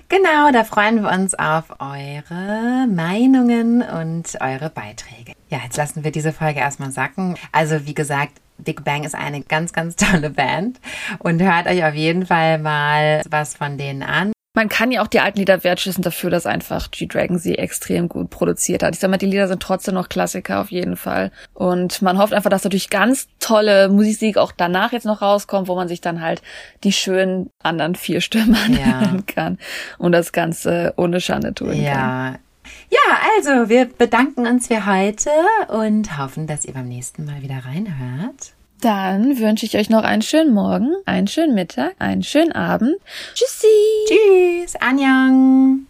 Genau, 0.08 0.52
da 0.52 0.62
freuen 0.62 1.02
wir 1.02 1.10
uns 1.10 1.34
auf 1.34 1.64
eure 1.80 2.86
Meinungen 2.86 3.82
und 3.82 4.40
eure 4.40 4.70
Beiträge. 4.70 5.32
Ja, 5.48 5.58
jetzt 5.64 5.76
lassen 5.76 6.04
wir 6.04 6.12
diese 6.12 6.32
Folge 6.32 6.60
erstmal 6.60 6.92
sacken. 6.92 7.34
Also, 7.50 7.84
wie 7.84 7.94
gesagt, 7.94 8.34
Big 8.58 8.84
Bang 8.84 9.02
ist 9.02 9.16
eine 9.16 9.40
ganz, 9.42 9.72
ganz 9.72 9.96
tolle 9.96 10.30
Band 10.30 10.78
und 11.18 11.42
hört 11.42 11.66
euch 11.66 11.84
auf 11.84 11.94
jeden 11.94 12.26
Fall 12.26 12.58
mal 12.58 13.22
was 13.28 13.56
von 13.56 13.76
denen 13.76 14.04
an. 14.04 14.30
Man 14.52 14.68
kann 14.68 14.90
ja 14.90 15.00
auch 15.02 15.06
die 15.06 15.20
alten 15.20 15.38
Lieder 15.38 15.62
wertschätzen 15.62 16.02
dafür, 16.02 16.28
dass 16.28 16.44
einfach 16.44 16.90
G-Dragon 16.90 17.38
sie 17.38 17.56
extrem 17.56 18.08
gut 18.08 18.30
produziert 18.30 18.82
hat. 18.82 18.94
Ich 18.94 19.00
sag 19.00 19.08
mal, 19.08 19.16
die 19.16 19.26
Lieder 19.26 19.46
sind 19.46 19.62
trotzdem 19.62 19.94
noch 19.94 20.08
Klassiker 20.08 20.60
auf 20.60 20.72
jeden 20.72 20.96
Fall. 20.96 21.30
Und 21.54 22.02
man 22.02 22.18
hofft 22.18 22.32
einfach, 22.32 22.50
dass 22.50 22.64
natürlich 22.64 22.90
ganz 22.90 23.28
tolle 23.38 23.88
Musik 23.88 24.38
auch 24.38 24.50
danach 24.50 24.92
jetzt 24.92 25.06
noch 25.06 25.22
rauskommt, 25.22 25.68
wo 25.68 25.76
man 25.76 25.86
sich 25.86 26.00
dann 26.00 26.20
halt 26.20 26.42
die 26.82 26.92
schönen 26.92 27.50
anderen 27.62 27.94
vier 27.94 28.20
Stimmen 28.20 28.54
anhören 28.66 29.24
ja. 29.28 29.34
kann 29.34 29.58
und 29.98 30.10
das 30.10 30.32
Ganze 30.32 30.94
ohne 30.96 31.20
Schande 31.20 31.54
tun 31.54 31.80
ja. 31.80 31.92
kann. 31.92 32.38
Ja, 32.90 33.18
also 33.36 33.68
wir 33.68 33.86
bedanken 33.86 34.48
uns 34.48 34.66
für 34.66 34.84
heute 34.84 35.30
und 35.68 36.18
hoffen, 36.18 36.48
dass 36.48 36.64
ihr 36.64 36.74
beim 36.74 36.88
nächsten 36.88 37.24
Mal 37.24 37.42
wieder 37.42 37.64
reinhört. 37.64 38.54
Dann 38.80 39.38
wünsche 39.38 39.66
ich 39.66 39.76
euch 39.76 39.90
noch 39.90 40.04
einen 40.04 40.22
schönen 40.22 40.54
Morgen, 40.54 40.94
einen 41.04 41.26
schönen 41.26 41.54
Mittag, 41.54 41.94
einen 41.98 42.22
schönen 42.22 42.52
Abend. 42.52 42.96
Tschüssi. 43.34 43.66
Tschüss. 44.08 44.76
Annyeong. 44.76 45.86